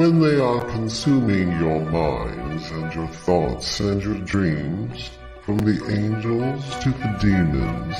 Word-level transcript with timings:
when 0.00 0.18
they 0.18 0.40
are 0.40 0.64
consuming 0.70 1.50
your 1.60 1.80
minds 1.90 2.70
and 2.70 2.94
your 2.94 3.06
thoughts 3.08 3.80
and 3.80 4.02
your 4.02 4.18
dreams, 4.20 5.10
from 5.42 5.58
the 5.58 5.78
angels 5.90 6.64
to 6.78 6.88
the 6.88 7.18
demons 7.20 7.94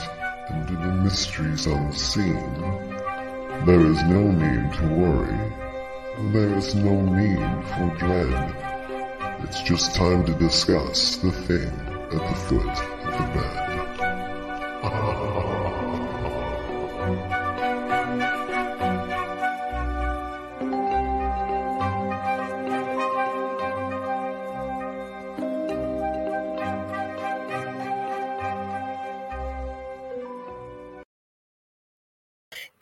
and 0.49 0.67
to 0.67 0.75
the 0.77 0.93
mysteries 1.05 1.67
unseen, 1.67 2.55
there 3.67 3.85
is 3.85 4.03
no 4.05 4.23
need 4.33 4.73
to 4.73 4.87
worry. 4.97 5.53
There 6.33 6.57
is 6.57 6.75
no 6.75 7.03
need 7.03 7.65
for 7.69 7.95
dread. 7.99 8.57
It's 9.43 9.61
just 9.61 9.95
time 9.95 10.25
to 10.25 10.33
discuss 10.33 11.17
the 11.17 11.33
thing 11.33 11.69
at 11.69 12.23
the 12.29 12.35
foot 12.47 12.79
of 13.05 13.13
the 13.13 13.39
bed. 13.39 13.70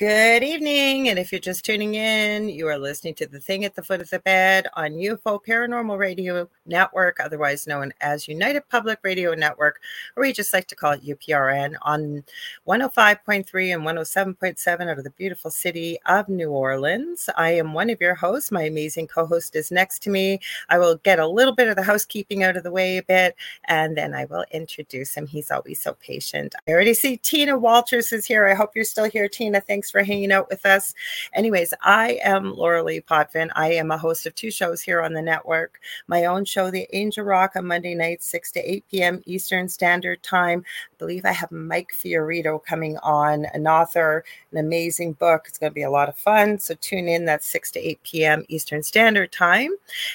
Good 0.09 0.43
evening. 0.43 1.11
And 1.11 1.19
if 1.19 1.31
you're 1.33 1.39
just 1.39 1.67
tuning 1.67 1.95
in, 1.95 2.49
you 2.49 2.67
are 2.67 2.79
listening 2.79 3.13
to 3.17 3.27
The 3.27 3.41
Thing 3.41 3.67
at 3.67 3.75
the 3.75 3.83
Foot 3.83 4.01
of 4.01 4.09
the 4.09 4.21
Bed 4.21 4.67
on 4.73 4.93
UFO 4.93 5.39
Paranormal 5.45 5.99
Radio 5.99 6.49
Network, 6.65 7.21
otherwise 7.21 7.67
known 7.67 7.93
as 8.01 8.27
United 8.27 8.67
Public 8.71 9.01
Radio 9.03 9.35
Network, 9.35 9.81
or 10.17 10.23
we 10.23 10.33
just 10.33 10.55
like 10.55 10.67
to 10.69 10.75
call 10.75 10.93
it 10.93 11.05
UPRN, 11.05 11.75
on 11.83 12.25
105.3 12.67 13.75
and 13.75 13.83
107.7 13.85 14.91
out 14.91 14.97
of 14.97 15.05
the 15.05 15.11
beautiful 15.11 15.51
city 15.51 15.99
of 16.07 16.27
New 16.31 16.53
Orleans. 16.53 17.29
I 17.37 17.51
am 17.51 17.75
one 17.75 17.91
of 17.91 18.01
your 18.01 18.15
hosts. 18.15 18.51
My 18.51 18.63
amazing 18.63 19.09
co 19.09 19.27
host 19.27 19.55
is 19.57 19.71
next 19.71 20.03
to 20.05 20.11
me. 20.11 20.41
I 20.71 20.79
will 20.79 20.97
get 20.97 21.19
a 21.19 21.29
little 21.29 21.55
bit 21.55 21.69
of 21.69 21.77
the 21.77 21.83
housekeeping 21.83 22.43
out 22.43 22.57
of 22.57 22.63
the 22.63 22.73
way 22.73 22.97
a 22.97 23.03
bit, 23.03 23.37
and 23.65 23.95
then 23.95 24.15
I 24.15 24.25
will 24.25 24.47
introduce 24.53 25.15
him. 25.15 25.27
He's 25.27 25.51
always 25.51 25.83
so 25.83 25.93
patient. 26.01 26.55
I 26.67 26.71
already 26.71 26.95
see 26.95 27.19
Tina 27.19 27.59
Walters 27.59 28.11
is 28.11 28.25
here. 28.25 28.47
I 28.47 28.55
hope 28.55 28.75
you're 28.75 28.87
still 28.87 29.11
here, 29.11 29.29
Tina. 29.29 29.61
Thanks 29.61 29.89
Thanks 29.89 29.98
for 29.99 30.05
hanging 30.05 30.31
out 30.31 30.49
with 30.49 30.65
us. 30.65 30.95
Anyways, 31.35 31.75
I 31.83 32.21
am 32.23 32.55
Lorilei 32.55 33.05
Potvin. 33.05 33.51
I 33.57 33.73
am 33.73 33.91
a 33.91 33.99
host 33.99 34.27
of 34.27 34.35
two 34.37 34.51
shows 34.51 34.81
here 34.81 35.03
on 35.03 35.13
the 35.13 35.21
network. 35.21 35.81
My 36.07 36.27
own 36.27 36.45
show, 36.45 36.71
The 36.71 36.87
Angel 36.93 37.25
Rock, 37.25 37.57
on 37.57 37.67
Monday 37.67 37.97
nights, 37.97 38.27
6 38.27 38.53
to 38.53 38.61
8 38.61 38.85
p.m. 38.89 39.23
Eastern 39.27 39.69
Standard 39.69 40.23
Time. 40.23 40.65
I 40.93 40.95
believe 40.99 41.25
I 41.25 41.33
have 41.33 41.51
Mike 41.51 41.91
Fiorito 41.93 42.65
coming 42.65 42.97
on, 42.99 43.47
an 43.47 43.67
author, 43.67 44.25
an 44.53 44.59
amazing 44.59 45.15
book. 45.15 45.47
It's 45.49 45.59
going 45.59 45.71
to 45.73 45.75
be 45.75 45.83
a 45.83 45.91
lot 45.91 46.09
of 46.09 46.17
fun. 46.17 46.61
So 46.61 46.75
tune 46.81 47.09
in. 47.09 47.25
That's 47.25 47.49
6 47.49 47.73
to 47.73 47.81
8 47.81 48.03
p.m. 48.05 48.45
Eastern 48.49 48.85
Standard 48.85 49.33
Time. 49.33 49.73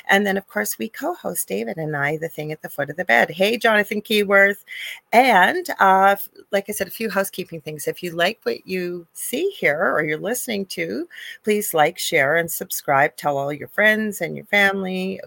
And 0.08 0.26
then, 0.26 0.38
of 0.38 0.48
course, 0.48 0.80
we 0.80 0.88
co 0.88 1.14
host 1.14 1.50
David 1.50 1.76
and 1.76 1.94
I, 1.96 2.16
The 2.16 2.30
Thing 2.30 2.54
at 2.54 2.62
the 2.62 2.70
Foot 2.70 2.90
of 2.90 2.96
the 2.96 3.04
Bed. 3.04 3.32
Hey, 3.32 3.58
Jonathan 3.58 4.02
Keyworth. 4.02 4.64
And 5.12 5.68
uh, 5.80 6.16
like 6.52 6.66
I 6.70 6.72
said, 6.72 6.88
a 6.88 6.92
few 6.92 7.10
housekeeping 7.10 7.60
things. 7.60 7.86
If 7.86 8.02
you 8.02 8.12
like 8.12 8.40
what 8.44 8.66
you 8.66 9.06
see 9.12 9.52
here 9.64 9.94
or 9.94 10.04
you're 10.04 10.18
listening 10.18 10.66
to, 10.66 11.08
please 11.46 11.74
like, 11.74 11.98
share, 11.98 12.36
and 12.36 12.52
subscribe. 12.52 13.16
Tell 13.16 13.38
all 13.38 13.54
your 13.54 13.70
friends 13.70 14.20
and 14.20 14.36
your 14.36 14.46
family, 14.46 15.22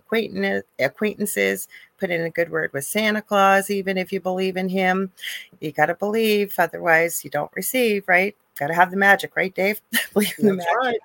acquaintances. 0.79 1.69
Put 1.99 2.11
in 2.11 2.21
a 2.21 2.31
good 2.31 2.51
word 2.51 2.71
with 2.75 2.85
Santa 2.85 3.23
Claus, 3.23 3.71
even 3.71 3.97
if 3.97 4.13
you 4.13 4.21
believe 4.21 4.59
in 4.59 4.69
him. 4.69 5.11
You 5.61 5.73
got 5.73 5.87
to 5.87 5.95
believe, 5.95 6.55
otherwise, 6.59 7.25
you 7.25 7.31
don't 7.31 7.51
receive, 7.55 8.07
right? 8.07 8.37
Got 8.59 8.67
to 8.67 8.75
have 8.75 8.91
the 8.91 8.99
magic, 8.99 9.35
right, 9.37 9.55
Dave? 9.55 9.81
believe 10.13 10.35
in 10.39 10.47
the 10.49 10.55
magic. 10.55 10.75
Right. 10.83 11.01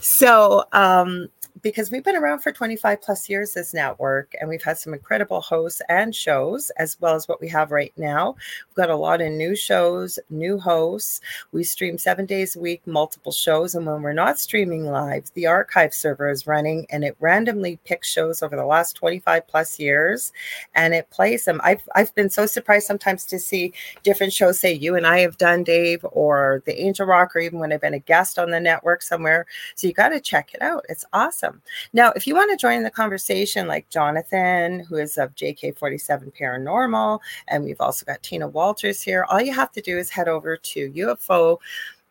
So, 0.00 0.64
um, 0.72 1.28
because 1.64 1.90
we've 1.90 2.04
been 2.04 2.14
around 2.14 2.40
for 2.40 2.52
25 2.52 3.00
plus 3.00 3.28
years 3.30 3.54
this 3.54 3.72
network 3.72 4.34
and 4.38 4.50
we've 4.50 4.62
had 4.62 4.76
some 4.76 4.92
incredible 4.92 5.40
hosts 5.40 5.80
and 5.88 6.14
shows 6.14 6.68
as 6.76 7.00
well 7.00 7.14
as 7.14 7.26
what 7.26 7.40
we 7.40 7.48
have 7.48 7.70
right 7.70 7.94
now. 7.96 8.36
We've 8.68 8.76
got 8.76 8.90
a 8.90 8.96
lot 8.96 9.22
of 9.22 9.32
new 9.32 9.56
shows 9.56 10.18
new 10.28 10.58
hosts. 10.58 11.22
We 11.52 11.64
stream 11.64 11.96
seven 11.96 12.26
days 12.26 12.54
a 12.54 12.60
week 12.60 12.86
multiple 12.86 13.32
shows 13.32 13.74
and 13.74 13.86
when 13.86 14.02
we're 14.02 14.12
not 14.12 14.38
streaming 14.38 14.84
live 14.84 15.30
the 15.32 15.46
archive 15.46 15.94
server 15.94 16.28
is 16.28 16.46
running 16.46 16.86
and 16.90 17.02
it 17.02 17.16
randomly 17.18 17.78
picks 17.86 18.10
shows 18.10 18.42
over 18.42 18.56
the 18.56 18.66
last 18.66 18.94
25 18.96 19.48
plus 19.48 19.80
years 19.80 20.34
and 20.74 20.92
it 20.92 21.08
plays 21.08 21.46
them. 21.46 21.62
I've, 21.64 21.88
I've 21.94 22.14
been 22.14 22.28
so 22.28 22.44
surprised 22.44 22.86
sometimes 22.86 23.24
to 23.24 23.38
see 23.38 23.72
different 24.02 24.34
shows 24.34 24.58
say 24.58 24.72
you 24.74 24.96
and 24.96 25.06
i 25.06 25.20
have 25.20 25.38
done 25.38 25.64
dave 25.64 26.04
or 26.12 26.62
the 26.66 26.78
angel 26.78 27.06
rock 27.06 27.34
or 27.34 27.38
even 27.38 27.58
when 27.58 27.72
i've 27.72 27.80
been 27.80 27.94
a 27.94 27.98
guest 27.98 28.38
on 28.38 28.50
the 28.50 28.60
network 28.60 29.00
somewhere. 29.00 29.46
So 29.76 29.86
you 29.86 29.94
got 29.94 30.10
to 30.10 30.20
check 30.20 30.52
it 30.52 30.60
out. 30.60 30.84
It's 30.90 31.06
awesome 31.14 31.53
awesome. 31.54 31.62
Now, 31.92 32.12
if 32.16 32.26
you 32.26 32.34
want 32.34 32.50
to 32.50 32.56
join 32.56 32.82
the 32.82 32.90
conversation, 32.90 33.66
like 33.66 33.88
Jonathan, 33.90 34.80
who 34.80 34.96
is 34.96 35.18
of 35.18 35.34
JK47 35.34 36.32
Paranormal, 36.38 37.20
and 37.48 37.64
we've 37.64 37.80
also 37.80 38.04
got 38.04 38.22
Tina 38.22 38.48
Walters 38.48 39.00
here, 39.00 39.24
all 39.28 39.40
you 39.40 39.52
have 39.52 39.72
to 39.72 39.80
do 39.80 39.98
is 39.98 40.10
head 40.10 40.28
over 40.28 40.56
to 40.56 40.90
UFO. 40.92 41.58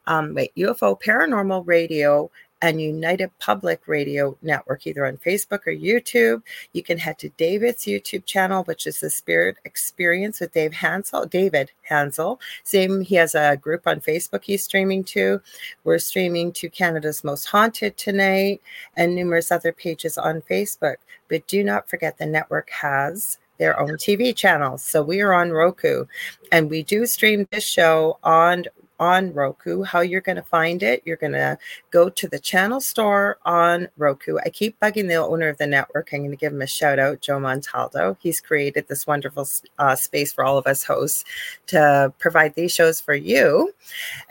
Um, 0.05 0.33
wait, 0.33 0.53
UFO 0.57 0.99
Paranormal 1.01 1.65
Radio 1.65 2.29
and 2.63 2.79
United 2.79 3.29
Public 3.39 3.89
Radio 3.89 4.37
Network, 4.41 4.87
either 4.87 5.05
on 5.05 5.17
Facebook 5.17 5.67
or 5.67 5.73
YouTube. 5.73 6.41
You 6.71 6.81
can 6.81 6.97
head 6.97 7.19
to 7.19 7.27
David's 7.31 7.83
YouTube 7.83 8.25
channel, 8.25 8.63
which 8.63 8.87
is 8.87 9.01
the 9.01 9.09
Spirit 9.09 9.57
Experience 9.65 10.39
with 10.39 10.53
Dave 10.53 10.71
Hanzel. 10.71 11.29
David 11.29 11.71
Hanzel. 11.89 12.39
Same, 12.63 13.01
he 13.01 13.15
has 13.15 13.35
a 13.35 13.57
group 13.57 13.85
on 13.85 13.99
Facebook 13.99 14.45
he's 14.45 14.63
streaming 14.63 15.03
to. 15.03 15.41
We're 15.83 15.99
streaming 15.99 16.53
to 16.53 16.69
Canada's 16.69 17.21
Most 17.21 17.47
Haunted 17.47 17.97
tonight 17.97 18.61
and 18.95 19.13
numerous 19.13 19.51
other 19.51 19.73
pages 19.73 20.17
on 20.17 20.41
Facebook. 20.49 20.95
But 21.27 21.45
do 21.47 21.65
not 21.65 21.89
forget 21.89 22.17
the 22.17 22.25
network 22.25 22.69
has 22.69 23.39
their 23.57 23.77
own 23.77 23.97
TV 23.97 24.33
channels. 24.33 24.81
So 24.83 25.03
we 25.03 25.19
are 25.19 25.33
on 25.33 25.51
Roku 25.51 26.05
and 26.49 26.69
we 26.69 26.81
do 26.81 27.05
stream 27.05 27.45
this 27.51 27.65
show 27.65 28.19
on 28.23 28.65
on 28.99 29.33
Roku. 29.33 29.83
How 29.83 30.01
you're 30.01 30.21
going 30.21 30.35
to 30.35 30.43
find 30.43 30.83
it, 30.83 31.01
you're 31.05 31.17
going 31.17 31.33
to 31.33 31.57
go 31.91 32.09
to 32.09 32.27
the 32.27 32.39
channel 32.39 32.79
store 32.79 33.37
on 33.45 33.87
Roku. 33.97 34.37
I 34.45 34.49
keep 34.49 34.79
bugging 34.79 35.07
the 35.07 35.15
owner 35.15 35.49
of 35.49 35.57
the 35.57 35.67
network. 35.67 36.09
I'm 36.13 36.19
going 36.19 36.31
to 36.31 36.37
give 36.37 36.53
him 36.53 36.61
a 36.61 36.67
shout 36.67 36.99
out, 36.99 37.21
Joe 37.21 37.39
Montaldo. 37.39 38.17
He's 38.19 38.39
created 38.39 38.87
this 38.87 39.05
wonderful 39.05 39.47
uh, 39.77 39.95
space 39.95 40.31
for 40.31 40.43
all 40.43 40.57
of 40.57 40.67
us 40.67 40.83
hosts 40.83 41.25
to 41.67 42.13
provide 42.19 42.55
these 42.55 42.73
shows 42.73 43.01
for 43.01 43.13
you. 43.13 43.73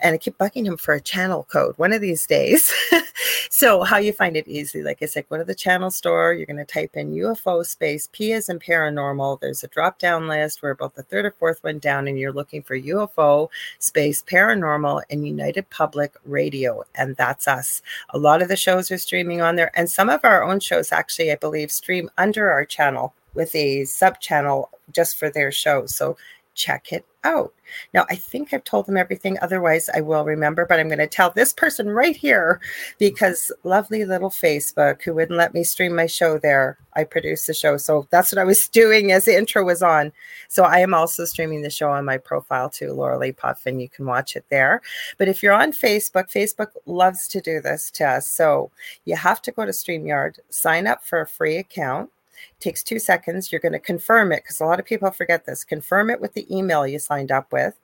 And 0.01 0.15
I 0.15 0.17
keep 0.17 0.37
bugging 0.37 0.65
him 0.65 0.77
for 0.77 0.93
a 0.93 1.01
channel 1.01 1.45
code 1.49 1.77
one 1.77 1.93
of 1.93 2.01
these 2.01 2.25
days. 2.25 2.71
so, 3.49 3.83
how 3.83 3.97
you 3.97 4.13
find 4.13 4.35
it 4.35 4.47
easy, 4.47 4.81
like 4.81 5.01
I 5.01 5.05
said, 5.05 5.29
go 5.29 5.37
to 5.37 5.43
the 5.43 5.55
channel 5.55 5.91
store. 5.91 6.33
You're 6.33 6.45
going 6.45 6.57
to 6.57 6.65
type 6.65 6.95
in 6.95 7.13
UFO 7.13 7.65
space 7.65 8.09
P 8.11 8.33
as 8.33 8.49
in 8.49 8.59
paranormal. 8.59 9.39
There's 9.39 9.63
a 9.63 9.67
drop 9.67 9.99
down 9.99 10.27
list. 10.27 10.61
We're 10.61 10.71
about 10.71 10.95
the 10.95 11.03
third 11.03 11.25
or 11.25 11.31
fourth 11.31 11.63
one 11.63 11.79
down, 11.79 12.07
and 12.07 12.17
you're 12.17 12.31
looking 12.31 12.63
for 12.63 12.77
UFO 12.77 13.49
space 13.79 14.21
paranormal 14.23 14.62
Paranormal 14.63 15.03
and 15.09 15.27
United 15.27 15.69
Public 15.69 16.15
Radio. 16.25 16.83
And 16.95 17.15
that's 17.15 17.47
us. 17.47 17.81
A 18.09 18.17
lot 18.17 18.41
of 18.41 18.47
the 18.47 18.55
shows 18.55 18.91
are 18.91 18.97
streaming 18.97 19.41
on 19.41 19.55
there. 19.55 19.71
And 19.77 19.89
some 19.89 20.09
of 20.09 20.21
our 20.23 20.43
own 20.43 20.59
shows, 20.59 20.91
actually, 20.91 21.31
I 21.31 21.35
believe, 21.35 21.71
stream 21.71 22.09
under 22.17 22.51
our 22.51 22.65
channel 22.65 23.13
with 23.33 23.53
a 23.55 23.85
sub 23.85 24.19
channel 24.19 24.69
just 24.91 25.17
for 25.17 25.29
their 25.29 25.51
shows. 25.51 25.95
So 25.95 26.17
check 26.55 26.91
it 26.91 27.05
out. 27.23 27.53
Now, 27.93 28.05
I 28.09 28.15
think 28.15 28.53
I've 28.53 28.63
told 28.63 28.85
them 28.85 28.97
everything. 28.97 29.37
Otherwise, 29.41 29.89
I 29.93 30.01
will 30.01 30.25
remember, 30.25 30.65
but 30.65 30.79
I'm 30.79 30.87
going 30.87 30.99
to 30.99 31.07
tell 31.07 31.29
this 31.29 31.53
person 31.53 31.89
right 31.89 32.15
here 32.15 32.59
because 32.99 33.51
lovely 33.63 34.05
little 34.05 34.29
Facebook 34.29 35.01
who 35.01 35.13
wouldn't 35.13 35.37
let 35.37 35.53
me 35.53 35.63
stream 35.63 35.95
my 35.95 36.05
show 36.05 36.37
there. 36.37 36.77
I 36.95 37.05
produced 37.05 37.47
the 37.47 37.53
show. 37.53 37.77
So 37.77 38.07
that's 38.11 38.31
what 38.31 38.39
I 38.39 38.43
was 38.43 38.67
doing 38.71 39.11
as 39.11 39.25
the 39.25 39.37
intro 39.37 39.63
was 39.63 39.81
on. 39.81 40.11
So 40.47 40.63
I 40.63 40.79
am 40.79 40.93
also 40.93 41.25
streaming 41.25 41.61
the 41.61 41.69
show 41.69 41.89
on 41.89 42.05
my 42.05 42.17
profile 42.17 42.69
too, 42.69 42.89
Lorilei 42.89 43.35
Potvin. 43.35 43.79
You 43.79 43.89
can 43.89 44.05
watch 44.05 44.35
it 44.35 44.45
there. 44.49 44.81
But 45.17 45.27
if 45.27 45.41
you're 45.41 45.53
on 45.53 45.71
Facebook, 45.71 46.31
Facebook 46.31 46.69
loves 46.85 47.27
to 47.29 47.41
do 47.41 47.61
this 47.61 47.89
to 47.91 48.05
us. 48.05 48.27
So 48.27 48.71
you 49.05 49.15
have 49.15 49.41
to 49.43 49.51
go 49.51 49.65
to 49.65 49.71
StreamYard, 49.71 50.39
sign 50.49 50.87
up 50.87 51.03
for 51.03 51.21
a 51.21 51.27
free 51.27 51.57
account 51.57 52.11
takes 52.59 52.83
two 52.83 52.99
seconds. 52.99 53.51
You're 53.51 53.61
going 53.61 53.73
to 53.73 53.79
confirm 53.79 54.31
it 54.31 54.43
because 54.43 54.59
a 54.59 54.65
lot 54.65 54.79
of 54.79 54.85
people 54.85 55.11
forget 55.11 55.45
this. 55.45 55.63
Confirm 55.63 56.09
it 56.09 56.21
with 56.21 56.33
the 56.33 56.55
email 56.55 56.87
you 56.87 56.99
signed 56.99 57.31
up 57.31 57.51
with. 57.51 57.75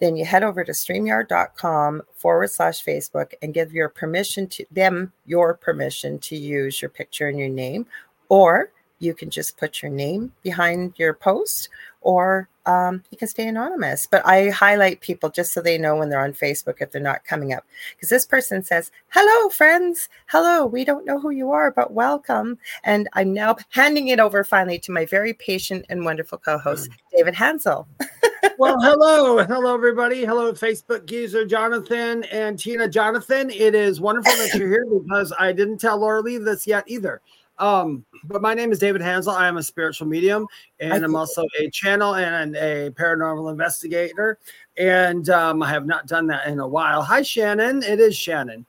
Then 0.00 0.16
you 0.16 0.24
head 0.24 0.42
over 0.42 0.64
to 0.64 0.72
streamyard.com 0.72 2.02
forward 2.16 2.50
slash 2.50 2.84
Facebook 2.84 3.34
and 3.40 3.54
give 3.54 3.72
your 3.72 3.88
permission 3.88 4.48
to 4.48 4.66
them 4.70 5.12
your 5.26 5.54
permission 5.54 6.18
to 6.20 6.36
use 6.36 6.82
your 6.82 6.88
picture 6.88 7.28
and 7.28 7.38
your 7.38 7.48
name. 7.48 7.86
Or 8.28 8.72
you 8.98 9.14
can 9.14 9.30
just 9.30 9.56
put 9.58 9.82
your 9.82 9.90
name 9.92 10.32
behind 10.42 10.94
your 10.96 11.14
post 11.14 11.68
or 12.02 12.48
um, 12.66 13.02
you 13.10 13.18
can 13.18 13.28
stay 13.28 13.48
anonymous. 13.48 14.06
But 14.06 14.26
I 14.26 14.50
highlight 14.50 15.00
people 15.00 15.30
just 15.30 15.52
so 15.52 15.60
they 15.60 15.78
know 15.78 15.96
when 15.96 16.08
they're 16.08 16.24
on 16.24 16.32
Facebook 16.32 16.76
if 16.80 16.92
they're 16.92 17.00
not 17.00 17.24
coming 17.24 17.52
up. 17.52 17.64
Because 17.94 18.08
this 18.08 18.24
person 18.24 18.62
says, 18.62 18.90
Hello, 19.08 19.48
friends. 19.48 20.08
Hello. 20.26 20.66
We 20.66 20.84
don't 20.84 21.04
know 21.04 21.18
who 21.18 21.30
you 21.30 21.50
are, 21.50 21.70
but 21.70 21.92
welcome. 21.92 22.58
And 22.84 23.08
I'm 23.14 23.32
now 23.32 23.56
handing 23.70 24.08
it 24.08 24.20
over 24.20 24.44
finally 24.44 24.78
to 24.80 24.92
my 24.92 25.06
very 25.06 25.34
patient 25.34 25.86
and 25.88 26.04
wonderful 26.04 26.38
co 26.38 26.58
host, 26.58 26.90
mm. 26.90 26.94
David 27.16 27.34
Hanzel. 27.34 27.86
well, 28.58 28.80
hello, 28.80 29.44
hello, 29.44 29.74
everybody. 29.74 30.24
Hello, 30.24 30.52
Facebook 30.52 31.10
user 31.10 31.44
Jonathan 31.44 32.24
and 32.24 32.58
Tina 32.58 32.88
Jonathan. 32.88 33.50
It 33.50 33.74
is 33.74 34.00
wonderful 34.00 34.32
that 34.32 34.54
you're 34.54 34.68
here 34.68 34.86
because 34.86 35.32
I 35.38 35.52
didn't 35.52 35.78
tell 35.78 36.00
Lorilei 36.00 36.44
this 36.44 36.66
yet 36.66 36.84
either. 36.86 37.20
Um, 37.58 38.04
but 38.24 38.42
my 38.42 38.54
name 38.54 38.72
is 38.72 38.78
David 38.78 39.02
Hanzel. 39.02 39.34
I 39.34 39.46
am 39.46 39.56
a 39.56 39.62
spiritual 39.62 40.06
medium, 40.06 40.46
and 40.80 41.04
I'm 41.04 41.14
also 41.14 41.44
a 41.60 41.70
channel 41.70 42.14
and 42.14 42.56
a 42.56 42.90
paranormal 42.90 43.50
investigator. 43.50 44.38
And 44.76 45.28
um, 45.28 45.62
I 45.62 45.68
have 45.68 45.86
not 45.86 46.06
done 46.06 46.26
that 46.28 46.46
in 46.46 46.58
a 46.58 46.66
while. 46.66 47.02
Hi, 47.02 47.22
Shannon. 47.22 47.82
It 47.82 48.00
is 48.00 48.16
Shannon. 48.16 48.66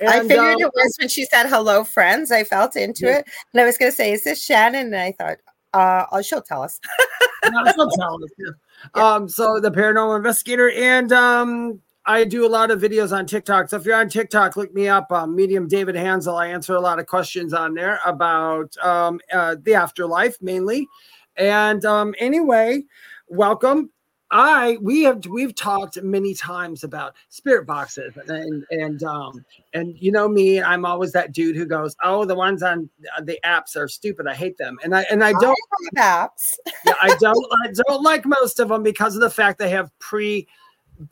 And, 0.00 0.08
I 0.08 0.20
figured 0.20 0.38
um, 0.38 0.60
it 0.60 0.70
was 0.74 0.96
when 0.98 1.08
she 1.08 1.24
said 1.24 1.48
hello, 1.48 1.84
friends. 1.84 2.32
I 2.32 2.44
felt 2.44 2.76
into 2.76 3.06
yeah. 3.06 3.18
it, 3.18 3.26
and 3.52 3.60
I 3.60 3.64
was 3.64 3.78
going 3.78 3.90
to 3.90 3.96
say, 3.96 4.12
"Is 4.12 4.24
this 4.24 4.44
Shannon?" 4.44 4.86
And 4.86 4.96
I 4.96 5.12
thought, 5.12 5.38
uh, 5.74 6.06
oh, 6.12 6.22
she'll 6.22 6.42
tell 6.42 6.62
us. 6.62 6.80
no, 7.50 7.64
she'll 7.72 7.90
tell 7.90 8.14
us. 8.22 8.30
Yeah. 8.96 9.14
Um, 9.14 9.28
so 9.28 9.60
the 9.60 9.70
paranormal 9.70 10.16
investigator, 10.16 10.72
and 10.72 11.12
um, 11.12 11.80
I 12.04 12.24
do 12.24 12.44
a 12.44 12.48
lot 12.48 12.70
of 12.70 12.80
videos 12.80 13.16
on 13.16 13.26
TikTok. 13.26 13.68
So 13.68 13.76
if 13.76 13.84
you're 13.84 13.96
on 13.96 14.08
TikTok, 14.08 14.56
look 14.56 14.74
me 14.74 14.88
up, 14.88 15.10
um, 15.12 15.36
Medium 15.36 15.68
David 15.68 15.94
Hanzel. 15.94 16.40
I 16.40 16.48
answer 16.48 16.74
a 16.74 16.80
lot 16.80 16.98
of 16.98 17.06
questions 17.06 17.54
on 17.54 17.74
there 17.74 18.00
about 18.04 18.76
um, 18.82 19.20
uh, 19.32 19.56
the 19.62 19.74
afterlife 19.74 20.36
mainly. 20.40 20.88
And 21.36 21.84
um, 21.84 22.14
anyway, 22.18 22.82
welcome. 23.28 23.90
I 24.32 24.78
we 24.80 25.02
have 25.02 25.26
we've 25.26 25.54
talked 25.54 26.02
many 26.02 26.32
times 26.32 26.84
about 26.84 27.14
spirit 27.28 27.66
boxes 27.66 28.16
and 28.28 28.64
and 28.70 29.02
um 29.02 29.44
and 29.74 29.94
you 29.98 30.10
know 30.10 30.26
me 30.26 30.62
I'm 30.62 30.86
always 30.86 31.12
that 31.12 31.32
dude 31.32 31.54
who 31.54 31.66
goes 31.66 31.94
oh 32.02 32.24
the 32.24 32.34
ones 32.34 32.62
on 32.62 32.88
the 33.24 33.38
apps 33.44 33.76
are 33.76 33.88
stupid 33.88 34.26
I 34.26 34.34
hate 34.34 34.56
them 34.56 34.78
and 34.82 34.96
I 34.96 35.02
and 35.10 35.22
I 35.22 35.32
don't 35.32 35.58
I 35.98 36.00
apps 36.00 36.56
yeah, 36.86 36.94
I 37.02 37.14
don't 37.20 37.46
I 37.62 37.72
don't 37.86 38.02
like 38.02 38.24
most 38.24 38.58
of 38.58 38.70
them 38.70 38.82
because 38.82 39.14
of 39.14 39.20
the 39.20 39.28
fact 39.28 39.58
they 39.58 39.68
have 39.68 39.90
pre 39.98 40.48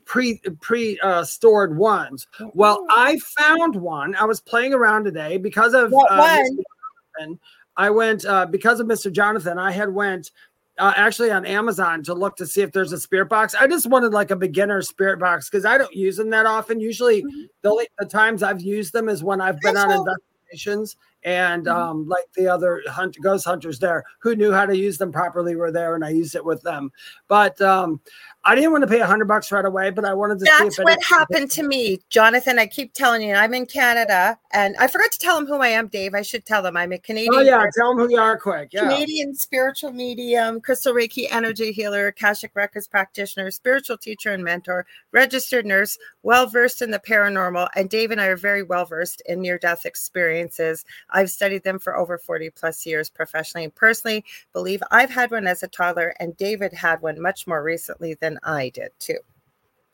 pre 0.04 0.40
pre 0.60 0.98
uh, 1.00 1.24
stored 1.24 1.76
ones. 1.76 2.26
Well, 2.54 2.86
I 2.90 3.18
found 3.36 3.76
one. 3.76 4.14
I 4.16 4.24
was 4.24 4.40
playing 4.40 4.74
around 4.74 5.04
today 5.04 5.36
because 5.36 5.74
of 5.74 5.90
what 5.90 6.10
uh, 6.10 6.42
one? 7.18 7.38
I 7.76 7.90
went 7.90 8.24
uh, 8.24 8.46
because 8.46 8.80
of 8.80 8.86
Mr. 8.86 9.12
Jonathan. 9.12 9.58
I 9.58 9.70
had 9.70 9.92
went 9.92 10.30
uh, 10.78 10.92
actually 10.96 11.30
on 11.30 11.46
Amazon 11.46 12.02
to 12.04 12.14
look 12.14 12.36
to 12.36 12.46
see 12.46 12.62
if 12.62 12.72
there's 12.72 12.92
a 12.92 12.98
spirit 12.98 13.28
box. 13.28 13.54
I 13.54 13.66
just 13.66 13.86
wanted 13.86 14.12
like 14.12 14.30
a 14.30 14.36
beginner 14.36 14.82
spirit 14.82 15.18
box 15.18 15.48
because 15.48 15.64
I 15.64 15.78
don't 15.78 15.94
use 15.94 16.16
them 16.16 16.30
that 16.30 16.46
often. 16.46 16.80
Usually, 16.80 17.22
mm-hmm. 17.22 17.42
the, 17.62 17.70
only, 17.70 17.88
the 17.98 18.06
times 18.06 18.42
I've 18.42 18.60
used 18.60 18.92
them 18.92 19.08
is 19.08 19.22
when 19.22 19.40
I've 19.40 19.60
been 19.60 19.76
on 19.76 19.90
investigations 19.90 20.96
and 21.22 21.66
mm-hmm. 21.66 21.76
um, 21.76 22.08
like 22.08 22.24
the 22.34 22.48
other 22.48 22.82
hunt, 22.88 23.16
ghost 23.22 23.44
hunters 23.44 23.78
there 23.78 24.04
who 24.20 24.34
knew 24.34 24.52
how 24.52 24.66
to 24.66 24.76
use 24.76 24.98
them 24.98 25.12
properly 25.12 25.56
were 25.56 25.72
there, 25.72 25.94
and 25.94 26.04
I 26.04 26.10
used 26.10 26.34
it 26.34 26.44
with 26.44 26.62
them. 26.62 26.90
But 27.28 27.60
um, 27.60 28.00
I 28.44 28.54
didn't 28.54 28.72
want 28.72 28.82
to 28.82 28.88
pay 28.88 29.00
a 29.00 29.06
hundred 29.06 29.28
bucks 29.28 29.52
right 29.52 29.64
away, 29.64 29.90
but 29.90 30.04
I 30.04 30.14
wanted 30.14 30.38
to 30.38 30.46
see. 30.46 30.52
That's 30.58 30.78
what 30.78 31.02
happened 31.02 31.50
to 31.52 31.62
me, 31.62 32.00
Jonathan. 32.08 32.58
I 32.58 32.66
keep 32.66 32.94
telling 32.94 33.22
you, 33.22 33.34
I'm 33.34 33.52
in 33.52 33.66
Canada, 33.66 34.38
and 34.52 34.74
I 34.78 34.86
forgot 34.86 35.12
to 35.12 35.18
tell 35.18 35.36
them 35.36 35.46
who 35.46 35.56
I 35.56 35.68
am, 35.68 35.88
Dave. 35.88 36.14
I 36.14 36.22
should 36.22 36.46
tell 36.46 36.62
them 36.62 36.76
I'm 36.76 36.92
a 36.92 36.98
Canadian. 36.98 37.34
Oh 37.34 37.40
yeah, 37.40 37.64
tell 37.76 37.94
them 37.94 37.98
who 37.98 38.10
you 38.10 38.18
are, 38.18 38.38
quick. 38.38 38.70
Yeah. 38.72 38.82
Canadian 38.82 39.34
spiritual 39.34 39.92
medium, 39.92 40.60
crystal 40.60 40.94
Reiki 40.94 41.26
energy 41.30 41.72
healer, 41.72 42.06
Akashic 42.06 42.52
records 42.54 42.88
practitioner, 42.88 43.50
spiritual 43.50 43.98
teacher 43.98 44.32
and 44.32 44.42
mentor, 44.42 44.86
registered 45.12 45.66
nurse, 45.66 45.98
well 46.22 46.46
versed 46.46 46.80
in 46.80 46.90
the 46.90 46.98
paranormal, 46.98 47.68
and 47.76 47.90
Dave 47.90 48.10
and 48.10 48.20
I 48.20 48.26
are 48.26 48.36
very 48.36 48.62
well 48.62 48.86
versed 48.86 49.22
in 49.26 49.42
near 49.42 49.58
death 49.58 49.84
experiences. 49.84 50.84
I've 51.12 51.30
studied 51.30 51.62
them 51.62 51.78
for 51.78 51.96
over 51.96 52.18
40 52.18 52.50
plus 52.50 52.84
years 52.86 53.10
professionally 53.10 53.64
and 53.64 53.74
personally. 53.74 54.24
Believe 54.52 54.82
I've 54.90 55.10
had 55.10 55.30
one 55.30 55.46
as 55.46 55.62
a 55.62 55.68
toddler, 55.68 56.14
and 56.20 56.36
David 56.36 56.72
had 56.72 57.02
one 57.02 57.20
much 57.20 57.46
more 57.46 57.62
recently 57.62 58.14
than 58.14 58.38
I 58.42 58.70
did 58.70 58.90
too. 58.98 59.18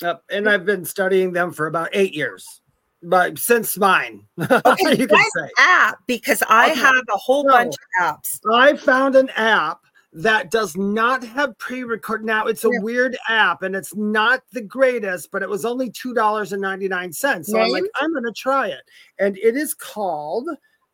Yep. 0.03 0.23
And 0.31 0.49
I've 0.49 0.67
been 0.67 0.85
studying 0.85 1.33
them 1.33 1.53
for 1.53 1.67
about 1.67 1.89
eight 1.93 2.15
years, 2.15 2.61
but 3.03 3.39
since 3.39 3.79
mine, 3.79 4.23
okay, 4.41 4.97
you 4.97 5.07
can 5.07 5.31
say. 5.37 5.51
app 5.59 5.99
because 6.07 6.43
I 6.49 6.73
okay. 6.73 6.81
have 6.81 7.05
a 7.13 7.17
whole 7.17 7.45
so, 7.45 7.51
bunch 7.51 7.75
of 7.75 8.05
apps. 8.05 8.39
I 8.53 8.77
found 8.77 9.17
an 9.17 9.31
app 9.37 9.81
that 10.13 10.51
does 10.51 10.77
not 10.77 11.23
have 11.23 11.57
pre-record. 11.59 12.25
Now 12.25 12.47
it's 12.47 12.65
a 12.65 12.71
yeah. 12.73 12.81
weird 12.81 13.17
app 13.29 13.63
and 13.63 13.77
it's 13.77 13.95
not 13.95 14.43
the 14.53 14.63
greatest, 14.63 15.31
but 15.31 15.43
it 15.43 15.49
was 15.49 15.65
only 15.65 15.91
two 15.91 16.15
dollars 16.15 16.53
and 16.53 16.63
ninety 16.63 16.89
nine 16.89 17.13
cents. 17.13 17.51
So? 17.51 17.59
I'm 17.59 17.71
like, 17.71 17.85
I'm 18.01 18.13
going 18.13 18.25
to 18.25 18.33
try 18.33 18.69
it, 18.69 18.83
and 19.19 19.37
it 19.39 19.57
is 19.57 19.75
called 19.75 20.49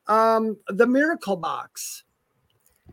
um, 0.07 0.57
the 0.69 0.87
Miracle 0.87 1.37
Box. 1.37 2.05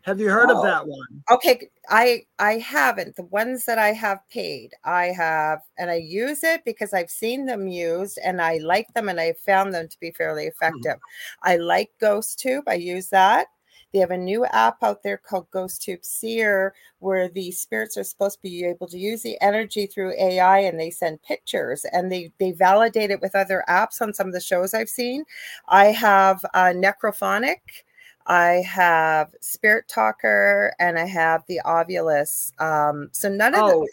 Have 0.03 0.19
you 0.19 0.29
heard 0.29 0.49
oh, 0.49 0.57
of 0.57 0.63
that 0.63 0.87
one? 0.87 1.23
Okay, 1.29 1.69
I 1.89 2.23
I 2.39 2.53
haven't. 2.53 3.15
The 3.15 3.23
ones 3.23 3.65
that 3.65 3.77
I 3.77 3.89
have 3.89 4.19
paid, 4.29 4.71
I 4.85 5.07
have, 5.07 5.59
and 5.77 5.91
I 5.91 5.95
use 5.95 6.43
it 6.43 6.63
because 6.63 6.93
I've 6.93 7.09
seen 7.09 7.45
them 7.45 7.67
used 7.67 8.17
and 8.23 8.41
I 8.41 8.59
like 8.59 8.93
them 8.93 9.09
and 9.09 9.19
I 9.19 9.33
found 9.45 9.73
them 9.73 9.87
to 9.89 9.99
be 9.99 10.11
fairly 10.11 10.43
hmm. 10.43 10.49
effective. 10.49 10.99
I 11.43 11.57
like 11.57 11.89
Ghost 11.99 12.39
Tube. 12.39 12.63
I 12.67 12.75
use 12.75 13.09
that. 13.09 13.47
They 13.93 13.99
have 13.99 14.11
a 14.11 14.17
new 14.17 14.45
app 14.45 14.83
out 14.83 15.03
there 15.03 15.17
called 15.17 15.49
Ghost 15.51 15.81
Tube 15.81 16.03
Seer, 16.03 16.73
where 16.99 17.27
the 17.27 17.51
spirits 17.51 17.97
are 17.97 18.03
supposed 18.03 18.37
to 18.37 18.41
be 18.43 18.65
able 18.65 18.87
to 18.87 18.97
use 18.97 19.21
the 19.23 19.41
energy 19.41 19.87
through 19.87 20.13
AI 20.19 20.59
and 20.59 20.79
they 20.79 20.89
send 20.89 21.23
pictures 21.23 21.85
and 21.91 22.11
they 22.11 22.31
they 22.39 22.51
validate 22.51 23.11
it 23.11 23.21
with 23.21 23.35
other 23.35 23.63
apps 23.67 24.01
on 24.01 24.13
some 24.13 24.27
of 24.27 24.33
the 24.33 24.39
shows 24.39 24.73
I've 24.73 24.89
seen. 24.89 25.23
I 25.67 25.85
have 25.85 26.43
uh, 26.53 26.73
Necrophonic 26.75 27.57
I 28.29 28.63
have 28.67 29.33
Spirit 29.41 29.87
Talker 29.87 30.73
and 30.79 30.99
I 30.99 31.05
have 31.05 31.43
the 31.47 31.61
Ovulus. 31.65 32.51
Um, 32.61 33.09
so 33.11 33.27
none 33.27 33.55
of 33.55 33.63
oh, 33.63 33.87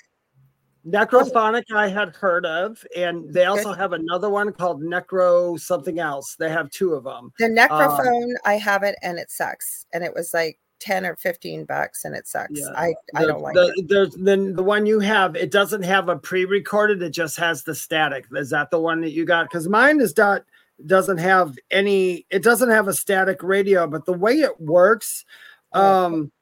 Necrophonic 0.87 1.65
I 1.75 1.89
had 1.89 2.15
heard 2.15 2.47
of, 2.47 2.85
and 2.97 3.33
they 3.33 3.47
also 3.47 3.73
have 3.73 3.93
another 3.93 4.31
one 4.31 4.53
called 4.53 4.83
Necro 4.83 5.59
something 5.59 5.99
else. 5.99 6.37
They 6.39 6.49
have 6.49 6.71
two 6.71 6.95
of 6.95 7.05
them. 7.05 7.33
The 7.39 7.47
Necrophone, 7.47 8.31
um, 8.31 8.37
I 8.45 8.55
have 8.55 8.85
it 8.85 8.95
and 9.03 9.19
it 9.19 9.31
sucks. 9.31 9.87
And 9.93 10.05
it 10.05 10.15
was 10.15 10.33
like 10.33 10.61
10 10.79 11.05
or 11.05 11.17
15 11.17 11.65
bucks 11.65 12.05
and 12.05 12.15
it 12.15 12.29
sucks. 12.29 12.61
Yeah. 12.61 12.71
I, 12.77 12.95
I 13.17 13.27
don't 13.27 13.43
like 13.43 13.55
the, 13.55 13.73
it. 13.77 13.89
There's 13.89 14.15
then 14.15 14.55
the 14.55 14.63
one 14.63 14.87
you 14.87 15.01
have, 15.01 15.35
it 15.35 15.51
doesn't 15.51 15.83
have 15.83 16.09
a 16.09 16.17
pre-recorded, 16.17 17.03
it 17.03 17.11
just 17.11 17.37
has 17.39 17.65
the 17.65 17.75
static. 17.75 18.27
Is 18.33 18.51
that 18.51 18.71
the 18.71 18.81
one 18.81 19.01
that 19.01 19.11
you 19.11 19.25
got? 19.25 19.47
Because 19.51 19.69
mine 19.69 20.01
is 20.01 20.17
not 20.17 20.45
doesn't 20.85 21.19
have 21.19 21.57
any 21.71 22.27
it 22.29 22.43
doesn't 22.43 22.69
have 22.69 22.87
a 22.87 22.93
static 22.93 23.43
radio 23.43 23.87
but 23.87 24.05
the 24.05 24.13
way 24.13 24.35
it 24.41 24.61
works 24.61 25.25
oh, 25.73 26.05
um 26.05 26.33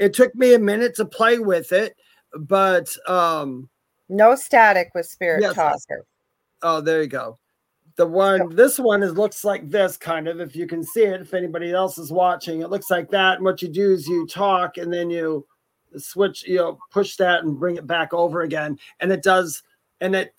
it 0.00 0.12
took 0.12 0.34
me 0.34 0.52
a 0.54 0.58
minute 0.58 0.96
to 0.96 1.04
play 1.04 1.38
with 1.38 1.70
it 1.70 1.94
but 2.36 2.88
um 3.06 3.68
no 4.08 4.34
static 4.34 4.90
with 4.94 5.06
spirit 5.06 5.42
yes, 5.42 5.54
talker. 5.54 6.04
Oh 6.62 6.80
there 6.80 7.02
you 7.02 7.08
go. 7.08 7.38
The 7.96 8.06
one 8.06 8.54
this 8.54 8.78
one 8.78 9.02
is 9.02 9.14
looks 9.14 9.44
like 9.44 9.68
this 9.70 9.96
kind 9.96 10.28
of 10.28 10.40
if 10.40 10.56
you 10.56 10.66
can 10.66 10.82
see 10.82 11.04
it 11.04 11.20
if 11.20 11.34
anybody 11.34 11.72
else 11.72 11.98
is 11.98 12.10
watching. 12.12 12.62
It 12.62 12.70
looks 12.70 12.90
like 12.90 13.10
that 13.10 13.36
and 13.36 13.44
what 13.44 13.62
you 13.62 13.68
do 13.68 13.92
is 13.92 14.08
you 14.08 14.26
talk 14.26 14.76
and 14.78 14.92
then 14.92 15.10
you 15.10 15.46
switch 15.96 16.44
you 16.46 16.56
know 16.56 16.78
push 16.90 17.16
that 17.16 17.44
and 17.44 17.58
bring 17.58 17.76
it 17.76 17.86
back 17.86 18.12
over 18.12 18.42
again 18.42 18.76
and 18.98 19.12
it 19.12 19.22
does 19.22 19.62
and 20.00 20.14
it 20.16 20.34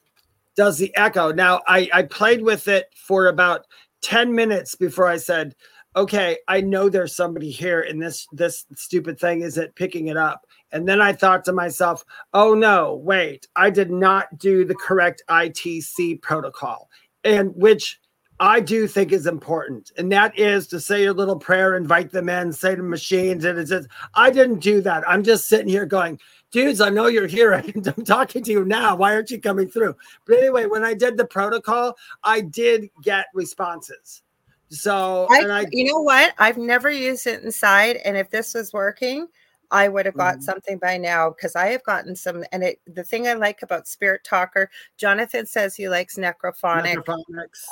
does 0.55 0.77
the 0.77 0.95
echo. 0.95 1.31
Now, 1.31 1.61
I, 1.67 1.89
I 1.93 2.03
played 2.03 2.41
with 2.41 2.67
it 2.67 2.87
for 2.95 3.27
about 3.27 3.65
10 4.01 4.33
minutes 4.33 4.75
before 4.75 5.07
I 5.07 5.17
said, 5.17 5.55
okay, 5.95 6.37
I 6.47 6.61
know 6.61 6.89
there's 6.89 7.15
somebody 7.15 7.51
here 7.51 7.81
and 7.81 8.01
this 8.01 8.27
this 8.31 8.65
stupid 8.75 9.19
thing 9.19 9.41
isn't 9.41 9.75
picking 9.75 10.07
it 10.07 10.17
up. 10.17 10.45
And 10.75 10.85
then 10.85 11.01
I 11.01 11.13
thought 11.13 11.45
to 11.45 11.53
myself, 11.53 12.03
oh 12.33 12.53
no, 12.53 12.95
wait, 12.95 13.47
I 13.55 13.69
did 13.69 13.89
not 13.89 14.37
do 14.37 14.65
the 14.65 14.75
correct 14.75 15.23
ITC 15.29 16.21
protocol. 16.21 16.89
And 17.23 17.55
which 17.55 18.01
I 18.41 18.59
do 18.59 18.85
think 18.85 19.13
is 19.13 19.25
important, 19.25 19.93
and 19.97 20.11
that 20.11 20.37
is 20.37 20.67
to 20.67 20.81
say 20.81 21.03
your 21.03 21.13
little 21.13 21.39
prayer, 21.39 21.77
invite 21.77 22.11
them 22.11 22.27
in, 22.27 22.51
say 22.51 22.75
the 22.75 22.83
machines, 22.83 23.45
and 23.45 23.57
it's 23.57 23.69
just, 23.69 23.87
I 24.15 24.29
didn't 24.29 24.59
do 24.59 24.81
that. 24.81 25.07
I'm 25.07 25.23
just 25.23 25.47
sitting 25.47 25.69
here 25.69 25.85
going, 25.85 26.19
dudes, 26.51 26.81
I 26.81 26.89
know 26.89 27.07
you're 27.07 27.25
here. 27.25 27.53
I'm 27.53 28.03
talking 28.03 28.43
to 28.43 28.51
you 28.51 28.65
now. 28.65 28.97
Why 28.97 29.15
aren't 29.15 29.31
you 29.31 29.39
coming 29.39 29.69
through? 29.69 29.95
But 30.27 30.39
anyway, 30.39 30.65
when 30.65 30.83
I 30.83 30.93
did 30.93 31.15
the 31.15 31.25
protocol, 31.25 31.95
I 32.25 32.41
did 32.41 32.89
get 33.01 33.27
responses. 33.33 34.23
So, 34.67 35.27
I, 35.29 35.45
I, 35.45 35.65
you 35.71 35.85
know 35.85 36.01
what? 36.01 36.33
I've 36.37 36.57
never 36.57 36.91
used 36.91 37.27
it 37.27 37.43
inside, 37.43 37.95
and 38.03 38.17
if 38.17 38.29
this 38.29 38.53
was 38.53 38.73
working, 38.73 39.29
I 39.75 39.89
would 39.89 40.05
have 40.05 40.15
got 40.15 40.35
mm-hmm. 40.35 40.43
something 40.43 40.77
by 40.77 40.97
now 40.97 41.31
because 41.31 41.53
I 41.53 41.67
have 41.67 41.83
gotten 41.83 42.15
some. 42.15 42.45
And 42.53 42.63
it, 42.63 42.79
the 42.87 43.03
thing 43.03 43.27
I 43.27 43.33
like 43.33 43.61
about 43.61 43.89
Spirit 43.89 44.21
Talker, 44.23 44.69
Jonathan 44.97 45.45
says 45.45 45.75
he 45.75 45.89
likes 45.89 46.15
Necrophonic. 46.15 47.03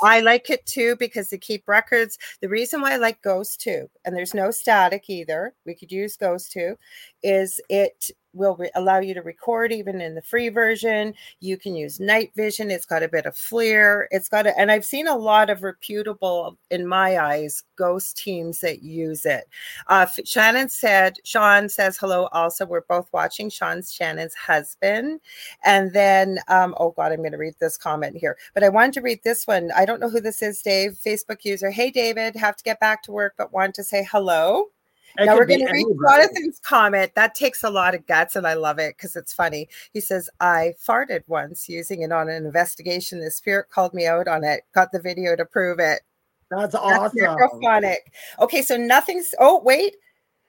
I 0.03 0.19
like 0.19 0.49
it 0.49 0.65
too 0.65 0.97
because 0.97 1.29
they 1.29 1.37
keep 1.37 1.65
records. 1.65 2.17
The 2.41 2.49
reason 2.49 2.81
why 2.81 2.95
I 2.95 2.97
like 2.97 3.21
GhostTube, 3.21 3.87
and 4.03 4.13
there's 4.13 4.33
no 4.33 4.51
static 4.51 5.09
either, 5.09 5.53
we 5.65 5.75
could 5.75 5.93
use 5.93 6.17
GhostTube, 6.17 6.75
is 7.23 7.61
it 7.69 8.11
will 8.33 8.55
re- 8.55 8.71
allow 8.75 8.99
you 8.99 9.13
to 9.13 9.21
record 9.21 9.71
even 9.71 10.01
in 10.01 10.15
the 10.15 10.21
free 10.21 10.49
version. 10.49 11.13
You 11.39 11.57
can 11.57 11.75
use 11.75 11.99
night 11.99 12.31
vision. 12.35 12.71
It's 12.71 12.85
got 12.85 13.03
a 13.03 13.07
bit 13.07 13.25
of 13.25 13.35
FLIR. 13.35 14.05
It's 14.11 14.29
got 14.29 14.47
a, 14.47 14.57
and 14.59 14.71
I've 14.71 14.85
seen 14.85 15.07
a 15.07 15.15
lot 15.15 15.49
of 15.49 15.63
reputable, 15.63 16.57
in 16.71 16.87
my 16.87 17.17
eyes, 17.17 17.63
ghost 17.75 18.17
teams 18.17 18.59
that 18.61 18.83
use 18.83 19.25
it. 19.25 19.45
Uh, 19.87 20.05
Shannon 20.25 20.69
said, 20.69 21.17
Sean 21.23 21.69
says 21.69 21.97
hello. 21.97 22.27
Also, 22.31 22.65
we're 22.65 22.81
both 22.81 23.07
watching. 23.13 23.49
Sean's 23.49 23.93
Shannon's 23.93 24.33
husband. 24.33 25.19
And 25.63 25.93
then, 25.93 26.39
um, 26.47 26.75
oh 26.79 26.91
God, 26.91 27.11
I'm 27.11 27.19
going 27.19 27.31
to 27.31 27.37
read 27.37 27.55
this 27.59 27.77
comment 27.77 28.17
here, 28.17 28.37
but 28.53 28.63
I 28.63 28.69
wanted 28.69 28.93
to 28.93 29.01
read 29.01 29.21
this 29.23 29.47
one. 29.47 29.71
I 29.75 29.85
don't 29.85 29.99
know 29.99 30.09
who 30.09 30.21
this 30.21 30.41
is, 30.41 30.61
Dave, 30.61 30.97
Facebook 31.05 31.45
user. 31.45 31.71
Hey, 31.71 31.91
David, 31.91 32.35
have 32.35 32.55
to 32.57 32.63
get 32.63 32.79
back 32.79 33.03
to 33.03 33.11
work, 33.11 33.35
but 33.37 33.53
want 33.53 33.75
to 33.75 33.83
say 33.83 34.07
hello. 34.09 34.67
It 35.17 35.25
now 35.25 35.35
we're 35.35 35.45
going 35.45 35.59
to 35.59 35.65
read 35.65 35.85
anybody. 35.85 36.23
Jonathan's 36.23 36.59
comment. 36.59 37.13
That 37.15 37.35
takes 37.35 37.63
a 37.63 37.69
lot 37.69 37.93
of 37.93 38.05
guts, 38.07 38.35
and 38.35 38.47
I 38.47 38.55
love 38.55 38.79
it 38.79 38.97
because 38.97 39.15
it's 39.15 39.33
funny. 39.33 39.69
He 39.93 39.99
says, 39.99 40.29
I 40.39 40.73
farted 40.83 41.23
once 41.27 41.69
using 41.69 42.01
it 42.01 42.11
on 42.11 42.29
an 42.29 42.45
investigation. 42.45 43.19
The 43.19 43.31
spirit 43.31 43.69
called 43.69 43.93
me 43.93 44.07
out 44.07 44.27
on 44.27 44.43
it, 44.43 44.63
got 44.73 44.91
the 44.91 44.99
video 44.99 45.35
to 45.35 45.45
prove 45.45 45.79
it. 45.79 46.01
That's 46.49 46.73
That's 46.73 46.75
awesome. 46.75 47.19
necrophonic. 47.19 47.97
Okay, 48.39 48.61
so 48.61 48.77
nothing's. 48.77 49.33
Oh, 49.39 49.61
wait. 49.63 49.95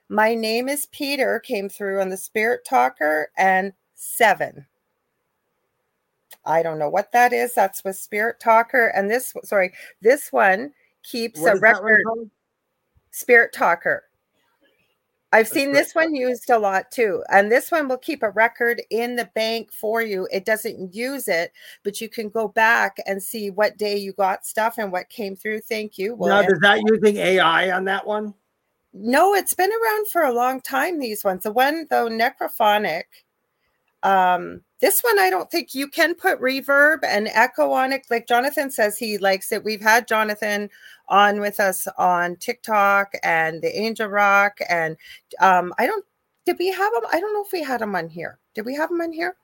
My 0.07 0.35
name 0.35 0.69
is 0.69 0.85
Peter 0.87 1.39
came 1.39 1.67
through 1.67 1.99
on 1.99 2.09
the 2.09 2.17
Spirit 2.17 2.63
Talker 2.63 3.31
and 3.37 3.73
seven. 3.95 4.67
I 6.45 6.61
don't 6.61 6.77
know 6.77 6.89
what 6.89 7.11
that 7.11 7.33
is. 7.33 7.55
That's 7.55 7.83
with 7.83 7.95
Spirit 7.95 8.39
Talker. 8.39 8.87
And 8.95 9.09
this, 9.09 9.33
sorry, 9.43 9.73
this 10.01 10.31
one 10.31 10.73
keeps 11.01 11.39
What 11.39 11.53
a 11.53 11.55
is 11.55 11.61
that 11.61 11.81
one 11.81 11.91
record. 11.91 12.29
Spirit 13.09 13.51
Talker. 13.51 14.03
I've 15.31 15.47
seen 15.47 15.73
this 15.73 15.93
one 15.93 16.15
used 16.15 16.49
a 16.49 16.57
lot 16.57 16.91
too. 16.91 17.23
And 17.29 17.51
this 17.51 17.71
one 17.71 17.87
will 17.89 17.97
keep 17.97 18.23
a 18.23 18.29
record 18.29 18.81
in 18.89 19.15
the 19.15 19.29
bank 19.35 19.71
for 19.71 20.01
you. 20.01 20.27
It 20.31 20.45
doesn't 20.45 20.95
use 20.95 21.27
it, 21.27 21.51
but 21.83 21.99
you 21.99 22.07
can 22.07 22.29
go 22.29 22.47
back 22.47 22.97
and 23.05 23.21
see 23.21 23.49
what 23.49 23.77
day 23.77 23.97
you 23.97 24.13
got 24.13 24.45
stuff 24.45 24.77
and 24.77 24.91
what 24.91 25.09
came 25.09 25.35
through. 25.35 25.61
Thank 25.61 25.97
you. 25.97 26.15
Now, 26.19 26.41
is 26.41 26.59
that 26.59 26.81
using 26.89 27.17
AI 27.17 27.71
on 27.71 27.85
that 27.85 28.07
one? 28.07 28.33
No, 28.93 29.33
it's 29.33 29.53
been 29.53 29.71
around 29.71 30.07
for 30.07 30.21
a 30.21 30.31
long 30.31 30.61
time. 30.61 30.99
These 30.99 31.25
ones, 31.25 31.43
the 31.43 31.51
one 31.51 31.85
though, 31.89 32.07
necrophonic. 32.07 33.03
Um, 34.05 34.61
this 34.81 35.01
one 35.01 35.17
I 35.17 35.31
don't 35.31 35.49
think 35.49 35.73
you 35.73 35.87
can 35.87 36.13
put 36.13 36.39
reverb 36.39 36.99
and 37.03 37.27
echo 37.29 37.71
on 37.71 37.91
it. 37.91 38.05
Like 38.11 38.27
Jonathan 38.27 38.69
says, 38.69 38.97
he 38.99 39.17
likes 39.17 39.51
it. 39.51 39.63
We've 39.63 39.81
had 39.81 40.07
Jonathan 40.07 40.69
on 41.09 41.39
with 41.39 41.59
us 41.59 41.87
on 41.97 42.35
TikTok 42.35 43.13
and 43.23 43.63
the 43.63 43.75
Angel 43.79 44.07
Rock, 44.07 44.59
and 44.69 44.95
um, 45.39 45.73
I 45.79 45.87
don't. 45.87 46.05
Did 46.45 46.57
we 46.59 46.67
have 46.67 46.93
him? 46.93 47.01
I 47.11 47.19
don't 47.19 47.33
know 47.33 47.43
if 47.43 47.51
we 47.51 47.63
had 47.63 47.81
him 47.81 47.95
on 47.95 48.07
here. 48.07 48.37
Did 48.53 48.65
we 48.65 48.75
have 48.75 48.91
him 48.91 49.01
on 49.01 49.11
here? 49.11 49.35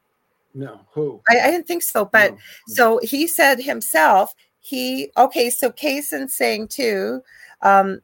No. 0.53 0.82
Who? 0.94 1.22
I, 1.30 1.39
I 1.39 1.51
didn't 1.51 1.65
think 1.68 1.82
so, 1.82 2.06
but 2.06 2.34
No. 2.34 2.38
so 2.68 3.00
he 3.01 3.25
said 3.25 3.60
himself, 3.60 4.36
he 4.60 5.12
okay, 5.18 5.50
so 5.50 5.72
Kaysen's 5.72 6.36
saying 6.36 6.68
too. 6.68 7.22
Um, 7.63 8.01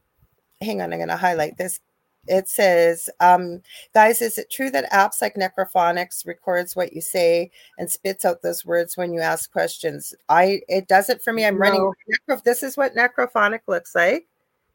hang 0.60 0.82
on, 0.82 0.92
I'm 0.92 0.98
gonna 0.98 1.16
highlight 1.16 1.56
this. 1.56 1.78
It 2.28 2.48
says, 2.48 3.08
um, 3.20 3.62
guys, 3.94 4.22
is 4.22 4.38
it 4.38 4.50
true 4.50 4.70
that 4.70 4.90
apps 4.92 5.22
like 5.22 5.34
Necrophonics 5.34 6.26
records 6.26 6.76
what 6.76 6.92
you 6.92 7.00
say 7.00 7.50
and 7.78 7.90
spits 7.90 8.24
out 8.24 8.42
those 8.42 8.64
words 8.64 8.96
when 8.96 9.12
you 9.12 9.20
ask 9.20 9.50
questions? 9.50 10.14
I 10.28 10.60
it 10.68 10.88
does 10.88 11.08
it 11.08 11.22
for 11.22 11.32
me. 11.32 11.44
I'm 11.44 11.58
running 11.58 11.90
necro, 12.28 12.42
this 12.42 12.62
is 12.62 12.76
what 12.76 12.94
necrophonic 12.94 13.60
looks 13.66 13.94
like. 13.94 14.26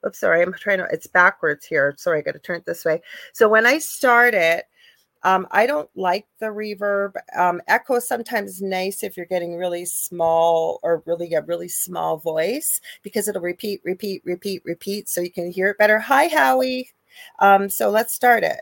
Oops, 0.05 0.19
sorry, 0.19 0.41
I'm 0.41 0.53
trying 0.53 0.79
to 0.79 0.88
it's 0.91 1.07
backwards 1.07 1.65
here. 1.65 1.93
Sorry, 1.98 2.19
I 2.19 2.22
gotta 2.22 2.39
turn 2.39 2.57
it 2.57 2.65
this 2.65 2.83
way. 2.83 3.01
So 3.33 3.48
when 3.48 3.65
I 3.65 3.77
start 3.77 4.33
it, 4.33 4.65
um, 5.24 5.48
I 5.51 5.65
don't 5.65 5.89
like 5.95 6.27
the 6.39 6.48
reverb. 6.48 7.13
Um, 7.38 7.62
echo 7.67 7.95
is 7.95 8.07
sometimes 8.07 8.62
nice 8.62 9.03
if 9.03 9.15
you're 9.15 9.25
getting 9.25 9.55
really 9.55 9.86
small 9.86 10.79
or 10.83 11.01
really 11.05 11.33
a 11.33 11.41
really 11.41 11.69
small 11.69 12.17
voice 12.17 12.81
because 13.03 13.27
it'll 13.27 13.41
repeat, 13.41 13.81
repeat, 13.86 14.22
repeat, 14.25 14.62
repeat, 14.65 15.07
so 15.07 15.22
you 15.22 15.31
can 15.31 15.50
hear 15.50 15.69
it 15.69 15.77
better. 15.77 16.00
Hi, 16.00 16.27
Howie. 16.27 16.89
Um, 17.39 17.70
so 17.70 17.89
let's 17.89 18.13
start 18.13 18.43
it. 18.43 18.62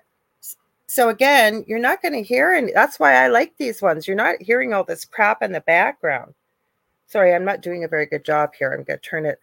So 0.87 1.09
again, 1.09 1.63
you're 1.67 1.79
not 1.79 2.01
going 2.01 2.13
to 2.13 2.21
hear, 2.21 2.53
and 2.53 2.69
that's 2.73 2.99
why 2.99 3.13
I 3.13 3.27
like 3.27 3.55
these 3.57 3.81
ones. 3.81 4.07
You're 4.07 4.17
not 4.17 4.41
hearing 4.41 4.73
all 4.73 4.83
this 4.83 5.05
crap 5.05 5.41
in 5.41 5.53
the 5.53 5.61
background. 5.61 6.33
Sorry, 7.07 7.33
I'm 7.33 7.45
not 7.45 7.61
doing 7.61 7.83
a 7.83 7.87
very 7.87 8.05
good 8.05 8.25
job 8.25 8.53
here. 8.53 8.71
I'm 8.71 8.83
going 8.83 8.99
to 8.99 9.09
turn 9.09 9.25
it. 9.25 9.39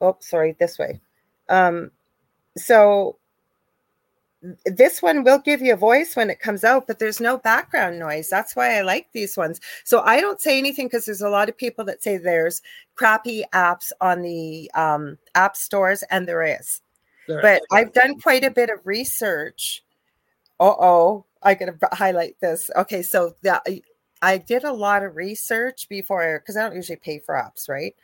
Oh, 0.00 0.16
sorry, 0.20 0.56
this 0.58 0.78
way. 0.78 1.00
Um, 1.48 1.92
so 2.56 3.16
this 4.64 5.02
one 5.02 5.22
will 5.22 5.38
give 5.38 5.60
you 5.60 5.74
a 5.74 5.76
voice 5.76 6.16
when 6.16 6.30
it 6.30 6.40
comes 6.40 6.64
out, 6.64 6.86
but 6.86 6.98
there's 6.98 7.20
no 7.20 7.36
background 7.38 7.98
noise. 7.98 8.28
That's 8.28 8.56
why 8.56 8.78
I 8.78 8.82
like 8.82 9.08
these 9.12 9.36
ones. 9.36 9.60
So 9.84 10.00
I 10.00 10.20
don't 10.20 10.40
say 10.40 10.58
anything 10.58 10.86
because 10.86 11.04
there's 11.04 11.20
a 11.20 11.28
lot 11.28 11.48
of 11.48 11.56
people 11.56 11.84
that 11.84 12.02
say 12.02 12.16
there's 12.16 12.62
crappy 12.94 13.44
apps 13.52 13.92
on 14.00 14.22
the 14.22 14.70
um, 14.74 15.18
app 15.34 15.56
stores, 15.56 16.02
and 16.10 16.26
there 16.26 16.42
is. 16.42 16.80
There- 17.28 17.42
But 17.42 17.62
I've 17.70 17.92
done 17.92 18.20
quite 18.20 18.44
a 18.44 18.50
bit 18.50 18.70
of 18.70 18.86
research. 18.86 19.82
Uh 20.58 20.74
oh, 20.78 21.24
I 21.42 21.54
gotta 21.54 21.76
highlight 21.92 22.36
this. 22.40 22.70
Okay, 22.76 23.02
so 23.02 23.34
that 23.42 23.66
I 24.22 24.36
did 24.38 24.64
a 24.64 24.72
lot 24.72 25.02
of 25.02 25.16
research 25.16 25.88
before 25.88 26.38
because 26.40 26.56
I 26.56 26.62
don't 26.62 26.76
usually 26.76 26.96
pay 26.96 27.18
for 27.18 27.34
apps, 27.34 27.68
right? 27.68 27.94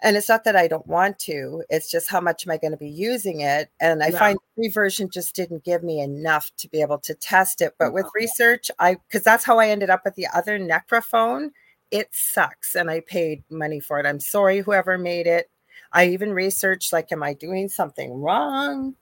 And 0.00 0.16
it's 0.16 0.28
not 0.28 0.44
that 0.44 0.54
I 0.54 0.68
don't 0.68 0.86
want 0.86 1.18
to, 1.20 1.64
it's 1.70 1.90
just 1.90 2.10
how 2.10 2.20
much 2.20 2.46
am 2.46 2.50
I 2.52 2.58
going 2.58 2.72
to 2.72 2.76
be 2.76 2.90
using 2.90 3.40
it? 3.40 3.70
And 3.80 4.02
I 4.02 4.08
Yeah. 4.08 4.18
find 4.18 4.38
free 4.54 4.68
version 4.68 5.08
just 5.08 5.34
didn't 5.34 5.64
give 5.64 5.82
me 5.82 6.00
enough 6.00 6.50
to 6.58 6.68
be 6.68 6.82
able 6.82 6.98
to 6.98 7.14
test 7.14 7.62
it. 7.62 7.74
But 7.78 7.92
with 7.94 8.06
research, 8.14 8.70
I 8.78 8.94
because 8.94 9.22
that's 9.22 9.44
how 9.44 9.58
I 9.58 9.68
ended 9.68 9.90
up 9.90 10.04
with 10.04 10.14
the 10.14 10.26
other 10.28 10.58
Necrophone. 10.58 11.52
It 11.90 12.08
sucks, 12.12 12.74
and 12.74 12.90
I 12.90 13.00
paid 13.00 13.44
money 13.50 13.80
for 13.80 13.98
it. 13.98 14.06
I'm 14.06 14.20
sorry, 14.20 14.60
whoever 14.60 14.98
made 14.98 15.26
it. 15.26 15.48
I 15.94 16.08
even 16.08 16.32
researched 16.32 16.92
like, 16.92 17.10
am 17.12 17.22
I 17.22 17.32
doing 17.32 17.68
something 17.68 18.20
wrong? 18.20 18.94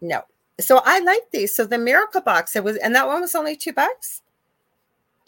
No. 0.00 0.22
So 0.60 0.80
I 0.84 1.00
like 1.00 1.30
these. 1.32 1.54
So 1.54 1.66
the 1.66 1.76
Miracle 1.76 2.20
Box, 2.20 2.54
it 2.56 2.64
was, 2.64 2.76
and 2.76 2.94
that 2.94 3.06
one 3.06 3.20
was 3.20 3.34
only 3.34 3.56
two 3.56 3.72
bucks. 3.72 4.22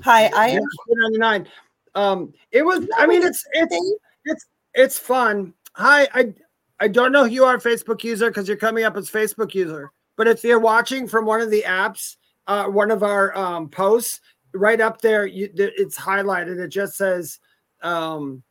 Hi, 0.02 0.30
I 0.34 0.48
Yeah, 0.48 0.56
am. 0.56 0.62
299. 0.88 1.48
Um, 1.94 2.32
it 2.52 2.62
was. 2.62 2.86
I 2.96 3.06
mean, 3.06 3.22
it's 3.22 3.44
it's 3.52 3.76
it's 4.24 4.46
it's 4.74 4.98
fun. 4.98 5.52
Hi, 5.74 6.08
I 6.14 6.32
I 6.80 6.88
don't 6.88 7.12
know 7.12 7.24
who 7.24 7.30
you 7.30 7.44
are, 7.44 7.58
Facebook 7.58 8.02
user, 8.02 8.28
because 8.30 8.48
you're 8.48 8.56
coming 8.56 8.84
up 8.84 8.96
as 8.96 9.10
Facebook 9.10 9.54
user. 9.54 9.92
But 10.16 10.26
if 10.26 10.42
you're 10.42 10.58
watching 10.58 11.06
from 11.06 11.26
one 11.26 11.40
of 11.40 11.50
the 11.50 11.62
apps, 11.62 12.16
uh, 12.46 12.64
one 12.64 12.90
of 12.90 13.02
our 13.02 13.36
um, 13.36 13.68
posts, 13.68 14.20
right 14.54 14.80
up 14.80 15.00
there, 15.00 15.26
you, 15.26 15.48
it's 15.54 15.98
highlighted. 15.98 16.58
It 16.58 16.68
just 16.68 16.96
says, 16.96 17.38
um, 17.82 18.42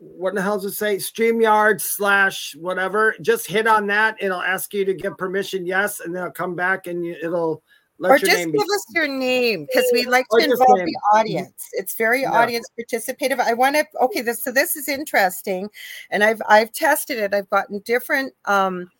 what 0.00 0.34
the 0.34 0.40
hell 0.40 0.58
does 0.58 0.72
it 0.72 0.76
say? 0.76 0.96
Streamyard 0.96 1.80
slash 1.80 2.56
whatever. 2.58 3.14
Just 3.20 3.46
hit 3.46 3.66
on 3.66 3.86
that. 3.88 4.16
It'll 4.18 4.40
ask 4.40 4.72
you 4.72 4.84
to 4.86 4.94
give 4.94 5.16
permission, 5.18 5.66
yes, 5.66 6.00
and 6.00 6.14
then 6.14 6.22
it'll 6.22 6.32
come 6.32 6.54
back 6.56 6.86
and 6.86 7.04
you, 7.04 7.16
it'll 7.22 7.62
let 7.98 8.12
or 8.12 8.18
just 8.18 8.30
give 8.30 8.52
be. 8.52 8.58
us 8.58 8.86
your 8.94 9.06
name 9.06 9.66
because 9.66 9.90
we 9.92 10.06
like 10.06 10.26
to 10.30 10.38
just 10.38 10.52
involve 10.52 10.78
the 10.78 10.98
audience. 11.14 11.68
It's 11.72 11.94
very 11.94 12.22
Yeah. 12.22 12.32
audience 12.32 12.66
participative. 12.80 13.40
I 13.40 13.52
want 13.52 13.76
to 13.76 13.84
okay, 14.00 14.22
this 14.22 14.42
so 14.42 14.50
this 14.50 14.74
is 14.74 14.88
interesting, 14.88 15.68
and 16.10 16.24
I've 16.24 16.40
I've 16.48 16.72
tested 16.72 17.18
it. 17.18 17.34
I've 17.34 17.50
gotten 17.50 17.80
different 17.80 18.32
um 18.46 18.90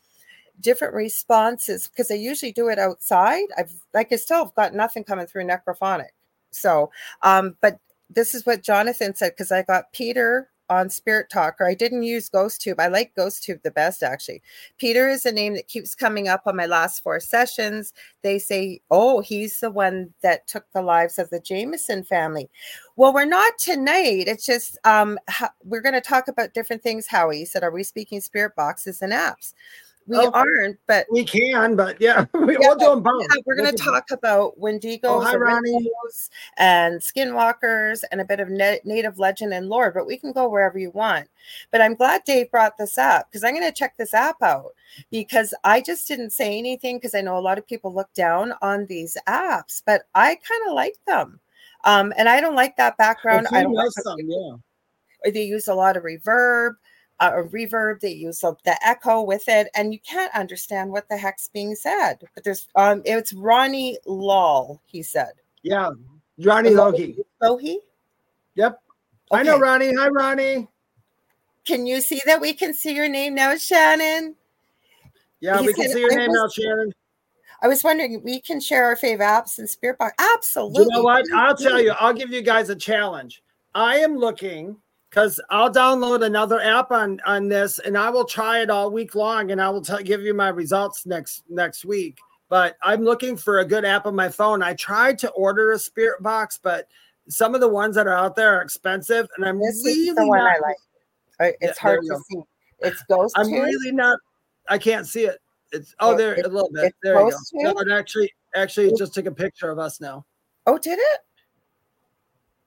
different 0.60 0.92
responses 0.92 1.88
because 1.88 2.10
I 2.10 2.14
usually 2.14 2.52
do 2.52 2.68
it 2.68 2.78
outside. 2.78 3.46
I've 3.56 3.72
like 3.94 4.12
I 4.12 4.16
still 4.16 4.44
have 4.44 4.54
got 4.54 4.74
nothing 4.74 5.04
coming 5.04 5.26
through 5.26 5.46
necrophonic. 5.46 6.10
So 6.50 6.90
um, 7.22 7.56
but 7.62 7.78
this 8.10 8.34
is 8.34 8.44
what 8.44 8.62
Jonathan 8.62 9.14
said 9.14 9.30
because 9.30 9.50
I 9.50 9.62
got 9.62 9.92
Peter 9.92 10.50
on 10.70 10.88
Spirit 10.88 11.28
Talker. 11.30 11.66
I 11.66 11.74
didn't 11.74 12.04
use 12.04 12.30
GhostTube. 12.30 12.76
I 12.78 12.86
like 12.86 13.14
GhostTube 13.18 13.62
the 13.62 13.70
best 13.70 14.02
actually. 14.02 14.40
Peter 14.78 15.08
is 15.08 15.26
a 15.26 15.32
name 15.32 15.54
that 15.54 15.68
keeps 15.68 15.94
coming 15.94 16.28
up 16.28 16.42
on 16.46 16.56
my 16.56 16.66
last 16.66 17.02
four 17.02 17.20
sessions 17.20 17.92
they 18.22 18.38
say, 18.38 18.80
oh, 18.90 19.20
he's 19.20 19.60
the 19.60 19.70
one 19.70 20.12
that 20.22 20.46
took 20.46 20.64
the 20.72 20.82
lives 20.82 21.18
of 21.18 21.30
the 21.30 21.40
Jameson 21.40 22.04
family. 22.04 22.50
Well, 22.96 23.14
we're 23.14 23.24
not 23.24 23.58
tonight. 23.58 24.24
It's 24.28 24.44
just 24.44 24.78
um, 24.84 25.18
we're 25.64 25.80
going 25.80 25.94
to 25.94 26.00
talk 26.00 26.28
about 26.28 26.54
different 26.54 26.82
things. 26.82 27.06
Howie 27.06 27.44
said, 27.44 27.62
are 27.62 27.70
we 27.70 27.82
speaking 27.82 28.20
spirit 28.20 28.54
boxes 28.54 29.02
and 29.02 29.12
apps? 29.12 29.54
We 30.10 30.16
Oh. 30.16 30.30
aren't, 30.34 30.78
but 30.88 31.06
We 31.10 31.24
can, 31.24 31.76
but 31.76 32.00
yeah, 32.00 32.26
we, 32.34 32.54
Yeah, 32.54 32.58
we'll 32.60 32.76
do 32.76 32.86
them 32.86 33.02
both. 33.02 33.22
yeah, 33.22 33.40
we're 33.46 33.54
going 33.54 33.70
to 33.70 33.76
do 33.76 33.84
both. 33.84 33.94
talk 33.94 34.10
about 34.10 34.58
Wendigos, 34.58 35.00
Oh, 35.04 35.20
hi. 35.20 35.32
And 36.58 37.00
Skinwalkers, 37.00 38.02
and 38.10 38.20
a 38.20 38.24
bit 38.24 38.40
of 38.40 38.48
na- 38.50 38.76
native 38.84 39.18
legend 39.20 39.54
and 39.54 39.68
lore. 39.68 39.92
But 39.92 40.06
we 40.06 40.16
can 40.18 40.32
go 40.32 40.48
wherever 40.48 40.78
you 40.78 40.90
want. 40.90 41.28
But 41.70 41.80
I'm 41.80 41.94
glad 41.94 42.24
Dave 42.24 42.50
brought 42.50 42.76
this 42.76 42.98
up 42.98 43.28
because 43.30 43.44
I'm 43.44 43.54
going 43.54 43.66
to 43.66 43.72
check 43.72 43.96
this 43.96 44.12
app 44.12 44.42
out 44.42 44.72
because 45.12 45.54
I 45.62 45.80
just 45.80 46.08
didn't 46.08 46.30
say 46.30 46.58
anything 46.58 46.96
because 46.96 47.14
I 47.14 47.20
know 47.20 47.38
a 47.38 47.40
lot 47.40 47.58
of 47.58 47.66
people 47.66 47.94
look 47.94 48.12
down 48.14 48.52
on 48.62 48.86
these 48.86 49.16
apps, 49.28 49.80
but 49.86 50.02
I 50.14 50.34
kind 50.34 50.62
of 50.68 50.74
like 50.74 50.96
them. 51.06 51.38
Um, 51.84 52.12
and 52.18 52.28
I 52.28 52.40
don't 52.40 52.56
like 52.56 52.76
that 52.76 52.96
background. 52.98 53.46
I 53.52 53.62
don't 53.62 53.72
like 53.72 53.90
some, 53.92 54.18
yeah. 54.24 55.30
they 55.30 55.44
use 55.44 55.68
a 55.68 55.74
lot 55.74 55.96
of 55.96 56.02
reverb. 56.02 56.72
Uh, 57.20 57.32
a 57.34 57.44
reverb. 57.44 58.00
They 58.00 58.12
use 58.12 58.40
the, 58.40 58.56
the 58.64 58.76
echo 58.86 59.22
with 59.22 59.44
it, 59.48 59.68
and 59.74 59.92
you 59.92 60.00
can't 60.00 60.34
understand 60.34 60.90
what 60.90 61.08
the 61.08 61.16
heck's 61.16 61.46
being 61.48 61.74
said. 61.74 62.16
But 62.34 62.44
there's 62.44 62.66
um, 62.74 63.02
it's 63.04 63.32
Ronnie 63.32 63.98
Lal. 64.06 64.80
He 64.86 65.02
said, 65.02 65.32
Yeah, 65.62 65.90
Ronnie 66.38 66.70
Logie. 66.70 67.18
Lohi. 67.42 67.76
Yep, 68.54 68.80
I 69.30 69.42
know 69.42 69.58
Ronnie. 69.58 69.94
Hi, 69.94 70.08
Ronnie. 70.08 70.68
Can 71.64 71.86
you 71.86 72.00
see 72.00 72.20
that 72.26 72.40
we 72.40 72.52
can 72.52 72.74
see 72.74 72.94
your 72.94 73.08
name 73.08 73.34
now, 73.34 73.54
Shannon? 73.56 74.34
Yeah, 75.40 75.60
He 75.60 75.66
we 75.66 75.74
can 75.74 75.90
see 75.90 76.00
your 76.00 76.12
"I 76.12 76.16
name 76.16 76.32
now, 76.32 76.48
Shannon. 76.48 76.92
I 77.62 77.68
was 77.68 77.84
wondering, 77.84 78.22
we 78.24 78.40
can 78.40 78.58
share 78.58 78.86
our 78.86 78.96
fave 78.96 79.20
apps 79.20 79.58
and 79.58 79.68
Spirit 79.68 79.98
Box. 79.98 80.14
Absolutely. 80.36 80.84
You 80.84 80.88
know 80.90 81.02
what? 81.02 81.26
I'll 81.34 81.56
tell 81.56 81.80
you. 81.80 81.92
I'll 82.00 82.14
give 82.14 82.30
you 82.30 82.40
guys 82.42 82.70
a 82.70 82.76
challenge. 82.76 83.42
I 83.74 83.98
am 83.98 84.16
looking 84.16 84.76
because 85.10 85.40
I'll 85.50 85.72
download 85.72 86.24
another 86.24 86.60
app 86.60 86.92
on 86.92 87.20
on 87.26 87.48
this, 87.48 87.78
and 87.80 87.98
I 87.98 88.10
will 88.10 88.24
try 88.24 88.60
it 88.60 88.70
all 88.70 88.90
week 88.90 89.14
long, 89.14 89.50
and 89.50 89.60
I 89.60 89.68
will 89.68 89.82
tell 89.82 89.98
give 89.98 90.22
you 90.22 90.32
my 90.34 90.48
results 90.48 91.04
next 91.04 91.42
next 91.48 91.84
week. 91.84 92.18
But 92.48 92.76
I'm 92.82 93.02
looking 93.02 93.36
for 93.36 93.58
a 93.58 93.64
good 93.64 93.84
app 93.84 94.06
on 94.06 94.14
my 94.14 94.28
phone. 94.28 94.62
I 94.62 94.74
tried 94.74 95.18
to 95.20 95.30
order 95.30 95.72
a 95.72 95.78
Spirit 95.78 96.22
Box, 96.22 96.58
but 96.62 96.88
some 97.28 97.54
of 97.54 97.60
the 97.60 97.68
ones 97.68 97.94
that 97.96 98.06
are 98.06 98.16
out 98.16 98.34
there 98.36 98.56
are 98.56 98.62
expensive, 98.62 99.28
and 99.36 99.44
I'm 99.44 99.58
This 99.58 99.82
really 99.84 100.08
is 100.08 100.16
the 100.16 100.26
one 100.26 100.38
not, 100.38 100.52
I 100.52 100.58
like. 100.58 101.56
It's 101.60 101.78
Yeah, 101.78 101.82
hard 101.82 102.00
to 102.06 102.18
see. 102.30 102.42
It's 102.80 103.02
Ghost 103.08 103.36
I'm 103.36 103.52
really 103.52 103.92
not. 103.92 104.18
I 104.68 104.78
can't 104.78 105.06
see 105.06 105.24
it. 105.24 105.38
It's 105.72 105.94
oh 106.00 106.12
It- 106.12 106.16
there 106.18 106.34
it- 106.34 106.46
a 106.46 106.48
little 106.48 106.70
bit. 106.72 106.94
There 107.02 107.20
you 107.20 107.30
go. 107.30 107.36
No, 107.54 107.70
it 107.80 107.90
actually 107.90 108.32
actually 108.54 108.88
it 108.88 108.96
just 108.96 109.14
took 109.14 109.26
a 109.26 109.32
picture 109.32 109.70
of 109.70 109.78
us 109.78 110.00
now. 110.00 110.24
Oh, 110.66 110.78
did 110.78 110.98
it? 110.98 111.20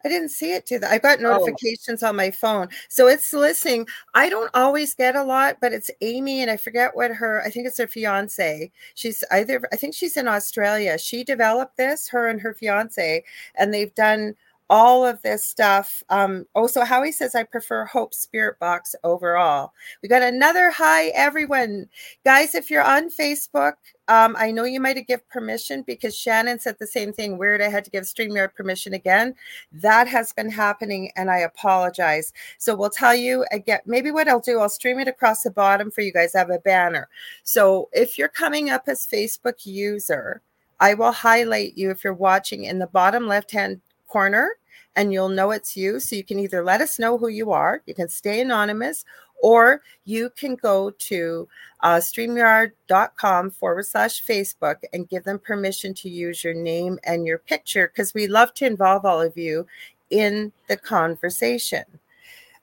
I 0.05 0.09
didn't 0.09 0.29
see 0.29 0.51
it 0.53 0.65
do 0.65 0.79
that. 0.79 0.91
I 0.91 0.97
got 0.97 1.19
Oh. 1.19 1.23
notifications 1.23 2.03
on 2.03 2.15
my 2.15 2.31
phone. 2.31 2.67
So 2.89 3.07
it's 3.07 3.31
listening. 3.33 3.87
I 4.13 4.29
don't 4.29 4.51
always 4.53 4.93
get 4.93 5.15
a 5.15 5.23
lot, 5.23 5.57
but 5.61 5.73
it's 5.73 5.89
Amy 6.01 6.41
and 6.41 6.51
I 6.51 6.57
forget 6.57 6.95
what 6.95 7.11
her, 7.11 7.41
I 7.43 7.49
think 7.49 7.67
it's 7.67 7.77
her 7.77 7.87
fiance. 7.87 8.71
She's 8.95 9.23
either, 9.31 9.61
I 9.71 9.75
think 9.75 9.95
she's 9.95 10.17
in 10.17 10.27
Australia. 10.27 10.97
She 10.97 11.23
developed 11.23 11.77
this, 11.77 12.07
her 12.09 12.27
and 12.27 12.41
her 12.41 12.53
fiance, 12.53 13.23
and 13.55 13.73
they've 13.73 13.93
done 13.95 14.35
all 14.73 15.05
of 15.05 15.21
this 15.21 15.45
stuff. 15.45 16.01
Um, 16.09 16.47
also, 16.55 16.81
Howie 16.81 17.11
says, 17.11 17.35
I 17.35 17.43
prefer 17.43 17.85
Hope 17.85 18.11
Spirit 18.11 18.57
Box 18.57 18.95
overall. 19.03 19.71
We 20.01 20.09
got 20.09 20.23
another 20.23 20.71
hi, 20.71 21.09
everyone. 21.09 21.87
Guys, 22.25 22.55
if 22.55 22.71
you're 22.71 22.83
on 22.83 23.11
Facebook, 23.11 23.73
um, 24.07 24.35
I 24.35 24.49
know 24.49 24.63
you 24.63 24.79
might 24.79 24.97
have 24.97 25.05
given 25.05 25.25
permission 25.29 25.83
because 25.85 26.17
Shannon 26.17 26.57
said 26.57 26.77
the 26.79 26.87
same 26.87 27.13
thing. 27.13 27.37
Weird, 27.37 27.61
I 27.61 27.69
had 27.69 27.85
to 27.85 27.91
give 27.91 28.05
StreamYard 28.05 28.55
permission 28.55 28.95
again. 28.95 29.35
That 29.71 30.07
has 30.07 30.33
been 30.33 30.49
happening, 30.49 31.11
and 31.15 31.29
I 31.29 31.41
apologize. 31.41 32.33
So 32.57 32.75
we'll 32.75 32.89
tell 32.89 33.13
you 33.13 33.45
again. 33.51 33.81
Maybe 33.85 34.09
what 34.09 34.27
I'll 34.27 34.39
do, 34.39 34.59
I'll 34.59 34.69
stream 34.69 34.97
it 34.97 35.07
across 35.07 35.43
the 35.43 35.51
bottom 35.51 35.91
for 35.91 36.01
you 36.01 36.11
guys. 36.11 36.33
I 36.33 36.39
have 36.39 36.49
a 36.49 36.57
banner. 36.57 37.09
So 37.43 37.89
if 37.93 38.17
you're 38.17 38.27
coming 38.27 38.71
up 38.71 38.85
as 38.87 39.05
Facebook 39.05 39.67
user, 39.67 40.41
I 40.79 40.95
will 40.95 41.11
highlight 41.11 41.77
you 41.77 41.91
if 41.91 42.03
you're 42.03 42.15
watching 42.15 42.63
in 42.63 42.79
the 42.79 42.87
bottom 42.87 43.27
left 43.27 43.51
hand 43.51 43.79
corner 44.07 44.57
and 44.95 45.11
you'll 45.11 45.29
know 45.29 45.51
it's 45.51 45.75
you. 45.75 45.99
So 45.99 46.15
you 46.15 46.23
can 46.23 46.39
either 46.39 46.63
let 46.63 46.81
us 46.81 46.99
know 46.99 47.17
who 47.17 47.27
you 47.27 47.51
are, 47.51 47.81
you 47.85 47.93
can 47.93 48.09
stay 48.09 48.41
anonymous, 48.41 49.05
or 49.41 49.81
you 50.05 50.29
can 50.29 50.55
go 50.55 50.89
to 50.89 51.47
uh, 51.81 51.97
streamyard.com 51.97 53.51
forward 53.51 53.85
slash 53.85 54.25
Facebook 54.25 54.77
and 54.93 55.09
give 55.09 55.25
them 55.25 55.37
permission 55.37 55.93
to 55.95 56.09
use 56.09 56.43
your 56.43 56.53
name 56.53 56.97
and 57.03 57.27
your 57.27 57.39
picture 57.39 57.87
because 57.87 58.13
we 58.13 58.27
love 58.27 58.53
to 58.53 58.65
involve 58.65 59.03
all 59.05 59.21
of 59.21 59.37
you 59.37 59.67
in 60.09 60.53
the 60.69 60.77
conversation. 60.77 61.83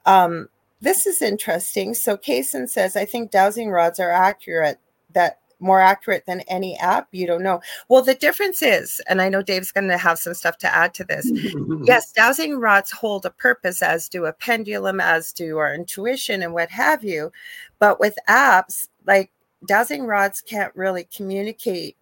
Um, 0.07 0.49
this 0.81 1.07
is 1.07 1.21
interesting. 1.21 1.93
So 1.93 2.17
Kaysen 2.17 2.69
says, 2.69 2.97
I 2.97 3.05
think 3.05 3.31
dowsing 3.31 3.71
rods 3.71 4.01
are 4.01 4.11
accurate, 4.11 4.79
that 5.13 5.40
more 5.61 5.81
accurate 5.81 6.25
than 6.27 6.41
any 6.43 6.77
app. 6.79 7.09
You 7.13 7.27
don't 7.27 7.43
know. 7.43 7.61
Well, 7.89 8.03
the 8.03 8.15
difference 8.15 8.63
is, 8.63 9.01
and 9.09 9.21
I 9.21 9.29
know 9.29 9.43
Dave's 9.43 9.73
going 9.73 9.89
to 9.89 9.99
have 9.99 10.19
some 10.19 10.35
stuff 10.35 10.59
to 10.59 10.75
add 10.75 10.95
to 10.95 11.05
this. 11.05 11.31
Yes, 11.83 12.13
dowsing 12.13 12.59
rods 12.59 12.91
hold 12.91 13.25
a 13.25 13.31
purpose, 13.31 13.83
as 13.83 14.09
do 14.09 14.27
a 14.27 14.33
pendulum, 14.33 15.01
as 15.01 15.33
do 15.33 15.57
our 15.59 15.75
intuition 15.75 16.43
and 16.43 16.53
what 16.53 16.71
have 16.71 17.03
you. 17.03 17.33
But 17.79 17.99
with 17.99 18.19
apps, 18.29 18.89
like 19.07 19.33
dowsing 19.67 20.05
rods 20.05 20.41
can't 20.41 20.75
really 20.77 21.05
communicate 21.05 21.97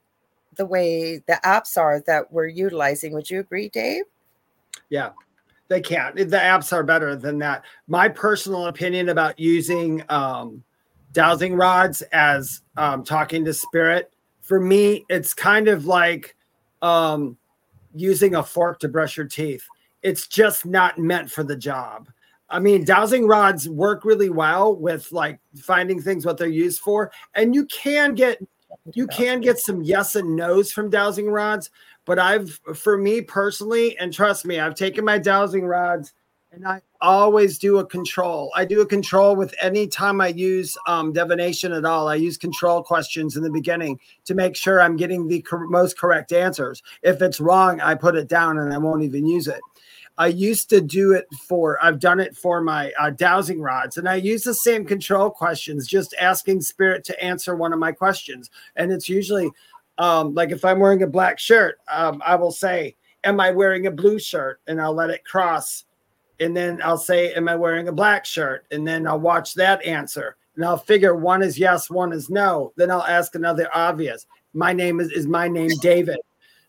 the 0.57 0.67
way 0.67 1.19
the 1.27 1.41
apps 1.45 1.79
are 1.79 2.01
that 2.07 2.33
we're 2.33 2.49
utilizing. 2.49 3.13
Would 3.15 3.31
you 3.31 3.41
agree, 3.41 3.69
Dave? 3.69 4.05
Yeah, 4.91 5.11
they 5.69 5.81
can't. 5.81 6.17
The 6.17 6.25
apps 6.25 6.73
are 6.73 6.83
better 6.83 7.17
than 7.17 7.39
that. 7.39 7.65
My 7.87 8.09
personal 8.09 8.67
opinion 8.67 9.09
about 9.09 9.39
using 9.39 10.03
um, 10.09 10.63
dowsing 11.13 11.55
rods 11.55 12.03
as 12.13 12.63
um, 12.77 13.05
talking 13.05 13.45
to 13.45 13.55
spirit, 13.55 14.13
for 14.41 14.61
me, 14.61 15.05
it's 15.09 15.35
kind 15.35 15.69
of 15.69 15.87
like 15.87 16.37
um, 16.83 17.37
using 17.95 18.35
a 18.35 18.43
fork 18.43 18.79
to 18.81 18.89
brush 18.89 19.17
your 19.17 19.27
teeth. 19.27 19.65
It's 20.03 20.27
just 20.27 20.65
not 20.65 20.99
meant 20.99 21.31
for 21.31 21.45
the 21.45 21.57
job. 21.57 22.09
I 22.51 22.61
mean, 22.61 22.85
dowsing 22.85 23.27
rods 23.27 23.69
work 23.69 24.05
really 24.05 24.31
well 24.31 24.75
with 24.75 25.13
like 25.13 25.39
finding 25.61 26.01
things 26.01 26.25
what 26.25 26.39
they're 26.39 26.49
used 26.49 26.81
for, 26.81 27.13
and 27.35 27.55
you 27.55 27.67
can 27.67 28.15
get 28.15 28.39
you 28.93 29.07
can 29.07 29.41
get 29.41 29.59
some 29.59 29.83
yes 29.83 30.15
and 30.15 30.37
no's 30.37 30.73
from 30.73 30.91
dowsing 30.91 31.29
rods 31.29 31.71
but 32.05 32.19
i've 32.19 32.61
for 32.75 32.99
me 32.99 33.21
personally 33.21 33.97
and 33.99 34.13
trust 34.13 34.45
me 34.45 34.59
i've 34.61 34.75
taken 34.75 35.05
my 35.05 35.19
dowsing 35.19 35.65
rods 35.65 36.13
and 36.53 36.67
i 36.67 36.81
always 37.01 37.59
do 37.59 37.79
a 37.79 37.87
control 37.87 38.51
i 38.57 38.65
do 38.65 38.81
a 38.81 38.87
control 38.87 39.37
with 39.37 39.55
any 39.61 39.87
time 39.87 40.21
i 40.21 40.29
use 40.29 40.77
um, 40.87 41.13
divination 41.13 41.73
at 41.73 41.85
all 41.85 42.09
i 42.09 42.15
use 42.15 42.37
control 42.37 42.83
questions 42.83 43.37
in 43.37 43.43
the 43.43 43.51
beginning 43.51 43.99
to 44.25 44.35
make 44.35 44.57
sure 44.57 44.81
i'm 44.81 44.97
getting 44.97 45.29
the 45.29 45.43
cor- 45.43 45.69
most 45.69 45.99
correct 45.99 46.33
answers 46.33 46.83
if 47.03 47.21
it's 47.23 47.41
wrong 47.41 47.81
i 47.81 47.95
put 47.95 48.17
it 48.17 48.29
down 48.29 48.59
and 48.59 48.73
i 48.73 48.79
won't 48.79 49.03
even 49.03 49.27
use 49.27 49.49
it 49.49 49.61
I 50.21 50.27
used 50.27 50.69
to 50.71 50.81
do 50.81 51.13
it 51.13 51.29
for, 51.47 51.79
I've 51.81 52.01
done 52.01 52.19
it 52.19 52.37
for 52.37 52.61
my 52.61 52.93
uh, 52.99 53.11
dowsing 53.11 53.61
rods, 53.61 53.99
and 53.99 54.09
I 54.09 54.17
use 54.17 54.43
the 54.43 54.53
same 54.53 54.85
control 54.85 55.31
questions, 55.31 55.87
just 55.87 56.13
asking 56.21 56.63
spirit 56.63 57.05
to 57.05 57.23
answer 57.23 57.55
one 57.55 57.73
of 57.73 57.79
my 57.79 57.93
questions. 57.93 58.51
And 58.75 58.91
it's 58.91 59.09
usually 59.09 59.49
um, 59.99 60.35
like 60.35 60.51
if 60.51 60.65
I'm 60.65 60.81
wearing 60.81 61.03
a 61.03 61.07
black 61.07 61.39
shirt, 61.39 61.79
um, 61.91 62.23
I 62.25 62.35
will 62.37 62.53
say, 62.53 62.97
Am 63.25 63.41
I 63.41 63.51
wearing 63.51 63.87
a 63.87 63.91
blue 63.91 64.19
shirt? 64.19 64.61
And 64.69 64.81
I'll 64.81 64.95
let 64.95 65.11
it 65.11 65.25
cross. 65.25 65.85
And 66.41 66.57
then 66.57 66.81
I'll 66.83 66.99
say, 66.99 67.33
Am 67.35 67.49
I 67.49 67.57
wearing 67.57 67.89
a 67.89 67.93
black 67.93 68.25
shirt? 68.25 68.67
And 68.71 68.87
then 68.87 69.07
I'll 69.07 69.21
watch 69.21 69.55
that 69.55 69.85
answer. 69.85 70.37
And 70.57 70.65
I'll 70.65 70.77
figure 70.79 71.15
one 71.15 71.43
is 71.43 71.59
yes, 71.59 71.89
one 71.91 72.13
is 72.13 72.31
no. 72.31 72.73
Then 72.77 72.91
I'll 72.91 73.03
ask 73.05 73.35
another 73.35 73.69
obvious. 73.75 74.27
My 74.55 74.73
name 74.73 74.99
is, 75.01 75.11
is 75.13 75.27
my 75.27 75.49
name 75.49 75.71
David? 75.81 76.19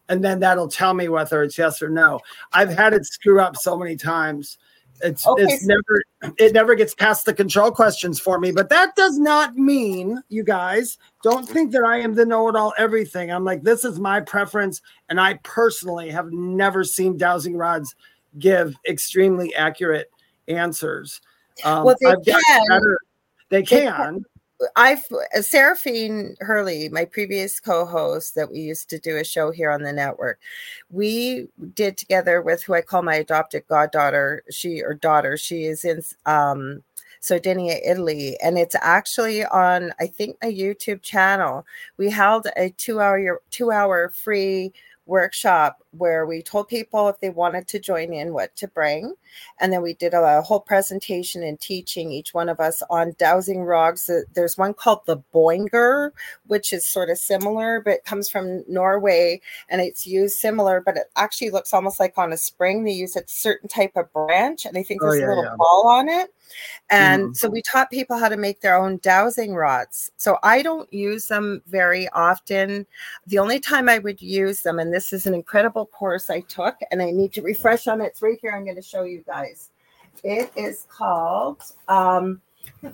and 0.09 0.23
then 0.23 0.39
that'll 0.39 0.67
tell 0.67 0.93
me 0.93 1.07
whether 1.07 1.43
it's 1.43 1.57
yes 1.57 1.81
or 1.81 1.89
no. 1.89 2.19
I've 2.51 2.75
had 2.75 2.93
it 2.93 3.05
screw 3.05 3.39
up 3.39 3.55
so 3.55 3.77
many 3.77 3.95
times. 3.95 4.57
It's 5.01 5.25
Okay, 5.25 5.43
it's 5.43 5.65
so- 5.65 5.67
never 5.67 6.33
it 6.37 6.51
never 6.53 6.75
gets 6.75 6.93
past 6.93 7.25
the 7.25 7.33
control 7.33 7.71
questions 7.71 8.19
for 8.19 8.37
me. 8.39 8.51
But 8.51 8.69
that 8.69 8.95
does 8.95 9.17
not 9.17 9.55
mean 9.55 10.21
you 10.27 10.43
guys 10.43 10.97
don't 11.23 11.47
think 11.47 11.71
that 11.71 11.83
I 11.83 11.99
am 11.99 12.15
the 12.15 12.25
know-it-all 12.25 12.73
everything. 12.77 13.31
I'm 13.31 13.45
like 13.45 13.63
this 13.63 13.85
is 13.85 13.99
my 13.99 14.19
preference, 14.19 14.81
and 15.07 15.21
I 15.21 15.35
personally 15.43 16.09
have 16.09 16.31
never 16.33 16.83
seen 16.83 17.15
dowsing 17.15 17.55
rods 17.55 17.95
give 18.37 18.75
extremely 18.87 19.53
accurate 19.55 20.11
answers. 20.47 21.21
Um, 21.63 21.85
Well, 21.85 21.95
they 21.99 22.07
I've 22.07 22.23
can. 22.23 22.65
better. 22.67 22.99
They 23.49 23.63
can. 23.63 24.25
I've 24.75 25.05
uh, 25.11 25.41
Seraphine 25.41 26.35
Hurley, 26.41 26.89
my 26.89 27.05
previous 27.05 27.59
co-host 27.59 28.35
that 28.35 28.51
we 28.51 28.59
used 28.59 28.89
to 28.89 28.99
do 28.99 29.17
a 29.17 29.23
show 29.23 29.51
here 29.51 29.71
on 29.71 29.83
the 29.83 29.93
network. 29.93 30.39
We 30.89 31.47
did 31.75 31.97
together 31.97 32.41
with 32.41 32.63
who 32.63 32.73
I 32.73 32.81
call 32.81 33.01
my 33.01 33.15
adopted 33.15 33.65
goddaughter. 33.67 34.43
She 34.51 34.81
or 34.83 34.93
daughter. 34.93 35.37
She 35.37 35.63
is 35.63 35.85
in 35.85 36.01
um, 36.25 36.83
Sardinia, 37.21 37.77
Italy, 37.85 38.37
and 38.41 38.57
it's 38.57 38.75
actually 38.81 39.45
on 39.45 39.93
I 39.99 40.07
think 40.07 40.37
a 40.41 40.53
YouTube 40.53 41.01
channel. 41.01 41.65
We 41.97 42.09
held 42.09 42.47
a 42.57 42.69
two-hour 42.71 43.41
two-hour 43.51 44.09
free 44.09 44.73
workshop 45.05 45.81
where 45.91 46.25
we 46.25 46.41
told 46.41 46.67
people 46.67 47.09
if 47.09 47.19
they 47.19 47.29
wanted 47.29 47.67
to 47.67 47.79
join 47.79 48.13
in 48.13 48.33
what 48.33 48.55
to 48.55 48.67
bring. 48.67 49.13
And 49.59 49.71
then 49.73 49.81
we 49.81 49.93
did 49.93 50.13
a, 50.13 50.41
whole 50.41 50.59
presentation 50.59 51.43
and 51.43 51.59
teaching 51.59 52.11
each 52.11 52.33
one 52.33 52.49
of 52.49 52.59
us 52.59 52.81
on 52.89 53.13
dowsing 53.17 53.61
rods 53.63 54.09
Uh, 54.09 54.21
there's 54.33 54.57
one 54.57 54.73
called 54.73 55.05
the 55.05 55.17
boinger 55.33 56.11
which 56.47 56.71
is 56.73 56.87
sort 56.87 57.09
of 57.09 57.17
similar 57.17 57.81
but 57.83 57.93
it 57.93 58.05
comes 58.05 58.29
from 58.29 58.63
norway 58.67 59.39
and 59.69 59.81
it's 59.81 60.07
used 60.07 60.37
similar 60.39 60.81
but 60.81 60.97
it 60.97 61.11
actually 61.15 61.49
looks 61.49 61.73
almost 61.73 61.99
like 61.99 62.17
on 62.17 62.31
a 62.33 62.37
spring 62.37 62.83
they 62.83 62.91
use 62.91 63.15
a 63.15 63.23
certain 63.27 63.67
type 63.67 63.91
of 63.95 64.11
branch 64.13 64.65
and 64.65 64.77
i 64.77 64.83
think 64.83 65.01
Oh, 65.01 65.05
there's 65.05 65.19
yeah, 65.19 65.25
a 65.25 65.29
little 65.29 65.43
yeah. 65.43 65.55
ball 65.57 65.87
on 65.87 66.09
it. 66.09 66.33
And 66.89 67.29
Mhm. 67.29 67.37
so 67.37 67.49
we 67.49 67.61
taught 67.61 67.91
people 67.91 68.17
how 68.17 68.29
to 68.29 68.37
make 68.37 68.61
their 68.61 68.75
own 68.75 68.97
dowsing 69.03 69.53
rods. 69.55 70.11
So 70.17 70.37
i 70.43 70.61
don't 70.61 70.91
use 70.93 71.27
them 71.27 71.61
very 71.67 72.07
often. 72.09 72.85
The 73.27 73.39
only 73.39 73.59
time 73.59 73.87
I 73.89 73.99
would 73.99 74.21
use 74.21 74.61
them, 74.61 74.79
and 74.79 74.93
this 74.93 75.13
is 75.13 75.27
an 75.27 75.33
incredible 75.33 75.78
course 75.85 76.29
I 76.29 76.41
took, 76.41 76.77
and 76.91 77.01
I 77.01 77.11
need 77.11 77.33
to 77.33 77.41
refresh 77.41 77.87
on 77.87 78.01
it. 78.01 78.05
It's 78.05 78.21
right 78.21 78.37
here. 78.41 78.53
I'm 78.55 78.63
going 78.63 78.75
to 78.75 78.81
show 78.81 79.03
you 79.03 79.23
guys. 79.25 79.69
It 80.23 80.51
is 80.55 80.85
called 80.89 81.61
um, 81.87 82.41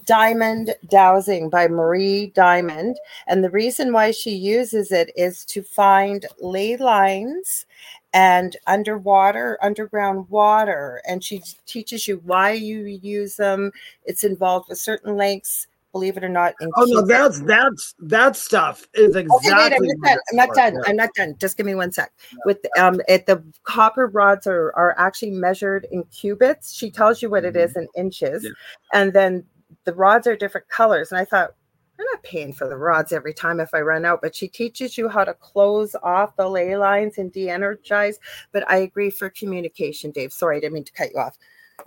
Diamond 0.05 0.75
Dowsing 0.89 1.49
by 1.49 1.67
Marie 1.67 2.27
Diamond. 2.27 2.97
And 3.27 3.43
the 3.43 3.49
reason 3.49 3.93
why 3.93 4.11
she 4.11 4.31
uses 4.31 4.91
it 4.91 5.11
is 5.15 5.45
to 5.45 5.63
find 5.63 6.25
ley 6.39 6.77
lines 6.77 7.65
and 8.13 8.55
underwater, 8.67 9.57
underground 9.61 10.29
water. 10.29 11.01
And 11.07 11.23
she 11.23 11.41
teaches 11.65 12.07
you 12.07 12.21
why 12.25 12.51
you 12.51 12.85
use 12.85 13.35
them. 13.35 13.71
It's 14.05 14.23
involved 14.23 14.69
with 14.69 14.77
certain 14.77 15.17
lengths, 15.17 15.67
believe 15.95 16.17
it 16.17 16.25
or 16.25 16.29
not. 16.29 16.53
oh 16.61 16.83
no, 16.87 17.01
that's 17.05 17.39
that's 17.41 17.95
that 17.99 18.35
stuff 18.35 18.85
is 18.95 19.15
exactly. 19.15 19.47
Okay, 19.49 19.79
wait, 19.79 19.87
I'm 19.89 19.95
not 19.95 20.03
done. 20.03 20.19
I'm 20.29 20.35
not 20.35 20.55
done. 20.55 20.83
I'm 20.87 20.95
not 20.97 21.09
done. 21.15 21.35
Just 21.39 21.55
give 21.55 21.65
me 21.65 21.73
one 21.73 21.93
sec. 21.93 22.11
With 22.43 22.59
um, 22.77 22.99
it, 23.07 23.27
the 23.27 23.41
copper 23.63 24.07
rods 24.07 24.45
are 24.45 24.73
are 24.75 24.93
actually 24.97 25.31
measured 25.31 25.87
in 25.91 26.03
cubits. 26.05 26.73
She 26.73 26.91
tells 26.91 27.21
you 27.21 27.29
what 27.29 27.43
mm-hmm. 27.43 27.55
it 27.55 27.61
is 27.61 27.77
in 27.77 27.87
inches, 27.95 28.43
yeah. 28.43 28.51
and 28.93 29.13
then 29.13 29.45
the 29.85 29.93
rods 29.93 30.27
are 30.27 30.35
different 30.35 30.67
colors. 30.67 31.13
And 31.13 31.19
I 31.19 31.23
thought, 31.23 31.51
I'm 31.97 32.05
not 32.11 32.23
paying 32.23 32.51
for 32.51 32.67
the 32.67 32.75
rods 32.75 33.13
every 33.13 33.33
time 33.33 33.61
if 33.61 33.73
I 33.73 33.79
run 33.79 34.03
out, 34.03 34.19
but 34.21 34.35
she 34.35 34.49
teaches 34.49 34.97
you 34.97 35.07
how 35.07 35.23
to 35.23 35.33
close 35.33 35.95
off 36.03 36.35
the 36.35 36.49
ley 36.49 36.75
lines 36.75 37.17
and 37.19 37.31
de-energize. 37.31 38.19
But 38.51 38.69
I 38.69 38.77
agree 38.77 39.09
for 39.09 39.29
communication, 39.29 40.11
Dave. 40.11 40.33
Sorry, 40.33 40.57
I 40.57 40.59
didn't 40.59 40.73
mean 40.73 40.83
to 40.83 40.91
cut 40.91 41.11
you 41.13 41.19
off. 41.19 41.37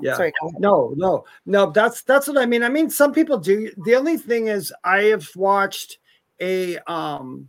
Yeah. 0.00 0.16
Sorry. 0.16 0.32
No, 0.58 0.92
no, 0.96 1.24
no. 1.46 1.70
That's 1.70 2.02
that's 2.02 2.28
what 2.28 2.38
I 2.38 2.46
mean. 2.46 2.62
I 2.62 2.68
mean, 2.68 2.90
some 2.90 3.12
people 3.12 3.38
do. 3.38 3.70
The 3.84 3.94
only 3.94 4.16
thing 4.16 4.48
is, 4.48 4.72
I 4.84 5.02
have 5.04 5.28
watched 5.36 5.98
a 6.40 6.78
um. 6.90 7.48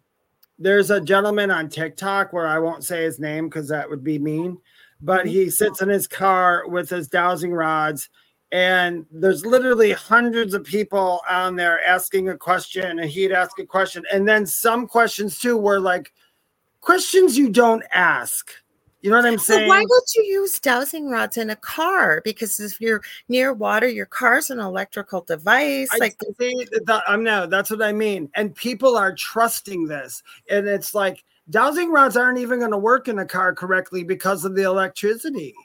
There's 0.61 0.91
a 0.91 0.99
gentleman 0.99 1.51
on 1.51 1.69
TikTok 1.69 2.33
where 2.33 2.47
I 2.47 2.59
won't 2.59 2.83
say 2.83 3.03
his 3.03 3.17
name 3.17 3.47
because 3.47 3.69
that 3.69 3.89
would 3.89 4.03
be 4.03 4.19
mean, 4.19 4.57
but 5.01 5.21
mm-hmm. 5.21 5.29
he 5.29 5.49
sits 5.49 5.81
in 5.81 5.87
his 5.87 6.05
car 6.05 6.67
with 6.67 6.89
his 6.89 7.07
dowsing 7.07 7.53
rods 7.53 8.09
and 8.51 9.05
there's 9.11 9.45
literally 9.45 9.91
hundreds 9.91 10.53
of 10.53 10.63
people 10.63 11.21
on 11.29 11.55
there 11.55 11.83
asking 11.85 12.29
a 12.29 12.37
question 12.37 12.99
and 12.99 13.09
he'd 13.09 13.31
ask 13.31 13.59
a 13.59 13.65
question 13.65 14.03
and 14.11 14.27
then 14.27 14.45
some 14.45 14.87
questions 14.87 15.37
too 15.37 15.55
were 15.55 15.79
like 15.79 16.11
questions 16.81 17.37
you 17.37 17.49
don't 17.49 17.83
ask 17.93 18.51
you 19.01 19.09
know 19.09 19.15
what 19.15 19.25
i'm 19.25 19.37
saying 19.37 19.61
so 19.61 19.67
why 19.67 19.81
would 19.81 20.03
you 20.15 20.23
use 20.23 20.59
dowsing 20.59 21.09
rods 21.09 21.37
in 21.37 21.49
a 21.49 21.55
car 21.55 22.21
because 22.23 22.59
if 22.59 22.79
you're 22.81 23.01
near 23.27 23.53
water 23.53 23.87
your 23.87 24.05
car's 24.05 24.49
an 24.49 24.59
electrical 24.59 25.21
device 25.21 25.89
I 25.93 25.97
like 25.97 26.17
that, 26.19 27.03
i'm 27.07 27.23
no 27.23 27.45
that's 27.45 27.69
what 27.69 27.81
i 27.81 27.91
mean 27.91 28.29
and 28.35 28.55
people 28.55 28.97
are 28.97 29.13
trusting 29.13 29.87
this 29.87 30.21
and 30.49 30.67
it's 30.67 30.93
like 30.93 31.23
dowsing 31.49 31.91
rods 31.91 32.17
aren't 32.17 32.39
even 32.39 32.59
going 32.59 32.71
to 32.71 32.77
work 32.77 33.07
in 33.07 33.19
a 33.19 33.25
car 33.25 33.53
correctly 33.53 34.03
because 34.03 34.45
of 34.45 34.55
the 34.55 34.63
electricity 34.63 35.55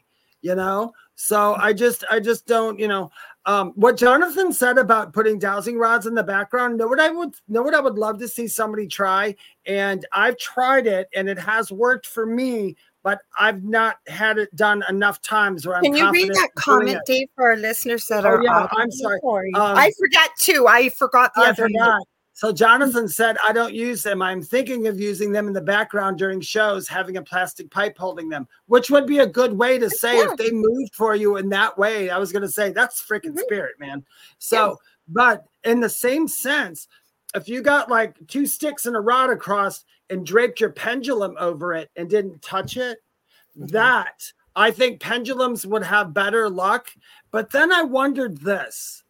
you 0.42 0.54
know 0.54 0.92
so 1.16 1.54
I 1.54 1.72
just 1.72 2.04
I 2.10 2.20
just 2.20 2.46
don't, 2.46 2.78
you 2.78 2.88
know, 2.88 3.10
um, 3.46 3.72
what 3.76 3.96
Jonathan 3.96 4.52
said 4.52 4.78
about 4.78 5.12
putting 5.12 5.38
dowsing 5.38 5.78
rods 5.78 6.06
in 6.06 6.14
the 6.14 6.22
background. 6.22 6.76
Know 6.76 6.88
what 6.88 7.00
I 7.00 7.10
would 7.10 7.34
know 7.48 7.62
what 7.62 7.74
I 7.74 7.80
would 7.80 7.94
love 7.94 8.18
to 8.18 8.28
see 8.28 8.48
somebody 8.48 8.86
try, 8.86 9.36
and 9.66 10.04
I've 10.12 10.36
tried 10.38 10.86
it 10.86 11.08
and 11.14 11.28
it 11.28 11.38
has 11.38 11.70
worked 11.70 12.06
for 12.06 12.26
me. 12.26 12.76
But 13.04 13.20
I've 13.38 13.62
not 13.62 13.98
had 14.08 14.38
it 14.38 14.54
done 14.56 14.82
enough 14.88 15.22
times 15.22 15.66
where 15.66 15.76
I'm. 15.76 15.84
Can 15.84 15.94
you 15.94 16.10
read 16.10 16.30
that 16.30 16.48
comment, 16.56 17.00
Dave, 17.06 17.28
for 17.36 17.50
our 17.50 17.56
listeners 17.56 18.06
that 18.06 18.24
oh, 18.24 18.30
are? 18.30 18.42
Yeah, 18.42 18.66
I'm 18.72 18.90
sorry. 18.90 19.20
Um, 19.54 19.76
I 19.76 19.92
forgot 19.96 20.30
too. 20.40 20.66
I 20.66 20.88
forgot 20.88 21.32
the 21.36 21.42
I 21.42 21.50
other. 21.50 21.68
Forgot. 21.68 22.00
So 22.36 22.50
Jonathan 22.50 23.06
said, 23.06 23.36
I 23.46 23.52
don't 23.52 23.72
use 23.72 24.02
them. 24.02 24.20
I'm 24.20 24.42
thinking 24.42 24.88
of 24.88 24.98
using 24.98 25.30
them 25.30 25.46
in 25.46 25.52
the 25.52 25.60
background 25.60 26.18
during 26.18 26.40
shows, 26.40 26.88
having 26.88 27.16
a 27.16 27.22
plastic 27.22 27.70
pipe 27.70 27.96
holding 27.96 28.28
them, 28.28 28.48
which 28.66 28.90
would 28.90 29.06
be 29.06 29.20
a 29.20 29.26
good 29.26 29.56
way 29.56 29.78
to 29.78 29.88
say 29.88 30.18
yeah. 30.18 30.32
if 30.32 30.36
they 30.36 30.50
moved 30.50 30.96
for 30.96 31.14
you 31.14 31.36
in 31.36 31.48
that 31.50 31.78
way. 31.78 32.10
I 32.10 32.18
was 32.18 32.32
going 32.32 32.42
to 32.42 32.48
say 32.48 32.72
that's 32.72 33.00
freaking 33.00 33.30
mm-hmm. 33.30 33.38
spirit, 33.38 33.78
man. 33.78 34.04
So, 34.38 34.70
yeah. 34.70 34.74
but 35.06 35.44
in 35.62 35.78
the 35.78 35.88
same 35.88 36.26
sense, 36.26 36.88
if 37.36 37.48
you 37.48 37.62
got 37.62 37.88
like 37.88 38.16
two 38.26 38.46
sticks 38.46 38.86
and 38.86 38.96
a 38.96 39.00
rod 39.00 39.30
across 39.30 39.84
and 40.10 40.26
draped 40.26 40.60
your 40.60 40.70
pendulum 40.70 41.36
over 41.38 41.74
it 41.74 41.90
and 41.96 42.08
didn't 42.08 42.42
touch 42.42 42.76
it, 42.76 42.98
mm-hmm. 43.56 43.66
that 43.68 44.22
I 44.56 44.70
think 44.70 45.00
pendulums 45.00 45.66
would 45.66 45.82
have 45.84 46.14
better 46.14 46.48
luck. 46.48 46.88
But 47.30 47.50
then 47.50 47.72
I 47.72 47.82
wondered 47.82 48.38
this. 48.38 49.02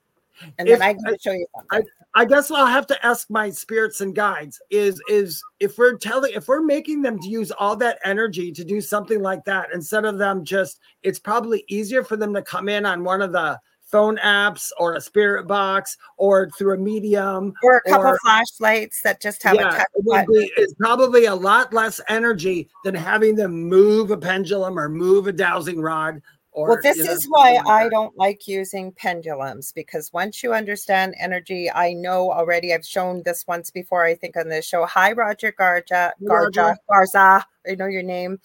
And 0.59 0.69
then 0.69 0.77
if, 0.77 0.83
I 0.83 0.95
can 0.95 1.17
show 1.21 1.33
you 1.33 1.47
something. 1.55 1.89
I, 2.15 2.23
I 2.23 2.25
guess 2.25 2.51
I'll 2.51 2.67
have 2.67 2.87
to 2.89 3.07
ask 3.07 3.29
my 3.31 3.51
spirits 3.51 4.01
and 4.01 4.15
guides 4.15 4.61
is 4.71 5.01
is 5.09 5.43
if 5.61 5.79
we're 5.79 5.97
telling 5.97 6.33
if 6.35 6.49
we're 6.49 6.63
making 6.63 7.03
them 7.03 7.21
to 7.21 7.29
use 7.29 7.51
all 7.53 7.77
that 7.77 7.99
energy 8.05 8.53
to 8.53 8.65
do 8.65 8.81
something 8.81 9.21
like 9.23 9.45
that 9.45 9.69
instead 9.73 10.05
of 10.05 10.19
them 10.19 10.45
just 10.45 10.81
it's 11.03 11.19
probably 11.19 11.65
easier 11.69 12.03
for 12.03 12.17
them 12.17 12.35
to 12.35 12.43
come 12.43 12.69
in 12.69 12.87
on 12.87 13.05
one 13.05 13.23
of 13.23 13.33
the 13.33 13.59
phone 13.95 14.17
apps 14.17 14.73
or 14.77 14.95
a 14.95 15.01
spirit 15.01 15.47
box 15.47 15.97
or 16.17 16.51
through 16.59 16.75
a 16.75 16.77
medium 16.77 17.53
or 17.63 17.81
a 17.87 17.89
couple 17.89 18.09
or, 18.09 18.19
flashlights 18.25 19.01
that 19.03 19.21
just 19.23 19.41
have 19.45 19.55
yeah, 19.55 19.85
a 19.97 20.01
it 20.11 20.27
be, 20.27 20.51
it's 20.57 20.75
probably 20.75 21.27
a 21.27 21.35
lot 21.35 21.73
less 21.73 22.01
energy 22.09 22.69
than 22.83 22.93
having 22.93 23.37
them 23.37 23.53
move 23.53 24.11
a 24.11 24.17
pendulum 24.17 24.81
or 24.81 24.89
move 24.89 25.29
a 25.29 25.33
dowsing 25.33 25.81
rod 25.81 26.21
or, 26.51 26.71
well, 26.71 26.79
this 26.83 26.99
is 26.99 27.25
know, 27.25 27.31
why 27.31 27.61
I 27.69 27.89
don't 27.89 28.17
like 28.19 28.49
using 28.49 28.91
pendulums 28.93 29.71
because 29.71 30.13
once 30.13 30.43
you 30.43 30.55
understand 30.55 31.15
energy, 31.21 31.71
I 31.71 31.93
know 31.93 32.33
already. 32.33 32.75
I've 32.75 32.87
shown 32.87 33.23
this 33.25 33.45
once 33.47 33.71
before, 33.71 34.05
I 34.05 34.17
think, 34.17 34.37
on 34.37 34.49
this 34.49 34.65
show. 34.65 34.87
Hi, 34.87 35.13
Roger 35.13 35.53
Garja, 35.53 36.13
Garja, 36.23 36.77
Garza. 36.89 37.45
I 37.69 37.75
know 37.77 37.87
your 37.87 38.05
name. 38.05 38.39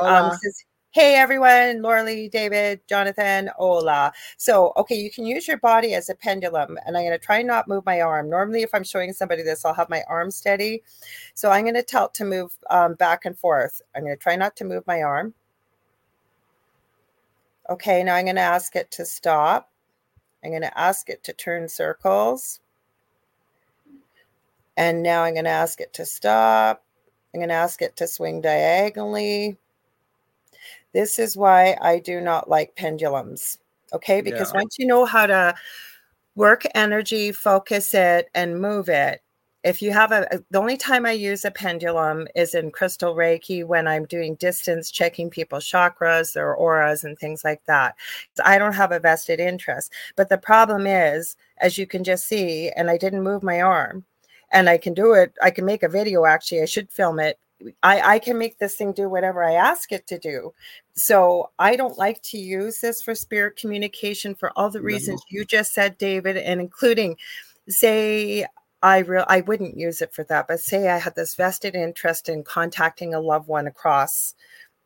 Um, 0.00 0.32
says, 0.32 0.64
hey, 0.94 1.16
everyone, 1.16 1.82
Laura 1.82 2.04
David, 2.28 2.80
Jonathan, 2.88 3.50
hola. 3.56 4.12
So, 4.36 4.72
okay, 4.76 4.94
you 4.94 5.10
can 5.10 5.26
use 5.26 5.48
your 5.48 5.56
body 5.58 5.92
as 5.92 6.08
a 6.08 6.14
pendulum, 6.14 6.78
and 6.86 6.96
I'm 6.96 7.02
going 7.02 7.10
to 7.10 7.18
try 7.18 7.42
not 7.42 7.66
move 7.66 7.84
my 7.84 8.00
arm. 8.00 8.30
Normally, 8.30 8.62
if 8.62 8.72
I'm 8.72 8.84
showing 8.84 9.12
somebody 9.12 9.42
this, 9.42 9.64
I'll 9.64 9.74
have 9.74 9.90
my 9.90 10.04
arm 10.08 10.30
steady. 10.30 10.84
So, 11.34 11.50
I'm 11.50 11.64
going 11.64 11.74
to 11.74 11.82
tell 11.82 12.10
to 12.10 12.24
move 12.24 12.56
um, 12.70 12.94
back 12.94 13.24
and 13.24 13.36
forth. 13.36 13.82
I'm 13.96 14.04
going 14.04 14.16
to 14.16 14.22
try 14.22 14.36
not 14.36 14.54
to 14.54 14.64
move 14.64 14.86
my 14.86 15.02
arm. 15.02 15.34
Okay, 17.68 18.04
now 18.04 18.14
I'm 18.14 18.26
going 18.26 18.36
to 18.36 18.42
ask 18.42 18.76
it 18.76 18.92
to 18.92 19.04
stop. 19.04 19.72
I'm 20.44 20.52
going 20.52 20.62
to 20.62 20.78
ask 20.78 21.10
it 21.10 21.24
to 21.24 21.32
turn 21.32 21.68
circles. 21.68 22.60
And 24.76 25.02
now 25.02 25.24
I'm 25.24 25.34
going 25.34 25.46
to 25.46 25.50
ask 25.50 25.80
it 25.80 25.92
to 25.94 26.06
stop. 26.06 26.84
I'm 27.34 27.40
going 27.40 27.48
to 27.48 27.56
ask 27.56 27.82
it 27.82 27.96
to 27.96 28.06
swing 28.06 28.40
diagonally. 28.40 29.58
This 30.94 31.18
is 31.18 31.36
why 31.36 31.76
I 31.82 31.98
do 31.98 32.20
not 32.20 32.48
like 32.48 32.74
pendulums. 32.76 33.58
Okay, 33.92 34.22
because 34.22 34.50
yeah. 34.52 34.60
once 34.60 34.76
you 34.78 34.86
know 34.86 35.04
how 35.04 35.26
to 35.26 35.54
work 36.34 36.64
energy, 36.74 37.32
focus 37.32 37.92
it, 37.92 38.28
and 38.34 38.60
move 38.60 38.88
it, 38.88 39.20
if 39.64 39.80
you 39.80 39.92
have 39.92 40.12
a 40.12 40.32
uh, 40.32 40.38
the 40.50 40.58
only 40.58 40.76
time 40.76 41.06
i 41.06 41.10
use 41.10 41.44
a 41.44 41.50
pendulum 41.50 42.28
is 42.36 42.54
in 42.54 42.70
crystal 42.70 43.14
reiki 43.14 43.64
when 43.64 43.88
i'm 43.88 44.04
doing 44.04 44.34
distance 44.36 44.90
checking 44.90 45.30
people's 45.30 45.64
chakras 45.64 46.34
their 46.34 46.54
auras 46.54 47.02
and 47.02 47.18
things 47.18 47.42
like 47.42 47.64
that 47.66 47.96
i 48.44 48.58
don't 48.58 48.74
have 48.74 48.92
a 48.92 49.00
vested 49.00 49.40
interest 49.40 49.92
but 50.16 50.28
the 50.28 50.38
problem 50.38 50.86
is 50.86 51.36
as 51.58 51.78
you 51.78 51.86
can 51.86 52.04
just 52.04 52.26
see 52.26 52.70
and 52.76 52.90
i 52.90 52.96
didn't 52.96 53.24
move 53.24 53.42
my 53.42 53.60
arm 53.60 54.04
and 54.52 54.68
i 54.68 54.78
can 54.78 54.94
do 54.94 55.14
it 55.14 55.32
i 55.42 55.50
can 55.50 55.64
make 55.64 55.82
a 55.82 55.88
video 55.88 56.24
actually 56.26 56.60
i 56.60 56.66
should 56.66 56.90
film 56.90 57.18
it 57.18 57.38
I, 57.82 58.14
I 58.14 58.18
can 58.18 58.38
make 58.38 58.58
this 58.58 58.76
thing 58.76 58.92
do 58.92 59.08
whatever 59.08 59.42
I 59.42 59.54
ask 59.54 59.92
it 59.92 60.06
to 60.08 60.18
do. 60.18 60.52
So 60.94 61.50
I 61.58 61.76
don't 61.76 61.98
like 61.98 62.22
to 62.22 62.38
use 62.38 62.80
this 62.80 63.02
for 63.02 63.14
spirit 63.14 63.56
communication 63.56 64.34
for 64.34 64.52
all 64.56 64.70
the 64.70 64.82
reasons 64.82 65.20
no. 65.30 65.38
you 65.38 65.44
just 65.44 65.74
said, 65.74 65.98
David, 65.98 66.36
and 66.36 66.60
including 66.60 67.16
say 67.68 68.46
I 68.82 68.98
real 68.98 69.24
I 69.28 69.40
wouldn't 69.40 69.78
use 69.78 70.02
it 70.02 70.12
for 70.12 70.24
that. 70.24 70.46
But 70.46 70.60
say 70.60 70.90
I 70.90 70.98
had 70.98 71.14
this 71.14 71.34
vested 71.34 71.74
interest 71.74 72.28
in 72.28 72.44
contacting 72.44 73.14
a 73.14 73.20
loved 73.20 73.48
one 73.48 73.66
across 73.66 74.34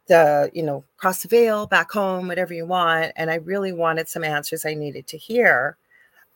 the, 0.06 0.50
you 0.54 0.62
know, 0.62 0.84
across 0.96 1.22
the 1.22 1.28
veil, 1.28 1.66
back 1.66 1.90
home, 1.90 2.28
whatever 2.28 2.54
you 2.54 2.66
want, 2.66 3.12
and 3.16 3.30
I 3.30 3.36
really 3.36 3.72
wanted 3.72 4.08
some 4.08 4.24
answers 4.24 4.64
I 4.64 4.74
needed 4.74 5.06
to 5.08 5.18
hear. 5.18 5.76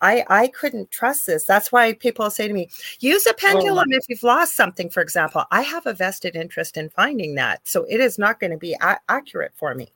I 0.03 0.25
I 0.29 0.49
couldn't 0.49 0.91
trust 0.91 1.27
this. 1.27 1.45
That's 1.45 1.73
why 1.73 1.95
people 1.95 2.29
say 2.31 2.49
to 2.49 2.55
me, 2.55 2.69
use 3.01 3.27
a 3.27 3.31
oh, 3.31 3.37
pendulum 3.39 3.89
oh. 3.93 3.97
if 3.97 4.05
you've 4.09 4.23
lost 4.23 4.57
something, 4.57 4.91
for 4.91 5.01
example. 5.01 5.45
I 5.51 5.63
have 5.63 5.87
a 5.87 5.95
vested 5.95 6.37
interest 6.37 6.77
in 6.77 6.91
finding 6.91 7.35
that. 7.37 7.67
So 7.67 7.85
it 7.89 8.01
is 8.01 8.19
not 8.19 8.41
going 8.41 8.51
to 8.51 8.59
be 8.59 8.75
a- 8.75 9.01
accurate 9.09 9.53
for 9.55 9.75
me. 9.75 9.93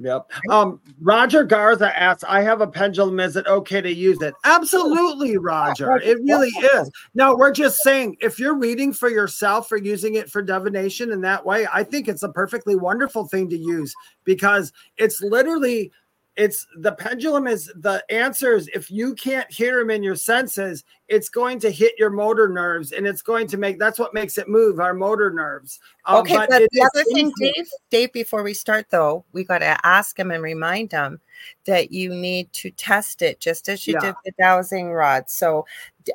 Yep. 0.00 0.30
Um, 0.48 0.80
Roger 1.00 1.42
Garza 1.42 1.96
asks, 1.98 2.22
I 2.26 2.40
have 2.42 2.60
a 2.60 2.68
pendulum. 2.68 3.18
Is 3.18 3.34
it 3.34 3.46
okay 3.48 3.80
to 3.80 3.92
use 3.92 4.22
it? 4.22 4.32
Absolutely, 4.44 5.36
Roger. 5.38 5.96
It 6.08 6.18
really 6.22 6.48
is. 6.48 6.90
Now, 7.14 7.34
we're 7.34 7.52
just 7.52 7.82
saying 7.82 8.16
if 8.20 8.38
you're 8.38 8.56
reading 8.56 8.92
for 8.92 9.10
yourself 9.10 9.70
or 9.72 9.76
using 9.76 10.14
it 10.14 10.30
for 10.30 10.40
divination 10.40 11.10
in 11.10 11.20
that 11.22 11.44
way, 11.44 11.66
I 11.72 11.82
think 11.82 12.06
it's 12.06 12.22
a 12.22 12.28
perfectly 12.28 12.76
wonderful 12.76 13.26
thing 13.26 13.48
to 13.50 13.58
use 13.58 13.92
because 14.24 14.72
it's 14.96 15.20
literally 15.20 15.90
it's 16.38 16.68
the 16.76 16.92
pendulum 16.92 17.48
is 17.48 17.70
the 17.74 18.02
answers 18.10 18.68
if 18.68 18.92
you 18.92 19.14
can't 19.16 19.50
hear 19.52 19.80
them 19.80 19.90
in 19.90 20.04
your 20.04 20.14
senses 20.14 20.84
it's 21.08 21.28
going 21.28 21.58
to 21.58 21.68
hit 21.68 21.94
your 21.98 22.10
motor 22.10 22.48
nerves 22.48 22.92
and 22.92 23.06
it's 23.06 23.22
going 23.22 23.46
to 23.48 23.56
make 23.56 23.76
that's 23.76 23.98
what 23.98 24.14
makes 24.14 24.38
it 24.38 24.48
move 24.48 24.78
our 24.78 24.94
motor 24.94 25.30
nerves. 25.30 25.80
Um, 26.04 26.18
okay 26.18 26.36
but, 26.36 26.48
but 26.48 26.62
the 26.70 26.82
other 26.94 27.04
thing 27.12 27.32
dave 27.40 27.66
dave 27.90 28.12
before 28.12 28.44
we 28.44 28.54
start 28.54 28.86
though 28.90 29.24
we 29.32 29.42
got 29.42 29.58
to 29.58 29.84
ask 29.84 30.16
him 30.16 30.30
and 30.30 30.42
remind 30.42 30.92
him 30.92 31.20
that 31.66 31.90
you 31.90 32.14
need 32.14 32.52
to 32.52 32.70
test 32.70 33.20
it 33.20 33.40
just 33.40 33.68
as 33.68 33.86
you 33.86 33.94
yeah. 33.94 34.06
did 34.06 34.14
the 34.24 34.32
dowsing 34.38 34.92
rod. 34.92 35.28
So 35.28 35.66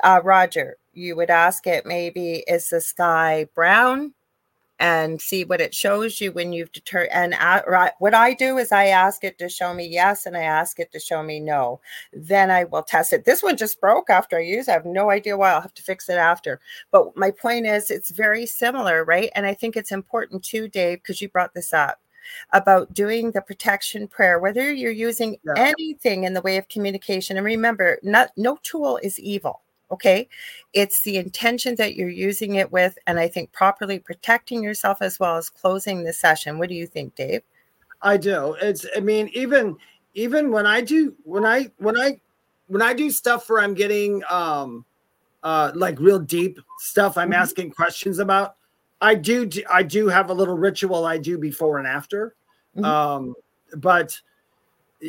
uh, 0.02 0.20
roger 0.24 0.76
you 0.94 1.16
would 1.16 1.30
ask 1.30 1.66
it 1.66 1.84
maybe 1.84 2.44
is 2.48 2.70
the 2.70 2.80
sky 2.80 3.46
brown 3.54 4.14
and 4.84 5.18
see 5.18 5.46
what 5.46 5.62
it 5.62 5.74
shows 5.74 6.20
you 6.20 6.30
when 6.30 6.52
you've 6.52 6.70
determined. 6.70 7.10
And 7.14 7.34
I, 7.36 7.62
right, 7.66 7.92
what 8.00 8.12
I 8.12 8.34
do 8.34 8.58
is 8.58 8.70
I 8.70 8.88
ask 8.88 9.24
it 9.24 9.38
to 9.38 9.48
show 9.48 9.72
me 9.72 9.86
yes, 9.86 10.26
and 10.26 10.36
I 10.36 10.42
ask 10.42 10.78
it 10.78 10.92
to 10.92 11.00
show 11.00 11.22
me 11.22 11.40
no. 11.40 11.80
Then 12.12 12.50
I 12.50 12.64
will 12.64 12.82
test 12.82 13.14
it. 13.14 13.24
This 13.24 13.42
one 13.42 13.56
just 13.56 13.80
broke 13.80 14.10
after 14.10 14.36
I 14.36 14.42
use. 14.42 14.68
It. 14.68 14.72
I 14.72 14.74
have 14.74 14.84
no 14.84 15.08
idea 15.08 15.38
why. 15.38 15.52
I'll 15.52 15.62
have 15.62 15.72
to 15.72 15.82
fix 15.82 16.10
it 16.10 16.18
after. 16.18 16.60
But 16.90 17.16
my 17.16 17.30
point 17.30 17.66
is, 17.66 17.90
it's 17.90 18.10
very 18.10 18.44
similar, 18.44 19.06
right? 19.06 19.30
And 19.34 19.46
I 19.46 19.54
think 19.54 19.74
it's 19.74 19.90
important 19.90 20.44
too, 20.44 20.68
Dave, 20.68 20.98
because 20.98 21.22
you 21.22 21.30
brought 21.30 21.54
this 21.54 21.72
up 21.72 21.98
about 22.52 22.92
doing 22.92 23.30
the 23.30 23.40
protection 23.40 24.06
prayer, 24.06 24.38
whether 24.38 24.70
you're 24.70 24.92
using 24.92 25.38
yeah. 25.46 25.54
anything 25.56 26.24
in 26.24 26.34
the 26.34 26.42
way 26.42 26.58
of 26.58 26.68
communication. 26.68 27.38
And 27.38 27.46
remember, 27.46 27.98
not 28.02 28.32
no 28.36 28.58
tool 28.62 29.00
is 29.02 29.18
evil. 29.18 29.62
Okay. 29.90 30.28
It's 30.72 31.02
the 31.02 31.18
intention 31.18 31.76
that 31.76 31.94
you're 31.94 32.08
using 32.08 32.54
it 32.56 32.72
with. 32.72 32.98
And 33.06 33.18
I 33.18 33.28
think 33.28 33.52
properly 33.52 33.98
protecting 33.98 34.62
yourself 34.62 35.02
as 35.02 35.20
well 35.20 35.36
as 35.36 35.48
closing 35.50 36.02
the 36.02 36.12
session. 36.12 36.58
What 36.58 36.68
do 36.68 36.74
you 36.74 36.86
think, 36.86 37.14
Dave? 37.14 37.42
I 38.02 38.16
do. 38.16 38.56
It's, 38.60 38.86
I 38.96 39.00
mean, 39.00 39.30
even, 39.34 39.76
even 40.14 40.50
when 40.50 40.66
I 40.66 40.80
do, 40.80 41.14
when 41.24 41.44
I, 41.44 41.70
when 41.78 41.98
I, 41.98 42.20
when 42.66 42.82
I 42.82 42.94
do 42.94 43.10
stuff 43.10 43.48
where 43.48 43.60
I'm 43.60 43.74
getting, 43.74 44.22
um, 44.30 44.84
uh, 45.42 45.70
like 45.74 46.00
real 46.00 46.18
deep 46.18 46.58
stuff 46.78 47.18
I'm 47.18 47.30
mm-hmm. 47.30 47.42
asking 47.42 47.70
questions 47.72 48.18
about, 48.18 48.56
I 49.00 49.14
do, 49.14 49.48
I 49.70 49.82
do 49.82 50.08
have 50.08 50.30
a 50.30 50.34
little 50.34 50.56
ritual 50.56 51.04
I 51.04 51.18
do 51.18 51.36
before 51.38 51.78
and 51.78 51.86
after. 51.86 52.34
Mm-hmm. 52.74 52.84
Um, 52.84 53.34
but, 53.76 54.18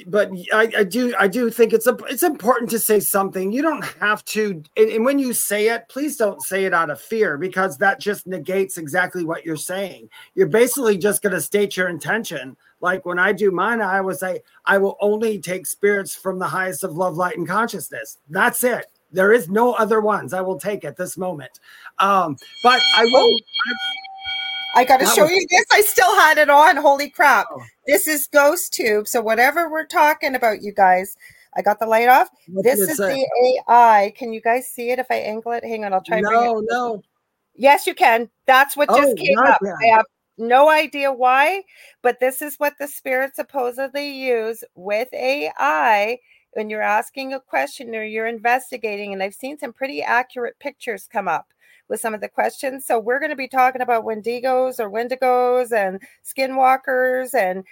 but 0.08 0.32
I, 0.54 0.72
I, 0.78 0.84
do 0.84 1.14
I 1.18 1.28
do 1.28 1.50
think 1.50 1.74
it's 1.74 1.88
a, 1.88 1.96
it's 2.10 2.24
important 2.24 2.70
to 2.72 2.80
say 2.80 3.00
something. 3.00 3.52
You 3.52 3.62
don't 3.62 3.84
have 4.00 4.26
to, 4.26 4.64
and, 4.76 4.90
and, 4.90 5.06
when 5.06 5.20
you 5.20 5.34
say 5.34 5.70
it, 5.70 5.88
please 5.90 6.18
don't 6.18 6.42
say 6.42 6.66
it 6.66 6.74
out 6.74 6.90
of 6.90 7.00
fear 7.00 7.38
because 7.38 7.78
that 7.78 8.00
just 8.00 8.28
negates 8.28 8.78
exactly 8.78 9.24
what 9.24 9.46
you're 9.46 9.56
saying. 9.56 10.10
You're 10.34 10.48
basically 10.48 10.98
just 10.98 11.22
going 11.22 11.34
to 11.34 11.42
state 11.42 11.78
your 11.78 11.90
intention. 11.90 12.58
Like 12.82 13.06
when 13.06 13.20
I 13.20 13.32
do 13.32 13.52
mine, 13.52 13.82
I 13.82 14.02
would 14.02 14.18
say 14.18 14.42
I 14.66 14.78
will 14.78 14.98
only 15.00 15.40
take 15.40 15.66
spirits 15.66 16.16
from 16.16 16.40
the 16.40 16.48
highest 16.48 16.84
of 16.84 16.96
love, 16.98 17.16
light, 17.16 17.38
and 17.38 17.48
consciousness. 17.48 18.18
That's 18.30 18.64
it. 18.64 18.88
There 19.12 19.32
is 19.32 19.50
no 19.50 19.74
other 19.74 20.02
ones 20.02 20.34
I 20.34 20.42
will 20.42 20.60
take 20.60 20.84
at 20.84 20.98
this 20.98 21.18
moment. 21.18 21.60
Um, 22.00 22.38
but 22.64 22.82
I 22.98 23.06
will. 23.06 23.34
I, 23.68 24.05
I 24.76 24.84
got 24.84 24.98
to 24.98 25.06
show 25.06 25.24
was- 25.24 25.32
you 25.32 25.46
this. 25.50 25.66
I 25.72 25.82
still 25.82 26.16
had 26.16 26.38
it 26.38 26.50
on. 26.50 26.78
Holy 26.78 27.10
crap. 27.10 27.48
Oh. 27.52 27.62
This 27.88 28.08
is 28.08 28.28
Ghost 28.28 28.74
Tube. 28.74 29.08
So, 29.08 29.22
whatever 29.22 29.70
we're 29.70 29.86
talking 29.88 30.36
about, 30.36 30.62
you 30.62 30.74
guys, 30.74 31.16
I 31.56 31.62
got 31.62 31.80
the 31.80 31.86
light 31.86 32.10
off. 32.10 32.30
What 32.48 32.64
this 32.64 32.80
is 32.80 32.98
say? 32.98 33.14
the 33.14 33.62
AI. 33.70 34.14
Can 34.18 34.34
you 34.34 34.42
guys 34.42 34.70
see 34.70 34.92
it 34.92 35.00
if 35.00 35.08
I 35.10 35.16
angle 35.16 35.54
it? 35.54 35.64
Hang 35.64 35.86
on, 35.86 35.94
I'll 35.94 36.04
try. 36.04 36.20
No, 36.20 36.62
no. 36.70 37.02
Yes, 37.56 37.88
you 37.88 37.96
can. 37.96 38.30
That's 38.46 38.76
what 38.76 38.90
just 38.90 39.02
oh, 39.02 39.16
came 39.16 39.40
up. 39.40 39.60
I 39.64 39.88
have 39.88 40.06
no 40.38 40.70
idea 40.70 41.14
why, 41.14 41.64
but 42.02 42.20
this 42.20 42.42
is 42.42 42.56
what 42.58 42.74
the 42.78 42.88
spirits 42.88 43.38
supposedly 43.38 44.12
use 44.12 44.64
with 44.76 45.08
AI 45.14 46.20
when 46.52 46.70
you're 46.70 46.82
asking 46.82 47.34
a 47.34 47.40
question 47.40 47.96
or 47.96 48.04
you're 48.04 48.28
investigating. 48.28 49.14
And 49.14 49.24
I've 49.24 49.34
seen 49.34 49.58
some 49.58 49.72
pretty 49.72 50.04
accurate 50.04 50.60
pictures 50.60 51.08
come 51.10 51.30
up 51.30 51.48
with 51.90 52.00
some 52.00 52.14
of 52.14 52.22
the 52.22 52.30
questions. 52.30 52.86
So 52.86 53.00
we're 53.00 53.20
going 53.20 53.32
to 53.32 53.36
be 53.36 53.48
talking 53.48 53.82
about 53.82 54.06
Wendigos 54.06 54.80
or 54.80 54.90
Wendigos 54.90 55.72
and 55.72 56.02
Skinwalkers 56.24 57.34
and 57.34 57.64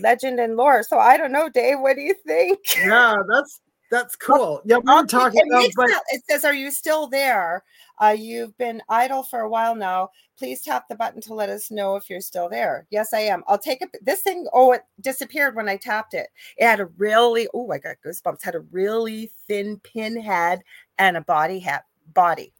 legend 0.00 0.40
and 0.40 0.56
lore. 0.56 0.82
So 0.82 0.98
I 0.98 1.16
don't 1.16 1.32
know, 1.32 1.48
Dave. 1.48 1.80
What 1.80 1.96
do 1.96 2.02
you 2.02 2.14
think? 2.14 2.58
Yeah, 2.82 3.14
that's 3.28 3.60
that's 3.92 4.16
cool. 4.16 4.62
Yeah, 4.64 4.78
we 4.78 4.90
are 4.90 5.04
talking 5.04 5.42
about. 5.46 5.68
But... 5.76 5.90
It 6.08 6.22
says, 6.28 6.46
"Are 6.46 6.54
you 6.54 6.70
still 6.70 7.06
there? 7.06 7.62
Uh, 8.00 8.16
you've 8.18 8.56
been 8.56 8.82
idle 8.88 9.22
for 9.22 9.40
a 9.40 9.48
while 9.48 9.74
now. 9.74 10.08
Please 10.38 10.62
tap 10.62 10.88
the 10.88 10.94
button 10.94 11.20
to 11.20 11.34
let 11.34 11.50
us 11.50 11.70
know 11.70 11.96
if 11.96 12.08
you're 12.08 12.22
still 12.22 12.48
there." 12.48 12.86
Yes, 12.90 13.12
I 13.12 13.20
am. 13.20 13.44
I'll 13.46 13.58
take 13.58 13.82
it. 13.82 13.90
This 14.00 14.22
thing. 14.22 14.46
Oh, 14.54 14.72
it 14.72 14.82
disappeared 15.02 15.54
when 15.54 15.68
I 15.68 15.76
tapped 15.76 16.14
it. 16.14 16.28
It 16.56 16.64
had 16.64 16.80
a 16.80 16.86
really. 16.96 17.48
Oh, 17.52 17.70
I 17.70 17.78
got 17.78 17.96
goosebumps. 18.04 18.42
Had 18.42 18.54
a 18.54 18.64
really 18.72 19.30
thin 19.46 19.78
pin 19.80 20.20
head 20.20 20.62
and 20.98 21.18
a 21.18 21.20
body 21.20 21.58
hat 21.58 21.84
body. 22.14 22.54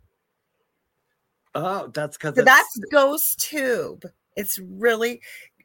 Oh, 1.54 1.88
that's 1.88 2.16
because 2.16 2.36
so 2.36 2.42
that's 2.42 2.78
Ghost 2.90 3.40
Tube. 3.40 4.04
It's 4.36 4.58
really 4.58 5.20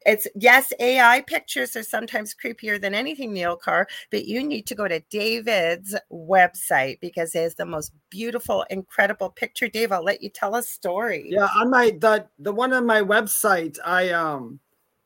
it's 0.06 0.26
yes, 0.34 0.72
AI 0.78 1.22
pictures 1.22 1.76
are 1.76 1.82
sometimes 1.82 2.34
creepier 2.34 2.80
than 2.80 2.94
anything, 2.94 3.32
Neil 3.32 3.56
Carr, 3.56 3.88
but 4.10 4.26
you 4.26 4.42
need 4.42 4.66
to 4.68 4.74
go 4.74 4.86
to 4.86 5.00
David's 5.10 5.94
website 6.12 7.00
because 7.00 7.34
it 7.34 7.42
has 7.42 7.54
the 7.56 7.66
most 7.66 7.92
beautiful, 8.10 8.64
incredible 8.70 9.30
picture. 9.30 9.68
Dave, 9.68 9.92
I'll 9.92 10.04
let 10.04 10.22
you 10.22 10.30
tell 10.30 10.54
a 10.54 10.62
story. 10.62 11.28
Yeah, 11.30 11.48
on 11.56 11.70
my 11.70 11.90
the 11.90 12.26
the 12.38 12.52
one 12.52 12.72
on 12.72 12.86
my 12.86 13.02
website, 13.02 13.78
I 13.84 14.10
um 14.10 14.60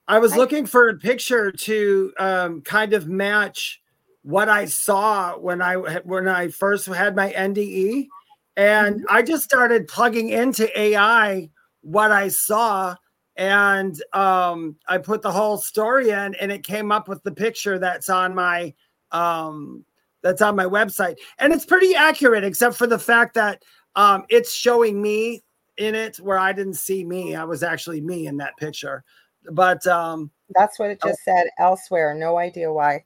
I 0.07 0.19
was 0.19 0.35
I, 0.35 0.37
looking 0.37 0.67
for 0.67 0.89
a 0.89 0.95
picture 0.95 1.51
to 1.51 2.13
um 2.19 2.61
kind 2.63 2.93
of 2.93 3.09
match 3.09 3.81
what 4.23 4.49
I 4.49 4.67
saw 4.67 5.37
when 5.37 5.63
I 5.63 5.77
when 5.77 6.29
I 6.29 6.49
first 6.49 6.87
had 6.87 7.17
my 7.17 7.33
NDE 7.33 8.09
and. 8.57 9.05
I 9.09 9.23
just 9.23 9.45
started 9.45 9.89
plugging 9.89 10.31
into 10.31 10.69
AI 10.79 11.51
what 11.83 12.11
I 12.13 12.29
saw. 12.29 12.97
And 13.37 14.01
um, 14.13 14.77
I 14.89 14.99
put 14.99 15.23
the 15.23 15.33
whole 15.33 15.57
story 15.57 16.11
in, 16.11 16.35
and 16.35 16.53
it 16.53 16.65
came 16.65 16.93
up 16.93 17.09
with 17.09 17.23
the 17.23 17.33
picture 17.33 17.79
that's 17.79 18.11
on 18.11 18.35
my 18.35 18.75
um, 19.11 19.85
that's 20.23 20.43
on 20.43 20.55
my 20.55 20.65
website, 20.67 21.17
and 21.39 21.53
it's 21.53 21.65
pretty 21.65 21.95
accurate, 21.95 22.45
except 22.45 22.77
for 22.77 22.87
the 22.87 22.99
fact 22.99 23.35
that 23.35 23.63
um, 23.97 24.25
it's 24.29 24.53
showing 24.53 25.01
me 25.01 25.43
in 25.79 25.95
it 25.95 26.19
where 26.19 26.39
I 26.39 26.53
didn't 26.53 26.75
see 26.75 27.05
me. 27.05 27.35
I 27.35 27.45
was 27.45 27.63
actually 27.63 28.03
me 28.03 28.27
in 28.27 28.37
that 28.37 28.57
picture, 28.59 29.03
but 29.51 29.87
um, 29.87 30.31
that's 30.55 30.79
what 30.79 30.91
it 30.91 31.01
just 31.03 31.21
oh, 31.27 31.33
said. 31.33 31.47
Elsewhere, 31.59 32.15
no 32.15 32.37
idea 32.37 32.71
why. 32.71 33.05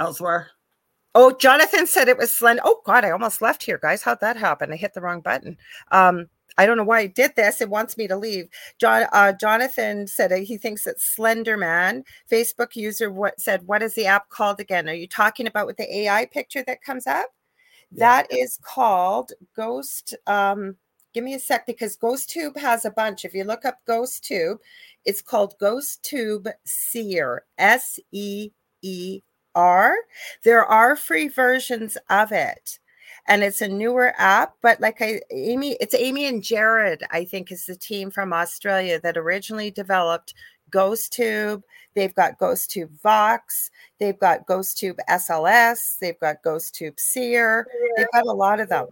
Elsewhere. 0.00 0.48
Oh, 1.18 1.32
Jonathan 1.32 1.86
said 1.86 2.08
it 2.08 2.18
was 2.18 2.36
Slend. 2.36 2.60
Oh 2.62 2.82
God, 2.84 3.02
I 3.02 3.10
almost 3.10 3.40
left 3.40 3.62
here, 3.62 3.78
guys. 3.78 4.02
How'd 4.02 4.20
that 4.20 4.36
happen? 4.36 4.70
I 4.70 4.76
hit 4.76 4.92
the 4.92 5.00
wrong 5.00 5.22
button. 5.22 5.56
Um, 5.90 6.28
I 6.58 6.66
don't 6.66 6.76
know 6.76 6.84
why 6.84 6.98
I 7.00 7.06
did 7.06 7.34
this. 7.36 7.62
It 7.62 7.70
wants 7.70 7.96
me 7.96 8.06
to 8.06 8.18
leave. 8.18 8.50
John 8.78 9.06
uh, 9.14 9.32
Jonathan 9.32 10.06
said 10.08 10.30
he 10.32 10.58
thinks 10.58 10.84
that 10.84 11.00
Slender 11.00 11.56
Man. 11.56 12.04
Facebook 12.30 12.76
user 12.76 13.10
what 13.10 13.40
said, 13.40 13.66
"What 13.66 13.82
is 13.82 13.94
the 13.94 14.04
app 14.04 14.28
called 14.28 14.60
again? 14.60 14.90
Are 14.90 14.94
you 14.94 15.08
talking 15.08 15.46
about 15.46 15.66
with 15.66 15.78
the 15.78 16.00
AI 16.00 16.26
picture 16.26 16.62
that 16.66 16.82
comes 16.82 17.06
up? 17.06 17.30
Yeah. 17.92 18.00
That 18.00 18.26
is 18.30 18.58
called 18.60 19.32
Ghost. 19.56 20.14
Um, 20.26 20.76
give 21.14 21.24
me 21.24 21.32
a 21.32 21.40
sec 21.40 21.66
because 21.66 21.96
Ghost 21.96 22.28
Tube 22.28 22.58
has 22.58 22.84
a 22.84 22.90
bunch. 22.90 23.24
If 23.24 23.32
you 23.32 23.44
look 23.44 23.64
up 23.64 23.78
Ghost 23.86 24.22
Tube, 24.22 24.58
it's 25.06 25.22
called 25.22 25.54
Ghost 25.58 26.02
Tube 26.02 26.46
Seer. 26.66 27.46
S 27.56 27.98
E 28.12 28.50
E 28.82 29.22
are. 29.56 29.96
There 30.44 30.64
are 30.64 30.94
free 30.94 31.28
versions 31.28 31.96
of 32.08 32.30
it. 32.30 32.78
And 33.28 33.42
it's 33.42 33.60
a 33.60 33.66
newer 33.66 34.14
app, 34.18 34.54
but 34.62 34.80
like 34.80 35.02
I, 35.02 35.20
Amy, 35.32 35.76
it's 35.80 35.96
Amy 35.96 36.26
and 36.26 36.44
Jared, 36.44 37.02
I 37.10 37.24
think, 37.24 37.50
is 37.50 37.66
the 37.66 37.74
team 37.74 38.12
from 38.12 38.32
Australia 38.32 39.00
that 39.00 39.16
originally 39.16 39.72
developed 39.72 40.34
GhostTube. 40.70 41.62
They've 41.94 42.14
got 42.14 42.38
GhostTube 42.38 43.00
Vox. 43.02 43.72
They've 43.98 44.18
got 44.18 44.46
GhostTube 44.46 44.98
SLS. 45.10 45.98
They've 45.98 46.20
got 46.20 46.42
GhostTube 46.44 47.00
Seer. 47.00 47.66
They've 47.96 48.06
got 48.12 48.26
a 48.26 48.32
lot 48.32 48.60
of 48.60 48.68
them 48.68 48.86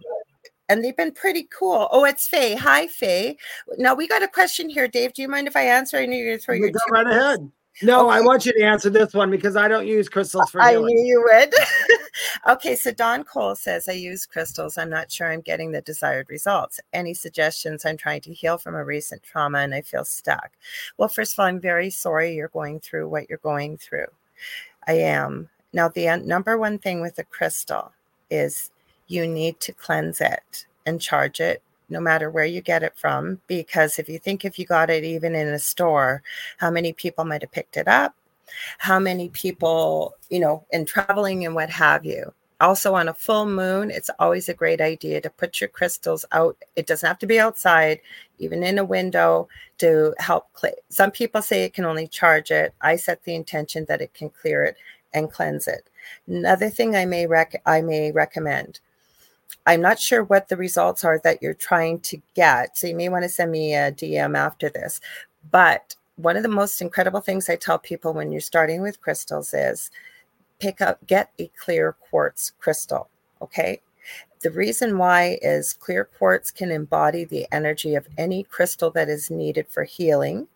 and 0.69 0.83
they've 0.83 0.95
been 0.95 1.11
pretty 1.11 1.47
cool. 1.57 1.87
Oh, 1.91 2.05
it's 2.05 2.27
Faye. 2.27 2.55
Hi, 2.55 2.87
Faye. 2.87 3.37
Now 3.77 3.93
we 3.93 4.07
got 4.07 4.23
a 4.23 4.27
question 4.27 4.69
here, 4.69 4.87
Dave. 4.87 5.13
Do 5.13 5.21
you 5.21 5.27
mind 5.27 5.47
if 5.47 5.55
I 5.55 5.61
answer? 5.61 5.97
I 5.97 6.05
know 6.05 6.15
you're 6.15 6.27
going 6.27 6.39
to 6.39 6.43
throw 6.43 6.55
your 6.55 6.71
go 6.71 6.79
right 6.89 7.07
ahead. 7.07 7.51
No, 7.81 8.07
okay. 8.07 8.17
I 8.17 8.21
want 8.21 8.45
you 8.45 8.53
to 8.53 8.63
answer 8.63 8.89
this 8.89 9.13
one 9.13 9.29
because 9.29 9.57
I 9.57 9.67
don't 9.67 9.85
use 9.85 10.07
crystals 10.07 10.49
for 10.49 10.61
healing. 10.61 10.85
I 10.85 10.87
knew 10.87 11.05
you 11.05 11.21
would. 11.21 11.53
okay, 12.47 12.75
so 12.75 12.91
Don 12.91 13.23
Cole 13.25 13.55
says, 13.55 13.89
I 13.89 13.93
use 13.93 14.25
crystals. 14.25 14.77
I'm 14.77 14.89
not 14.89 15.11
sure 15.11 15.29
I'm 15.29 15.41
getting 15.41 15.71
the 15.71 15.81
desired 15.81 16.29
results. 16.29 16.79
Any 16.93 17.13
suggestions? 17.13 17.85
I'm 17.85 17.97
trying 17.97 18.21
to 18.21 18.33
heal 18.33 18.57
from 18.57 18.75
a 18.75 18.85
recent 18.85 19.23
trauma 19.23 19.59
and 19.59 19.73
I 19.73 19.81
feel 19.81 20.05
stuck. 20.05 20.51
Well, 20.97 21.09
first 21.09 21.33
of 21.33 21.39
all, 21.39 21.47
I'm 21.47 21.59
very 21.59 21.89
sorry 21.89 22.33
you're 22.33 22.47
going 22.47 22.79
through 22.79 23.09
what 23.09 23.29
you're 23.29 23.39
going 23.39 23.77
through. 23.77 24.07
I 24.87 24.93
am. 24.93 25.49
Now, 25.73 25.89
the 25.89 26.07
uh, 26.07 26.17
number 26.17 26.57
one 26.57 26.79
thing 26.79 27.01
with 27.01 27.19
a 27.19 27.25
crystal 27.25 27.91
is 28.29 28.71
you 29.07 29.27
need 29.27 29.59
to 29.59 29.73
cleanse 29.73 30.21
it 30.21 30.65
and 30.85 31.01
charge 31.01 31.41
it 31.41 31.61
no 31.89 31.99
matter 31.99 32.29
where 32.29 32.45
you 32.45 32.61
get 32.61 32.83
it 32.83 32.97
from. 32.97 33.39
Because 33.47 33.99
if 33.99 34.09
you 34.09 34.19
think 34.19 34.45
if 34.45 34.57
you 34.59 34.65
got 34.65 34.89
it 34.89 35.03
even 35.03 35.35
in 35.35 35.47
a 35.47 35.59
store, 35.59 36.23
how 36.57 36.71
many 36.71 36.93
people 36.93 37.25
might 37.25 37.41
have 37.41 37.51
picked 37.51 37.77
it 37.77 37.87
up? 37.87 38.15
how 38.77 38.99
many 38.99 39.25
mm-hmm. 39.25 39.33
people, 39.33 40.15
you 40.29 40.39
know, 40.39 40.65
in 40.71 40.85
traveling 40.85 41.45
and 41.45 41.55
what 41.55 41.69
have 41.69 42.05
you. 42.05 42.33
Also, 42.61 42.95
on 42.95 43.09
a 43.09 43.13
full 43.13 43.45
moon, 43.45 43.91
it's 43.91 44.09
always 44.17 44.47
a 44.47 44.53
great 44.53 44.79
idea 44.79 45.19
to 45.19 45.29
put 45.29 45.59
your 45.59 45.67
crystals 45.67 46.23
out. 46.31 46.55
It 46.77 46.87
doesn't 46.87 47.05
have 47.05 47.19
to 47.19 47.27
be 47.27 47.39
outside, 47.39 47.99
even 48.39 48.63
in 48.63 48.79
a 48.79 48.85
window 48.85 49.49
to 49.79 50.15
help 50.19 50.51
clear. 50.53 50.73
Some 50.87 51.11
people 51.11 51.41
say 51.41 51.63
it 51.63 51.73
can 51.73 51.83
only 51.83 52.07
charge 52.07 52.51
it. 52.51 52.73
I 52.81 52.95
set 52.95 53.23
the 53.23 53.35
intention 53.35 53.85
that 53.89 54.01
it 54.01 54.13
can 54.13 54.29
clear 54.29 54.63
it 54.63 54.77
and 55.13 55.29
cleanse 55.29 55.67
it. 55.67 55.89
Another 56.27 56.69
thing 56.69 56.95
I 56.95 57.05
may 57.05 57.27
rec- 57.27 57.61
I 57.65 57.81
may 57.81 58.13
recommend. 58.13 58.79
I'm 59.65 59.81
not 59.81 59.99
sure 59.99 60.23
what 60.23 60.47
the 60.47 60.57
results 60.57 61.03
are 61.03 61.19
that 61.23 61.41
you're 61.41 61.53
trying 61.53 61.99
to 62.01 62.21
get. 62.35 62.77
So 62.77 62.87
you 62.87 62.95
may 62.95 63.09
want 63.09 63.23
to 63.23 63.29
send 63.29 63.51
me 63.51 63.73
a 63.73 63.91
DM 63.91 64.37
after 64.37 64.69
this. 64.69 65.01
But 65.51 65.95
one 66.17 66.37
of 66.37 66.43
the 66.43 66.49
most 66.49 66.81
incredible 66.81 67.21
things 67.21 67.49
I 67.49 67.55
tell 67.55 67.79
people 67.79 68.13
when 68.13 68.31
you're 68.31 68.41
starting 68.41 68.81
with 68.81 69.01
crystals 69.01 69.53
is 69.53 69.89
pick 70.59 70.81
up, 70.81 71.05
get 71.07 71.31
a 71.39 71.47
clear 71.59 71.93
quartz 71.93 72.51
crystal. 72.59 73.09
Okay. 73.41 73.81
The 74.41 74.51
reason 74.51 74.99
why 74.99 75.39
is 75.41 75.73
clear 75.73 76.05
quartz 76.05 76.51
can 76.51 76.69
embody 76.69 77.25
the 77.25 77.47
energy 77.51 77.95
of 77.95 78.07
any 78.17 78.43
crystal 78.43 78.91
that 78.91 79.09
is 79.09 79.31
needed 79.31 79.67
for 79.67 79.83
healing. 79.83 80.47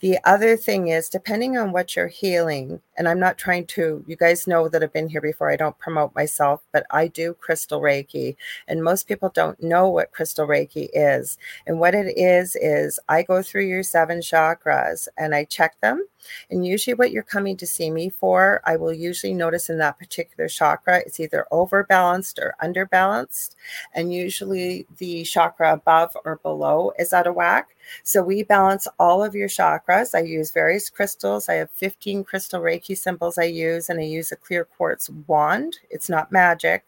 The 0.00 0.18
other 0.24 0.56
thing 0.56 0.88
is, 0.88 1.08
depending 1.08 1.56
on 1.56 1.72
what 1.72 1.96
you're 1.96 2.08
healing, 2.08 2.82
and 2.98 3.08
I'm 3.08 3.20
not 3.20 3.38
trying 3.38 3.66
to, 3.68 4.04
you 4.08 4.16
guys 4.16 4.48
know 4.48 4.68
that 4.68 4.82
I've 4.82 4.92
been 4.92 5.08
here 5.08 5.20
before. 5.20 5.50
I 5.50 5.56
don't 5.56 5.78
promote 5.78 6.14
myself, 6.16 6.62
but 6.72 6.84
I 6.90 7.06
do 7.06 7.32
crystal 7.34 7.80
Reiki. 7.80 8.36
And 8.66 8.82
most 8.82 9.06
people 9.06 9.30
don't 9.32 9.62
know 9.62 9.88
what 9.88 10.10
crystal 10.10 10.48
Reiki 10.48 10.88
is. 10.92 11.38
And 11.64 11.78
what 11.78 11.94
it 11.94 12.18
is, 12.18 12.56
is 12.56 12.98
I 13.08 13.22
go 13.22 13.40
through 13.40 13.66
your 13.66 13.84
seven 13.84 14.18
chakras 14.18 15.06
and 15.16 15.32
I 15.32 15.44
check 15.44 15.80
them. 15.80 16.04
And 16.50 16.66
usually, 16.66 16.94
what 16.94 17.12
you're 17.12 17.22
coming 17.22 17.56
to 17.58 17.66
see 17.66 17.90
me 17.90 18.08
for, 18.10 18.60
I 18.64 18.76
will 18.76 18.92
usually 18.92 19.34
notice 19.34 19.70
in 19.70 19.78
that 19.78 19.98
particular 19.98 20.48
chakra, 20.48 20.98
it's 20.98 21.20
either 21.20 21.46
overbalanced 21.50 22.38
or 22.38 22.54
underbalanced. 22.62 23.54
And 23.94 24.12
usually, 24.12 24.86
the 24.98 25.24
chakra 25.24 25.72
above 25.72 26.16
or 26.24 26.36
below 26.42 26.92
is 26.98 27.12
out 27.12 27.26
of 27.26 27.34
whack. 27.34 27.68
So 28.02 28.22
we 28.22 28.42
balance 28.42 28.86
all 28.98 29.22
of 29.24 29.34
your 29.34 29.48
chakras. 29.48 30.14
I 30.14 30.20
use 30.20 30.50
various 30.52 30.90
crystals. 30.90 31.48
I 31.48 31.54
have 31.54 31.70
15 31.70 32.24
crystal 32.24 32.60
Reiki 32.60 32.87
symbols 32.94 33.38
I 33.38 33.44
use, 33.44 33.88
and 33.88 34.00
I 34.00 34.04
use 34.04 34.32
a 34.32 34.36
clear 34.36 34.64
quartz 34.64 35.10
wand. 35.26 35.78
It's 35.90 36.08
not 36.08 36.32
magic. 36.32 36.84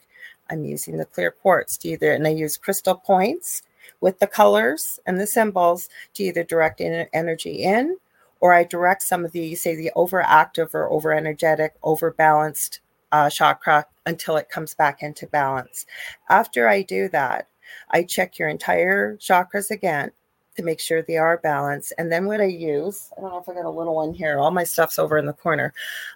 I'm 0.50 0.64
using 0.64 0.96
the 0.96 1.04
clear 1.04 1.30
quartz 1.30 1.76
to 1.78 1.88
either, 1.88 2.12
and 2.12 2.26
I 2.26 2.30
use 2.30 2.56
crystal 2.56 2.96
points 2.96 3.62
with 4.00 4.18
the 4.18 4.26
colors 4.26 4.98
and 5.06 5.20
the 5.20 5.26
symbols 5.26 5.88
to 6.14 6.24
either 6.24 6.42
direct 6.42 6.80
energy 6.80 7.62
in, 7.62 7.96
or 8.40 8.52
I 8.52 8.64
direct 8.64 9.02
some 9.02 9.24
of 9.24 9.32
the, 9.32 9.54
say, 9.54 9.76
the 9.76 9.92
overactive 9.96 10.74
or 10.74 10.90
over 10.90 11.12
energetic, 11.12 11.74
overbalanced 11.82 12.80
uh, 13.12 13.30
chakra 13.30 13.86
until 14.06 14.36
it 14.36 14.48
comes 14.48 14.74
back 14.74 15.02
into 15.02 15.26
balance. 15.26 15.86
After 16.28 16.68
I 16.68 16.82
do 16.82 17.08
that, 17.08 17.48
I 17.90 18.02
check 18.02 18.38
your 18.38 18.48
entire 18.48 19.16
chakras 19.16 19.70
again 19.70 20.12
to 20.60 20.66
make 20.66 20.80
sure 20.80 21.02
they 21.02 21.16
are 21.16 21.38
balanced. 21.38 21.92
And 21.96 22.12
then 22.12 22.26
what 22.26 22.40
I 22.40 22.44
use, 22.44 23.10
I 23.16 23.20
don't 23.20 23.30
know 23.30 23.38
if 23.38 23.48
I 23.48 23.54
got 23.54 23.64
a 23.64 23.70
little 23.70 23.96
one 23.96 24.12
here, 24.12 24.38
all 24.38 24.50
my 24.50 24.64
stuff's 24.64 24.98
over 24.98 25.16
in 25.16 25.26
the 25.26 25.32
corner. 25.32 25.72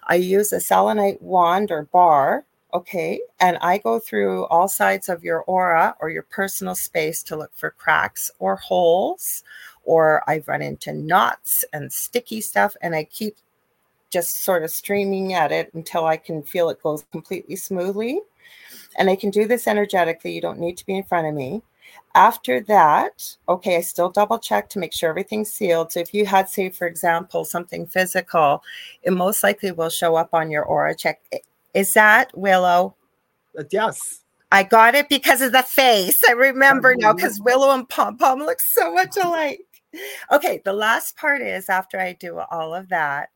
I 0.07 0.15
use 0.15 0.53
a 0.53 0.61
selenite 0.61 1.21
wand 1.21 1.71
or 1.71 1.83
bar, 1.83 2.45
okay, 2.73 3.21
and 3.39 3.57
I 3.61 3.79
go 3.79 3.99
through 3.99 4.45
all 4.45 4.67
sides 4.67 5.09
of 5.09 5.23
your 5.23 5.41
aura 5.43 5.95
or 5.99 6.09
your 6.09 6.23
personal 6.23 6.75
space 6.75 7.23
to 7.23 7.35
look 7.35 7.51
for 7.55 7.71
cracks 7.71 8.29
or 8.37 8.55
holes, 8.55 9.43
or 9.83 10.23
I've 10.29 10.47
run 10.47 10.61
into 10.61 10.93
knots 10.93 11.65
and 11.73 11.91
sticky 11.91 12.41
stuff, 12.41 12.75
and 12.81 12.93
I 12.95 13.05
keep 13.05 13.37
just 14.11 14.43
sort 14.43 14.63
of 14.63 14.69
streaming 14.69 15.33
at 15.33 15.51
it 15.51 15.73
until 15.73 16.05
I 16.05 16.17
can 16.17 16.43
feel 16.43 16.69
it 16.69 16.83
goes 16.83 17.03
completely 17.11 17.55
smoothly. 17.55 18.21
And 18.97 19.09
I 19.09 19.15
can 19.15 19.29
do 19.29 19.45
this 19.47 19.67
energetically. 19.67 20.33
You 20.33 20.41
don't 20.41 20.59
need 20.59 20.77
to 20.77 20.85
be 20.85 20.95
in 20.95 21.03
front 21.03 21.27
of 21.27 21.33
me. 21.33 21.63
After 22.15 22.61
that, 22.61 23.35
okay, 23.49 23.75
I 23.75 23.81
still 23.81 24.09
double 24.09 24.39
check 24.39 24.69
to 24.69 24.79
make 24.79 24.93
sure 24.93 25.09
everything's 25.09 25.51
sealed. 25.51 25.91
So 25.91 25.99
if 25.99 26.13
you 26.13 26.25
had, 26.25 26.49
say, 26.49 26.69
for 26.69 26.87
example, 26.87 27.43
something 27.43 27.85
physical, 27.85 28.63
it 29.03 29.11
most 29.11 29.43
likely 29.43 29.73
will 29.73 29.89
show 29.89 30.15
up 30.15 30.33
on 30.33 30.49
your 30.49 30.63
aura 30.63 30.95
check. 30.95 31.21
Is 31.73 31.93
that 31.93 32.35
Willow? 32.37 32.95
Uh, 33.59 33.63
yes. 33.69 34.21
I 34.51 34.63
got 34.63 34.95
it 34.95 35.09
because 35.09 35.41
of 35.41 35.51
the 35.51 35.63
face. 35.63 36.21
I 36.27 36.31
remember 36.31 36.95
now 36.95 37.11
because 37.11 37.41
Willow 37.41 37.71
and 37.71 37.87
Pom 37.89 38.15
Pom 38.17 38.39
look 38.39 38.61
so 38.61 38.93
much 38.93 39.17
alike. 39.21 39.65
Okay, 40.31 40.61
the 40.63 40.71
last 40.71 41.17
part 41.17 41.41
is 41.41 41.67
after 41.67 41.99
I 41.99 42.13
do 42.13 42.39
all 42.39 42.73
of 42.73 42.87
that, 42.89 43.29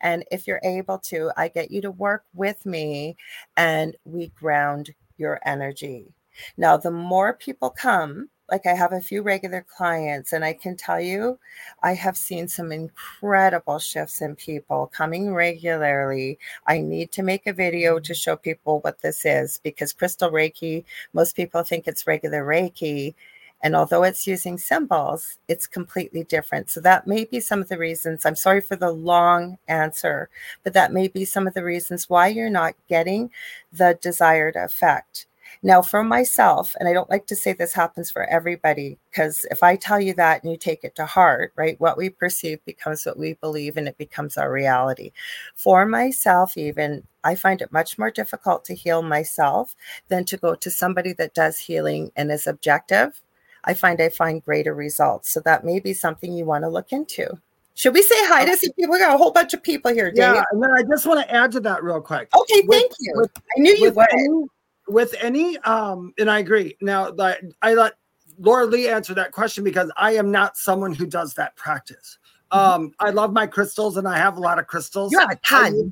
and 0.00 0.24
if 0.30 0.46
you're 0.46 0.60
able 0.62 0.98
to, 0.98 1.30
I 1.36 1.48
get 1.48 1.70
you 1.70 1.80
to 1.82 1.90
work 1.90 2.24
with 2.34 2.66
me 2.66 3.16
and 3.56 3.96
we 4.04 4.28
ground 4.28 4.94
your 5.16 5.40
energy. 5.46 6.12
Now, 6.56 6.76
the 6.76 6.90
more 6.90 7.32
people 7.34 7.70
come, 7.70 8.28
like 8.50 8.66
I 8.66 8.74
have 8.74 8.92
a 8.92 9.00
few 9.00 9.22
regular 9.22 9.64
clients, 9.76 10.32
and 10.32 10.44
I 10.44 10.52
can 10.52 10.76
tell 10.76 11.00
you, 11.00 11.38
I 11.82 11.94
have 11.94 12.16
seen 12.16 12.48
some 12.48 12.70
incredible 12.72 13.78
shifts 13.78 14.20
in 14.22 14.36
people 14.36 14.90
coming 14.94 15.34
regularly. 15.34 16.38
I 16.66 16.78
need 16.78 17.10
to 17.12 17.22
make 17.22 17.46
a 17.46 17.52
video 17.52 17.98
to 17.98 18.12
mm-hmm. 18.12 18.14
show 18.14 18.36
people 18.36 18.80
what 18.80 19.00
this 19.00 19.24
is 19.24 19.58
because 19.62 19.92
Crystal 19.92 20.30
Reiki, 20.30 20.84
most 21.12 21.34
people 21.36 21.62
think 21.62 21.86
it's 21.86 22.06
regular 22.06 22.44
Reiki. 22.44 23.14
And 23.62 23.74
although 23.74 24.02
it's 24.04 24.26
using 24.26 24.58
symbols, 24.58 25.38
it's 25.48 25.66
completely 25.66 26.24
different. 26.24 26.70
So 26.70 26.80
that 26.82 27.06
may 27.06 27.24
be 27.24 27.40
some 27.40 27.60
of 27.62 27.68
the 27.68 27.78
reasons. 27.78 28.26
I'm 28.26 28.36
sorry 28.36 28.60
for 28.60 28.76
the 28.76 28.92
long 28.92 29.58
answer, 29.66 30.28
but 30.62 30.74
that 30.74 30.92
may 30.92 31.08
be 31.08 31.24
some 31.24 31.46
of 31.46 31.54
the 31.54 31.64
reasons 31.64 32.08
why 32.08 32.28
you're 32.28 32.50
not 32.50 32.74
getting 32.88 33.30
the 33.72 33.98
desired 34.00 34.56
effect. 34.56 35.26
Now, 35.62 35.82
for 35.82 36.04
myself, 36.04 36.74
and 36.78 36.88
I 36.88 36.92
don't 36.92 37.10
like 37.10 37.26
to 37.26 37.36
say 37.36 37.52
this 37.52 37.72
happens 37.72 38.10
for 38.10 38.24
everybody, 38.24 38.98
because 39.10 39.46
if 39.50 39.62
I 39.62 39.76
tell 39.76 40.00
you 40.00 40.14
that 40.14 40.42
and 40.42 40.50
you 40.52 40.58
take 40.58 40.84
it 40.84 40.94
to 40.96 41.06
heart, 41.06 41.52
right, 41.56 41.80
what 41.80 41.96
we 41.96 42.10
perceive 42.10 42.64
becomes 42.64 43.04
what 43.04 43.18
we 43.18 43.34
believe 43.34 43.76
and 43.76 43.88
it 43.88 43.98
becomes 43.98 44.36
our 44.36 44.52
reality. 44.52 45.12
For 45.54 45.86
myself, 45.86 46.56
even, 46.56 47.02
I 47.24 47.34
find 47.34 47.62
it 47.62 47.72
much 47.72 47.98
more 47.98 48.10
difficult 48.10 48.64
to 48.66 48.74
heal 48.74 49.02
myself 49.02 49.74
than 50.08 50.24
to 50.26 50.36
go 50.36 50.54
to 50.54 50.70
somebody 50.70 51.12
that 51.14 51.34
does 51.34 51.58
healing 51.58 52.12
and 52.16 52.30
is 52.30 52.46
objective. 52.46 53.20
I 53.64 53.74
find 53.74 54.00
I 54.00 54.10
find 54.10 54.44
greater 54.44 54.74
results. 54.74 55.32
So 55.32 55.40
that 55.40 55.64
may 55.64 55.80
be 55.80 55.92
something 55.92 56.32
you 56.32 56.44
want 56.44 56.64
to 56.64 56.68
look 56.68 56.92
into. 56.92 57.40
Should 57.74 57.92
we 57.92 58.02
say 58.02 58.14
hi 58.20 58.44
to 58.44 58.56
some 58.56 58.72
people? 58.72 58.92
We 58.92 59.00
got 59.00 59.14
a 59.14 59.18
whole 59.18 59.32
bunch 59.32 59.52
of 59.52 59.62
people 59.62 59.92
here, 59.92 60.10
Dave. 60.10 60.34
Yeah, 60.34 60.44
and 60.50 60.62
then 60.62 60.70
I 60.70 60.82
just 60.82 61.04
want 61.04 61.20
to 61.20 61.34
add 61.34 61.52
to 61.52 61.60
that 61.60 61.82
real 61.82 62.00
quick. 62.00 62.30
Okay, 62.34 62.62
with, 62.66 62.78
thank 62.78 62.92
you. 63.00 63.12
With, 63.16 63.30
I 63.36 63.60
knew 63.60 63.74
you 63.74 63.90
would. 63.90 64.12
Any, 64.12 64.46
with 64.88 65.14
any 65.20 65.58
um 65.58 66.12
and 66.18 66.30
i 66.30 66.38
agree 66.38 66.76
now 66.80 67.10
that 67.10 67.40
i 67.62 67.74
let 67.74 67.94
Lorilei 68.40 68.92
answer 68.92 69.14
that 69.14 69.32
question 69.32 69.64
because 69.64 69.90
i 69.96 70.12
am 70.12 70.30
not 70.30 70.56
someone 70.56 70.92
who 70.92 71.06
does 71.06 71.34
that 71.34 71.56
practice 71.56 72.18
mm-hmm. 72.52 72.84
um 72.84 72.92
i 73.00 73.10
love 73.10 73.32
my 73.32 73.46
crystals 73.46 73.96
and 73.96 74.06
i 74.06 74.16
have 74.16 74.36
a 74.36 74.40
lot 74.40 74.58
of 74.58 74.66
crystals 74.66 75.12
you 75.12 75.18
have 75.18 75.30
a 75.30 75.36
ton 75.36 75.90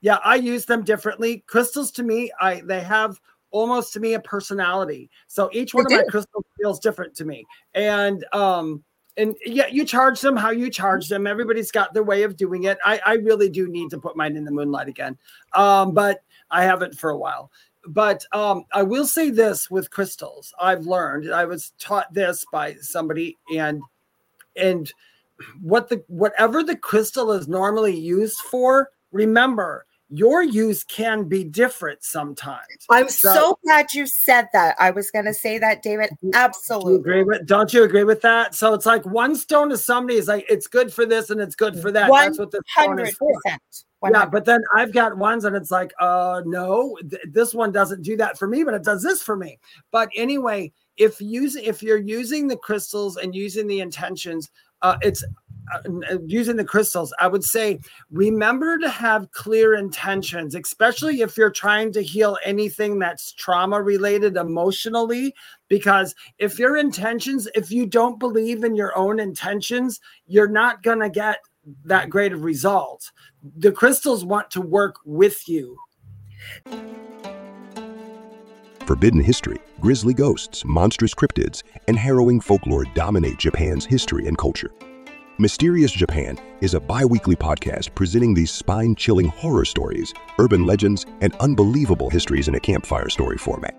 yeah 0.00 0.18
i 0.24 0.34
use 0.34 0.64
them 0.64 0.82
differently 0.82 1.44
crystals 1.46 1.90
to 1.90 2.02
me 2.02 2.30
i 2.40 2.60
they 2.64 2.80
have 2.80 3.20
almost 3.50 3.92
to 3.92 4.00
me 4.00 4.14
a 4.14 4.20
personality 4.20 5.08
so 5.28 5.48
each 5.52 5.74
one 5.74 5.84
they 5.88 5.94
of 5.94 6.00
do. 6.00 6.06
my 6.06 6.10
crystals 6.10 6.44
feels 6.60 6.80
different 6.80 7.14
to 7.14 7.24
me 7.24 7.44
and 7.74 8.24
um 8.32 8.82
and 9.16 9.36
yeah, 9.44 9.66
you 9.68 9.84
charge 9.84 10.20
them 10.20 10.36
how 10.36 10.50
you 10.50 10.70
charge 10.70 11.08
them. 11.08 11.26
Everybody's 11.26 11.70
got 11.70 11.94
their 11.94 12.02
way 12.02 12.24
of 12.24 12.36
doing 12.36 12.64
it. 12.64 12.78
I, 12.84 13.00
I 13.06 13.14
really 13.14 13.48
do 13.48 13.68
need 13.68 13.90
to 13.90 13.98
put 13.98 14.16
mine 14.16 14.36
in 14.36 14.44
the 14.44 14.50
moonlight 14.50 14.88
again. 14.88 15.16
Um, 15.52 15.94
but 15.94 16.22
I 16.50 16.64
haven't 16.64 16.98
for 16.98 17.10
a 17.10 17.16
while 17.16 17.50
but 17.86 18.24
um, 18.32 18.64
I 18.72 18.82
will 18.82 19.06
say 19.06 19.30
this 19.30 19.70
with 19.70 19.90
crystals. 19.90 20.52
I've 20.60 20.86
learned. 20.86 21.32
I 21.32 21.44
was 21.44 21.72
taught 21.78 22.12
this 22.12 22.44
by 22.52 22.74
somebody, 22.80 23.36
and 23.54 23.82
and 24.56 24.92
what 25.60 25.88
the 25.88 26.02
whatever 26.08 26.62
the 26.62 26.76
crystal 26.76 27.32
is 27.32 27.48
normally 27.48 27.96
used 27.96 28.38
for. 28.38 28.90
Remember, 29.12 29.86
your 30.08 30.42
use 30.42 30.84
can 30.84 31.24
be 31.24 31.44
different 31.44 32.04
sometimes. 32.04 32.66
I'm 32.90 33.08
so, 33.08 33.34
so 33.34 33.58
glad 33.64 33.94
you 33.94 34.06
said 34.06 34.48
that. 34.52 34.76
I 34.78 34.90
was 34.90 35.10
going 35.10 35.24
to 35.24 35.34
say 35.34 35.58
that, 35.58 35.82
David. 35.82 36.10
Absolutely. 36.34 36.96
Agree 36.96 37.24
with? 37.24 37.46
Don't 37.46 37.72
you 37.72 37.84
agree 37.84 38.04
with 38.04 38.20
that? 38.22 38.54
So 38.54 38.74
it's 38.74 38.86
like 38.86 39.04
one 39.06 39.34
stone 39.34 39.70
to 39.70 39.78
somebody 39.78 40.18
is 40.18 40.28
like 40.28 40.46
it's 40.48 40.66
good 40.66 40.92
for 40.92 41.06
this 41.06 41.30
and 41.30 41.40
it's 41.40 41.54
good 41.54 41.80
for 41.80 41.90
that. 41.92 42.10
100%. 42.10 42.22
That's 42.22 42.38
what 42.38 42.50
the 42.50 42.62
stone 42.68 42.98
is 43.00 43.14
for. 43.14 43.32
100%. 44.04 44.10
Yeah, 44.12 44.26
but 44.26 44.44
then 44.44 44.62
I've 44.74 44.92
got 44.92 45.16
ones 45.16 45.44
and 45.44 45.56
it's 45.56 45.70
like, 45.70 45.92
uh, 45.98 46.42
no, 46.44 46.96
th- 47.08 47.22
this 47.30 47.54
one 47.54 47.72
doesn't 47.72 48.02
do 48.02 48.16
that 48.18 48.38
for 48.38 48.46
me, 48.46 48.62
but 48.64 48.74
it 48.74 48.84
does 48.84 49.02
this 49.02 49.22
for 49.22 49.36
me. 49.36 49.58
But 49.90 50.10
anyway, 50.14 50.72
if 50.96 51.20
using 51.20 51.64
if 51.64 51.82
you're 51.82 51.98
using 51.98 52.46
the 52.48 52.56
crystals 52.56 53.16
and 53.16 53.34
using 53.34 53.66
the 53.66 53.80
intentions, 53.80 54.50
uh, 54.82 54.96
it's 55.02 55.24
uh, 55.72 55.78
uh, 56.10 56.18
using 56.26 56.56
the 56.56 56.64
crystals, 56.64 57.14
I 57.18 57.26
would 57.26 57.42
say 57.42 57.80
remember 58.10 58.78
to 58.78 58.88
have 58.88 59.30
clear 59.30 59.74
intentions, 59.74 60.54
especially 60.54 61.22
if 61.22 61.38
you're 61.38 61.50
trying 61.50 61.90
to 61.92 62.02
heal 62.02 62.36
anything 62.44 62.98
that's 62.98 63.32
trauma 63.32 63.80
related 63.80 64.36
emotionally. 64.36 65.34
Because 65.68 66.14
if 66.38 66.58
your 66.58 66.76
intentions, 66.76 67.48
if 67.54 67.70
you 67.70 67.86
don't 67.86 68.20
believe 68.20 68.62
in 68.62 68.76
your 68.76 68.96
own 68.96 69.18
intentions, 69.18 70.00
you're 70.26 70.48
not 70.48 70.82
going 70.82 71.00
to 71.00 71.08
get 71.08 71.38
that 71.84 72.10
great 72.10 72.32
of 72.32 72.44
result. 72.44 73.10
The 73.56 73.72
crystals 73.72 74.24
want 74.24 74.50
to 74.52 74.60
work 74.60 74.96
with 75.04 75.48
you. 75.48 75.78
Forbidden 78.86 79.22
history, 79.22 79.58
grisly 79.80 80.12
ghosts, 80.12 80.62
monstrous 80.64 81.14
cryptids, 81.14 81.62
and 81.88 81.98
harrowing 81.98 82.40
folklore 82.40 82.84
dominate 82.94 83.38
Japan's 83.38 83.86
history 83.86 84.26
and 84.26 84.36
culture. 84.36 84.70
Mysterious 85.38 85.90
Japan 85.90 86.38
is 86.60 86.74
a 86.74 86.80
bi 86.80 87.04
weekly 87.04 87.34
podcast 87.34 87.94
presenting 87.94 88.34
these 88.34 88.52
spine 88.52 88.94
chilling 88.94 89.26
horror 89.26 89.64
stories, 89.64 90.12
urban 90.38 90.64
legends, 90.64 91.06
and 91.22 91.34
unbelievable 91.40 92.10
histories 92.10 92.46
in 92.46 92.54
a 92.54 92.60
campfire 92.60 93.08
story 93.08 93.38
format. 93.38 93.74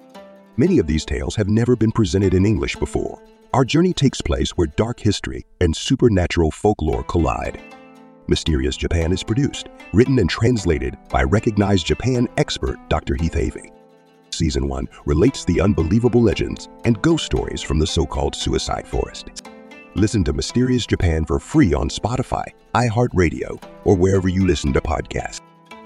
Many 0.57 0.79
of 0.79 0.87
these 0.87 1.05
tales 1.05 1.35
have 1.35 1.49
never 1.49 1.75
been 1.75 1.91
presented 1.91 2.33
in 2.33 2.45
English 2.45 2.75
before. 2.75 3.21
Our 3.53 3.63
journey 3.63 3.93
takes 3.93 4.19
place 4.19 4.51
where 4.51 4.67
dark 4.67 4.99
history 4.99 5.45
and 5.61 5.75
supernatural 5.75 6.51
folklore 6.51 7.03
collide. 7.03 7.61
Mysterious 8.27 8.75
Japan 8.75 9.11
is 9.11 9.23
produced, 9.23 9.69
written, 9.93 10.19
and 10.19 10.29
translated 10.29 10.97
by 11.09 11.23
recognized 11.23 11.85
Japan 11.85 12.27
expert 12.37 12.77
Dr. 12.89 13.15
Heath 13.15 13.35
Avey. 13.35 13.71
Season 14.31 14.67
1 14.67 14.87
relates 15.05 15.45
the 15.45 15.61
unbelievable 15.61 16.21
legends 16.21 16.67
and 16.83 17.01
ghost 17.01 17.25
stories 17.25 17.61
from 17.61 17.79
the 17.79 17.87
so 17.87 18.05
called 18.05 18.35
suicide 18.35 18.87
forest. 18.87 19.29
Listen 19.95 20.23
to 20.25 20.33
Mysterious 20.33 20.85
Japan 20.85 21.23
for 21.23 21.39
free 21.39 21.73
on 21.73 21.87
Spotify, 21.87 22.43
iHeartRadio, 22.73 23.63
or 23.85 23.95
wherever 23.95 24.27
you 24.27 24.45
listen 24.45 24.73
to 24.73 24.81
podcasts. 24.81 25.41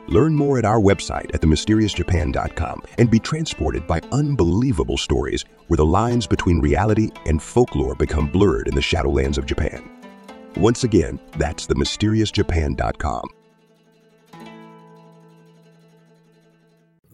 Learn 0.07 0.33
more 0.33 0.57
at 0.57 0.65
our 0.65 0.79
website 0.79 1.31
at 1.35 1.41
themysteriousjapan.com 1.41 2.81
and 2.97 3.11
be 3.11 3.19
transported 3.19 3.85
by 3.85 4.01
unbelievable 4.11 4.97
stories 4.97 5.45
where 5.67 5.77
the 5.77 5.85
lines 5.85 6.25
between 6.25 6.59
reality 6.59 7.11
and 7.27 7.43
folklore 7.43 7.93
become 7.93 8.25
blurred 8.25 8.67
in 8.67 8.73
the 8.73 8.81
shadowlands 8.81 9.37
of 9.37 9.45
Japan. 9.45 9.98
Once 10.55 10.83
again, 10.83 11.19
that's 11.37 11.67
themysteriousjapan.com. 11.67 13.29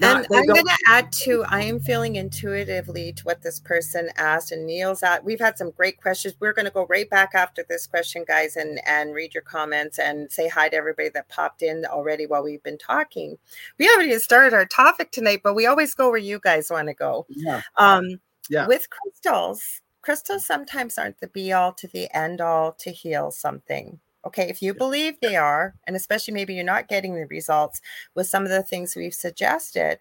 and 0.02 0.28
I'm 0.34 0.46
going 0.46 0.66
to 0.66 0.78
add 0.88 1.12
to 1.24 1.44
I 1.48 1.62
am 1.62 1.80
feeling 1.80 2.16
intuitively 2.16 3.14
to 3.14 3.24
what 3.24 3.42
this 3.42 3.60
person 3.60 4.10
asked 4.18 4.52
and 4.52 4.66
Neil's 4.66 5.04
at. 5.04 5.24
We've 5.24 5.40
had 5.40 5.58
some 5.58 5.72
great 5.72 6.02
questions. 6.02 6.36
We're 6.40 6.54
going 6.54 6.66
to 6.66 6.72
go 6.72 6.86
right 6.88 7.10
back 7.10 7.32
after 7.34 7.64
this 7.68 7.88
question, 7.88 8.26
guys, 8.28 8.56
and 8.56 8.80
and 8.86 9.14
read 9.14 9.34
your 9.34 9.44
comments 9.44 9.98
and 10.00 10.32
say 10.32 10.48
hi 10.48 10.70
to 10.70 10.76
everybody 10.76 11.10
that 11.10 11.30
popped 11.30 11.62
in 11.62 11.86
already 11.86 12.26
while 12.26 12.44
we've 12.44 12.64
been 12.64 12.78
talking. 12.78 13.38
We 13.78 13.86
haven't 13.86 14.08
even 14.08 14.20
started 14.20 14.54
our 14.54 14.66
topic 14.66 15.12
tonight, 15.12 15.42
but 15.44 15.56
we 15.56 15.66
always 15.66 15.94
go 15.94 16.10
where 16.10 16.18
you 16.18 16.40
guys 16.40 16.70
want 16.70 16.88
to 16.90 16.94
go. 16.94 17.26
Yeah. 17.30 17.62
Um, 17.78 18.20
Yeah. 18.50 18.68
with 18.68 18.88
crystals, 18.90 19.82
crystals 20.06 20.46
sometimes 20.46 21.00
aren't 21.00 21.20
the 21.20 21.28
be 21.28 21.52
all 21.52 21.74
to 21.74 21.88
the 21.88 22.08
end 22.16 22.40
all 22.40 22.72
to 22.74 22.92
heal 22.92 23.32
something. 23.32 24.00
Okay, 24.24 24.48
if 24.50 24.62
you 24.62 24.74
believe 24.74 25.20
they 25.20 25.36
are, 25.36 25.76
and 25.86 25.96
especially 25.96 26.34
maybe 26.34 26.54
you're 26.54 26.64
not 26.64 26.88
getting 26.88 27.16
the 27.16 27.26
results 27.26 27.82
with 28.14 28.28
some 28.28 28.44
of 28.44 28.50
the 28.50 28.64
things 28.64 28.96
we've 28.96 29.14
suggested, 29.14 29.98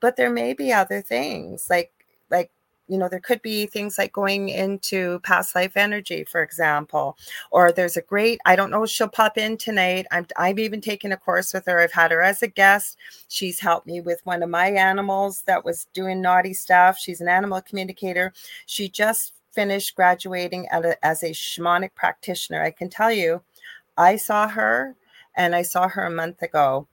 but 0.00 0.16
there 0.16 0.30
may 0.30 0.54
be 0.54 0.72
other 0.72 1.02
things 1.02 1.66
like 1.68 1.92
like 2.30 2.50
you 2.88 2.98
know 2.98 3.08
there 3.08 3.20
could 3.20 3.42
be 3.42 3.66
things 3.66 3.98
like 3.98 4.12
going 4.12 4.48
into 4.48 5.20
past 5.20 5.54
life 5.54 5.76
energy 5.76 6.24
for 6.24 6.42
example 6.42 7.16
or 7.52 7.70
there's 7.70 7.96
a 7.96 8.02
great 8.02 8.40
i 8.46 8.56
don't 8.56 8.70
know 8.70 8.84
she'll 8.84 9.08
pop 9.08 9.38
in 9.38 9.56
tonight 9.56 10.06
i'm 10.10 10.26
i've 10.36 10.58
even 10.58 10.80
taken 10.80 11.12
a 11.12 11.16
course 11.16 11.54
with 11.54 11.64
her 11.66 11.78
i've 11.78 11.92
had 11.92 12.10
her 12.10 12.20
as 12.22 12.42
a 12.42 12.48
guest 12.48 12.96
she's 13.28 13.60
helped 13.60 13.86
me 13.86 14.00
with 14.00 14.20
one 14.24 14.42
of 14.42 14.50
my 14.50 14.68
animals 14.70 15.42
that 15.42 15.64
was 15.64 15.86
doing 15.92 16.20
naughty 16.20 16.52
stuff 16.54 16.98
she's 16.98 17.20
an 17.20 17.28
animal 17.28 17.60
communicator 17.60 18.32
she 18.66 18.88
just 18.88 19.34
finished 19.52 19.96
graduating 19.96 20.68
at 20.68 20.84
a, 20.84 21.04
as 21.04 21.22
a 21.22 21.30
shamanic 21.30 21.94
practitioner. 21.94 22.62
I 22.62 22.70
can 22.70 22.88
tell 22.88 23.12
you 23.12 23.42
i 23.96 24.16
saw 24.16 24.48
her 24.48 24.96
and 25.36 25.54
i 25.54 25.62
saw 25.62 25.88
her 25.88 26.04
a 26.04 26.10
month 26.10 26.42
ago. 26.42 26.86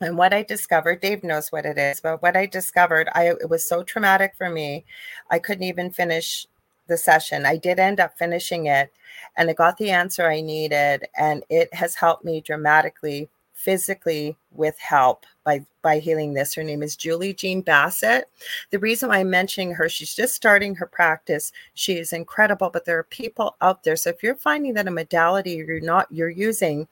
And 0.00 0.18
what 0.18 0.34
I 0.34 0.42
discovered, 0.42 1.00
Dave 1.00 1.22
knows 1.22 1.52
what 1.52 1.64
it 1.64 1.78
is, 1.78 2.00
but 2.00 2.20
what 2.20 2.36
I 2.36 2.46
discovered, 2.46 3.08
I 3.14 3.28
it 3.28 3.48
was 3.48 3.68
so 3.68 3.82
traumatic 3.82 4.34
for 4.36 4.50
me, 4.50 4.84
I 5.30 5.38
couldn't 5.38 5.64
even 5.64 5.90
finish 5.90 6.46
the 6.88 6.96
session. 6.96 7.46
I 7.46 7.56
did 7.56 7.78
end 7.78 8.00
up 8.00 8.18
finishing 8.18 8.66
it, 8.66 8.92
and 9.36 9.48
I 9.48 9.52
got 9.52 9.76
the 9.76 9.90
answer 9.90 10.28
I 10.28 10.40
needed, 10.40 11.06
and 11.16 11.44
it 11.48 11.72
has 11.74 11.94
helped 11.94 12.24
me 12.24 12.40
dramatically, 12.40 13.30
physically, 13.52 14.36
with 14.50 14.78
help 14.78 15.26
by 15.44 15.64
by 15.82 15.98
healing 15.98 16.34
this. 16.34 16.54
Her 16.54 16.64
name 16.64 16.82
is 16.82 16.96
Julie 16.96 17.34
Jean 17.34 17.60
Bassett. 17.60 18.28
The 18.70 18.78
reason 18.78 19.10
I'm 19.10 19.30
mentioning 19.30 19.74
her, 19.74 19.88
she's 19.88 20.14
just 20.14 20.34
starting 20.34 20.74
her 20.74 20.86
practice. 20.86 21.52
She 21.74 21.98
is 21.98 22.12
incredible, 22.12 22.70
but 22.70 22.84
there 22.84 22.98
are 22.98 23.04
people 23.04 23.56
out 23.60 23.84
there. 23.84 23.96
So 23.96 24.10
if 24.10 24.22
you're 24.22 24.34
finding 24.34 24.74
that 24.74 24.88
a 24.88 24.90
modality 24.90 25.52
you're 25.52 25.80
not 25.80 26.06
you're 26.10 26.30
using 26.30 26.88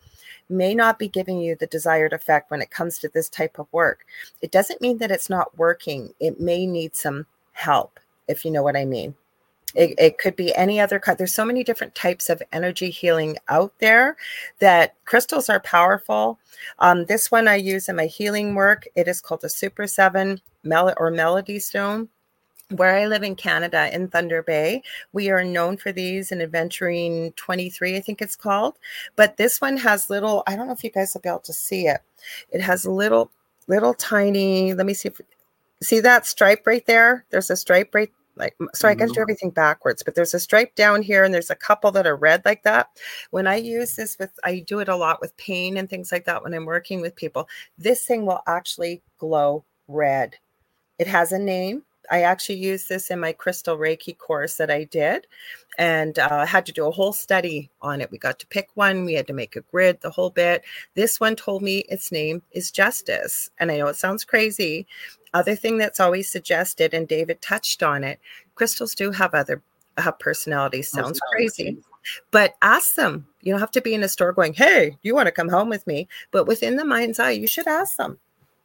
may 0.48 0.74
not 0.74 0.98
be 0.98 1.08
giving 1.08 1.40
you 1.40 1.56
the 1.56 1.66
desired 1.66 2.12
effect 2.12 2.50
when 2.50 2.60
it 2.60 2.70
comes 2.70 2.98
to 2.98 3.08
this 3.08 3.28
type 3.28 3.58
of 3.58 3.72
work. 3.72 4.04
It 4.42 4.52
doesn't 4.52 4.80
mean 4.80 4.98
that 4.98 5.10
it's 5.10 5.30
not 5.30 5.56
working. 5.58 6.12
It 6.20 6.40
may 6.40 6.66
need 6.66 6.94
some 6.94 7.26
help, 7.52 7.98
if 8.28 8.44
you 8.44 8.50
know 8.50 8.62
what 8.62 8.76
I 8.76 8.84
mean. 8.84 9.14
It, 9.74 9.94
it 9.98 10.18
could 10.18 10.36
be 10.36 10.54
any 10.54 10.80
other 10.80 10.98
kind. 10.98 11.16
There's 11.16 11.34
so 11.34 11.44
many 11.44 11.64
different 11.64 11.94
types 11.94 12.28
of 12.28 12.42
energy 12.52 12.90
healing 12.90 13.36
out 13.48 13.72
there 13.78 14.16
that 14.58 14.94
crystals 15.04 15.48
are 15.48 15.60
powerful. 15.60 16.38
Um, 16.78 17.04
this 17.06 17.30
one 17.30 17.48
I 17.48 17.56
use 17.56 17.88
in 17.88 17.96
my 17.96 18.06
healing 18.06 18.54
work. 18.54 18.86
It 18.94 19.08
is 19.08 19.20
called 19.20 19.44
a 19.44 19.48
Super 19.48 19.86
Seven 19.86 20.40
Mel- 20.62 20.94
or 20.96 21.10
Melody 21.10 21.58
Stone 21.58 22.08
where 22.76 22.96
I 22.96 23.06
live 23.06 23.22
in 23.22 23.36
Canada 23.36 23.94
in 23.94 24.08
Thunder 24.08 24.42
Bay, 24.42 24.82
we 25.12 25.30
are 25.30 25.44
known 25.44 25.76
for 25.76 25.92
these 25.92 26.32
in 26.32 26.40
Adventuring 26.40 27.32
23, 27.32 27.96
I 27.96 28.00
think 28.00 28.22
it's 28.22 28.36
called. 28.36 28.78
But 29.16 29.36
this 29.36 29.60
one 29.60 29.76
has 29.78 30.10
little, 30.10 30.42
I 30.46 30.56
don't 30.56 30.66
know 30.66 30.72
if 30.72 30.84
you 30.84 30.90
guys 30.90 31.12
will 31.14 31.20
be 31.20 31.28
able 31.28 31.40
to 31.40 31.52
see 31.52 31.86
it. 31.86 32.00
It 32.50 32.60
has 32.60 32.86
little, 32.86 33.30
little 33.68 33.94
tiny, 33.94 34.74
let 34.74 34.86
me 34.86 34.94
see 34.94 35.08
if, 35.08 35.20
see 35.82 36.00
that 36.00 36.26
stripe 36.26 36.66
right 36.66 36.84
there? 36.86 37.24
There's 37.30 37.50
a 37.50 37.56
stripe 37.56 37.94
right 37.94 38.12
like 38.36 38.56
so 38.74 38.88
I 38.88 38.94
got 38.94 39.04
to 39.04 39.08
do 39.08 39.12
mm-hmm. 39.12 39.22
everything 39.22 39.50
backwards, 39.50 40.02
but 40.02 40.14
there's 40.14 40.34
a 40.34 40.40
stripe 40.40 40.74
down 40.74 41.02
here 41.02 41.24
and 41.24 41.34
there's 41.34 41.50
a 41.50 41.54
couple 41.54 41.90
that 41.92 42.06
are 42.06 42.16
red 42.16 42.42
like 42.44 42.62
that. 42.62 42.88
When 43.30 43.46
I 43.46 43.56
use 43.56 43.96
this 43.96 44.16
with 44.18 44.32
I 44.44 44.60
do 44.60 44.78
it 44.80 44.88
a 44.88 44.96
lot 44.96 45.20
with 45.20 45.36
pain 45.36 45.76
and 45.76 45.88
things 45.88 46.10
like 46.10 46.24
that 46.24 46.42
when 46.42 46.54
I'm 46.54 46.66
working 46.66 47.00
with 47.00 47.16
people. 47.16 47.48
This 47.78 48.04
thing 48.04 48.26
will 48.26 48.42
actually 48.46 49.02
glow 49.18 49.64
red. 49.88 50.36
It 50.98 51.06
has 51.06 51.32
a 51.32 51.38
name. 51.38 51.82
I 52.12 52.22
actually 52.22 52.58
used 52.58 52.88
this 52.88 53.10
in 53.10 53.18
my 53.18 53.32
crystal 53.32 53.78
Reiki 53.78 54.16
course 54.16 54.56
that 54.56 54.70
I 54.70 54.84
did 54.84 55.26
and 55.78 56.18
uh, 56.18 56.44
had 56.44 56.66
to 56.66 56.72
do 56.72 56.86
a 56.86 56.90
whole 56.90 57.14
study 57.14 57.70
on 57.80 58.02
it. 58.02 58.10
We 58.10 58.18
got 58.18 58.38
to 58.40 58.46
pick 58.46 58.68
one, 58.74 59.04
we 59.04 59.14
had 59.14 59.26
to 59.28 59.32
make 59.32 59.56
a 59.56 59.62
grid, 59.62 60.02
the 60.02 60.10
whole 60.10 60.28
bit. 60.28 60.62
This 60.94 61.18
one 61.18 61.36
told 61.36 61.62
me 61.62 61.78
its 61.88 62.12
name 62.12 62.42
is 62.52 62.70
Justice. 62.70 63.50
And 63.58 63.72
I 63.72 63.78
know 63.78 63.86
it 63.86 63.96
sounds 63.96 64.24
crazy. 64.24 64.86
Other 65.32 65.56
thing 65.56 65.78
that's 65.78 66.00
always 66.00 66.28
suggested, 66.28 66.92
and 66.92 67.08
David 67.08 67.40
touched 67.40 67.82
on 67.82 68.04
it 68.04 68.20
crystals 68.54 68.94
do 68.94 69.10
have 69.10 69.34
other 69.34 69.62
have 69.98 70.18
personalities. 70.18 70.90
Sounds 70.90 71.20
crazy. 71.32 71.78
But 72.30 72.54
ask 72.62 72.94
them. 72.94 73.26
You 73.40 73.52
don't 73.52 73.60
have 73.60 73.70
to 73.72 73.80
be 73.80 73.94
in 73.94 74.02
a 74.02 74.08
store 74.08 74.32
going, 74.32 74.54
hey, 74.54 74.96
you 75.02 75.14
want 75.14 75.26
to 75.26 75.32
come 75.32 75.48
home 75.48 75.68
with 75.68 75.86
me? 75.86 76.08
But 76.30 76.46
within 76.46 76.76
the 76.76 76.84
mind's 76.84 77.18
eye, 77.18 77.30
you 77.30 77.46
should 77.46 77.66
ask 77.66 77.96
them 77.96 78.18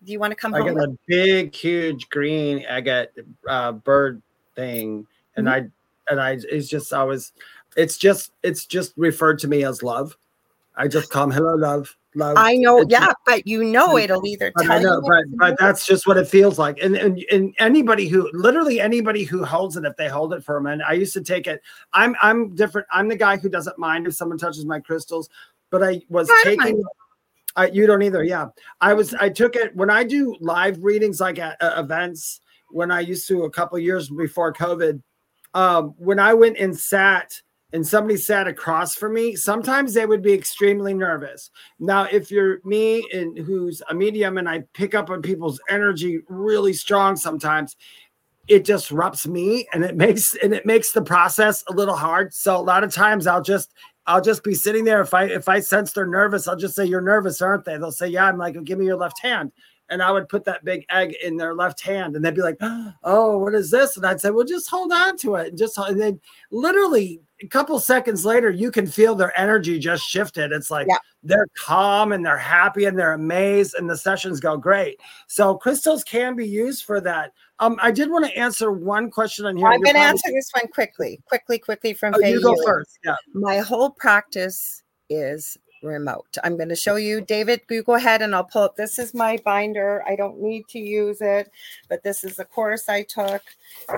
do 0.04 0.12
you 0.12 0.20
want 0.20 0.32
to 0.32 0.36
come 0.36 0.54
I 0.54 0.60
home? 0.60 0.76
got 0.76 0.84
a 0.84 0.98
big, 1.08 1.54
huge 1.56 2.10
green 2.10 2.64
agate 2.68 3.12
uh, 3.48 3.72
bird 3.74 4.22
thing, 4.56 5.06
and 5.36 5.48
Mm-hmm. 5.48 5.68
I 5.68 6.12
and 6.12 6.22
I 6.22 6.38
it's 6.50 6.68
just 6.68 6.93
I 6.93 7.04
was, 7.04 7.34
it's 7.76 7.98
just 7.98 8.32
it's 8.43 8.66
just 8.66 8.93
referred 8.98 9.39
to 9.39 9.48
me 9.48 9.64
as 9.66 9.84
love. 9.84 10.18
I 10.76 10.88
just 10.88 11.10
come 11.10 11.32
hello, 11.32 11.56
love, 11.56 11.95
love. 12.16 12.38
I 12.38 12.56
know, 12.56 12.82
It's- 12.82 12.91
yeah, 12.91 13.14
but 13.26 13.48
you 13.48 13.64
know 13.64 13.98
it'll 13.98 14.26
either 14.26 14.52
But 14.56 14.70
I 14.70 14.80
know, 14.80 15.02
but 15.02 15.26
but 15.38 15.58
that's 15.60 15.86
just 15.86 16.06
what 16.06 16.18
it 16.18 16.28
feels 16.28 16.60
like. 16.60 16.78
And 16.82 16.95
and 16.95 17.24
and 17.32 17.56
anybody 17.58 18.08
who 18.08 18.30
literally 18.32 18.80
anybody 18.80 19.24
who 19.24 19.43
holds 19.43 19.76
it, 19.76 19.86
if 19.86 19.98
they 19.98 20.08
hold 20.08 20.34
it 20.34 20.43
for 20.43 20.58
a 20.58 20.62
minute, 20.62 20.86
I 20.88 20.93
used 20.93 21.14
to 21.14 21.22
take 21.22 21.48
it. 21.48 21.62
I'm 21.93 22.16
I'm 22.22 22.54
different. 22.56 22.88
I'm 22.91 23.08
the 23.08 23.16
guy 23.16 23.38
who 23.38 23.50
doesn't 23.50 23.80
mind 23.80 24.06
if 24.06 24.14
someone 24.14 24.38
touches 24.38 24.66
my 24.66 24.80
crystals, 24.80 25.30
but 25.72 25.82
I 25.84 26.02
was 26.10 26.30
I 26.30 26.41
taking. 26.43 26.84
I, 27.58 27.68
you 27.68 27.88
don't 27.88 28.03
either, 28.03 28.24
yeah. 28.24 28.47
I 28.80 28.93
was. 28.93 29.14
I 29.16 29.30
took 29.30 29.55
it 29.55 29.76
when 29.76 29.89
I 29.89 30.03
do 30.03 30.38
live 30.39 30.82
readings, 30.84 31.20
like 31.20 31.39
at 31.39 31.62
uh, 31.62 31.74
events. 31.78 32.39
When 32.70 32.91
I 32.91 32.99
used 32.99 33.28
to 33.30 33.43
a 33.43 33.49
couple 33.49 33.80
years 33.80 34.10
before 34.10 34.53
COVID, 34.53 35.01
um, 35.53 35.95
when 35.97 36.20
I 36.20 36.34
went 36.34 36.58
and 36.58 36.78
sat 36.78 37.34
and 37.74 37.86
somebody 37.86 38.18
sat 38.18 38.47
across 38.47 38.93
from 38.93 39.14
me, 39.14 39.36
sometimes 39.36 39.93
they 39.93 40.05
would 40.05 40.22
be 40.22 40.34
extremely 40.34 40.93
nervous. 40.93 41.49
Now, 41.80 42.03
if 42.03 42.30
you're 42.30 42.60
me 42.64 43.08
and 43.14 43.38
who's 43.38 43.82
a 43.89 43.93
medium 43.95 44.38
and 44.38 44.47
I 44.47 44.64
pick 44.74 44.95
up 44.95 45.10
on 45.10 45.22
people's 45.22 45.60
energy 45.70 46.20
really 46.28 46.74
strong 46.74 47.16
sometimes, 47.16 47.76
it 48.47 48.64
disrupts 48.64 49.28
me 49.28 49.68
and 49.74 49.84
it 49.84 49.95
makes 49.95 50.36
and 50.36 50.53
it 50.53 50.66
makes 50.66 50.91
the 50.91 51.01
process 51.01 51.64
a 51.70 51.74
little 51.74 51.95
hard. 51.95 52.34
So 52.34 52.55
a 52.55 52.62
lot 52.62 52.84
of 52.84 52.93
times 52.93 53.28
I'll 53.28 53.41
just 53.41 53.74
I'll 54.08 54.22
just 54.22 54.43
be 54.43 54.55
sitting 54.55 54.86
there. 54.86 55.01
If 55.01 55.14
I 55.14 55.26
if 55.26 55.47
I 55.49 55.60
sense 55.60 55.91
they're 55.93 56.08
nervous, 56.08 56.47
I'll 56.47 56.55
just 56.55 56.76
say, 56.76 56.86
You're 56.86 57.01
nervous, 57.01 57.41
aren't 57.41 57.66
they? 57.66 57.78
They'll 57.78 57.91
say, 57.91 58.08
Yeah. 58.08 58.26
I'm 58.28 58.38
like, 58.38 58.62
give 58.64 58.80
me 58.80 58.86
your 58.86 58.97
left 58.97 59.20
hand. 59.22 59.51
and 59.89 60.01
I 60.03 60.12
would 60.12 60.28
put 60.28 60.43
that 60.45 60.66
big 60.66 60.86
egg 60.89 61.16
in 61.24 61.38
their 61.38 61.53
left 61.55 61.80
hand, 61.82 62.16
and 62.16 62.24
they'd 62.26 62.36
be 62.36 62.41
like, 62.41 62.58
"Oh, 63.03 63.38
what 63.38 63.53
is 63.55 63.72
this?" 63.72 63.95
And 63.95 64.05
I'd 64.05 64.20
say, 64.20 64.32
"Well, 64.32 64.43
just 64.45 64.70
hold 64.70 64.91
on 64.91 65.16
to 65.20 65.36
it." 65.36 65.47
And 65.49 65.58
just 65.58 65.78
and 65.78 65.99
then 66.01 66.20
literally 66.51 67.22
a 67.41 67.47
couple 67.47 67.80
seconds 67.80 68.26
later, 68.26 68.49
you 68.49 68.70
can 68.72 68.86
feel 68.88 69.16
their 69.16 69.38
energy 69.39 69.80
just 69.80 70.03
shifted. 70.03 70.51
It's 70.51 70.70
like 70.72 70.88
Yeah. 70.89 70.97
they're 71.24 71.47
calm 71.58 72.12
and 72.12 72.26
they're 72.26 72.38
happy 72.38 72.84
and 72.86 72.97
they're 72.99 73.14
amazed, 73.14 73.76
and 73.78 73.89
the 73.89 73.95
sessions 73.97 74.39
go 74.41 74.58
great. 74.58 74.99
So 75.28 75.55
crystals 75.55 76.03
can 76.03 76.36
be 76.36 76.45
used 76.47 76.84
for 76.84 76.99
that. 77.01 77.32
Um, 77.60 77.78
I 77.82 77.91
did 77.91 78.10
want 78.12 78.26
to 78.26 78.38
answer 78.38 78.72
one 78.72 79.10
question 79.10 79.45
on 79.45 79.58
here. 79.58 79.68
I'm 79.68 79.82
going 79.82 79.95
to 79.95 80.01
answer 80.01 80.32
this 80.32 80.51
one 80.53 80.68
quickly, 80.68 81.20
quickly, 81.28 81.58
quickly 81.58 81.93
from 81.93 82.14
Oh, 82.16 82.20
Faye 82.20 82.32
you 82.32 82.41
go 82.41 82.53
Ewing. 82.53 82.66
first. 82.66 82.99
Yeah. 83.03 83.16
My 83.34 83.58
whole 83.60 83.89
practice 83.89 84.84
is 85.10 85.58
remote. 85.84 86.38
I'm 86.43 86.55
going 86.55 86.70
to 86.70 86.76
show 86.76 86.95
you, 86.95 87.22
David. 87.22 87.62
You 87.70 87.84
go 87.84 87.95
ahead 87.95 88.22
and 88.22 88.36
I'll 88.36 88.43
pull 88.43 88.64
up. 88.64 88.76
This 88.76 88.99
is 88.99 89.14
my 89.14 89.38
binder. 89.43 90.03
I 90.08 90.16
don't 90.16 90.39
need 90.41 90.68
to 90.70 90.80
use 90.80 91.22
it, 91.22 91.51
but 91.89 92.03
this 92.03 92.24
is 92.24 92.36
the 92.36 92.45
course 92.45 92.89
I 92.89 93.03
took. 93.03 93.41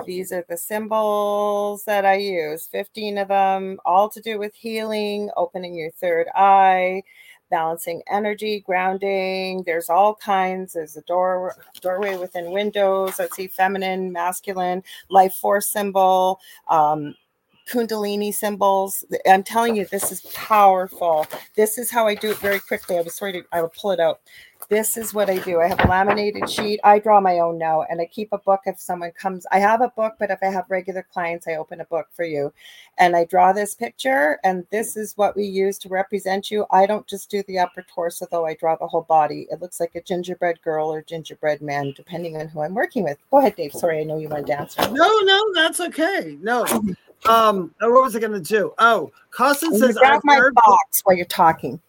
These 0.06 0.32
are 0.32 0.44
the 0.48 0.56
symbols 0.56 1.84
that 1.84 2.04
I 2.06 2.16
use 2.16 2.66
15 2.66 3.18
of 3.18 3.28
them, 3.28 3.78
all 3.84 4.08
to 4.10 4.20
do 4.20 4.38
with 4.38 4.54
healing, 4.54 5.30
opening 5.36 5.74
your 5.74 5.90
third 5.90 6.28
eye. 6.34 7.02
Balancing 7.50 8.02
energy, 8.08 8.60
grounding. 8.60 9.64
There's 9.64 9.90
all 9.90 10.14
kinds. 10.14 10.74
There's 10.74 10.96
a 10.96 11.02
door 11.02 11.56
doorway 11.80 12.16
within 12.16 12.52
windows. 12.52 13.18
Let's 13.18 13.36
see, 13.36 13.48
feminine, 13.48 14.12
masculine, 14.12 14.82
life 15.08 15.34
force 15.34 15.68
symbol, 15.68 16.40
um, 16.68 17.14
kundalini 17.68 18.32
symbols. 18.32 19.04
I'm 19.26 19.42
telling 19.42 19.76
you, 19.76 19.86
this 19.86 20.12
is 20.12 20.20
powerful. 20.34 21.26
This 21.56 21.78
is 21.78 21.90
how 21.90 22.06
I 22.06 22.14
do 22.14 22.30
it 22.30 22.38
very 22.38 22.60
quickly. 22.60 22.98
I 22.98 23.02
was 23.02 23.16
sorry 23.16 23.32
to, 23.32 23.42
I 23.52 23.62
will 23.62 23.72
pull 23.80 23.90
it 23.92 24.00
out. 24.00 24.20
This 24.70 24.96
is 24.96 25.12
what 25.12 25.28
I 25.28 25.38
do. 25.38 25.60
I 25.60 25.66
have 25.66 25.80
a 25.80 25.88
laminated 25.88 26.48
sheet. 26.48 26.78
I 26.84 27.00
draw 27.00 27.20
my 27.20 27.40
own 27.40 27.58
now, 27.58 27.82
and 27.90 28.00
I 28.00 28.06
keep 28.06 28.28
a 28.32 28.38
book 28.38 28.60
if 28.66 28.78
someone 28.78 29.10
comes. 29.10 29.44
I 29.50 29.58
have 29.58 29.80
a 29.80 29.88
book, 29.96 30.14
but 30.16 30.30
if 30.30 30.38
I 30.44 30.46
have 30.46 30.66
regular 30.68 31.04
clients, 31.12 31.48
I 31.48 31.56
open 31.56 31.80
a 31.80 31.84
book 31.86 32.06
for 32.12 32.24
you. 32.24 32.52
And 32.96 33.16
I 33.16 33.24
draw 33.24 33.52
this 33.52 33.74
picture, 33.74 34.38
and 34.44 34.64
this 34.70 34.96
is 34.96 35.16
what 35.16 35.34
we 35.34 35.42
use 35.42 35.76
to 35.78 35.88
represent 35.88 36.52
you. 36.52 36.66
I 36.70 36.86
don't 36.86 37.04
just 37.08 37.28
do 37.28 37.42
the 37.48 37.58
upper 37.58 37.82
torso, 37.82 38.28
though, 38.30 38.46
I 38.46 38.54
draw 38.54 38.76
the 38.76 38.86
whole 38.86 39.02
body. 39.02 39.48
It 39.50 39.60
looks 39.60 39.80
like 39.80 39.96
a 39.96 40.02
gingerbread 40.02 40.62
girl 40.62 40.88
or 40.88 41.02
gingerbread 41.02 41.60
man, 41.60 41.92
depending 41.96 42.36
on 42.36 42.46
who 42.46 42.60
I'm 42.60 42.74
working 42.74 43.02
with. 43.02 43.18
Go 43.32 43.38
ahead, 43.38 43.56
Dave. 43.56 43.72
Sorry, 43.72 43.98
I 43.98 44.04
know 44.04 44.18
you 44.18 44.28
want 44.28 44.46
to 44.46 44.56
answer. 44.56 44.82
No, 44.82 45.18
no, 45.18 45.52
that's 45.52 45.80
okay. 45.80 46.38
No. 46.40 46.64
Um, 47.28 47.74
uh, 47.82 47.90
what 47.90 48.04
was 48.04 48.14
I 48.14 48.20
going 48.20 48.32
to 48.32 48.40
do? 48.40 48.72
Oh, 48.78 49.10
Costin 49.32 49.76
says 49.76 49.96
grab 49.96 50.20
my 50.22 50.40
box 50.54 51.00
while 51.02 51.16
you're 51.16 51.26
talking. 51.26 51.80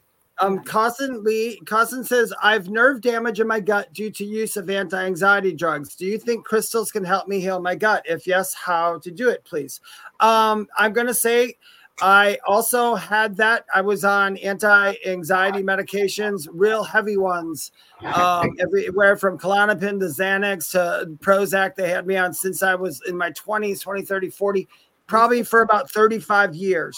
Um, 0.41 0.63
Costin 0.63 1.23
Lee. 1.23 1.61
Costin 1.65 2.03
says 2.03 2.33
I've 2.41 2.67
nerve 2.69 3.01
damage 3.01 3.39
in 3.39 3.47
my 3.47 3.59
gut 3.59 3.93
due 3.93 4.09
to 4.11 4.25
use 4.25 4.57
of 4.57 4.69
anti-anxiety 4.69 5.53
drugs. 5.53 5.95
Do 5.95 6.05
you 6.05 6.17
think 6.17 6.45
crystals 6.45 6.91
can 6.91 7.03
help 7.03 7.27
me 7.27 7.39
heal 7.39 7.59
my 7.59 7.75
gut? 7.75 8.03
If 8.07 8.25
yes, 8.25 8.53
how 8.53 8.97
to 8.99 9.11
do 9.11 9.29
it, 9.29 9.43
please? 9.43 9.81
Um, 10.19 10.67
I'm 10.77 10.93
to 10.93 11.13
say. 11.13 11.57
I 12.01 12.39
also 12.47 12.95
had 12.95 13.37
that. 13.37 13.65
I 13.75 13.81
was 13.81 14.03
on 14.03 14.37
anti-anxiety 14.37 15.61
medications, 15.61 16.47
real 16.51 16.83
heavy 16.83 17.17
ones, 17.17 17.71
um, 18.15 18.55
everywhere 18.59 19.17
from 19.17 19.37
Klonopin 19.37 19.99
to 19.99 20.07
Xanax 20.07 20.71
to 20.71 21.11
Prozac. 21.17 21.75
They 21.75 21.89
had 21.89 22.07
me 22.07 22.17
on 22.17 22.33
since 22.33 22.63
I 22.63 22.73
was 22.73 23.01
in 23.07 23.15
my 23.15 23.29
20s, 23.31 23.81
20, 23.81 24.01
30, 24.01 24.29
40, 24.31 24.67
probably 25.05 25.43
for 25.43 25.61
about 25.61 25.91
35 25.91 26.55
years. 26.55 26.97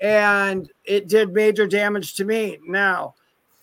And 0.00 0.70
it 0.84 1.08
did 1.08 1.32
major 1.32 1.66
damage 1.66 2.14
to 2.14 2.24
me. 2.24 2.58
Now, 2.66 3.14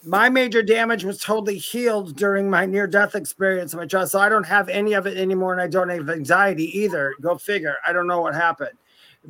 my 0.03 0.29
major 0.29 0.61
damage 0.61 1.03
was 1.03 1.19
totally 1.19 1.57
healed 1.57 2.15
during 2.15 2.49
my 2.49 2.65
near-death 2.65 3.15
experience 3.15 3.73
in 3.73 3.79
my 3.79 3.87
child. 3.87 4.09
So 4.09 4.19
I 4.19 4.29
don't 4.29 4.45
have 4.45 4.69
any 4.69 4.93
of 4.93 5.07
it 5.07 5.17
anymore, 5.17 5.51
and 5.51 5.61
I 5.61 5.67
don't 5.67 5.89
have 5.89 6.09
anxiety 6.09 6.79
either. 6.79 7.13
Go 7.21 7.37
figure. 7.37 7.75
I 7.85 7.91
don't 7.91 8.07
know 8.07 8.21
what 8.21 8.35
happened. 8.35 8.77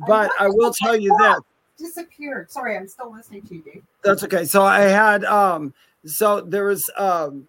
But 0.06 0.30
I 0.38 0.48
will 0.48 0.72
tell 0.72 0.94
you 0.96 1.16
this. 1.18 1.40
Disappeared. 1.78 2.50
Sorry, 2.50 2.76
I'm 2.76 2.88
still 2.88 3.12
listening 3.12 3.42
to 3.42 3.54
you, 3.54 3.62
Dave. 3.62 3.82
That's 4.02 4.24
okay. 4.24 4.44
So 4.44 4.62
I 4.62 4.80
had 4.80 5.24
um 5.24 5.72
so 6.04 6.40
there 6.40 6.64
was 6.64 6.90
um 6.96 7.48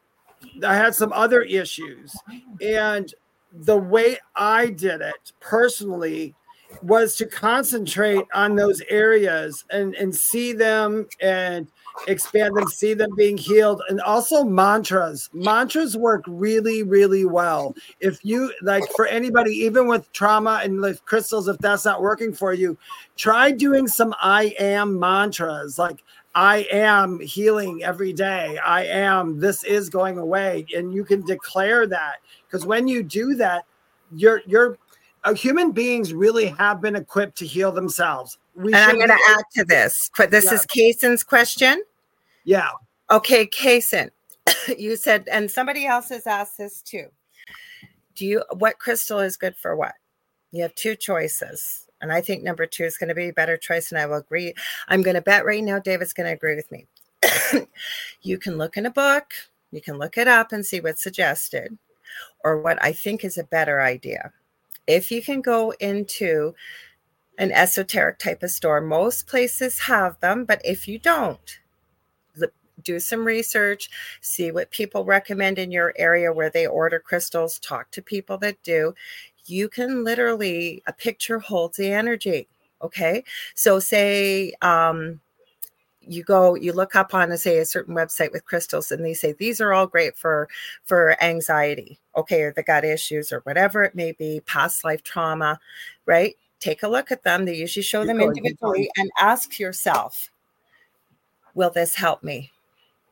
I 0.64 0.76
had 0.76 0.96
some 0.96 1.12
other 1.14 1.42
issues 1.42 2.16
and 2.62 3.14
the 3.52 3.78
way 3.78 4.20
I 4.36 4.68
did 4.68 5.02
it 5.02 5.34
personally 5.40 6.36
was 6.82 7.16
to 7.18 7.26
concentrate 7.26 8.26
on 8.34 8.56
those 8.56 8.82
areas 8.90 9.66
and 9.70 9.96
and 9.96 10.16
see 10.16 10.54
them 10.54 11.08
and 11.20 11.68
expand 12.08 12.56
them 12.56 12.68
see 12.68 12.94
them 12.94 13.10
being 13.16 13.38
healed 13.38 13.82
and 13.90 14.00
also 14.02 14.44
mantras. 14.44 15.30
Mantras 15.34 15.98
work 15.98 16.24
really 16.28 16.84
really 16.84 17.26
well. 17.26 17.76
If 18.00 18.24
you 18.24 18.54
like 18.62 18.84
for 18.96 19.06
anybody 19.06 19.52
even 19.52 19.88
with 19.88 20.12
trauma 20.14 20.62
and 20.64 20.80
with 20.80 21.04
crystals 21.06 21.48
if 21.48 21.58
that's 21.58 21.86
not 21.86 22.02
working 22.02 22.34
for 22.34 22.54
you 22.54 22.78
try 23.18 23.52
doing 23.52 23.88
some 23.88 24.14
i 24.22 24.56
am 24.60 24.98
mantras 24.98 25.78
like 25.78 26.04
i 26.36 26.68
am 26.72 27.20
healing 27.20 27.84
every 27.84 28.14
day. 28.14 28.58
I 28.58 28.86
am 28.86 29.40
this 29.40 29.64
is 29.64 29.90
going 29.90 30.18
away. 30.18 30.66
And 30.76 30.94
you 30.94 31.04
can 31.04 31.26
declare 31.26 31.88
that 31.88 32.18
because 32.48 32.66
when 32.66 32.88
you 32.88 33.04
do 33.04 33.36
that 33.36 33.66
you're 34.16 34.42
you're 34.48 34.78
uh, 35.24 35.34
human 35.34 35.72
beings 35.72 36.14
really 36.14 36.48
have 36.48 36.82
been 36.82 36.96
equipped 36.96 37.38
to 37.38 37.46
heal 37.46 37.72
themselves 37.72 38.38
we 38.60 38.74
And 38.74 38.84
I'm 38.84 38.98
going 38.98 39.08
to 39.08 39.30
add 39.30 39.44
to 39.56 39.64
this. 39.64 40.12
But 40.18 40.32
this 40.32 40.46
Yeah. 40.46 40.56
is 40.56 40.66
Kaysen's 40.66 41.24
question. 41.24 41.84
yeah 42.44 42.70
Okay, 43.12 43.48
Kaysen, 43.48 44.12
you 44.78 44.96
said, 44.96 45.28
and 45.32 45.50
somebody 45.50 45.88
else 45.88 46.10
has 46.10 46.28
asked 46.28 46.58
this 46.58 46.82
too. 46.82 47.08
Do 48.16 48.26
you, 48.26 48.44
what 48.52 48.78
crystal 48.78 49.20
is 49.20 49.36
good 49.38 49.56
for 49.56 49.76
what? 49.76 49.96
You 50.52 50.62
have 50.64 50.76
two 50.76 50.96
choices. 50.96 51.86
And 52.02 52.12
I 52.12 52.22
think 52.22 52.44
number 52.44 52.66
two 52.66 52.84
is 52.84 52.98
going 52.98 53.08
to 53.10 53.16
be 53.16 53.30
a 53.30 53.34
better 53.34 53.58
choice. 53.58 53.92
And 53.92 54.00
I 54.00 54.06
will 54.06 54.18
agree. 54.18 54.54
I'm 54.90 55.02
going 55.02 55.16
to 55.16 55.22
bet 55.22 55.46
right 55.46 55.64
now 55.64 55.80
David's 55.80 56.14
going 56.14 56.28
to 56.28 56.34
agree 56.34 56.56
with 56.56 56.72
me. 56.72 56.86
you 58.22 58.38
can 58.38 58.58
look 58.58 58.78
in 58.78 58.86
a 58.86 58.92
book, 58.92 59.34
you 59.72 59.82
can 59.82 59.98
look 59.98 60.18
it 60.18 60.28
up 60.28 60.52
and 60.52 60.66
see 60.66 60.80
what's 60.80 61.04
suggested, 61.04 61.78
or 62.44 62.62
what 62.62 62.82
I 62.84 62.94
think 62.94 63.24
is 63.24 63.38
a 63.38 63.44
better 63.44 63.82
idea. 63.82 64.32
If 64.90 65.12
you 65.12 65.22
can 65.22 65.42
go 65.42 65.72
into 65.80 66.56
an 67.38 67.52
esoteric 67.52 68.18
type 68.18 68.42
of 68.42 68.50
store, 68.50 68.82
most 68.82 69.28
places 69.28 69.82
have 69.82 70.20
them, 70.20 70.46
but 70.46 70.62
if 70.66 70.88
you 70.88 70.98
don't, 70.98 71.60
do 72.84 73.00
some 73.00 73.26
research, 73.26 73.90
see 74.22 74.52
what 74.52 74.72
people 74.72 75.06
recommend 75.06 75.60
in 75.60 75.72
your 75.72 75.94
area 75.98 76.32
where 76.34 76.50
they 76.50 76.66
order 76.66 77.00
crystals, 77.00 77.60
talk 77.60 77.92
to 77.92 78.02
people 78.02 78.38
that 78.40 78.62
do. 78.64 78.94
You 79.46 79.70
can 79.70 80.04
literally, 80.04 80.82
a 80.88 80.94
picture 80.94 81.40
holds 81.40 81.78
the 81.78 81.92
energy. 81.92 82.48
Okay. 82.82 83.24
So, 83.56 83.80
say, 83.80 84.54
um, 84.62 85.20
you 86.10 86.24
go 86.24 86.56
you 86.56 86.74
look 86.74 86.96
up 86.96 87.14
on 87.14 87.36
say 87.38 87.60
a 87.60 87.66
certain 87.66 87.96
website 87.96 88.32
with 88.32 88.46
crystals 88.46 88.92
and 88.92 89.06
they 89.06 89.14
say 89.14 89.34
these 89.34 89.62
are 89.62 89.74
all 89.74 89.88
great 89.88 90.18
for 90.18 90.50
for 90.84 91.16
anxiety 91.24 92.00
okay 92.18 92.42
or 92.42 92.52
the 92.52 92.64
gut 92.64 92.84
issues 92.84 93.32
or 93.32 93.40
whatever 93.42 93.84
it 93.84 93.96
may 93.96 94.12
be 94.12 94.42
past 94.46 94.84
life 94.84 95.04
trauma 95.04 95.60
right? 96.10 96.36
Take 96.60 96.84
a 96.84 96.90
look 96.90 97.12
at 97.12 97.24
them. 97.24 97.46
They 97.46 97.56
usually 97.56 97.84
show 97.84 98.04
them 98.04 98.20
individually 98.20 98.90
and 98.98 99.10
ask 99.20 99.60
yourself 99.60 100.30
will 101.54 101.70
this 101.70 101.96
help 101.96 102.24
me 102.24 102.52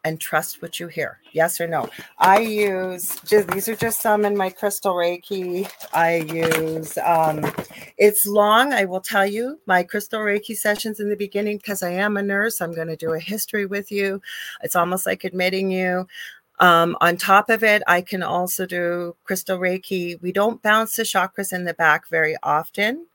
and 0.03 0.19
trust 0.19 0.61
what 0.61 0.79
you 0.79 0.87
hear. 0.87 1.19
Yes 1.33 1.59
or 1.59 1.67
no? 1.67 1.89
I 2.17 2.39
use 2.39 3.15
these 3.29 3.67
are 3.67 3.75
just 3.75 4.01
some 4.01 4.25
in 4.25 4.35
my 4.35 4.49
crystal 4.49 4.93
reiki. 4.93 5.69
I 5.93 6.17
use 6.17 6.97
um 6.99 7.45
it's 7.97 8.25
long. 8.25 8.73
I 8.73 8.85
will 8.85 9.01
tell 9.01 9.25
you 9.25 9.59
my 9.65 9.83
crystal 9.83 10.21
reiki 10.21 10.55
sessions 10.55 10.99
in 10.99 11.09
the 11.09 11.15
beginning 11.15 11.57
because 11.57 11.83
i 11.83 11.91
am 11.91 12.17
a 12.17 12.21
nurse. 12.21 12.61
I'm 12.61 12.73
going 12.73 12.87
to 12.87 12.95
do 12.95 13.13
a 13.13 13.19
history 13.19 13.65
with 13.65 13.91
you. 13.91 14.21
It's 14.63 14.75
almost 14.75 15.05
like 15.05 15.23
admitting 15.23 15.71
you. 15.71 16.07
Um, 16.59 16.97
on 17.01 17.17
top 17.17 17.51
of 17.51 17.63
it 17.63 17.83
i 17.85 18.01
can 18.01 18.23
also 18.23 18.65
do 18.65 19.15
crystal 19.25 19.59
reiki. 19.59 20.19
We 20.21 20.31
don't 20.31 20.61
bounce 20.61 20.95
the 20.95 21.03
chakras 21.03 21.53
in 21.53 21.65
the 21.65 21.75
back 21.75 22.07
very 22.09 22.35
often 22.41 23.05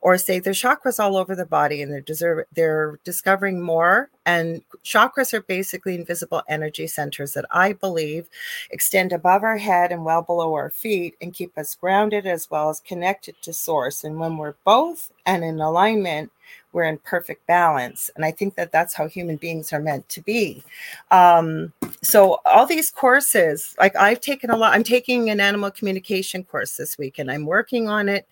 or 0.00 0.18
say 0.18 0.38
there's 0.38 0.60
chakras 0.60 0.98
all 0.98 1.16
over 1.16 1.34
the 1.34 1.46
body 1.46 1.82
and 1.82 1.92
they're 1.92 2.00
deserve, 2.00 2.44
they're 2.52 2.98
discovering 3.04 3.60
more. 3.60 4.10
And 4.26 4.62
chakras 4.84 5.32
are 5.32 5.42
basically 5.42 5.94
invisible 5.94 6.42
energy 6.48 6.86
centers 6.86 7.32
that 7.34 7.44
i 7.50 7.72
believe 7.72 8.28
extend 8.70 9.12
above 9.12 9.42
our 9.42 9.58
head 9.58 9.90
and 9.92 10.04
well 10.04 10.22
below 10.22 10.54
our 10.54 10.70
feet 10.70 11.16
and 11.20 11.34
keep 11.34 11.56
us 11.58 11.74
grounded 11.74 12.26
as 12.26 12.50
well 12.50 12.70
as 12.70 12.80
connected 12.80 13.34
to 13.42 13.52
source. 13.52 14.04
And 14.04 14.18
when 14.18 14.36
we're 14.36 14.54
both 14.64 15.10
and 15.26 15.44
in 15.44 15.60
alignment 15.60 16.30
we're 16.72 16.84
in 16.84 16.98
perfect 16.98 17.46
balance 17.46 18.10
and 18.16 18.24
i 18.24 18.30
think 18.30 18.54
that 18.54 18.72
that's 18.72 18.94
how 18.94 19.06
human 19.06 19.36
beings 19.36 19.72
are 19.72 19.80
meant 19.80 20.08
to 20.08 20.20
be 20.22 20.62
um, 21.10 21.72
so 22.02 22.40
all 22.44 22.66
these 22.66 22.90
courses 22.90 23.74
like 23.78 23.94
i've 23.96 24.20
taken 24.20 24.50
a 24.50 24.56
lot 24.56 24.74
i'm 24.74 24.84
taking 24.84 25.30
an 25.30 25.40
animal 25.40 25.70
communication 25.70 26.44
course 26.44 26.76
this 26.76 26.98
week 26.98 27.18
and 27.18 27.30
i'm 27.30 27.46
working 27.46 27.88
on 27.88 28.08
it 28.08 28.26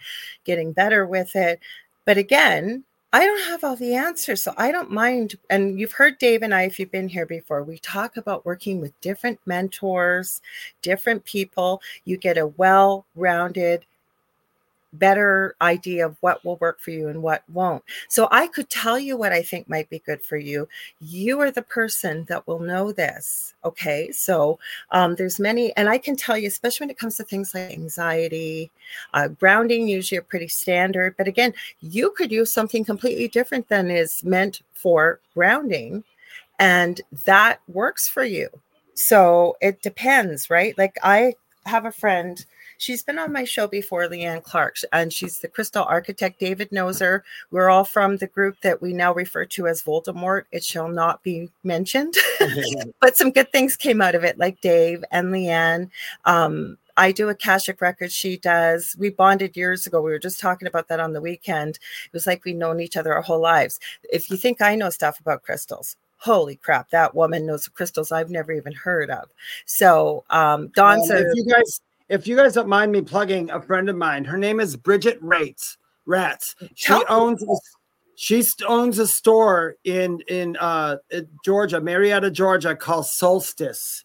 getting 0.45 0.73
better 0.73 1.07
with 1.07 1.35
it 1.37 1.61
but 2.05 2.17
again 2.19 2.85
I 3.13 3.27
don't 3.27 3.43
have 3.47 3.65
all 3.65 3.75
the 3.75 3.97
answers, 3.97 4.41
so 4.41 4.55
I 4.57 4.71
don't 4.71 4.93
mind. 4.93 5.35
And 5.51 5.81
you've 5.81 5.91
heard 5.91 6.19
Dave 6.19 6.43
and 6.43 6.55
I, 6.55 6.63
if 6.63 6.79
you've 6.79 6.93
been 6.93 7.09
here 7.09 7.27
before, 7.27 7.65
we 7.65 7.79
talk 7.79 8.17
about 8.17 8.47
working 8.47 8.81
with 8.81 8.99
different 9.01 9.41
mentors, 9.47 10.41
different 10.81 11.25
people. 11.25 11.83
You 12.05 12.17
get 12.17 12.39
a 12.39 12.47
well 12.47 13.07
rounded 13.17 13.85
better 14.93 15.55
idea 15.61 16.07
of 16.07 16.17
what 16.21 16.45
will 16.45 16.57
work 16.57 16.81
for 16.81 16.91
you 16.91 17.09
and 17.09 17.23
what 17.23 17.43
won't. 17.53 17.83
So 18.09 18.29
I 18.31 18.47
could 18.49 18.69
tell 18.71 18.99
you 18.99 19.17
what 19.17 19.33
I 19.33 19.43
think 19.43 19.69
might 19.69 19.89
be 19.89 20.01
good 20.01 20.23
for 20.23 20.37
you. 20.37 20.69
You 21.01 21.41
are 21.41 21.51
the 21.51 21.63
person 21.63 22.25
that 22.29 22.47
will 22.47 22.59
know 22.59 22.93
this. 22.93 23.55
Okay. 23.65 24.11
So 24.11 24.59
um, 24.91 25.15
there's 25.15 25.39
many, 25.39 25.75
and 25.77 25.89
I 25.89 25.99
can 25.99 26.17
tell 26.17 26.37
you, 26.37 26.49
especially 26.49 26.85
when 26.85 26.91
it 26.91 26.99
comes 26.99 27.17
to 27.17 27.25
things 27.25 27.55
like 27.55 27.71
anxiety, 27.73 28.71
uh, 29.15 29.29
grounding, 29.29 29.89
usually 29.89 30.19
are 30.19 30.23
pretty 30.23 30.49
standard. 30.49 31.17
But 31.17 31.29
again, 31.29 31.55
you 31.81 32.11
could 32.11 32.33
use 32.33 32.53
something 32.53 32.85
completely 32.85 33.29
different 33.29 33.69
than 33.69 33.91
is 33.91 34.25
meant 34.25 34.63
for 34.73 35.21
grounding. 35.35 36.05
And 36.59 37.01
that 37.25 37.61
works 37.69 38.09
for 38.09 38.25
you. 38.25 38.49
So 38.95 39.57
it 39.61 39.81
depends, 39.83 40.51
right? 40.51 40.77
Like 40.77 40.97
I 41.03 41.35
have 41.65 41.87
a 41.87 41.93
friend 41.93 42.45
She's 42.81 43.03
been 43.03 43.19
on 43.19 43.31
my 43.31 43.45
show 43.45 43.67
before, 43.67 44.09
Leanne 44.09 44.43
Clark, 44.43 44.77
and 44.91 45.13
she's 45.13 45.41
the 45.41 45.49
crystal 45.49 45.85
architect. 45.85 46.41
David 46.41 46.73
knows 46.73 46.99
her. 47.01 47.23
We're 47.51 47.69
all 47.69 47.85
from 47.85 48.17
the 48.17 48.27
group 48.27 48.59
that 48.63 48.81
we 48.81 48.95
now 48.95 49.13
refer 49.13 49.45
to 49.45 49.67
as 49.67 49.83
Voldemort. 49.83 50.45
It 50.51 50.65
shall 50.65 50.89
not 50.89 51.23
be 51.23 51.51
mentioned, 51.63 52.15
but 53.01 53.19
some 53.19 53.33
good 53.33 53.53
things 53.53 53.77
came 53.77 54.01
out 54.01 54.15
of 54.15 54.25
it, 54.25 54.39
like 54.39 54.63
Dave 54.63 55.05
and 55.11 55.29
Leanne. 55.29 55.91
Um, 56.25 56.79
I 56.97 57.13
do 57.13 57.29
Akashic 57.29 57.83
records. 57.83 58.15
She 58.15 58.39
does. 58.39 58.97
We 58.99 59.11
bonded 59.11 59.59
years 59.59 59.87
ago. 59.87 60.01
We 60.01 60.11
were 60.11 60.19
just 60.19 60.41
talking 60.41 60.67
about 60.67 60.89
that 60.89 61.01
on 61.01 61.13
the 61.13 61.21
weekend. 61.21 61.75
It 62.07 62.13
was 62.15 62.27
like 62.27 62.47
we've 62.47 62.57
known 62.57 62.81
each 62.81 62.97
other 62.97 63.13
our 63.15 63.21
whole 63.21 63.41
lives. 63.41 63.79
If 64.11 64.31
you 64.31 64.39
think 64.39 64.63
I 64.63 64.75
know 64.75 64.89
stuff 64.89 65.21
about 65.21 65.43
crystals, 65.43 65.97
holy 66.17 66.57
crap, 66.57 66.89
that 66.91 67.15
woman 67.15 67.45
knows 67.45 67.69
crystals 67.69 68.11
I've 68.11 68.31
never 68.31 68.53
even 68.53 68.73
heard 68.73 69.11
of. 69.11 69.29
So 69.67 70.25
um 70.31 70.69
Dawn's 70.69 71.11
um, 71.11 71.19
if 71.19 71.27
you 71.35 71.45
guys 71.45 71.83
if 72.11 72.27
you 72.27 72.37
guys 72.37 72.53
don't 72.53 72.69
mind 72.69 72.93
me 72.93 73.01
plugging 73.01 73.51
a 73.51 73.63
friend 73.63 73.89
of 73.89 73.97
mine, 73.97 74.25
her 74.25 74.37
name 74.37 74.61
is 74.61 74.77
Bridget 74.77 75.19
Rates. 75.23 75.79
Rats. 76.07 76.57
She 76.75 76.93
owns 77.09 77.45
she 78.17 78.45
owns 78.67 78.99
a 78.99 79.07
store 79.07 79.77
in 79.85 80.21
in 80.29 80.57
uh, 80.59 80.97
Georgia, 81.45 81.81
Marietta, 81.81 82.31
Georgia, 82.31 82.77
called 82.77 83.07
Solstice. 83.07 84.05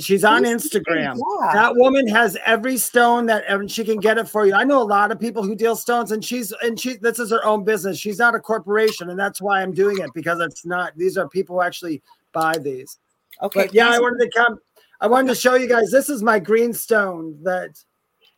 She's 0.00 0.24
on 0.24 0.44
Instagram. 0.44 1.18
Yeah. 1.18 1.52
That 1.52 1.76
woman 1.76 2.08
has 2.08 2.38
every 2.46 2.78
stone 2.78 3.26
that 3.26 3.44
ever 3.44 3.68
she 3.68 3.84
can 3.84 3.98
get 3.98 4.16
it 4.16 4.26
for 4.26 4.46
you. 4.46 4.54
I 4.54 4.64
know 4.64 4.80
a 4.80 4.84
lot 4.84 5.12
of 5.12 5.20
people 5.20 5.42
who 5.42 5.54
deal 5.54 5.76
stones, 5.76 6.10
and 6.10 6.24
she's 6.24 6.52
and 6.62 6.80
she 6.80 6.96
this 6.96 7.18
is 7.18 7.30
her 7.30 7.44
own 7.44 7.64
business. 7.64 7.98
She's 7.98 8.18
not 8.18 8.34
a 8.34 8.40
corporation, 8.40 9.10
and 9.10 9.18
that's 9.18 9.42
why 9.42 9.60
I'm 9.60 9.74
doing 9.74 9.98
it 9.98 10.10
because 10.14 10.40
it's 10.40 10.64
not. 10.64 10.96
These 10.96 11.18
are 11.18 11.28
people 11.28 11.56
who 11.56 11.62
actually 11.62 12.00
buy 12.32 12.56
these. 12.56 12.98
Okay. 13.42 13.66
But 13.66 13.74
yeah, 13.74 13.90
I 13.90 13.98
wanted 13.98 14.24
to 14.24 14.30
come. 14.30 14.58
I 15.04 15.06
wanted 15.06 15.28
to 15.28 15.34
show 15.34 15.54
you 15.54 15.68
guys. 15.68 15.90
This 15.90 16.08
is 16.08 16.22
my 16.22 16.38
green 16.38 16.72
stone 16.72 17.36
that 17.42 17.78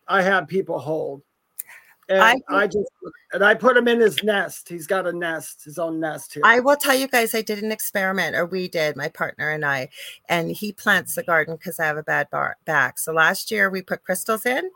I 0.09 0.21
have 0.21 0.49
people 0.49 0.81
hold. 0.81 1.23
And 2.09 2.21
I, 2.21 2.35
I, 2.49 2.67
just 2.67 2.91
and 3.33 3.45
I 3.45 3.55
put 3.55 3.77
him 3.77 3.87
in 3.87 4.01
his 4.01 4.21
nest. 4.25 4.69
He's 4.69 4.89
got 4.89 5.07
a 5.07 5.13
nest, 5.13 5.63
his 5.63 5.79
own 5.79 6.01
nest 6.01 6.35
here. 6.35 6.43
I 6.45 6.59
will 6.59 6.75
tell 6.75 6.97
you 6.97 7.07
guys, 7.07 7.37
I 7.37 7.43
did 7.43 7.63
an 7.63 7.71
experiment, 7.71 8.35
or 8.35 8.47
we 8.47 8.67
did, 8.67 8.97
my 8.97 9.07
partner 9.07 9.49
and 9.49 9.65
I, 9.65 9.91
and 10.29 10.51
he 10.51 10.73
plants 10.73 11.15
the 11.15 11.23
garden 11.23 11.55
because 11.55 11.79
I 11.79 11.85
have 11.85 11.99
a 11.99 12.03
bad 12.03 12.31
bar- 12.31 12.57
back. 12.65 12.99
So 12.99 13.13
last 13.13 13.53
year 13.53 13.71
we 13.71 13.81
put 13.81 14.03
crystals 14.03 14.45
in, 14.45 14.69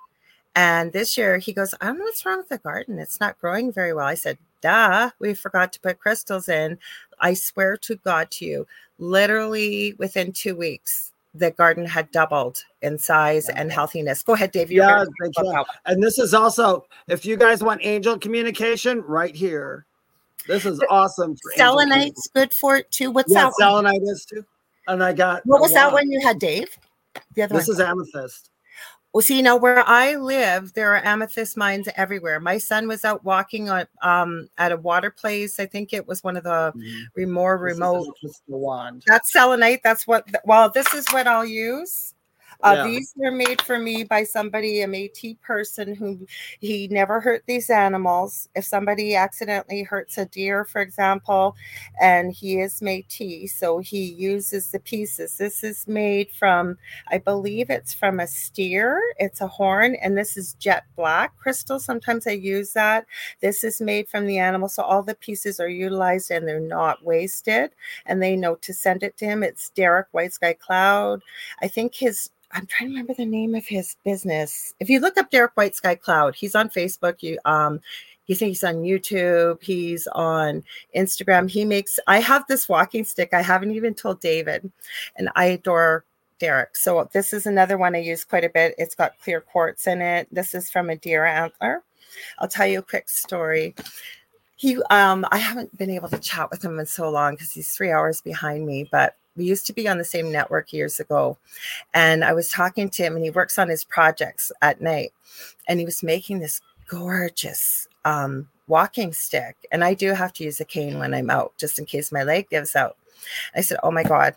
and 0.55 0.93
this 0.93 1.19
year 1.19 1.39
he 1.39 1.53
goes, 1.53 1.75
I 1.81 1.87
don't 1.87 1.99
know 1.99 2.05
what's 2.05 2.25
wrong 2.25 2.39
with 2.39 2.51
the 2.51 2.59
garden. 2.59 3.01
It's 3.01 3.19
not 3.19 3.41
growing 3.41 3.73
very 3.73 3.95
well. 3.95 4.07
I 4.07 4.15
said, 4.15 4.39
Duh, 4.61 5.11
we 5.19 5.35
forgot 5.35 5.73
to 5.73 5.81
put 5.81 5.99
crystals 5.99 6.49
in. 6.49 6.79
I 7.19 7.35
swear 7.35 7.77
to 7.79 7.97
God 7.97 8.31
to 8.33 8.45
you, 8.45 8.69
literally 9.01 9.95
within 9.99 10.33
two 10.33 10.55
weeks, 10.55 11.11
the 11.35 11.51
garden 11.53 11.87
had 11.87 12.11
doubled 12.11 12.63
in 12.83 12.99
size 12.99 13.49
and 13.49 13.71
healthiness. 13.71 14.23
Go 14.23 14.33
ahead, 14.35 14.51
Dave. 14.51 14.71
Yeah, 14.71 15.05
and 15.87 16.03
this 16.03 16.19
is 16.19 16.35
also 16.35 16.87
if 17.09 17.25
you 17.25 17.37
guys 17.37 17.63
want 17.63 17.81
angel 17.85 18.19
communication, 18.19 19.03
right 19.03 19.35
here. 19.35 19.87
This 20.47 20.65
is 20.65 20.83
awesome. 20.89 21.37
Selenite's 21.55 22.29
good 22.35 22.53
for 22.53 22.77
it 22.77 22.91
too. 22.91 23.11
What's 23.11 23.33
yeah, 23.33 23.45
that? 23.45 23.55
Selenite 23.59 24.03
is 24.03 24.25
too. 24.25 24.45
And 24.89 25.05
I 25.05 25.13
got 25.13 25.45
what 25.47 25.61
was 25.61 25.73
that 25.73 25.93
one 25.93 26.11
you 26.11 26.21
had, 26.21 26.39
Dave? 26.39 26.77
The 27.35 27.43
other 27.43 27.57
this 27.57 27.69
one. 27.69 27.75
is 27.75 27.81
amethyst. 27.81 28.50
Well, 29.13 29.23
see, 29.23 29.43
now 29.43 29.57
where 29.57 29.87
I 29.89 30.15
live, 30.15 30.73
there 30.75 30.95
are 30.95 31.05
amethyst 31.05 31.57
mines 31.57 31.89
everywhere. 31.97 32.39
My 32.39 32.59
son 32.59 32.87
was 32.87 33.05
out 33.05 33.25
walking 33.25 33.69
on 33.69 33.87
um, 34.03 34.49
at 34.57 34.71
a 34.71 34.77
water 34.77 35.11
place. 35.11 35.59
I 35.59 35.67
think 35.67 35.93
it 35.93 36.07
was 36.07 36.23
one 36.23 36.37
of 36.37 36.45
the 36.45 36.73
mm-hmm. 36.77 37.33
more 37.33 37.59
remote. 37.59 38.07
Wand. 38.47 39.03
That's 39.07 39.33
selenite. 39.33 39.81
That's 39.83 40.07
what. 40.07 40.29
Well, 40.45 40.71
this 40.71 40.95
is 40.95 41.09
what 41.09 41.27
I'll 41.27 41.45
use. 41.45 42.15
Uh, 42.63 42.75
yeah. 42.77 42.85
These 42.85 43.15
were 43.17 43.31
made 43.31 43.63
for 43.63 43.79
me 43.79 44.05
by 44.05 44.25
somebody, 44.25 44.83
a 44.83 44.87
Métis 44.87 45.41
person 45.41 45.95
who 45.95 46.27
he 46.61 46.89
never 46.89 47.21
hurt 47.21 47.43
these 47.47 47.71
animals. 47.71 48.49
If 48.55 48.65
somebody 48.65 49.15
accidentally 49.15 49.83
hurts 49.83 50.19
a 50.19 50.27
deer, 50.27 50.65
for 50.65 50.83
example, 50.83 51.57
and 52.01 52.33
he 52.33 52.61
is 52.61 52.81
Métis, 52.81 53.51
so 53.51 53.79
he 53.79 54.05
uses 54.13 54.69
the 54.69 54.81
pieces. 54.81 55.39
This 55.39 55.65
is 55.65 55.89
made 55.89 56.31
from, 56.33 56.77
I 57.09 57.19
believe 57.19 57.71
it's 57.71 57.95
from 57.95 58.21
a 58.21 58.27
steer. 58.27 59.01
It's 59.19 59.41
a 59.41 59.49
horn, 59.49 59.97
and 60.03 60.17
this 60.17 60.37
is 60.37 60.55
jet 60.55 60.85
black 60.97 61.37
crystal. 61.39 61.81
Sometimes 61.81 62.27
I 62.27 62.33
use 62.33 62.73
that. 62.75 63.07
This 63.41 63.65
is 63.65 63.81
made 63.81 64.09
from 64.09 64.27
the 64.27 64.39
animal, 64.39 64.69
so 64.69 64.83
all 64.83 65.03
the 65.03 65.15
pieces 65.15 65.61
are 65.61 65.69
utilized 65.69 66.31
and 66.31 66.47
they're 66.47 66.61
not 66.61 67.05
wasted. 67.05 67.71
And 68.05 68.23
they 68.23 68.37
know 68.37 68.57
to 68.57 68.75
send 68.75 69.03
it 69.03 69.17
to 69.19 69.25
him. 69.25 69.43
It's 69.43 69.71
Derek 69.71 70.09
White 70.13 70.35
Sky 70.35 70.53
Cloud. 70.53 71.23
I 71.63 71.69
think 71.69 71.95
his 71.95 72.31
I'm 72.53 72.67
trying 72.67 72.91
to 72.91 72.95
remember 72.95 73.15
the 73.15 73.27
name 73.27 73.55
of 73.55 73.67
his 73.67 73.97
business. 74.05 74.75
If 74.81 74.91
you 74.91 75.01
look 75.01 75.17
up 75.17 75.31
Derek 75.31 75.53
White 75.55 75.77
Sky 75.77 75.95
Cloud, 75.95 76.35
he's 76.35 76.55
on 76.55 76.69
Facebook. 76.69 77.23
You 77.23 77.39
um 77.45 77.81
think 78.29 78.51
he's 78.51 78.65
on 78.65 78.83
YouTube, 78.83 79.63
he's 79.63 80.07
on 80.09 80.63
Instagram. 80.97 81.51
He 81.51 81.65
makes 81.65 81.99
I 82.07 82.21
have 82.21 82.47
this 82.47 82.69
walking 82.69 83.05
stick. 83.05 83.31
I 83.33 83.43
haven't 83.43 83.73
even 83.73 83.95
told 83.95 84.21
David, 84.21 84.71
and 85.17 85.31
I 85.35 85.47
adore 85.47 86.05
Derek. 86.39 86.77
So 86.77 87.09
this 87.13 87.33
is 87.33 87.47
another 87.47 87.77
one 87.77 87.95
I 87.95 87.99
use 87.99 88.25
quite 88.25 88.45
a 88.45 88.51
bit. 88.51 88.75
It's 88.79 88.95
got 88.95 89.19
clear 89.21 89.41
quartz 89.41 89.87
in 89.87 90.01
it. 90.01 90.29
This 90.33 90.55
is 90.55 90.71
from 90.71 90.91
a 90.91 90.97
deer 90.97 91.25
antler. 91.25 91.83
I'll 92.39 92.49
tell 92.49 92.67
you 92.67 92.81
a 92.81 92.83
quick 92.83 93.09
story. 93.09 93.75
He 94.57 94.81
um 94.91 95.27
I 95.31 95.39
haven't 95.39 95.77
been 95.77 95.91
able 95.91 96.09
to 96.11 96.19
chat 96.19 96.51
with 96.51 96.65
him 96.65 96.79
in 96.79 96.87
so 96.87 97.11
long 97.11 97.35
because 97.35 97.53
he's 97.53 97.75
three 97.75 97.91
hours 97.91 98.21
behind 98.21 98.67
me, 98.67 98.89
but 98.91 99.17
we 99.37 99.45
used 99.45 99.67
to 99.67 99.73
be 99.73 99.89
on 99.89 99.99
the 99.99 100.05
same 100.05 100.33
network 100.33 100.73
years 100.73 101.01
ago. 101.01 101.39
And 101.95 102.25
I 102.25 102.33
was 102.33 102.51
talking 102.51 102.89
to 102.91 103.03
him, 103.03 103.15
and 103.17 103.25
he 103.25 103.31
works 103.31 103.59
on 103.59 103.69
his 103.69 103.85
projects 103.85 104.53
at 104.63 104.81
night. 104.81 105.13
And 105.69 105.79
he 105.79 105.85
was 105.85 106.03
making 106.03 106.41
this 106.41 106.61
gorgeous 106.89 107.89
um, 108.05 108.49
walking 108.67 109.13
stick. 109.13 109.57
And 109.71 109.85
I 109.85 109.95
do 109.95 110.13
have 110.13 110.33
to 110.35 110.45
use 110.45 110.61
a 110.61 110.65
cane 110.65 110.99
when 110.99 111.15
I'm 111.15 111.31
out, 111.31 111.53
just 111.59 111.79
in 111.79 111.87
case 111.87 112.13
my 112.13 112.23
leg 112.23 112.49
gives 112.51 112.75
out. 112.75 112.97
I 113.55 113.61
said, 113.61 113.79
Oh 113.83 113.91
my 113.91 114.03
God, 114.03 114.35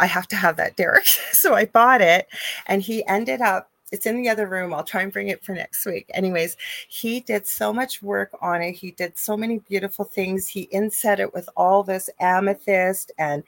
I 0.00 0.06
have 0.06 0.28
to 0.28 0.36
have 0.36 0.56
that, 0.56 0.76
Derek. 0.76 1.06
so 1.32 1.54
I 1.54 1.66
bought 1.66 2.00
it. 2.00 2.28
And 2.66 2.82
he 2.82 3.06
ended 3.06 3.40
up 3.40 3.68
it's 3.92 4.06
in 4.06 4.16
the 4.16 4.30
other 4.30 4.46
room. 4.46 4.72
I'll 4.72 4.82
try 4.82 5.02
and 5.02 5.12
bring 5.12 5.28
it 5.28 5.44
for 5.44 5.52
next 5.52 5.84
week. 5.84 6.10
Anyways, 6.14 6.56
he 6.88 7.20
did 7.20 7.46
so 7.46 7.74
much 7.74 8.02
work 8.02 8.30
on 8.40 8.62
it. 8.62 8.72
He 8.72 8.92
did 8.92 9.18
so 9.18 9.36
many 9.36 9.58
beautiful 9.58 10.06
things. 10.06 10.48
He 10.48 10.62
inset 10.72 11.20
it 11.20 11.34
with 11.34 11.46
all 11.58 11.82
this 11.82 12.08
amethyst 12.18 13.12
and 13.18 13.44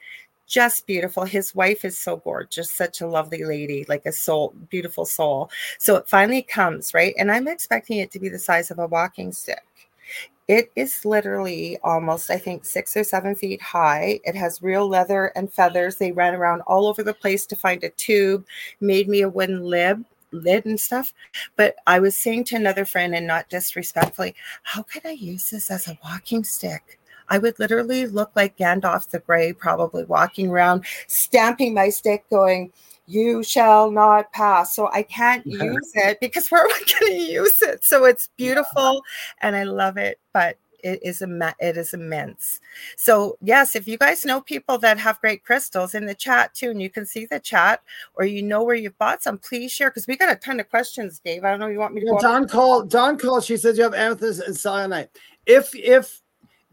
just 0.47 0.85
beautiful. 0.87 1.23
His 1.23 1.55
wife 1.55 1.85
is 1.85 1.97
so 1.97 2.17
gorgeous, 2.17 2.71
such 2.71 3.01
a 3.01 3.07
lovely 3.07 3.43
lady, 3.43 3.85
like 3.87 4.05
a 4.05 4.11
soul, 4.11 4.53
beautiful 4.69 5.05
soul. 5.05 5.49
So 5.79 5.95
it 5.95 6.07
finally 6.07 6.41
comes, 6.41 6.93
right? 6.93 7.13
And 7.17 7.31
I'm 7.31 7.47
expecting 7.47 7.97
it 7.97 8.11
to 8.11 8.19
be 8.19 8.29
the 8.29 8.39
size 8.39 8.71
of 8.71 8.79
a 8.79 8.87
walking 8.87 9.31
stick. 9.31 9.63
It 10.47 10.71
is 10.75 11.05
literally 11.05 11.79
almost, 11.83 12.29
I 12.29 12.37
think, 12.37 12.65
six 12.65 12.95
or 12.95 13.03
seven 13.03 13.33
feet 13.33 13.61
high. 13.61 14.19
It 14.23 14.35
has 14.35 14.61
real 14.61 14.87
leather 14.87 15.31
and 15.35 15.51
feathers. 15.51 15.95
They 15.95 16.11
ran 16.11 16.35
around 16.35 16.61
all 16.61 16.85
over 16.85 17.01
the 17.01 17.15
place 17.15 17.47
to 17.47 17.55
find 17.55 17.83
a 17.83 17.89
tube, 17.89 18.45
made 18.79 19.09
me 19.09 19.21
a 19.21 19.29
wooden 19.29 19.63
lid 19.63 20.05
lid 20.31 20.65
and 20.65 20.79
stuff. 20.79 21.13
But 21.55 21.75
I 21.87 21.99
was 21.99 22.15
saying 22.15 22.45
to 22.45 22.55
another 22.55 22.85
friend, 22.85 23.15
and 23.15 23.25
not 23.25 23.49
disrespectfully, 23.49 24.35
how 24.63 24.83
could 24.83 25.05
I 25.05 25.11
use 25.11 25.49
this 25.49 25.71
as 25.71 25.87
a 25.87 25.97
walking 26.03 26.43
stick? 26.43 26.99
I 27.29 27.37
would 27.37 27.59
literally 27.59 28.07
look 28.07 28.31
like 28.35 28.57
Gandalf 28.57 29.09
the 29.09 29.19
Grey, 29.19 29.53
probably 29.53 30.03
walking 30.05 30.49
around, 30.49 30.85
stamping 31.07 31.73
my 31.73 31.89
stick, 31.89 32.25
going, 32.29 32.71
you 33.07 33.43
shall 33.43 33.91
not 33.91 34.31
pass. 34.31 34.75
So 34.75 34.89
I 34.91 35.03
can't 35.03 35.45
use 35.47 35.91
it 35.95 36.19
because 36.19 36.49
where 36.49 36.63
am 36.63 36.71
I 36.73 36.81
going 36.99 37.13
to 37.13 37.19
use 37.19 37.61
it? 37.61 37.83
So 37.83 38.05
it's 38.05 38.29
beautiful 38.37 39.01
and 39.41 39.55
I 39.55 39.63
love 39.63 39.97
it, 39.97 40.19
but 40.33 40.57
it 40.85 40.99
is 41.01 41.23
a 41.23 41.55
it 41.59 41.77
is 41.77 41.95
immense. 41.95 42.59
So 42.95 43.37
yes, 43.41 43.75
if 43.75 43.87
you 43.87 43.97
guys 43.97 44.23
know 44.23 44.39
people 44.39 44.77
that 44.77 44.99
have 44.99 45.19
great 45.19 45.43
crystals 45.43 45.95
in 45.95 46.05
the 46.05 46.13
chat 46.13 46.53
too, 46.53 46.69
and 46.69 46.81
you 46.81 46.91
can 46.91 47.07
see 47.07 47.25
the 47.25 47.39
chat, 47.39 47.81
or 48.13 48.25
you 48.25 48.43
know 48.43 48.63
where 48.63 48.75
you've 48.75 48.97
bought 48.99 49.23
some, 49.23 49.39
please 49.39 49.71
share 49.71 49.89
because 49.89 50.05
we 50.05 50.15
got 50.15 50.31
a 50.31 50.35
ton 50.35 50.59
of 50.59 50.69
questions, 50.69 51.19
Dave. 51.25 51.43
I 51.43 51.49
don't 51.49 51.59
know. 51.59 51.67
You 51.67 51.79
want 51.79 51.95
me 51.95 52.01
to? 52.01 52.07
Yeah, 52.07 52.19
Don 52.21 52.47
call. 52.47 52.83
Don 52.83 53.17
call. 53.17 53.41
She 53.41 53.57
says 53.57 53.79
you 53.79 53.83
have 53.83 53.95
amethyst 53.95 54.43
and 54.45 54.55
selenite. 54.55 55.09
If 55.47 55.75
if 55.75 56.21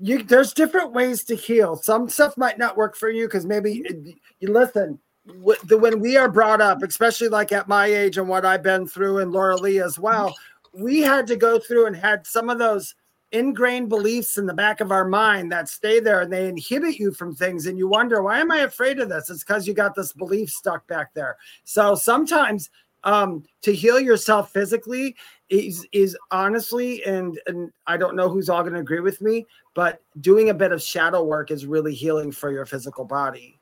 you 0.03 0.23
there's 0.25 0.53
different 0.53 0.93
ways 0.93 1.23
to 1.25 1.37
heal. 1.37 1.77
Some 1.77 2.09
stuff 2.09 2.37
might 2.37 2.59
not 2.59 2.77
work 2.77 2.97
for 2.97 3.09
you 3.09 3.27
because 3.27 3.47
maybe 3.47 3.85
uh, 3.89 4.11
you 4.41 4.53
listen. 4.53 4.99
When 5.25 6.01
we 6.01 6.17
are 6.17 6.29
brought 6.29 6.61
up, 6.61 6.83
especially 6.83 7.29
like 7.29 7.53
at 7.53 7.69
my 7.69 7.87
age 7.87 8.19
and 8.19 8.29
what 8.29 8.45
I've 8.45 8.65
been 8.65 8.89
through, 8.89 9.19
and 9.19 9.33
Lorilei 9.33 9.85
as 9.85 9.97
well, 9.97 10.35
we 10.75 11.01
had 11.01 11.29
to 11.29 11.37
go 11.37 11.61
through 11.61 11.87
and 11.87 11.95
had 11.95 12.27
some 12.27 12.51
of 12.51 12.59
those 12.59 12.97
ingrained 13.31 13.89
beliefs 13.89 14.37
in 14.37 14.47
the 14.47 14.53
back 14.53 14.81
of 14.81 14.91
our 14.91 15.07
mind 15.07 15.53
that 15.53 15.69
stay 15.69 16.01
there 16.01 16.21
and 16.21 16.33
they 16.33 16.49
inhibit 16.49 16.99
you 16.99 17.13
from 17.13 17.35
things 17.35 17.65
and 17.65 17.79
you 17.79 17.89
wonder 17.89 18.23
why 18.23 18.39
am 18.39 18.53
i 18.53 18.59
afraid 18.59 18.99
of 18.99 19.09
this 19.09 19.31
it's 19.31 19.43
because 19.43 19.67
you 19.67 19.73
got 19.73 19.95
this 19.95 20.13
belief 20.13 20.51
stuck 20.51 20.87
back 20.87 21.15
there 21.15 21.39
so 21.65 21.95
sometimes 21.95 22.69
um, 23.05 23.45
to 23.63 23.75
heal 23.75 23.99
yourself 23.99 24.53
physically 24.53 25.17
is 25.49 25.87
is 25.93 26.17
honestly 26.31 27.05
and 27.05 27.39
and 27.47 27.71
i 27.87 27.97
don't 27.97 28.17
know 28.17 28.29
who's 28.29 28.49
all 28.49 28.63
going 28.63 28.73
to 28.73 28.81
agree 28.81 29.01
with 29.01 29.21
me 29.21 29.47
but 29.75 30.01
doing 30.21 30.49
a 30.49 30.55
bit 30.55 30.73
of 30.73 30.81
shadow 30.81 31.23
work 31.23 31.51
is 31.51 31.67
really 31.67 31.95
healing 31.95 32.33
for 32.33 32.51
your 32.51 32.65
physical 32.65 33.05
body 33.05 33.59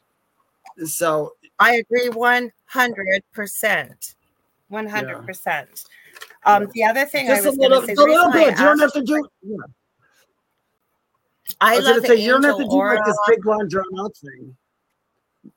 so 0.84 1.32
i 1.58 1.74
agree 1.76 2.08
100% 2.08 2.50
100% 4.70 5.34
yeah. 5.42 5.64
Um, 6.44 6.68
the 6.72 6.84
other 6.84 7.04
thing 7.04 7.26
Just 7.26 7.44
I 7.44 7.48
was 7.50 7.58
going 7.58 7.70
to 7.70 7.86
say, 7.86 7.92
a 7.92 7.96
little 7.96 8.32
bit. 8.32 8.58
You 8.58 8.64
don't 8.64 8.78
have 8.78 8.92
to 8.94 9.02
do. 9.02 9.28
Yeah. 9.42 9.56
I, 11.60 11.74
I 11.74 11.76
was 11.76 11.86
love 11.86 12.06
say 12.06 12.16
you 12.16 12.30
don't 12.30 12.44
have 12.44 12.56
to 12.56 12.64
do 12.64 12.70
aura. 12.70 12.96
like 12.96 13.04
this 13.04 13.18
big 13.28 13.44
long 13.44 13.68
drawn 13.68 13.84
out 13.98 14.16
thing. 14.16 14.56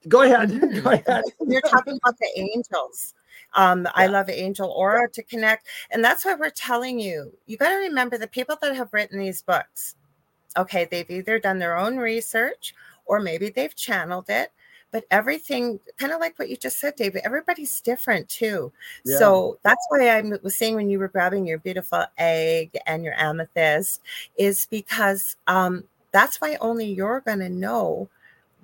Go 0.07 0.21
ahead. 0.23 0.49
Go 0.84 0.91
ahead. 0.91 1.23
You're 1.47 1.61
talking 1.61 1.97
about 2.01 2.17
the 2.19 2.27
angels. 2.36 3.13
Um, 3.56 3.84
yeah. 3.84 3.91
I 3.95 4.08
love 4.08 4.30
angel 4.30 4.70
aura 4.70 5.10
to 5.12 5.24
connect, 5.24 5.68
and 5.91 6.04
that's 6.04 6.26
why 6.26 6.36
we're 6.36 6.49
telling 6.49 6.99
you. 6.99 7.32
You 7.45 7.58
got 7.58 7.70
to 7.70 7.76
remember 7.76 8.18
the 8.18 8.28
people 8.28 8.58
that 8.62 8.76
have 8.76 8.93
written 8.93 9.20
these 9.20 9.41
books. 9.41 9.95
Okay, 10.58 10.86
they've 10.86 11.10
either 11.10 11.39
done 11.39 11.60
their 11.60 11.78
own 11.78 11.97
research 11.97 12.76
or 13.06 13.20
maybe 13.20 13.49
they've 13.49 13.76
channeled 13.76 14.30
it 14.30 14.51
but 14.93 15.06
everything 15.12 15.80
kind 15.97 16.14
of 16.14 16.22
like 16.22 16.38
what 16.39 16.47
you 16.47 16.56
just 16.56 16.80
said 16.80 16.95
david 16.95 17.22
everybody's 17.26 17.82
different 17.82 18.30
too 18.30 18.72
yeah. 19.04 19.18
so 19.18 19.60
that's 19.64 19.86
why 19.89 20.08
i 20.08 20.22
was 20.41 20.56
saying 20.56 20.76
when 20.76 20.89
you 20.89 20.99
were 20.99 21.10
grabbing 21.10 21.45
your 21.45 21.58
beautiful 21.58 22.06
egg 22.18 22.78
and 22.86 23.04
your 23.04 23.16
amethyst 23.16 24.01
is 24.38 24.68
because 24.70 25.36
um, 25.47 25.84
that's 26.12 26.39
why 26.39 26.56
only 26.62 26.86
you're 26.86 27.22
going 27.22 27.39
to 27.39 27.49
know 27.49 28.08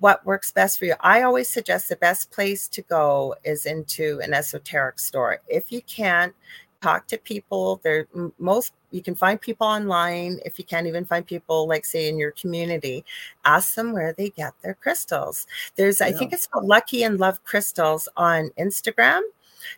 what 0.00 0.24
works 0.26 0.50
best 0.50 0.78
for 0.78 0.86
you. 0.86 0.94
I 1.00 1.22
always 1.22 1.48
suggest 1.48 1.88
the 1.88 1.96
best 1.96 2.30
place 2.30 2.66
to 2.68 2.82
go 2.82 3.36
is 3.44 3.66
into 3.66 4.20
an 4.22 4.34
esoteric 4.34 4.98
store. 4.98 5.38
If 5.48 5.70
you 5.70 5.82
can't, 5.82 6.34
talk 6.80 7.06
to 7.08 7.18
people. 7.18 7.80
There 7.82 8.06
most 8.38 8.72
you 8.90 9.02
can 9.02 9.14
find 9.14 9.40
people 9.40 9.66
online 9.66 10.40
if 10.44 10.58
you 10.58 10.64
can't 10.64 10.86
even 10.86 11.04
find 11.04 11.26
people 11.26 11.68
like 11.68 11.84
say 11.84 12.08
in 12.08 12.18
your 12.18 12.32
community. 12.32 13.04
Ask 13.44 13.74
them 13.74 13.92
where 13.92 14.12
they 14.12 14.30
get 14.30 14.54
their 14.62 14.74
crystals. 14.74 15.46
There's 15.76 16.00
yeah. 16.00 16.06
I 16.06 16.12
think 16.12 16.32
it's 16.32 16.46
called 16.46 16.64
Lucky 16.64 17.02
and 17.02 17.18
Love 17.18 17.42
Crystals 17.44 18.08
on 18.16 18.50
Instagram. 18.58 19.20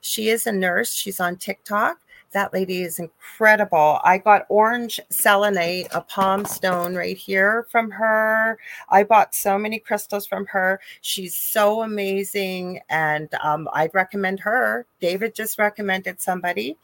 She 0.00 0.28
is 0.28 0.46
a 0.46 0.52
nurse. 0.52 0.92
She's 0.92 1.20
on 1.20 1.36
TikTok. 1.36 1.98
That 2.32 2.52
lady 2.52 2.82
is 2.82 2.98
incredible. 2.98 4.00
I 4.04 4.18
got 4.18 4.46
orange 4.48 5.00
selenite, 5.10 5.88
a 5.92 6.00
palm 6.00 6.44
stone 6.44 6.94
right 6.94 7.16
here 7.16 7.66
from 7.70 7.90
her. 7.90 8.58
I 8.88 9.04
bought 9.04 9.34
so 9.34 9.58
many 9.58 9.78
crystals 9.78 10.26
from 10.26 10.46
her. 10.46 10.80
She's 11.00 11.36
so 11.36 11.82
amazing. 11.82 12.80
And 12.88 13.32
um, 13.42 13.68
I'd 13.72 13.94
recommend 13.94 14.40
her. 14.40 14.86
David 15.00 15.34
just 15.34 15.58
recommended 15.58 16.20
somebody 16.20 16.76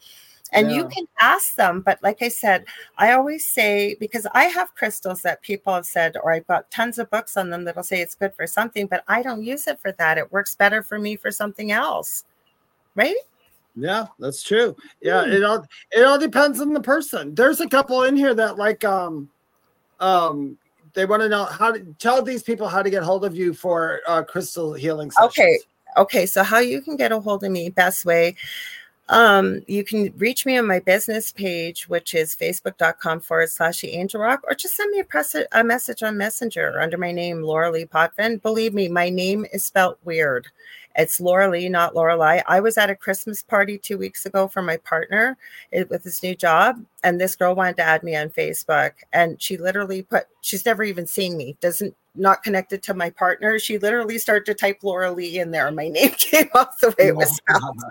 and 0.51 0.69
yeah. 0.69 0.77
you 0.77 0.87
can 0.87 1.05
ask 1.19 1.55
them 1.55 1.81
but 1.81 2.01
like 2.01 2.21
i 2.21 2.27
said 2.27 2.65
i 2.97 3.11
always 3.11 3.45
say 3.45 3.95
because 3.99 4.25
i 4.33 4.45
have 4.45 4.73
crystals 4.75 5.21
that 5.21 5.41
people 5.41 5.73
have 5.73 5.85
said 5.85 6.15
or 6.23 6.33
i've 6.33 6.47
got 6.47 6.69
tons 6.71 6.97
of 6.97 7.09
books 7.09 7.37
on 7.37 7.49
them 7.49 7.63
that'll 7.63 7.83
say 7.83 8.01
it's 8.01 8.15
good 8.15 8.33
for 8.33 8.47
something 8.47 8.87
but 8.87 9.03
i 9.07 9.21
don't 9.21 9.43
use 9.43 9.67
it 9.67 9.79
for 9.79 9.91
that 9.93 10.17
it 10.17 10.31
works 10.31 10.55
better 10.55 10.81
for 10.81 10.99
me 10.99 11.15
for 11.15 11.31
something 11.31 11.71
else 11.71 12.23
right 12.95 13.15
yeah, 13.75 14.07
that's 14.19 14.43
true. 14.43 14.75
Yeah, 15.01 15.23
mm. 15.23 15.33
it 15.33 15.43
all 15.43 15.65
it 15.91 16.03
all 16.03 16.19
depends 16.19 16.59
on 16.59 16.73
the 16.73 16.81
person. 16.81 17.35
There's 17.35 17.61
a 17.61 17.69
couple 17.69 18.03
in 18.03 18.15
here 18.15 18.33
that 18.33 18.57
like 18.57 18.83
um 18.83 19.29
um 19.99 20.57
they 20.93 21.05
want 21.05 21.21
to 21.21 21.29
know 21.29 21.45
how 21.45 21.71
to 21.71 21.85
tell 21.99 22.21
these 22.21 22.43
people 22.43 22.67
how 22.67 22.81
to 22.81 22.89
get 22.89 23.03
hold 23.03 23.25
of 23.25 23.35
you 23.35 23.53
for 23.53 24.01
uh 24.07 24.23
crystal 24.23 24.73
healing 24.73 25.11
sessions. 25.11 25.31
Okay. 25.31 25.59
Okay, 25.97 26.25
so 26.27 26.43
how 26.43 26.59
you 26.59 26.81
can 26.81 26.97
get 26.97 27.11
a 27.11 27.19
hold 27.19 27.43
of 27.43 27.51
me 27.51 27.69
best 27.69 28.05
way 28.05 28.35
um, 29.09 29.61
you 29.67 29.83
can 29.83 30.13
reach 30.17 30.45
me 30.45 30.57
on 30.57 30.67
my 30.67 30.79
business 30.79 31.31
page, 31.31 31.89
which 31.89 32.13
is 32.13 32.35
facebook.com 32.35 33.21
forward 33.21 33.49
slash 33.49 33.81
the 33.81 33.89
angel 33.89 34.21
rock, 34.21 34.41
or 34.47 34.53
just 34.53 34.75
send 34.75 34.91
me 34.91 34.99
a, 34.99 35.03
press- 35.03 35.35
a 35.51 35.63
message 35.63 36.03
on 36.03 36.15
Messenger 36.15 36.79
under 36.79 36.97
my 36.97 37.11
name, 37.11 37.41
Lorilei 37.41 37.89
Potvin. 37.89 38.39
Believe 38.41 38.75
me, 38.75 38.87
my 38.87 39.09
name 39.09 39.47
is 39.51 39.65
spelt 39.65 39.97
weird. 40.03 40.47
It's 40.99 41.21
Laura 41.21 41.49
Lee, 41.49 41.69
not 41.69 41.95
Lorelei. 41.95 42.41
I 42.45 42.59
was 42.59 42.77
at 42.77 42.89
a 42.89 42.95
Christmas 42.95 43.41
party 43.41 43.77
two 43.77 43.97
weeks 43.97 44.25
ago 44.25 44.49
for 44.49 44.61
my 44.61 44.75
partner 44.75 45.37
with 45.71 46.03
his 46.03 46.21
new 46.21 46.35
job, 46.35 46.83
and 47.05 47.19
this 47.19 47.37
girl 47.37 47.55
wanted 47.55 47.77
to 47.77 47.83
add 47.83 48.03
me 48.03 48.17
on 48.17 48.29
Facebook, 48.29 48.91
and 49.13 49.41
she 49.41 49.55
literally 49.55 50.01
put 50.01 50.25
she's 50.41 50.65
never 50.65 50.83
even 50.83 51.07
seen 51.07 51.37
me, 51.37 51.55
doesn't 51.61 51.95
not 52.15 52.43
connected 52.43 52.83
to 52.83 52.93
my 52.93 53.09
partner. 53.09 53.59
She 53.59 53.77
literally 53.77 54.17
started 54.17 54.45
to 54.47 54.53
type 54.53 54.79
Laura 54.83 55.09
Lee 55.09 55.39
in 55.39 55.51
there. 55.51 55.67
and 55.67 55.75
My 55.75 55.87
name 55.87 56.11
came 56.11 56.49
off 56.53 56.77
the 56.79 56.89
way 56.99 57.07
it 57.07 57.15
was 57.15 57.33
spelled. 57.33 57.81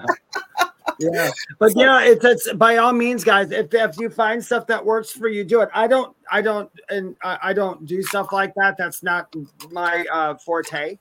yeah, 0.98 1.30
but 1.58 1.72
yeah, 1.76 2.02
it's, 2.02 2.24
it's 2.24 2.52
by 2.54 2.76
all 2.76 2.92
means, 2.92 3.24
guys. 3.24 3.50
If 3.50 3.72
if 3.72 3.98
you 3.98 4.10
find 4.10 4.44
stuff 4.44 4.66
that 4.66 4.84
works 4.84 5.10
for 5.10 5.28
you, 5.28 5.44
do 5.44 5.62
it. 5.62 5.70
I 5.72 5.86
don't, 5.86 6.14
I 6.30 6.42
don't, 6.42 6.70
and 6.90 7.16
I, 7.22 7.38
I 7.42 7.52
don't 7.54 7.86
do 7.86 8.02
stuff 8.02 8.32
like 8.32 8.54
that. 8.56 8.76
That's 8.76 9.02
not 9.02 9.34
my 9.70 10.04
uh, 10.12 10.34
forte. 10.34 10.98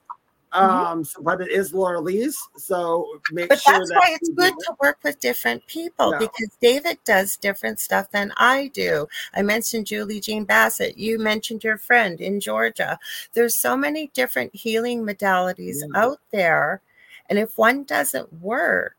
Mm-hmm. 0.54 0.88
Um, 0.88 1.04
so, 1.04 1.22
but 1.22 1.42
it 1.42 1.52
is 1.52 1.74
Lorilei's. 1.74 2.38
So 2.58 3.20
make 3.32 3.50
but 3.50 3.60
sure 3.60 3.74
that's 3.74 3.90
that 3.90 3.98
why 3.98 4.18
it's 4.20 4.30
good 4.30 4.54
to 4.54 4.74
work 4.82 4.98
with 5.04 5.20
different 5.20 5.66
people 5.68 6.12
yeah. 6.12 6.20
because 6.20 6.50
David 6.62 6.98
does 7.06 7.38
different 7.38 7.80
stuff 7.80 8.10
than 8.12 8.34
I 8.38 8.68
do. 8.74 9.08
I 9.34 9.42
mentioned 9.42 9.88
Julie 9.88 10.20
Jean 10.20 10.46
Bassett. 10.46 10.98
You 10.98 11.20
mentioned 11.20 11.64
your 11.64 11.78
friend 11.78 12.20
in 12.22 12.40
Georgia. 12.40 12.98
There's 13.34 13.56
so 13.56 13.78
many 13.78 14.12
different 14.14 14.56
healing 14.56 15.04
modalities 15.04 15.78
yeah. 15.82 16.02
out 16.02 16.20
there. 16.32 16.82
And 17.30 17.38
if 17.38 17.58
one 17.58 17.84
doesn't 17.84 18.32
work, 18.42 18.97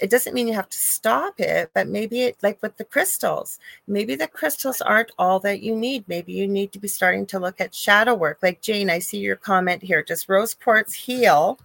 it 0.00 0.10
doesn't 0.10 0.34
mean 0.34 0.48
you 0.48 0.54
have 0.54 0.68
to 0.68 0.78
stop 0.78 1.40
it, 1.40 1.70
but 1.74 1.88
maybe 1.88 2.22
it, 2.22 2.36
like 2.42 2.62
with 2.62 2.76
the 2.76 2.84
crystals, 2.84 3.58
maybe 3.86 4.14
the 4.14 4.28
crystals 4.28 4.80
aren't 4.80 5.12
all 5.18 5.40
that 5.40 5.62
you 5.62 5.74
need. 5.74 6.04
Maybe 6.08 6.32
you 6.32 6.46
need 6.46 6.72
to 6.72 6.78
be 6.78 6.88
starting 6.88 7.26
to 7.26 7.38
look 7.38 7.60
at 7.60 7.74
shadow 7.74 8.14
work. 8.14 8.38
Like 8.42 8.60
Jane, 8.60 8.90
I 8.90 8.98
see 8.98 9.18
your 9.18 9.36
comment 9.36 9.82
here. 9.82 10.02
Does 10.02 10.28
rose 10.28 10.54
quartz 10.54 10.94
heal 10.94 11.58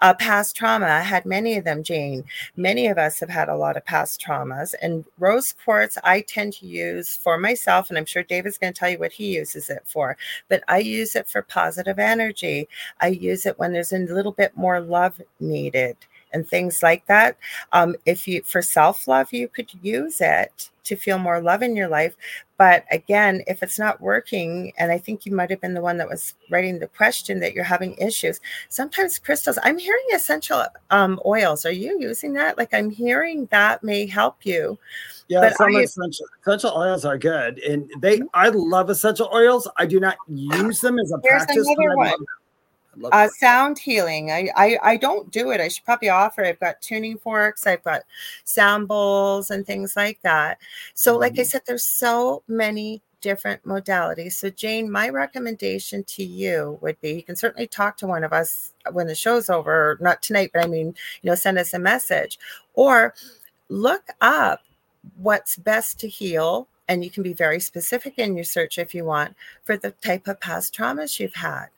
uh, 0.00 0.14
past 0.14 0.56
trauma? 0.56 0.86
I 0.86 1.00
had 1.00 1.26
many 1.26 1.56
of 1.56 1.64
them, 1.64 1.82
Jane. 1.82 2.24
Many 2.56 2.86
of 2.86 2.98
us 2.98 3.20
have 3.20 3.28
had 3.28 3.48
a 3.48 3.56
lot 3.56 3.76
of 3.76 3.84
past 3.84 4.20
traumas. 4.20 4.74
And 4.80 5.04
rose 5.18 5.52
quartz, 5.64 5.98
I 6.04 6.22
tend 6.22 6.54
to 6.54 6.66
use 6.66 7.16
for 7.16 7.38
myself, 7.38 7.88
and 7.88 7.98
I'm 7.98 8.06
sure 8.06 8.22
David's 8.22 8.58
going 8.58 8.72
to 8.72 8.78
tell 8.78 8.90
you 8.90 8.98
what 8.98 9.12
he 9.12 9.34
uses 9.34 9.68
it 9.70 9.82
for, 9.84 10.16
but 10.48 10.62
I 10.68 10.78
use 10.78 11.16
it 11.16 11.28
for 11.28 11.42
positive 11.42 11.98
energy. 11.98 12.68
I 13.00 13.08
use 13.08 13.46
it 13.46 13.58
when 13.58 13.72
there's 13.72 13.92
a 13.92 13.98
little 13.98 14.32
bit 14.32 14.56
more 14.56 14.80
love 14.80 15.20
needed 15.38 15.96
and 16.32 16.46
things 16.46 16.82
like 16.82 17.06
that. 17.06 17.36
Um, 17.72 17.96
if 18.06 18.26
you, 18.26 18.42
for 18.42 18.62
self 18.62 19.06
love, 19.08 19.32
you 19.32 19.48
could 19.48 19.70
use 19.82 20.20
it 20.20 20.70
to 20.84 20.96
feel 20.96 21.18
more 21.18 21.40
love 21.40 21.62
in 21.62 21.76
your 21.76 21.88
life. 21.88 22.16
But 22.56 22.84
again, 22.90 23.42
if 23.46 23.62
it's 23.62 23.78
not 23.78 24.00
working, 24.00 24.72
and 24.76 24.92
I 24.92 24.98
think 24.98 25.24
you 25.24 25.32
might 25.32 25.48
have 25.50 25.60
been 25.60 25.72
the 25.72 25.80
one 25.80 25.96
that 25.96 26.08
was 26.08 26.34
writing 26.50 26.78
the 26.78 26.88
question 26.88 27.40
that 27.40 27.54
you're 27.54 27.64
having 27.64 27.94
issues, 27.94 28.40
sometimes 28.68 29.18
crystals, 29.18 29.58
I'm 29.62 29.78
hearing 29.78 30.04
essential 30.14 30.64
um, 30.90 31.18
oils. 31.24 31.64
Are 31.64 31.72
you 31.72 31.98
using 31.98 32.34
that? 32.34 32.58
Like 32.58 32.74
I'm 32.74 32.90
hearing 32.90 33.46
that 33.46 33.82
may 33.82 34.06
help 34.06 34.44
you. 34.44 34.78
Yeah, 35.28 35.40
but 35.40 35.56
some 35.56 35.74
essential, 35.76 36.26
essential 36.42 36.72
oils 36.76 37.04
are 37.04 37.16
good. 37.16 37.60
And 37.60 37.88
they, 38.00 38.18
mm-hmm. 38.18 38.26
I 38.34 38.48
love 38.48 38.90
essential 38.90 39.30
oils. 39.32 39.68
I 39.78 39.86
do 39.86 40.00
not 40.00 40.16
use 40.28 40.80
them 40.80 40.98
as 40.98 41.12
a 41.12 41.18
practice. 41.18 41.66
Uh, 43.12 43.28
sound 43.28 43.78
healing. 43.78 44.30
I, 44.30 44.48
I 44.56 44.78
I 44.82 44.96
don't 44.96 45.30
do 45.30 45.50
it. 45.50 45.60
I 45.60 45.68
should 45.68 45.84
probably 45.84 46.08
offer. 46.08 46.44
I've 46.44 46.60
got 46.60 46.80
tuning 46.80 47.18
forks. 47.18 47.66
I've 47.66 47.84
got 47.84 48.02
sound 48.44 48.88
bowls 48.88 49.50
and 49.50 49.66
things 49.66 49.94
like 49.96 50.20
that. 50.22 50.58
So, 50.94 51.12
mm-hmm. 51.12 51.20
like 51.20 51.32
I 51.32 51.36
mm-hmm. 51.36 51.44
said, 51.44 51.62
there's 51.66 51.84
so 51.84 52.42
many 52.48 53.00
different 53.20 53.62
modalities. 53.64 54.32
So, 54.32 54.50
Jane, 54.50 54.90
my 54.90 55.08
recommendation 55.08 56.04
to 56.04 56.24
you 56.24 56.78
would 56.80 57.00
be 57.00 57.12
you 57.12 57.22
can 57.22 57.36
certainly 57.36 57.66
talk 57.66 57.96
to 57.98 58.06
one 58.06 58.24
of 58.24 58.32
us 58.32 58.72
when 58.92 59.06
the 59.06 59.14
show's 59.14 59.48
over. 59.48 59.96
Not 60.00 60.22
tonight, 60.22 60.50
but 60.52 60.64
I 60.64 60.66
mean, 60.66 60.94
you 61.22 61.30
know, 61.30 61.36
send 61.36 61.58
us 61.58 61.74
a 61.74 61.78
message 61.78 62.38
or 62.74 63.14
look 63.68 64.08
up 64.20 64.62
what's 65.16 65.56
best 65.56 66.00
to 66.00 66.08
heal 66.08 66.66
and 66.88 67.04
you 67.04 67.10
can 67.10 67.22
be 67.22 67.32
very 67.32 67.60
specific 67.60 68.18
in 68.18 68.34
your 68.34 68.44
search 68.44 68.78
if 68.78 68.94
you 68.94 69.04
want 69.04 69.36
for 69.64 69.76
the 69.76 69.92
type 69.92 70.26
of 70.26 70.40
past 70.40 70.74
traumas 70.74 71.20
you've 71.20 71.36
had 71.36 71.68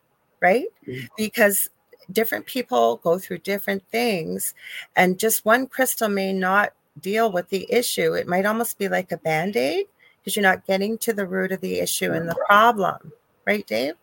right? 0.43 0.66
Mm-hmm. 0.86 1.07
Because 1.16 1.70
different 2.11 2.45
people 2.45 2.97
go 3.03 3.18
through 3.18 3.38
different 3.38 3.82
things, 3.90 4.55
and 4.97 5.18
just 5.18 5.45
one 5.45 5.66
crystal 5.66 6.09
may 6.09 6.32
not 6.32 6.72
deal 7.01 7.32
with 7.32 7.49
the 7.49 7.66
issue. 7.72 8.12
It 8.12 8.28
might 8.28 8.45
almost 8.45 8.76
be 8.78 8.88
like 8.88 9.12
a 9.12 9.16
band 9.16 9.57
aid. 9.57 9.86
because 10.22 10.36
you're 10.36 10.43
not 10.43 10.66
getting 10.66 10.99
to 10.99 11.12
the 11.12 11.26
root 11.26 11.53
of 11.53 11.61
the 11.61 11.80
issue 11.80 12.12
and 12.12 12.28
the 12.28 12.36
problem, 12.47 13.12
right, 13.45 13.66
Dave? 13.66 13.95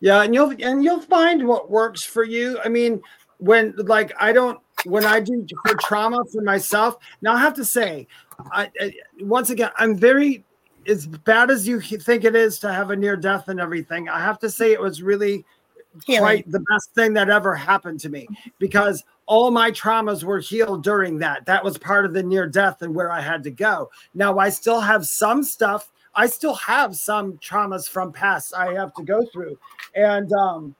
Yeah, 0.00 0.22
and 0.22 0.34
you'll 0.34 0.52
and 0.60 0.84
you'll 0.84 1.00
find 1.00 1.46
what 1.46 1.70
works 1.70 2.02
for 2.02 2.24
you. 2.24 2.58
I 2.64 2.68
mean, 2.68 3.00
when 3.38 3.74
like 3.76 4.12
I 4.20 4.32
don't 4.32 4.58
when 4.84 5.04
I 5.04 5.20
do 5.20 5.46
for 5.64 5.74
trauma 5.76 6.24
for 6.32 6.42
myself. 6.42 6.96
Now 7.22 7.34
I 7.34 7.38
have 7.38 7.54
to 7.54 7.64
say, 7.64 8.08
I, 8.50 8.70
I 8.80 8.92
once 9.20 9.50
again 9.50 9.70
I'm 9.76 9.96
very 9.96 10.44
as 10.88 11.06
bad 11.06 11.50
as 11.50 11.68
you 11.68 11.80
think 11.80 12.24
it 12.24 12.34
is 12.34 12.58
to 12.58 12.72
have 12.72 12.90
a 12.90 12.96
near 12.96 13.16
death 13.16 13.48
and 13.48 13.60
everything. 13.60 14.08
I 14.08 14.18
have 14.18 14.40
to 14.40 14.50
say 14.50 14.72
it 14.72 14.80
was 14.80 15.02
really 15.02 15.44
Healing. 16.06 16.20
quite 16.20 16.50
the 16.50 16.64
best 16.70 16.94
thing 16.94 17.12
that 17.14 17.28
ever 17.28 17.54
happened 17.54 18.00
to 18.00 18.08
me 18.08 18.26
because 18.58 19.04
all 19.26 19.50
my 19.50 19.70
traumas 19.70 20.24
were 20.24 20.40
healed 20.40 20.82
during 20.82 21.18
that. 21.18 21.46
That 21.46 21.62
was 21.62 21.78
part 21.78 22.04
of 22.04 22.12
the 22.12 22.22
near 22.22 22.46
death 22.46 22.82
and 22.82 22.94
where 22.94 23.12
I 23.12 23.20
had 23.20 23.42
to 23.44 23.50
go. 23.50 23.90
Now 24.14 24.38
I 24.38 24.48
still 24.48 24.80
have 24.80 25.06
some 25.06 25.42
stuff. 25.42 25.92
I 26.14 26.26
still 26.26 26.54
have 26.54 26.96
some 26.96 27.34
traumas 27.38 27.88
from 27.88 28.12
past 28.12 28.54
I 28.54 28.74
have 28.74 28.94
to 28.94 29.02
go 29.02 29.24
through. 29.32 29.58
And 29.94 30.32
um, 30.32 30.74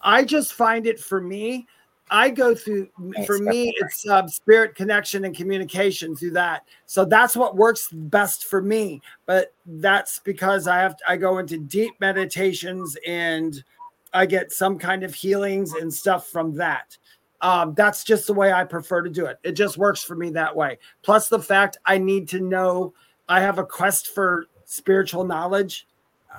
I 0.00 0.24
just 0.24 0.54
find 0.54 0.86
it 0.86 0.98
for 1.00 1.20
me, 1.20 1.66
I 2.10 2.28
go 2.28 2.54
through, 2.54 2.90
for 3.24 3.38
me, 3.38 3.72
it's 3.78 4.06
uh, 4.06 4.26
spirit 4.26 4.74
connection 4.74 5.24
and 5.24 5.34
communication 5.34 6.14
through 6.14 6.32
that. 6.32 6.66
So 6.84 7.06
that's 7.06 7.34
what 7.34 7.56
works 7.56 7.88
best 7.90 8.44
for 8.44 8.60
me. 8.60 9.00
But 9.24 9.54
that's 9.64 10.18
because 10.18 10.68
I 10.68 10.78
have, 10.80 10.98
to, 10.98 11.04
I 11.08 11.16
go 11.16 11.38
into 11.38 11.56
deep 11.56 11.94
meditations 12.00 12.98
and 13.06 13.64
I 14.12 14.26
get 14.26 14.52
some 14.52 14.78
kind 14.78 15.02
of 15.02 15.14
healings 15.14 15.72
and 15.74 15.92
stuff 15.92 16.28
from 16.28 16.54
that. 16.56 16.96
Um, 17.40 17.74
that's 17.74 18.04
just 18.04 18.26
the 18.26 18.34
way 18.34 18.52
I 18.52 18.64
prefer 18.64 19.02
to 19.02 19.10
do 19.10 19.26
it. 19.26 19.38
It 19.42 19.52
just 19.52 19.76
works 19.76 20.02
for 20.02 20.14
me 20.14 20.30
that 20.30 20.54
way. 20.54 20.78
Plus, 21.02 21.28
the 21.28 21.40
fact 21.40 21.78
I 21.84 21.98
need 21.98 22.28
to 22.28 22.40
know 22.40 22.94
I 23.28 23.40
have 23.40 23.58
a 23.58 23.64
quest 23.64 24.14
for 24.14 24.46
spiritual 24.64 25.24
knowledge. 25.24 25.86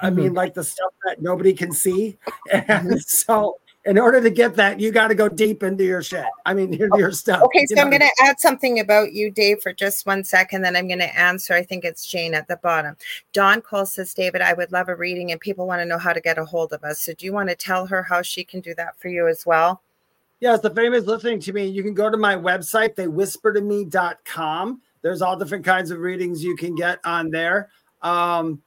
I 0.01 0.07
mm-hmm. 0.07 0.15
mean, 0.15 0.33
like 0.33 0.53
the 0.53 0.63
stuff 0.63 0.93
that 1.05 1.21
nobody 1.21 1.53
can 1.53 1.71
see. 1.71 2.17
And 2.51 3.01
so, 3.01 3.59
in 3.85 3.97
order 3.97 4.21
to 4.21 4.29
get 4.29 4.55
that, 4.55 4.79
you 4.79 4.91
got 4.91 5.09
to 5.09 5.15
go 5.15 5.27
deep 5.27 5.61
into 5.61 5.83
your 5.83 6.01
shit. 6.01 6.25
I 6.45 6.53
mean, 6.53 6.73
into 6.73 6.97
your 6.97 7.11
stuff. 7.11 7.41
Okay, 7.43 7.65
so 7.65 7.81
I'm 7.81 7.89
going 7.89 8.01
to 8.01 8.11
add 8.21 8.39
something 8.39 8.79
about 8.79 9.11
you, 9.11 9.29
Dave, 9.29 9.61
for 9.61 9.73
just 9.73 10.05
one 10.05 10.23
second. 10.23 10.61
Then 10.61 10.75
I'm 10.75 10.87
going 10.87 10.99
to 10.99 11.19
answer. 11.19 11.53
I 11.53 11.63
think 11.63 11.83
it's 11.83 12.05
Jane 12.05 12.33
at 12.33 12.47
the 12.47 12.55
bottom. 12.57 12.95
Don 13.33 13.61
Cole 13.61 13.85
says, 13.85 14.13
David, 14.13 14.41
I 14.41 14.53
would 14.53 14.71
love 14.71 14.87
a 14.87 14.95
reading, 14.95 15.31
and 15.31 15.41
people 15.41 15.67
want 15.67 15.81
to 15.81 15.85
know 15.85 15.97
how 15.97 16.13
to 16.13 16.21
get 16.21 16.37
a 16.37 16.45
hold 16.45 16.71
of 16.71 16.83
us. 16.83 17.01
So, 17.01 17.13
do 17.13 17.25
you 17.25 17.33
want 17.33 17.49
to 17.49 17.55
tell 17.55 17.85
her 17.87 18.03
how 18.03 18.21
she 18.21 18.45
can 18.45 18.61
do 18.61 18.73
that 18.75 18.97
for 18.99 19.09
you 19.09 19.27
as 19.27 19.45
well? 19.45 19.81
Yes, 20.39 20.61
the 20.61 20.69
famous 20.69 21.05
listening 21.05 21.39
to 21.41 21.53
me, 21.53 21.65
you 21.65 21.83
can 21.83 21.93
go 21.93 22.09
to 22.09 22.17
my 22.17 22.35
website, 22.35 22.95
theywhispertome.com. 22.95 24.81
There's 25.01 25.21
all 25.21 25.37
different 25.37 25.65
kinds 25.65 25.91
of 25.91 25.99
readings 25.99 26.43
you 26.43 26.55
can 26.55 26.75
get 26.75 26.99
on 27.03 27.29
there. 27.29 27.69
Um, 28.01 28.61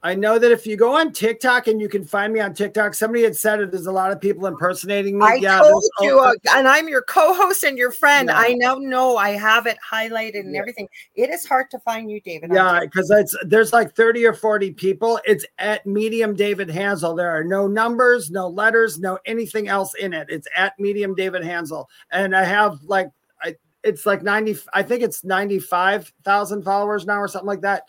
I 0.00 0.14
know 0.14 0.38
that 0.38 0.52
if 0.52 0.64
you 0.64 0.76
go 0.76 0.96
on 0.96 1.12
TikTok 1.12 1.66
and 1.66 1.80
you 1.80 1.88
can 1.88 2.04
find 2.04 2.32
me 2.32 2.38
on 2.38 2.54
TikTok, 2.54 2.94
somebody 2.94 3.24
had 3.24 3.34
said 3.34 3.60
it. 3.60 3.72
There's 3.72 3.86
a 3.86 3.92
lot 3.92 4.12
of 4.12 4.20
people 4.20 4.46
impersonating 4.46 5.18
me. 5.18 5.26
I 5.26 5.34
yeah, 5.34 5.58
told 5.58 5.84
you, 6.00 6.20
uh, 6.20 6.34
and 6.54 6.68
I'm 6.68 6.88
your 6.88 7.02
co-host 7.02 7.64
and 7.64 7.76
your 7.76 7.90
friend. 7.90 8.28
Yeah. 8.28 8.38
I 8.38 8.54
now 8.54 8.76
know 8.76 9.16
I 9.16 9.30
have 9.30 9.66
it 9.66 9.76
highlighted 9.84 10.40
and 10.40 10.54
yeah. 10.54 10.60
everything. 10.60 10.86
It 11.16 11.30
is 11.30 11.44
hard 11.44 11.68
to 11.72 11.80
find 11.80 12.08
you, 12.08 12.20
David. 12.20 12.52
Yeah, 12.52 12.78
because 12.80 13.10
it's 13.10 13.36
there's 13.42 13.72
like 13.72 13.92
30 13.96 14.24
or 14.24 14.34
40 14.34 14.72
people. 14.74 15.18
It's 15.26 15.44
at 15.58 15.84
Medium 15.84 16.36
David 16.36 16.68
Hanzel. 16.68 17.16
There 17.16 17.30
are 17.30 17.42
no 17.42 17.66
numbers, 17.66 18.30
no 18.30 18.46
letters, 18.46 19.00
no 19.00 19.18
anything 19.26 19.66
else 19.66 19.94
in 19.94 20.12
it. 20.12 20.28
It's 20.30 20.46
at 20.56 20.78
Medium 20.78 21.16
David 21.16 21.42
Hanzel, 21.42 21.86
and 22.12 22.36
I 22.36 22.44
have 22.44 22.78
like 22.84 23.10
I 23.42 23.56
it's 23.82 24.06
like 24.06 24.22
90. 24.22 24.58
I 24.72 24.84
think 24.84 25.02
it's 25.02 25.24
95,000 25.24 26.62
followers 26.62 27.04
now 27.04 27.18
or 27.18 27.26
something 27.26 27.48
like 27.48 27.62
that, 27.62 27.82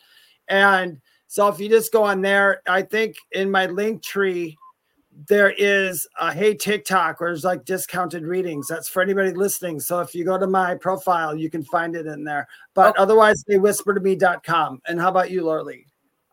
and 0.48 1.00
so 1.30 1.48
if 1.48 1.60
you 1.60 1.70
just 1.70 1.94
go 1.94 2.04
on 2.04 2.22
there, 2.22 2.64
I 2.68 2.82
think 2.82 3.16
in 3.34 3.52
my 3.52 3.68
link 3.68 4.02
tree, 4.02 4.58
there 5.28 5.52
is 5.52 6.08
a 6.20 6.34
hey 6.34 6.56
TikTok 6.56 7.20
where 7.20 7.30
there's 7.30 7.44
like 7.44 7.66
discounted 7.66 8.24
readings. 8.24 8.68
That's 8.68 8.90
for 8.90 9.04
anybody 9.04 9.32
listening. 9.34 9.80
So 9.80 10.00
if 10.00 10.16
you 10.16 10.26
go 10.26 10.40
to 10.40 10.48
my 10.48 10.74
profile, 10.74 11.36
you 11.36 11.52
can 11.52 11.64
find 11.64 11.96
it 11.96 12.08
in 12.08 12.24
there. 12.24 12.48
But 12.74 12.96
oh. 12.98 13.04
otherwise, 13.04 13.44
they 13.48 13.60
whisper 13.60 13.94
to 13.94 14.00
me.com. 14.00 14.82
And 14.88 15.00
how 15.00 15.10
about 15.10 15.30
you, 15.30 15.44
Lorilei? 15.44 15.86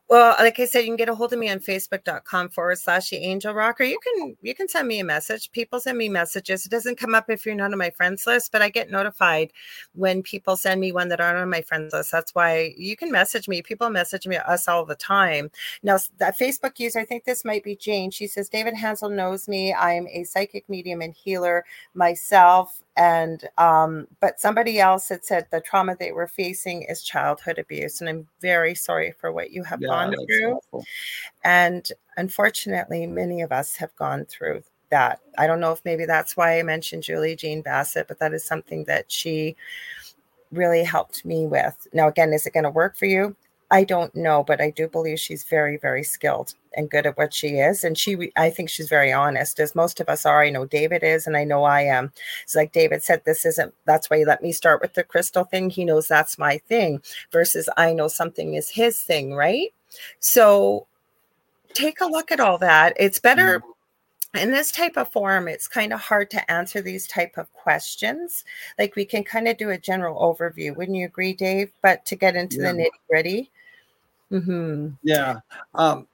Well, 0.09 0.37
like 0.39 0.61
I 0.61 0.67
said, 0.67 0.81
you 0.81 0.87
can 0.87 0.97
get 0.97 1.09
a 1.09 1.17
hold 1.17 1.33
of 1.33 1.39
me 1.41 1.51
on 1.51 1.59
facebook.com 1.59 2.51
forward 2.51 2.79
slash 2.79 3.11
the 3.11 3.17
angel 3.17 3.53
rocker. 3.53 3.83
You 3.83 3.99
can 3.99 4.37
you 4.41 4.55
can 4.55 4.69
send 4.69 4.87
me 4.87 5.01
a 5.01 5.05
message. 5.05 5.51
People 5.51 5.81
send 5.81 5.99
me 5.99 6.09
messages. 6.09 6.65
It 6.65 6.69
doesn't 6.69 6.97
come 6.97 7.13
up 7.13 7.29
if 7.29 7.45
you're 7.45 7.57
not 7.57 7.73
on 7.73 7.79
my 7.79 7.91
friends 7.91 8.25
list, 8.25 8.53
but 8.53 8.63
I 8.63 8.69
get 8.69 8.89
notified 8.89 9.53
when 9.95 10.23
people 10.23 10.57
send 10.57 10.81
me 10.81 10.93
one 10.93 11.09
that 11.09 11.21
aren't 11.21 11.39
on 11.39 11.51
my 11.51 11.61
friends 11.63 11.93
list. 11.93 12.13
That's 12.13 12.37
why 12.37 12.73
you 12.77 12.97
can 12.97 13.11
message 13.11 13.49
me. 13.49 13.63
People 13.63 13.91
message 13.91 14.29
me 14.29 14.37
us 14.37 14.69
all 14.69 14.85
the 14.85 14.95
time. 14.95 15.51
Now 15.83 15.99
that 16.19 16.39
Facebook 16.39 16.79
user, 16.79 17.01
I 17.01 17.05
think 17.05 17.25
this 17.25 17.45
might 17.45 17.65
be 17.65 17.75
Jane. 17.75 18.13
She 18.13 18.29
says, 18.29 18.49
David 18.49 18.75
Hanzel 18.75 19.13
knows 19.13 19.49
me. 19.49 19.75
I'm 19.75 20.07
a 20.07 20.23
psychic 20.23 20.69
medium 20.69 21.03
and 21.03 21.15
healer 21.15 21.65
myself 21.95 22.81
and 22.97 23.49
um, 23.59 24.07
but 24.21 24.41
somebody 24.41 24.79
else 24.81 25.09
had 25.09 25.25
said 25.25 25.47
the 25.51 25.61
trauma 25.61 25.97
they 25.99 26.13
were 26.13 26.27
facing 26.27 26.83
is 26.83 27.03
childhood 27.03 27.59
abuse 27.59 28.01
and 28.01 28.09
i'm 28.09 28.27
very 28.41 28.75
sorry 28.75 29.13
for 29.13 29.33
what 29.33 29.51
you 29.51 29.63
have 29.63 29.81
yeah, 29.81 29.89
gone 29.89 30.15
through. 30.27 30.55
awful. 30.55 30.85
and 31.45 31.93
unfortunately 32.17 33.07
many 33.07 33.43
of 33.43 33.53
us 33.53 33.77
have 33.77 33.95
gone 33.97 34.25
through 34.25 34.63
that. 34.89 35.19
I 35.37 35.49
don't 35.49 35.59
know 35.59 35.73
if 35.73 35.85
maybe 35.85 36.07
that's 36.07 36.37
why 36.37 36.59
i 36.59 36.63
mentioned 36.63 37.03
julie 37.03 37.37
jean 37.37 37.61
bassett 37.63 38.09
but 38.09 38.19
that 38.21 38.33
is 38.33 38.45
something 38.45 38.85
that 38.85 39.11
she 39.11 39.57
really 40.53 40.85
helped 40.85 41.25
me 41.25 41.47
with. 41.47 41.89
Now 41.93 42.09
again 42.09 42.33
is 42.33 42.47
it 42.47 42.55
going 42.55 42.65
to 42.65 42.71
work 42.71 42.97
for 42.97 43.07
you 43.07 43.35
I 43.71 43.83
don't 43.83 44.15
know, 44.15 44.45
but 44.45 44.61
I 44.61 44.71
do 44.71 44.87
believe 44.87 45.19
she's 45.19 45.43
very, 45.43 45.77
very 45.77 46.05
skilled 46.05 46.55
and 46.75 46.89
good 46.89 47.05
at 47.07 47.17
what 47.17 47.35
she 47.35 47.59
is. 47.59 47.83
And 47.83 47.99
she, 47.99 48.31
I 48.37 48.49
think 48.49 48.71
she's 48.71 48.89
very 48.89 49.13
honest, 49.13 49.59
as 49.59 49.75
most 49.75 49.99
of 50.01 50.09
us 50.09 50.25
are. 50.25 50.45
I 50.45 50.51
know 50.51 50.65
David 50.65 51.03
is, 51.03 51.27
and 51.27 51.37
I 51.37 51.43
know 51.45 51.65
I 51.65 51.83
am. 51.83 52.13
It's 52.45 52.55
like 52.55 52.73
David 52.73 53.03
said, 53.03 53.23
this 53.25 53.45
isn't, 53.45 53.75
that's 53.85 54.09
why 54.09 54.19
he 54.19 54.25
let 54.25 54.43
me 54.43 54.53
start 54.53 54.81
with 54.81 54.95
the 54.95 55.03
crystal 55.03 55.45
thing. 55.45 55.71
He 55.71 55.85
knows 55.85 56.07
that's 56.07 56.39
my 56.39 56.59
thing 56.69 57.03
versus 57.33 57.69
I 57.77 57.93
know 57.93 58.07
something 58.07 58.55
is 58.55 58.71
his 58.71 59.01
thing, 59.01 59.35
right? 59.35 59.73
So 60.21 60.87
take 61.75 62.01
a 62.01 62.07
look 62.07 62.31
at 62.31 62.41
all 62.41 62.59
that. 62.59 62.95
It's 62.99 63.19
better. 63.19 63.59
Mm-hmm. 63.61 63.71
In 64.35 64.51
this 64.51 64.71
type 64.71 64.97
of 64.97 65.11
forum 65.13 65.49
it's 65.49 65.69
kind 65.69 65.93
of 65.93 66.01
hard 66.01 66.31
to 66.31 66.51
answer 66.51 66.83
these 66.83 67.07
type 67.07 67.39
of 67.39 67.53
questions 67.53 68.45
like 68.79 68.97
we 68.97 69.05
can 69.05 69.25
kind 69.25 69.49
of 69.49 69.57
do 69.57 69.71
a 69.71 69.79
general 69.79 70.21
overview 70.21 70.77
wouldn't 70.77 70.97
you 70.97 71.07
agree 71.07 71.33
dave 71.33 71.73
but 71.83 72.05
to 72.07 72.17
get 72.17 72.37
into 72.37 72.57
yeah. 72.57 72.73
the 72.73 72.79
nitty 72.79 73.09
gritty 73.09 73.51
mm-hmm. 74.31 74.89
yeah 75.03 75.39
um 75.75 76.07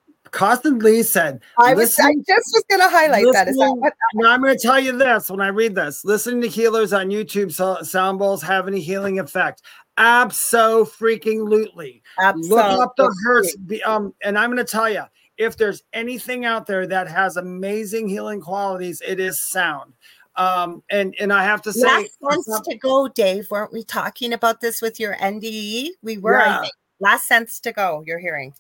Lee 0.65 1.03
said, 1.03 1.41
I 1.59 1.75
was 1.75 1.99
I 1.99 2.15
just 2.27 2.55
was 2.55 2.65
going 2.71 2.81
to 2.81 2.89
highlight 2.89 3.27
that. 3.33 3.49
Is 3.49 3.57
that 3.57 3.73
what 3.73 3.93
now 4.15 4.31
I'm 4.31 4.43
to 4.43 4.57
tell 4.57 4.81
you 4.81 4.97
this 4.97 5.31
when 5.31 5.41
I 5.41 5.49
read 5.49 5.75
this. 5.75 6.05
Listening 6.05 6.41
to 6.43 6.49
healers 6.49 6.93
on 6.93 7.11
YouTube 7.11 7.53
so, 7.53 7.83
sound 7.83 8.19
bowls 8.19 8.43
have 8.43 8.67
any 8.67 8.81
healing 8.81 9.19
effect? 9.19 9.63
Abso 9.99 10.89
freaking 10.89 11.49
lutely. 11.49 12.03
Look 12.35 12.61
up 12.61 12.97
the 12.97 13.15
hertz. 13.25 13.55
Um, 13.85 14.15
and 14.25 14.39
I'm 14.39 14.51
going 14.51 14.65
to 14.65 14.71
tell 14.71 14.89
you, 14.89 15.03
if 15.39 15.57
there's 15.57 15.83
anything 15.93 16.45
out 16.45 16.67
there 16.67 16.87
that 16.87 17.09
has 17.09 17.37
amazing 17.37 18.09
healing 18.09 18.41
qualities, 18.41 19.03
it 19.07 19.19
is 19.21 19.41
sound. 19.49 19.95
Um, 20.37 20.83
and 20.91 21.15
and 21.21 21.33
I 21.33 21.45
have 21.45 21.63
to 21.63 21.73
say, 21.73 22.09
last 22.21 22.45
sense 22.45 22.67
to 22.69 22.77
go, 22.77 23.09
Dave. 23.09 23.51
Weren't 23.51 23.73
we 23.73 23.85
talking 23.85 24.33
about 24.33 24.61
this 24.61 24.81
with 24.81 24.99
your 24.99 25.15
NDE? 25.17 25.91
We 26.03 26.19
were. 26.19 26.39
Yeah. 26.39 26.65
Last 27.01 27.27
sense 27.27 27.61
to 27.61 27.73
go. 27.73 28.03
You're 28.07 28.19
hearing. 28.19 28.55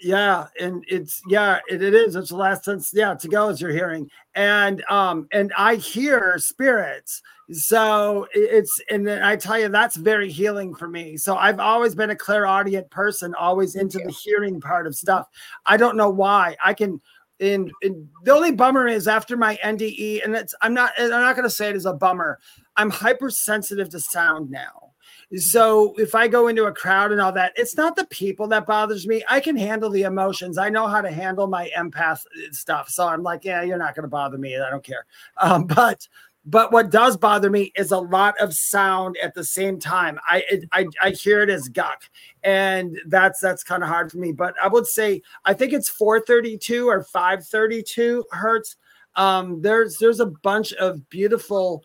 Yeah, 0.00 0.46
and 0.60 0.84
it's 0.86 1.20
yeah, 1.28 1.58
it, 1.68 1.82
it 1.82 1.94
is. 1.94 2.14
It's 2.14 2.30
the 2.30 2.36
last 2.36 2.64
sense, 2.64 2.90
yeah, 2.92 3.14
to 3.14 3.28
go 3.28 3.48
as 3.48 3.60
you're 3.60 3.72
hearing. 3.72 4.08
And 4.34 4.84
um, 4.88 5.26
and 5.32 5.52
I 5.56 5.74
hear 5.76 6.36
spirits. 6.38 7.20
So 7.50 8.26
it's 8.32 8.80
and 8.90 9.06
then 9.06 9.22
I 9.22 9.34
tell 9.36 9.58
you 9.58 9.68
that's 9.68 9.96
very 9.96 10.30
healing 10.30 10.74
for 10.74 10.86
me. 10.86 11.16
So 11.16 11.36
I've 11.36 11.58
always 11.58 11.94
been 11.94 12.10
a 12.10 12.16
clairaudient 12.16 12.90
person, 12.90 13.34
always 13.34 13.74
into 13.74 13.98
the 13.98 14.12
hearing 14.12 14.60
part 14.60 14.86
of 14.86 14.94
stuff. 14.94 15.26
I 15.66 15.76
don't 15.76 15.96
know 15.96 16.10
why. 16.10 16.56
I 16.64 16.74
can 16.74 17.00
and, 17.40 17.70
and 17.82 18.08
the 18.24 18.32
only 18.32 18.52
bummer 18.52 18.86
is 18.88 19.06
after 19.06 19.36
my 19.36 19.58
NDE, 19.64 20.24
and 20.24 20.34
it's 20.34 20.54
I'm 20.60 20.74
not 20.74 20.92
I'm 20.98 21.10
not 21.10 21.36
gonna 21.36 21.50
say 21.50 21.70
it 21.70 21.76
as 21.76 21.86
a 21.86 21.92
bummer. 21.92 22.38
I'm 22.76 22.90
hypersensitive 22.90 23.88
to 23.90 24.00
sound 24.00 24.50
now. 24.50 24.92
So 25.36 25.94
if 25.98 26.14
I 26.14 26.26
go 26.26 26.48
into 26.48 26.64
a 26.64 26.72
crowd 26.72 27.12
and 27.12 27.20
all 27.20 27.32
that, 27.32 27.52
it's 27.54 27.76
not 27.76 27.96
the 27.96 28.06
people 28.06 28.46
that 28.48 28.66
bothers 28.66 29.06
me. 29.06 29.22
I 29.28 29.40
can 29.40 29.56
handle 29.56 29.90
the 29.90 30.04
emotions. 30.04 30.56
I 30.56 30.70
know 30.70 30.86
how 30.86 31.02
to 31.02 31.10
handle 31.10 31.46
my 31.46 31.70
empath 31.76 32.20
stuff. 32.50 32.88
So 32.88 33.06
I'm 33.06 33.22
like, 33.22 33.44
yeah, 33.44 33.62
you're 33.62 33.76
not 33.76 33.94
going 33.94 34.04
to 34.04 34.08
bother 34.08 34.38
me. 34.38 34.58
I 34.58 34.70
don't 34.70 34.84
care. 34.84 35.04
Um, 35.36 35.66
but 35.66 36.08
but 36.46 36.72
what 36.72 36.90
does 36.90 37.18
bother 37.18 37.50
me 37.50 37.72
is 37.76 37.90
a 37.90 37.98
lot 37.98 38.34
of 38.40 38.54
sound 38.54 39.18
at 39.22 39.34
the 39.34 39.44
same 39.44 39.78
time. 39.78 40.18
I 40.26 40.44
it, 40.48 40.64
I, 40.72 40.86
I 41.02 41.10
hear 41.10 41.42
it 41.42 41.50
as 41.50 41.68
guck, 41.68 42.04
and 42.42 42.98
that's 43.06 43.38
that's 43.40 43.62
kind 43.62 43.82
of 43.82 43.90
hard 43.90 44.10
for 44.10 44.16
me. 44.16 44.32
But 44.32 44.54
I 44.62 44.68
would 44.68 44.86
say 44.86 45.20
I 45.44 45.52
think 45.52 45.74
it's 45.74 45.90
432 45.90 46.88
or 46.88 47.02
532 47.02 48.24
hertz. 48.30 48.76
Um, 49.14 49.60
there's 49.60 49.98
there's 49.98 50.20
a 50.20 50.26
bunch 50.26 50.72
of 50.74 51.06
beautiful 51.10 51.84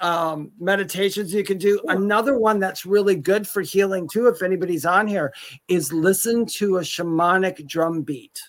um, 0.00 0.50
meditations 0.58 1.32
you 1.32 1.44
can 1.44 1.58
do. 1.58 1.80
Another 1.88 2.38
one 2.38 2.58
that's 2.58 2.84
really 2.84 3.16
good 3.16 3.46
for 3.46 3.62
healing 3.62 4.08
too, 4.08 4.26
if 4.26 4.42
anybody's 4.42 4.84
on 4.84 5.06
here, 5.06 5.32
is 5.68 5.92
listen 5.92 6.46
to 6.46 6.78
a 6.78 6.80
shamanic 6.80 7.66
drum 7.66 8.02
beat. 8.02 8.40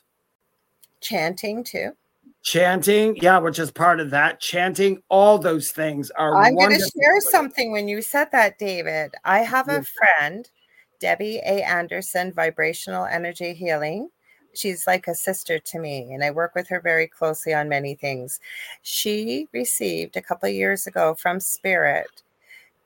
Chanting 1.02 1.64
too. 1.64 1.92
Chanting, 2.42 3.16
yeah, 3.18 3.40
which 3.40 3.58
is 3.58 3.72
part 3.72 4.00
of 4.00 4.12
that. 4.12 4.40
Chanting, 4.40 5.02
all 5.10 5.40
those 5.40 5.72
things 5.72 6.12
are. 6.12 6.36
I'm 6.36 6.56
going 6.56 6.70
to 6.70 6.92
share 6.96 7.20
something 7.32 7.72
when 7.72 7.88
you 7.88 8.04
said 8.04 8.32
that, 8.34 8.60
David. 8.60 9.16
I 9.24 9.40
have 9.40 9.68
a 9.68 9.84
friend, 9.84 10.48
Debbie 11.00 11.38
A. 11.38 11.64
Anderson, 11.64 12.32
Vibrational 12.32 13.06
Energy 13.06 13.54
Healing. 13.54 14.10
She's 14.56 14.88
like 14.88 15.08
a 15.08 15.16
sister 15.16 15.60
to 15.60 15.80
me, 15.80 16.14
and 16.14 16.24
I 16.24 16.32
work 16.32 16.56
with 16.56 16.68
her 16.70 16.80
very 16.80 17.08
closely 17.08 17.54
on 17.54 17.70
many 17.70 17.96
things. 17.96 18.40
She 18.82 19.48
received 19.52 20.16
a 20.18 20.22
couple 20.22 20.50
years 20.50 20.88
ago 20.88 21.16
from 21.16 21.40
Spirit 21.40 22.24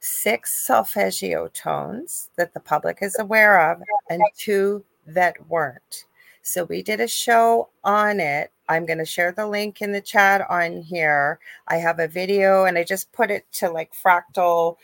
six 0.02 0.66
solfeggio 0.66 1.50
tones 1.50 2.30
that 2.38 2.54
the 2.54 2.60
public 2.60 3.00
is 3.02 3.18
aware 3.20 3.72
of, 3.72 3.82
and 4.10 4.22
two 4.38 4.84
that 5.06 5.36
weren't. 5.50 6.06
So 6.42 6.64
we 6.64 6.82
did 6.82 7.02
a 7.02 7.08
show 7.08 7.70
on 7.84 8.20
it. 8.20 8.52
I'm 8.70 8.86
going 8.86 9.00
to 9.00 9.06
share 9.06 9.32
the 9.32 9.48
link 9.48 9.82
in 9.82 9.92
the 9.92 10.02
chat 10.02 10.50
on 10.50 10.82
here. 10.82 11.40
I 11.68 11.78
have 11.78 12.00
a 12.00 12.08
video 12.08 12.66
and 12.66 12.78
I 12.78 12.84
just 12.84 13.12
put 13.12 13.30
it 13.30 13.46
to 13.54 13.70
like 13.70 13.92
fractal 13.94 14.78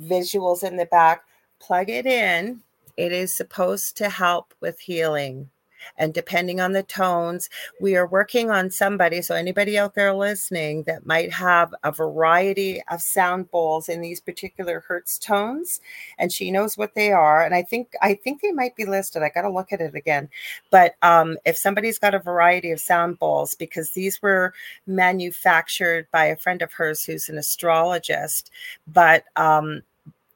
visuals 0.00 0.62
in 0.62 0.76
the 0.76 0.86
back. 0.86 1.24
Plug 1.60 1.90
it 1.90 2.06
in. 2.06 2.62
It 2.96 3.12
is 3.12 3.36
supposed 3.36 3.96
to 3.98 4.08
help 4.08 4.54
with 4.60 4.80
healing. 4.80 5.50
And 5.96 6.12
depending 6.12 6.60
on 6.60 6.72
the 6.72 6.82
tones, 6.82 7.48
we 7.80 7.96
are 7.96 8.06
working 8.06 8.50
on 8.50 8.70
somebody. 8.70 9.22
So, 9.22 9.34
anybody 9.34 9.78
out 9.78 9.94
there 9.94 10.14
listening 10.14 10.84
that 10.84 11.06
might 11.06 11.32
have 11.32 11.74
a 11.84 11.92
variety 11.92 12.82
of 12.90 13.00
sound 13.00 13.50
bowls 13.50 13.88
in 13.88 14.00
these 14.00 14.20
particular 14.20 14.84
hertz 14.86 15.18
tones, 15.18 15.80
and 16.18 16.32
she 16.32 16.50
knows 16.50 16.76
what 16.76 16.94
they 16.94 17.12
are. 17.12 17.44
And 17.44 17.54
I 17.54 17.62
think 17.62 17.92
I 18.02 18.14
think 18.14 18.40
they 18.40 18.52
might 18.52 18.76
be 18.76 18.84
listed. 18.84 19.22
I 19.22 19.30
got 19.30 19.42
to 19.42 19.50
look 19.50 19.72
at 19.72 19.80
it 19.80 19.94
again. 19.94 20.28
But 20.70 20.96
um, 21.02 21.38
if 21.44 21.56
somebody's 21.56 21.98
got 21.98 22.14
a 22.14 22.18
variety 22.18 22.70
of 22.70 22.80
sound 22.80 23.18
bowls, 23.18 23.54
because 23.54 23.90
these 23.90 24.20
were 24.22 24.54
manufactured 24.86 26.08
by 26.10 26.26
a 26.26 26.36
friend 26.36 26.62
of 26.62 26.72
hers 26.72 27.04
who's 27.04 27.28
an 27.28 27.38
astrologist, 27.38 28.50
but 28.86 29.24
um, 29.36 29.82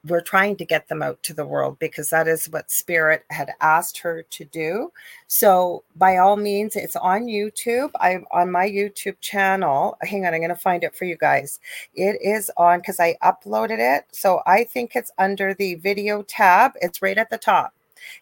we're 0.07 0.21
trying 0.21 0.55
to 0.57 0.65
get 0.65 0.89
them 0.89 1.01
out 1.01 1.21
to 1.23 1.33
the 1.33 1.45
world 1.45 1.79
because 1.79 2.09
that 2.09 2.27
is 2.27 2.49
what 2.49 2.69
spirit 2.69 3.23
had 3.29 3.51
asked 3.61 3.97
her 3.99 4.23
to 4.31 4.45
do. 4.45 4.91
So 5.27 5.83
by 5.95 6.17
all 6.17 6.35
means 6.35 6.75
it's 6.75 6.95
on 6.95 7.25
youtube. 7.25 7.91
I'm 7.99 8.25
on 8.31 8.51
my 8.51 8.67
youtube 8.67 9.19
channel. 9.21 9.97
Hang 10.01 10.25
on 10.25 10.33
i'm 10.33 10.41
going 10.41 10.49
to 10.49 10.55
find 10.55 10.83
it 10.83 10.95
for 10.95 11.05
you 11.05 11.17
guys. 11.17 11.59
It 11.95 12.17
is 12.21 12.51
on 12.57 12.79
because 12.79 12.99
i 12.99 13.15
uploaded 13.23 13.79
it. 13.79 14.05
So 14.11 14.41
i 14.45 14.63
think 14.63 14.95
it's 14.95 15.11
under 15.17 15.53
the 15.53 15.75
video 15.75 16.23
tab. 16.23 16.73
It's 16.81 17.01
right 17.01 17.17
at 17.17 17.29
the 17.29 17.37
top. 17.37 17.73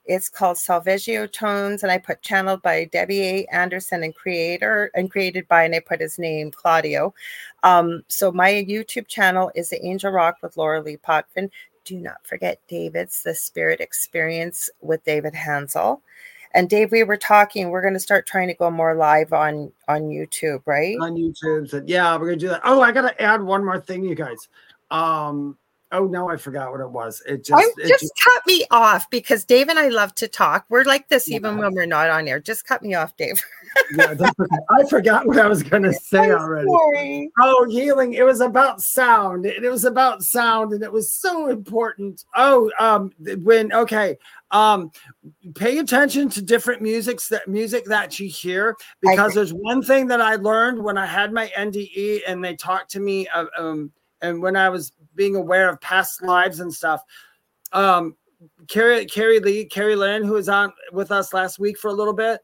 It's 0.05 0.29
called 0.29 0.57
Solfeggio 0.57 1.27
Tones, 1.27 1.83
and 1.83 1.91
I 1.91 1.97
put 1.97 2.21
channeled 2.21 2.61
by 2.61 2.85
Debbie 2.85 3.21
A. 3.21 3.45
Anderson 3.45 4.03
and 4.03 4.15
creator 4.15 4.91
and 4.95 5.09
created 5.11 5.47
by, 5.47 5.63
and 5.63 5.75
I 5.75 5.79
put 5.79 6.01
his 6.01 6.19
name 6.19 6.51
Claudio. 6.51 7.13
Um, 7.63 8.03
so 8.07 8.31
my 8.31 8.51
YouTube 8.51 9.07
channel 9.07 9.51
is 9.55 9.69
the 9.69 9.83
Angel 9.85 10.11
Rock 10.11 10.37
with 10.41 10.55
Lorilei 10.55 10.99
Potvin. 10.99 11.49
Do 11.85 11.97
not 11.97 12.25
forget 12.25 12.61
David's 12.67 13.23
The 13.23 13.35
Spirit 13.35 13.79
Experience 13.79 14.69
with 14.81 15.03
David 15.03 15.33
Hanzel. 15.33 16.01
And 16.53 16.69
Dave, 16.69 16.91
we 16.91 17.03
were 17.03 17.17
talking. 17.17 17.69
We're 17.69 17.81
going 17.81 17.93
to 17.93 17.99
start 17.99 18.27
trying 18.27 18.49
to 18.49 18.53
go 18.53 18.69
more 18.69 18.93
live 18.93 19.31
on 19.33 19.71
on 19.87 20.03
YouTube, 20.03 20.61
right? 20.65 20.97
on 21.01 21.15
YouTube. 21.15 21.69
Said, 21.69 21.87
yeah, 21.87 22.15
we're 22.17 22.27
gonna 22.27 22.37
do 22.37 22.49
that. 22.49 22.61
Oh, 22.65 22.81
I 22.81 22.91
gotta 22.91 23.19
add 23.21 23.41
one 23.41 23.63
more 23.63 23.79
thing, 23.79 24.03
you 24.03 24.15
guys. 24.15 24.49
Um, 24.89 25.57
oh 25.91 26.05
no, 26.05 26.29
I 26.29 26.37
forgot 26.37 26.71
what 26.71 26.81
it 26.81 26.89
was. 26.89 27.21
It 27.27 27.45
just, 27.45 27.73
it 27.77 27.87
just 27.87 28.11
cut 28.23 28.41
me 28.47 28.65
off 28.71 29.09
because 29.09 29.43
Dave 29.43 29.69
and 29.69 29.77
I 29.77 29.89
love 29.89 30.15
to 30.15 30.27
talk. 30.27 30.65
We're 30.69 30.83
like 30.83 31.09
this 31.09 31.29
even 31.29 31.57
when 31.57 31.73
we're 31.73 31.85
not 31.85 32.09
on 32.09 32.27
air. 32.27 32.39
Just 32.39 32.65
cut 32.65 32.81
me 32.81 32.93
off, 32.93 33.15
Dave. 33.17 33.41
yeah, 33.95 34.11
okay. 34.11 34.57
I 34.69 34.83
forgot 34.85 35.27
what 35.27 35.37
I 35.37 35.47
was 35.47 35.63
gonna 35.63 35.93
say 36.01 36.19
I'm 36.19 36.31
already. 36.31 36.67
sorry. 36.67 37.31
Oh, 37.39 37.67
healing. 37.69 38.13
It 38.13 38.23
was 38.23 38.41
about 38.41 38.81
sound. 38.81 39.45
It, 39.45 39.63
it 39.63 39.69
was 39.69 39.85
about 39.85 40.23
sound, 40.23 40.73
and 40.73 40.83
it 40.83 40.91
was 40.91 41.11
so 41.11 41.47
important. 41.47 42.23
Oh, 42.35 42.71
um, 42.79 43.11
when 43.43 43.73
okay, 43.73 44.17
um, 44.51 44.91
pay 45.55 45.77
attention 45.77 46.29
to 46.29 46.41
different 46.41 46.81
musics 46.81 47.29
that 47.29 47.47
music 47.47 47.85
that 47.85 48.19
you 48.19 48.27
hear 48.27 48.75
because 49.01 49.33
there's 49.33 49.53
one 49.53 49.81
thing 49.81 50.07
that 50.07 50.21
I 50.21 50.35
learned 50.35 50.83
when 50.83 50.97
I 50.97 51.05
had 51.05 51.31
my 51.33 51.51
NDE 51.57 52.21
and 52.27 52.43
they 52.43 52.55
talked 52.55 52.91
to 52.91 52.99
me, 52.99 53.27
uh, 53.27 53.45
um, 53.57 53.91
and 54.21 54.41
when 54.41 54.55
I 54.55 54.69
was 54.69 54.91
being 55.15 55.35
aware 55.35 55.69
of 55.69 55.79
past 55.81 56.21
lives 56.21 56.59
and 56.59 56.73
stuff. 56.73 57.01
Um, 57.71 58.15
Carrie, 58.67 59.05
Carrie 59.05 59.39
Lee, 59.39 59.67
Kerrilyn, 59.67 60.25
who 60.25 60.33
was 60.33 60.49
on 60.49 60.73
with 60.91 61.11
us 61.11 61.33
last 61.33 61.59
week 61.59 61.77
for 61.77 61.89
a 61.89 61.93
little 61.93 62.13
bit. 62.13 62.41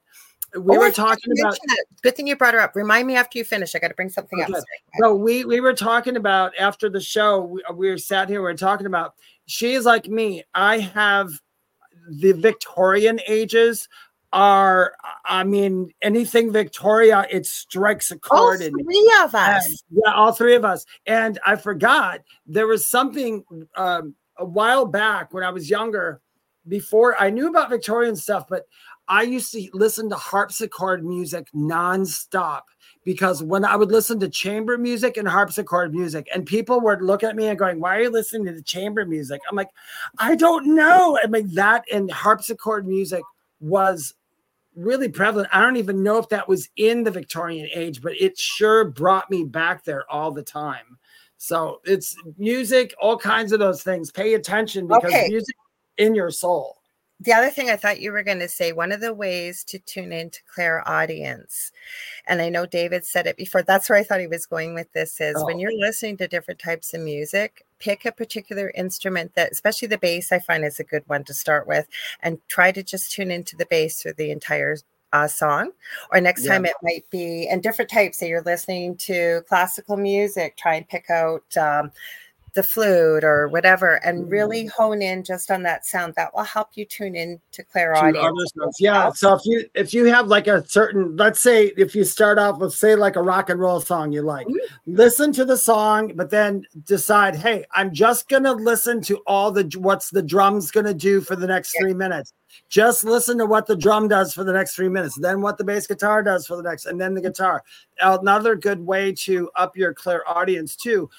We 0.53 0.77
Oh, 0.77 0.79
were 0.79 0.91
talking 0.91 1.33
about 1.39 1.55
it. 1.55 1.87
Good 2.01 2.15
thing 2.15 2.27
you 2.27 2.35
brought 2.35 2.53
her 2.53 2.59
up. 2.61 2.75
Remind 2.75 3.07
me 3.07 3.15
after 3.15 3.37
you 3.37 3.43
finish. 3.43 3.75
I 3.75 3.79
got 3.79 3.89
to 3.89 3.95
bring 3.95 4.09
something 4.09 4.41
Okay. 4.41 4.53
else. 4.53 4.63
So 5.01 5.13
we 5.13 5.43
we 5.43 5.59
were 5.59 5.73
talking 5.73 6.15
about 6.15 6.53
after 6.57 6.89
the 6.89 7.01
show. 7.01 7.41
We, 7.41 7.63
we 7.73 7.89
were 7.89 7.97
sat 7.97 8.29
here. 8.29 8.39
We 8.39 8.43
were 8.43 8.53
talking 8.53 8.87
about. 8.87 9.15
She 9.45 9.73
is 9.73 9.85
like 9.85 10.07
me. 10.07 10.43
I 10.53 10.79
have 10.79 11.31
the 12.09 12.31
Victorian 12.33 13.19
ages. 13.27 13.89
Are 14.33 14.93
I 15.25 15.43
mean 15.43 15.89
anything 16.01 16.51
Victoria? 16.51 17.25
It 17.31 17.45
strikes 17.45 18.11
a 18.11 18.15
All 18.29 18.39
chord 18.39 18.61
in 18.61 18.73
me. 18.75 18.83
three 18.83 19.13
of 19.23 19.33
And- 19.33 19.57
us. 19.57 19.83
yeah, 19.89 20.13
all 20.13 20.33
three 20.33 20.55
of 20.55 20.65
us. 20.65 20.85
And 21.05 21.39
I 21.45 21.55
forgot 21.55 22.21
there 22.45 22.67
was 22.67 22.85
something 22.85 23.43
um, 23.75 24.15
a 24.37 24.45
while 24.45 24.85
back 24.85 25.33
when 25.33 25.43
I 25.43 25.49
was 25.49 25.69
younger. 25.69 26.21
Before 26.67 27.15
I 27.17 27.29
knew 27.29 27.47
about 27.47 27.69
Victorian 27.69 28.17
stuff, 28.17 28.45
but 28.49 28.63
I 29.07 29.21
used 29.21 29.53
to 29.53 29.69
listen 29.71 30.09
to 30.09 30.17
harpsichord 30.17 31.05
music 31.05 31.47
nonstop 31.55 32.63
because 33.05 33.41
when 33.41 33.63
I 33.63 33.77
would 33.77 33.89
listen 33.89 34.19
to 34.19 34.27
chamber 34.27 34.77
music 34.77 35.15
and 35.15 35.25
harpsichord 35.29 35.93
music, 35.95 36.27
and 36.35 36.45
people 36.45 36.81
would 36.81 37.01
look 37.01 37.23
at 37.23 37.37
me 37.37 37.47
and 37.47 37.57
going, 37.57 37.79
"Why 37.79 37.97
are 37.97 38.01
you 38.01 38.09
listening 38.09 38.47
to 38.47 38.51
the 38.51 38.61
chamber 38.61 39.05
music?" 39.05 39.39
I'm 39.49 39.55
like, 39.55 39.69
"I 40.19 40.35
don't 40.35 40.75
know." 40.75 41.17
I 41.23 41.27
mean, 41.27 41.53
that 41.53 41.85
and 41.89 42.11
harpsichord 42.11 42.85
music 42.85 43.23
was 43.59 44.13
really 44.75 45.09
prevalent. 45.09 45.49
I 45.51 45.61
don't 45.61 45.77
even 45.77 46.03
know 46.03 46.17
if 46.17 46.29
that 46.29 46.47
was 46.47 46.69
in 46.77 47.03
the 47.03 47.11
Victorian 47.11 47.67
age, 47.73 48.01
but 48.01 48.13
it 48.19 48.37
sure 48.37 48.85
brought 48.85 49.29
me 49.31 49.43
back 49.43 49.83
there 49.83 50.09
all 50.11 50.31
the 50.31 50.43
time. 50.43 50.97
So 51.37 51.81
it's 51.83 52.15
music, 52.37 52.93
all 53.01 53.17
kinds 53.17 53.51
of 53.51 53.59
those 53.59 53.83
things. 53.83 54.11
Pay 54.11 54.33
attention 54.35 54.87
because 54.87 55.13
Okay. 55.13 55.27
music 55.29 55.55
in 55.97 56.15
your 56.15 56.31
soul. 56.31 56.77
The 57.19 57.33
other 57.33 57.49
thing 57.49 57.71
I 57.71 57.75
thought 57.75 57.99
you 57.99 58.11
were 58.11 58.21
going 58.21 58.39
to 58.39 58.47
say, 58.47 58.71
one 58.73 58.91
of 58.91 59.01
the 59.01 59.13
ways 59.13 59.63
to 59.65 59.79
tune 59.79 60.11
into 60.11 60.39
clairaudience, 60.53 61.71
and 62.27 62.39
I 62.41 62.49
know 62.49 62.67
David 62.67 63.05
said 63.05 63.25
it 63.25 63.37
before, 63.37 63.63
that's 63.63 63.89
where 63.89 63.97
I 63.97 64.03
thought 64.03 64.19
he 64.19 64.27
was 64.27 64.45
going 64.45 64.75
with 64.75 64.91
this 64.93 65.19
is 65.19 65.43
when 65.45 65.57
Oh. 65.57 65.59
you're 65.59 65.79
listening 65.79 66.17
to 66.17 66.27
different 66.27 66.59
types 66.59 66.93
of 66.93 67.01
music, 67.01 67.65
pick 67.79 68.05
a 68.05 68.11
particular 68.11 68.71
instrument 68.75 69.33
that, 69.35 69.51
especially 69.51 69.87
the 69.87 69.97
bass, 69.97 70.31
I 70.31 70.39
find 70.39 70.63
is 70.63 70.79
a 70.79 70.83
good 70.83 71.03
one 71.07 71.23
to 71.25 71.33
start 71.33 71.67
with, 71.67 71.87
and 72.21 72.39
try 72.47 72.71
to 72.71 72.83
just 72.83 73.11
tune 73.11 73.31
into 73.31 73.55
the 73.55 73.65
bass 73.65 74.01
through 74.01 74.13
the 74.13 74.31
entire 74.31 74.77
uh, 75.13 75.27
song. 75.27 75.71
Or 76.11 76.19
next 76.19 76.43
Yeah. 76.43 76.53
time 76.53 76.65
it 76.65 76.75
might 76.83 77.09
be, 77.09 77.47
and 77.47 77.63
different 77.63 77.89
types. 77.89 78.17
Say 78.17 78.29
you're 78.29 78.41
listening 78.41 78.97
to 78.97 79.41
classical 79.47 79.97
music, 79.97 80.57
try 80.57 80.75
and 80.75 80.87
pick 80.87 81.09
out. 81.09 81.55
Um, 81.55 81.91
the 82.57 82.63
flute 82.63 83.23
or 83.23 83.47
whatever 83.49 84.03
and 84.03 84.29
really 84.31 84.63
Mm-hmm. 84.63 84.81
hone 84.83 85.01
in 85.03 85.23
just 85.23 85.51
on 85.51 85.61
that 85.63 85.85
sound 85.85 86.15
that 86.15 86.33
will 86.33 86.43
help 86.43 86.69
you 86.73 86.83
tune 86.83 87.15
in 87.15 87.39
to 87.51 87.57
to 87.57 87.63
clairaudience. 87.63 88.51
Yeah. 88.79 89.11
So 89.11 89.35
if 89.35 89.41
you 89.45 89.65
if 89.75 89.93
you 89.93 90.05
have 90.05 90.27
like 90.27 90.47
a 90.47 90.67
certain, 90.67 91.15
let's 91.15 91.39
say 91.39 91.67
if 91.77 91.95
you 91.95 92.03
start 92.03 92.39
off 92.39 92.57
with 92.59 92.73
say 92.73 92.95
like 92.95 93.15
a 93.15 93.21
rock 93.21 93.49
and 93.51 93.59
roll 93.59 93.79
song 93.79 94.11
you 94.11 94.23
like, 94.23 94.47
listen 94.87 95.31
to 95.33 95.45
the 95.45 95.57
song, 95.57 96.13
but 96.15 96.29
then 96.31 96.63
decide, 96.85 97.35
hey, 97.35 97.63
I'm 97.71 97.93
just 97.93 98.27
gonna 98.27 98.53
listen 98.53 99.01
to 99.03 99.17
all 99.27 99.51
the 99.51 99.63
what's 99.77 100.09
the 100.09 100.23
drums 100.23 100.71
gonna 100.71 100.93
do 100.93 101.21
for 101.21 101.35
the 101.35 101.47
next 101.47 101.73
Yeah. 101.75 101.81
three 101.83 101.93
minutes. 101.93 102.33
Just 102.69 103.03
listen 103.03 103.37
to 103.37 103.45
what 103.45 103.67
the 103.67 103.75
drum 103.75 104.07
does 104.07 104.33
for 104.33 104.43
the 104.43 104.51
next 104.53 104.75
three 104.75 104.89
minutes, 104.89 105.15
then 105.19 105.41
what 105.41 105.57
the 105.57 105.63
bass 105.63 105.85
guitar 105.85 106.23
does 106.23 106.47
for 106.47 106.55
the 106.55 106.63
next, 106.63 106.85
and 106.87 106.99
then 106.99 107.13
the 107.13 107.21
guitar. 107.21 107.63
Another 108.01 108.55
good 108.55 108.79
way 108.83 109.13
to 109.13 109.49
up 109.55 109.77
your 109.77 109.93
clairaudience 109.93 110.75
too. 110.75 111.09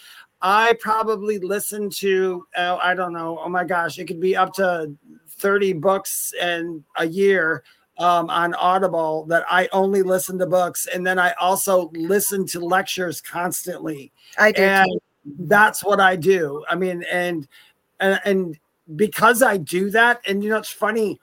I 0.40 0.74
probably 0.80 1.38
listen 1.38 1.90
to, 1.90 2.46
uh, 2.56 2.78
I 2.80 2.94
don't 2.94 3.12
know, 3.12 3.40
oh 3.42 3.48
my 3.48 3.64
gosh, 3.64 3.98
it 3.98 4.06
could 4.06 4.20
be 4.20 4.36
up 4.36 4.52
to 4.54 4.92
30 5.30 5.74
books 5.74 6.32
and 6.40 6.84
a 6.96 7.06
year 7.06 7.64
um, 7.98 8.30
on 8.30 8.54
Audible 8.54 9.24
that 9.26 9.44
I 9.50 9.68
only 9.72 10.02
listen 10.02 10.38
to 10.38 10.46
books. 10.46 10.86
And 10.92 11.04
then 11.06 11.18
I 11.18 11.32
also 11.40 11.90
listen 11.94 12.46
to 12.48 12.60
lectures 12.60 13.20
constantly. 13.20 14.12
i 14.38 14.52
do 14.52 14.62
And 14.62 14.88
too. 14.90 15.34
that's 15.46 15.84
what 15.84 16.00
I 16.00 16.14
do. 16.14 16.64
I 16.68 16.76
mean, 16.76 17.04
and, 17.10 17.48
and, 17.98 18.20
and 18.24 18.58
because 18.94 19.42
I 19.42 19.56
do 19.56 19.90
that, 19.90 20.20
and 20.26 20.42
you 20.42 20.50
know, 20.50 20.58
it's 20.58 20.70
funny 20.70 21.20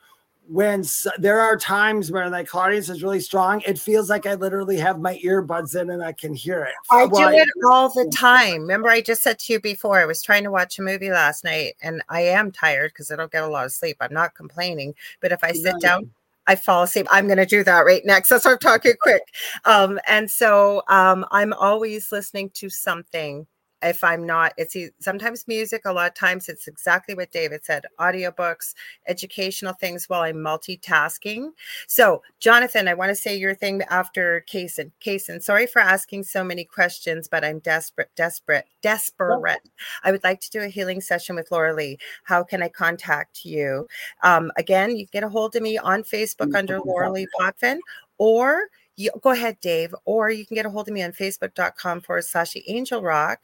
when 0.48 0.82
s- 0.82 1.08
there 1.18 1.40
are 1.40 1.58
times 1.58 2.12
where 2.12 2.30
like 2.30 2.48
clairaudience 2.48 2.90
is 2.90 3.04
really 3.04 3.20
strong, 3.20 3.62
it 3.66 3.80
feels 3.80 4.10
like 4.10 4.26
I 4.26 4.36
literally 4.36 4.78
have 4.78 5.00
my 5.00 5.20
earbuds 5.24 5.80
in 5.80 5.90
and 5.90 6.04
I 6.04 6.12
can 6.12 6.34
hear 6.34 6.64
it. 6.64 6.74
I 6.92 7.08
Well, 7.08 7.32
do 7.32 7.38
it 7.38 7.50
all 7.66 7.90
the 7.90 8.10
time. 8.16 8.62
Remember, 8.62 8.90
I 8.90 9.02
just 9.02 9.24
said 9.24 9.40
to 9.40 9.54
you 9.54 9.60
before, 9.60 10.00
I 10.00 10.06
was 10.06 10.22
trying 10.22 10.44
to 10.44 10.52
watch 10.52 10.78
a 10.78 10.82
movie 10.84 11.12
last 11.12 11.44
night 11.44 11.76
and 11.82 12.02
I 12.10 12.22
am 12.22 12.52
tired 12.52 12.92
because 12.92 13.12
I 13.12 13.16
don't 13.16 13.32
get 13.32 13.44
a 13.44 13.48
lot 13.48 13.66
of 13.66 13.72
sleep. 13.72 13.98
I'm 14.00 14.14
not 14.14 14.36
complaining. 14.36 14.94
But 15.20 15.32
if 15.32 15.44
I 15.44 15.52
sit 15.54 15.74
No. 15.74 15.80
down, 15.80 16.12
I 16.48 16.56
fall 16.56 16.84
asleep. 16.84 17.08
I'm 17.10 17.26
going 17.26 17.38
to 17.40 17.46
do 17.46 17.64
that 17.64 17.86
right 17.86 18.06
next. 18.06 18.30
That's 18.30 18.46
why 18.46 18.52
I'm 18.52 18.60
talking 18.60 18.94
quick. 19.02 19.24
Um, 19.66 20.00
and 20.08 20.30
so 20.30 20.84
um, 20.88 21.26
I'm 21.32 21.54
always 21.54 22.12
listening 22.12 22.52
to 22.52 22.70
something. 22.70 23.48
If 23.86 24.04
I'm 24.04 24.26
not, 24.26 24.54
it's 24.58 24.76
sometimes 25.00 25.48
music. 25.48 25.84
A 25.86 25.94
lot 25.94 26.08
of 26.08 26.16
times, 26.16 26.50
it's 26.50 26.68
exactly 26.68 27.14
what 27.16 27.32
David 27.32 27.64
said: 27.64 27.86
audiobooks, 28.00 28.74
educational 29.08 29.74
things 29.74 30.10
while 30.10 30.22
I'm 30.22 30.38
multitasking. 30.38 31.50
So, 31.88 32.24
Jonathan, 32.40 32.88
I 32.88 32.96
want 32.96 33.10
to 33.10 33.16
say 33.16 33.38
your 33.38 33.54
thing 33.54 33.84
after 33.84 34.44
Kason. 34.52 34.92
Kason, 35.06 35.42
sorry 35.42 35.68
for 35.68 35.80
asking 35.80 36.24
so 36.24 36.44
many 36.44 36.66
questions, 36.66 37.28
but 37.28 37.46
I'm 37.46 37.60
desperate, 37.60 38.10
desperate, 38.16 38.66
desperate. 38.82 39.62
I 40.04 40.12
would 40.12 40.24
like 40.24 40.42
to 40.42 40.50
do 40.50 40.62
a 40.62 40.68
healing 40.68 41.02
session 41.02 41.36
with 41.36 41.50
Lorilei. 41.50 41.98
How 42.24 42.44
can 42.44 42.64
I 42.64 42.70
contact 42.70 43.46
you? 43.46 43.88
Um, 44.24 44.52
again, 44.58 44.96
you 44.96 45.06
can 45.06 45.22
get 45.22 45.24
a 45.24 45.30
hold 45.30 45.56
of 45.56 45.62
me 45.62 45.78
on 45.78 46.04
Facebook 46.04 46.56
under 46.56 46.80
Lorilei 46.80 47.28
Potvin, 47.40 47.80
or 48.18 48.68
you, 48.98 49.12
go 49.22 49.32
ahead, 49.32 49.60
Dave, 49.62 49.94
or 50.06 50.30
you 50.30 50.46
can 50.46 50.56
get 50.56 50.66
a 50.66 50.70
hold 50.70 50.88
of 50.88 50.94
me 50.94 51.04
on 51.04 51.12
facebook.com 51.12 52.02
forward 52.02 52.24
slash 52.24 52.56
angel 52.68 53.02
rock. 53.02 53.42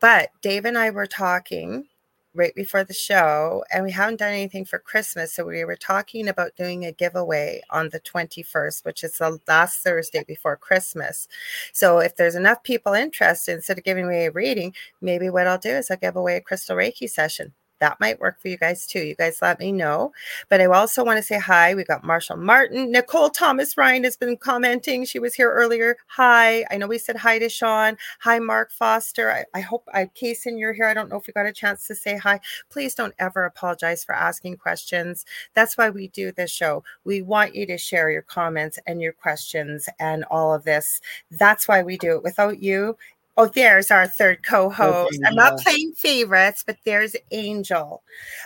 But 0.00 0.30
Dave 0.42 0.64
and 0.64 0.76
I 0.76 0.90
were 0.90 1.06
talking 1.06 1.86
right 2.34 2.54
before 2.54 2.84
the 2.84 2.92
show, 2.94 3.64
and 3.72 3.84
we 3.84 3.92
haven't 3.92 4.18
done 4.18 4.32
anything 4.32 4.64
for 4.64 4.78
Christmas. 4.78 5.32
So 5.32 5.46
we 5.46 5.64
were 5.64 5.76
talking 5.76 6.28
about 6.28 6.56
doing 6.56 6.84
a 6.84 6.92
giveaway 6.92 7.62
on 7.70 7.90
the 7.90 8.00
21st, 8.00 8.84
which 8.84 9.04
is 9.04 9.18
the 9.18 9.38
last 9.46 9.78
Thursday 9.80 10.24
before 10.24 10.56
Christmas. 10.56 11.28
So 11.72 12.00
if 12.00 12.16
there's 12.16 12.34
enough 12.34 12.62
people 12.62 12.92
interested, 12.92 13.54
instead 13.54 13.78
of 13.78 13.84
giving 13.84 14.06
away 14.06 14.26
a 14.26 14.32
reading, 14.32 14.74
maybe 15.00 15.30
what 15.30 15.46
I'll 15.46 15.58
do 15.58 15.70
is 15.70 15.90
I'll 15.90 15.96
give 15.96 16.16
away 16.16 16.36
a 16.36 16.40
crystal 16.40 16.76
Reiki 16.76 17.08
session. 17.08 17.52
That 17.84 18.00
might 18.00 18.18
work 18.18 18.40
for 18.40 18.48
you 18.48 18.56
guys 18.56 18.86
too. 18.86 19.00
You 19.00 19.14
guys 19.14 19.42
let 19.42 19.60
me 19.60 19.70
know. 19.70 20.10
But 20.48 20.62
I 20.62 20.64
also 20.64 21.04
want 21.04 21.18
to 21.18 21.22
say 21.22 21.38
hi. 21.38 21.74
We 21.74 21.84
got 21.84 22.02
Marshall 22.02 22.38
Martin. 22.38 22.90
Nicole 22.90 23.28
Thomas 23.28 23.76
Ryan 23.76 24.04
has 24.04 24.16
been 24.16 24.38
commenting. 24.38 25.04
She 25.04 25.18
was 25.18 25.34
here 25.34 25.52
earlier. 25.52 25.98
Hi. 26.06 26.64
I 26.70 26.78
know 26.78 26.86
we 26.86 26.96
said 26.96 27.16
hi 27.16 27.38
to 27.38 27.50
Sean. 27.50 27.98
Hi, 28.20 28.38
Mark 28.38 28.72
Foster. 28.72 29.30
I, 29.30 29.44
I 29.52 29.60
hope 29.60 29.84
I 29.92 30.06
Kason, 30.06 30.58
you're 30.58 30.72
here. 30.72 30.86
I 30.86 30.94
don't 30.94 31.10
know 31.10 31.18
if 31.18 31.28
you 31.28 31.34
got 31.34 31.44
a 31.44 31.52
chance 31.52 31.86
to 31.88 31.94
say 31.94 32.16
hi. 32.16 32.40
Please 32.70 32.94
don't 32.94 33.12
ever 33.18 33.44
apologize 33.44 34.02
for 34.02 34.14
asking 34.14 34.56
questions. 34.56 35.26
That's 35.52 35.76
why 35.76 35.90
we 35.90 36.08
do 36.08 36.32
this 36.32 36.50
show. 36.50 36.84
We 37.04 37.20
want 37.20 37.54
you 37.54 37.66
to 37.66 37.76
share 37.76 38.08
your 38.08 38.22
comments 38.22 38.78
and 38.86 39.02
your 39.02 39.12
questions 39.12 39.90
and 40.00 40.24
all 40.30 40.54
of 40.54 40.64
this. 40.64 41.02
That's 41.30 41.68
why 41.68 41.82
we 41.82 41.98
do 41.98 42.16
it. 42.16 42.22
Without 42.22 42.62
you, 42.62 42.96
Oh, 43.36 43.46
there's 43.46 43.90
our 43.90 44.06
third 44.06 44.44
co-host. 44.44 45.18
I'm 45.26 45.34
not 45.34 45.52
Angel. 45.52 45.64
playing 45.64 45.92
favorites, 45.92 46.62
but 46.64 46.76
there's 46.84 47.16
Angel. 47.32 48.02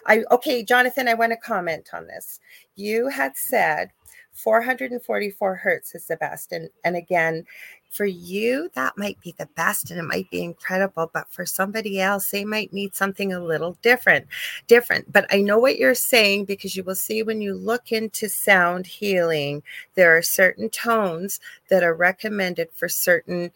I 0.07 0.24
okay, 0.30 0.62
Jonathan, 0.64 1.09
I 1.09 1.14
want 1.14 1.32
to 1.32 1.36
comment 1.36 1.91
on 1.93 2.07
this. 2.07 2.41
You 2.76 3.09
had 3.09 3.36
said 3.36 3.91
444 4.32 5.57
hertz 5.57 5.95
is 5.95 6.07
the 6.07 6.16
best. 6.16 6.53
And 6.53 6.70
and 6.84 6.97
again, 6.97 7.45
for 7.91 8.07
you, 8.07 8.70
that 8.74 8.97
might 8.97 9.20
be 9.20 9.34
the 9.39 9.49
best 9.57 9.91
and 9.91 9.99
it 9.99 10.05
might 10.05 10.30
be 10.30 10.43
incredible, 10.43 11.11
but 11.12 11.30
for 11.30 11.45
somebody 11.45 12.01
else, 12.01 12.30
they 12.30 12.45
might 12.45 12.72
need 12.72 12.95
something 12.95 13.32
a 13.32 13.41
little 13.45 13.76
different. 13.82 14.26
Different. 14.68 15.12
But 15.12 15.26
I 15.30 15.41
know 15.41 15.59
what 15.59 15.78
you're 15.78 15.95
saying 15.95 16.45
because 16.45 16.76
you 16.76 16.82
will 16.82 16.95
see 16.95 17.22
when 17.22 17.41
you 17.41 17.55
look 17.55 17.93
into 17.93 18.28
sound 18.28 18.86
healing, 18.86 19.62
there 19.97 20.16
are 20.16 20.22
certain 20.22 20.70
tones 20.70 21.41
that 21.68 21.82
are 21.82 21.95
recommended 21.95 22.68
for 22.72 22.89
certain 22.89 23.53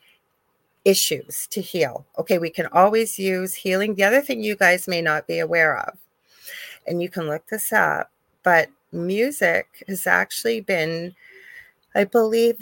issues 0.85 1.47
to 1.49 1.61
heal. 1.61 2.05
Okay, 2.19 2.39
we 2.39 2.51
can 2.51 2.67
always 2.67 3.19
use 3.19 3.55
healing. 3.55 3.95
The 3.95 4.05
other 4.05 4.21
thing 4.21 4.43
you 4.43 4.57
guys 4.57 4.89
may 4.89 5.01
not 5.01 5.27
be 5.27 5.39
aware 5.39 5.79
of, 5.79 5.99
and 6.87 7.03
you 7.03 7.09
can 7.09 7.27
look 7.29 7.47
this 7.49 7.73
up, 7.73 8.11
but 8.43 8.69
music 8.93 9.85
has 9.89 10.07
actually 10.07 10.61
been, 10.61 11.15
I 11.95 12.05
believe, 12.05 12.57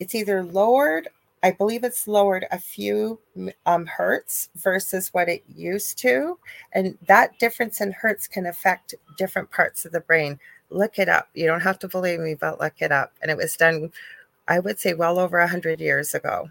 it's 0.00 0.14
either 0.14 0.42
lowered. 0.42 1.08
I 1.42 1.52
believe 1.52 1.84
it's 1.84 2.08
lowered 2.08 2.46
a 2.50 2.58
few 2.58 3.20
um, 3.64 3.86
hertz 3.86 4.48
versus 4.56 5.08
what 5.14 5.28
it 5.28 5.44
used 5.54 5.98
to. 5.98 6.38
And 6.72 6.98
that 7.06 7.38
difference 7.38 7.80
in 7.80 7.92
hertz 7.92 8.26
can 8.26 8.46
affect 8.46 8.94
different 9.16 9.50
parts 9.50 9.84
of 9.84 9.92
the 9.92 10.00
brain. 10.00 10.38
Look 10.70 10.98
it 10.98 11.08
up. 11.08 11.28
You 11.34 11.46
don't 11.46 11.60
have 11.60 11.78
to 11.80 11.88
believe 11.88 12.20
me, 12.20 12.34
but 12.34 12.60
look 12.60 12.74
it 12.80 12.90
up. 12.90 13.12
And 13.22 13.30
it 13.30 13.36
was 13.36 13.56
done, 13.56 13.92
I 14.48 14.58
would 14.58 14.80
say, 14.80 14.94
well 14.94 15.18
over 15.18 15.38
100 15.38 15.80
years 15.80 16.14
ago. 16.14 16.50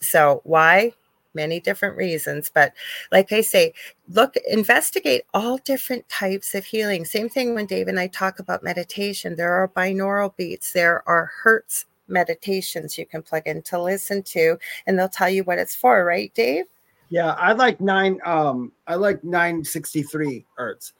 So, 0.00 0.40
why? 0.44 0.92
Many 1.34 1.58
different 1.58 1.96
reasons. 1.96 2.50
But 2.52 2.72
like 3.10 3.32
I 3.32 3.40
say, 3.40 3.74
look, 4.08 4.36
investigate 4.48 5.24
all 5.34 5.58
different 5.58 6.08
types 6.08 6.54
of 6.54 6.64
healing. 6.64 7.04
Same 7.04 7.28
thing 7.28 7.54
when 7.54 7.66
Dave 7.66 7.88
and 7.88 7.98
I 7.98 8.06
talk 8.06 8.38
about 8.38 8.62
meditation. 8.62 9.34
There 9.34 9.52
are 9.52 9.68
binaural 9.68 10.36
beats, 10.36 10.72
there 10.72 11.02
are 11.08 11.32
hertz 11.42 11.86
meditations 12.06 12.98
you 12.98 13.06
can 13.06 13.22
plug 13.22 13.42
in 13.46 13.62
to 13.62 13.80
listen 13.80 14.22
to, 14.22 14.58
and 14.86 14.98
they'll 14.98 15.08
tell 15.08 15.30
you 15.30 15.42
what 15.44 15.58
it's 15.58 15.74
for, 15.74 16.04
right, 16.04 16.32
Dave? 16.34 16.66
Yeah, 17.08 17.32
I 17.32 17.52
like 17.52 17.80
nine. 17.80 18.20
Um, 18.24 18.72
I 18.86 18.94
like 18.94 19.22
nine 19.24 19.64
sixty 19.64 20.02
three 20.02 20.44
hertz. 20.56 20.92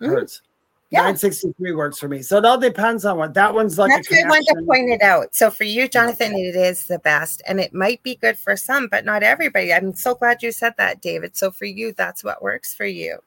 Mm. 0.00 0.08
Hertz. 0.08 0.42
Yeah. 0.92 1.04
Nine 1.04 1.16
sixty 1.16 1.54
three 1.56 1.72
works 1.72 1.98
for 1.98 2.06
me. 2.06 2.20
So 2.20 2.36
it 2.36 2.44
all 2.44 2.58
depends 2.58 3.06
on 3.06 3.16
what 3.16 3.32
that 3.32 3.54
one's 3.54 3.78
like. 3.78 3.90
That's 3.90 4.10
why 4.10 4.24
I 4.26 4.28
wanted 4.28 4.60
to 4.60 4.62
point 4.66 4.90
it 4.90 5.00
out. 5.00 5.34
So 5.34 5.50
for 5.50 5.64
you, 5.64 5.88
Jonathan, 5.88 6.34
it 6.34 6.54
is 6.54 6.86
the 6.86 6.98
best, 6.98 7.40
and 7.46 7.58
it 7.58 7.72
might 7.72 8.02
be 8.02 8.16
good 8.16 8.36
for 8.36 8.58
some, 8.58 8.88
but 8.88 9.06
not 9.06 9.22
everybody. 9.22 9.72
I'm 9.72 9.94
so 9.94 10.14
glad 10.14 10.42
you 10.42 10.52
said 10.52 10.74
that, 10.76 11.00
David. 11.00 11.34
So 11.34 11.50
for 11.50 11.64
you, 11.64 11.94
that's 11.94 12.22
what 12.22 12.42
works 12.42 12.74
for 12.74 12.84
you. 12.84 13.20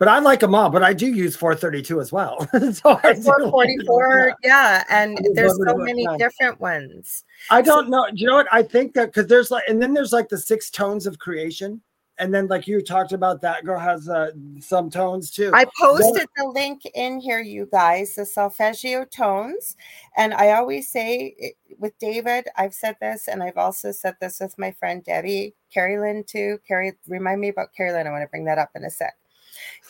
But 0.00 0.08
I 0.08 0.18
like 0.18 0.40
them 0.40 0.56
all. 0.56 0.70
But 0.70 0.82
I 0.82 0.92
do 0.92 1.06
use 1.06 1.36
four 1.36 1.54
thirty 1.54 1.82
two 1.82 2.00
as 2.00 2.10
well. 2.10 2.48
so 2.72 2.98
I 3.04 3.12
like 3.12 3.22
444, 3.22 4.34
yeah, 4.42 4.82
and 4.90 5.16
there's 5.34 5.56
so 5.56 5.76
many 5.76 6.08
different 6.18 6.58
ones. 6.58 7.22
I 7.48 7.62
don't 7.62 7.90
know. 7.90 8.08
Do 8.10 8.16
you 8.16 8.26
know 8.26 8.34
what? 8.34 8.48
I 8.52 8.64
think 8.64 8.94
that 8.94 9.06
because 9.06 9.28
there's 9.28 9.52
like, 9.52 9.62
and 9.68 9.80
then 9.80 9.94
there's 9.94 10.12
like 10.12 10.30
the 10.30 10.38
six 10.38 10.68
tones 10.68 11.06
of 11.06 11.20
creation, 11.20 11.80
and 12.18 12.32
then 12.32 12.46
like 12.46 12.66
you 12.66 12.80
talked 12.80 13.12
about, 13.12 13.40
that 13.42 13.64
girl 13.64 13.78
has 13.78 14.08
uh, 14.08 14.30
some 14.60 14.88
tones 14.90 15.30
too. 15.30 15.50
I 15.52 15.66
posted 15.80 16.28
the 16.36 16.46
link 16.46 16.82
in 16.94 17.18
here, 17.18 17.40
you 17.40 17.68
guys, 17.70 18.14
the 18.14 18.24
solfeggio 18.24 19.04
tones. 19.06 19.76
And 20.16 20.32
I 20.32 20.52
always 20.52 20.88
say 20.88 21.34
it- 21.38 21.56
with 21.78 21.98
David, 21.98 22.46
I've 22.56 22.72
said 22.72 22.96
this, 23.00 23.26
and 23.26 23.42
I've 23.42 23.56
also 23.56 23.90
said 23.90 24.14
this 24.20 24.38
with 24.38 24.56
my 24.58 24.70
friend 24.70 25.02
Debbie, 25.02 25.54
Kerrilyn 25.74 26.24
too. 26.24 26.60
Carrie, 26.68 26.92
remind 27.08 27.40
me 27.40 27.48
about 27.48 27.70
Kerrilyn. 27.76 28.06
I 28.06 28.10
want 28.10 28.22
to 28.22 28.28
bring 28.28 28.44
that 28.44 28.58
up 28.58 28.70
in 28.76 28.84
a 28.84 28.90
sec. 28.90 29.16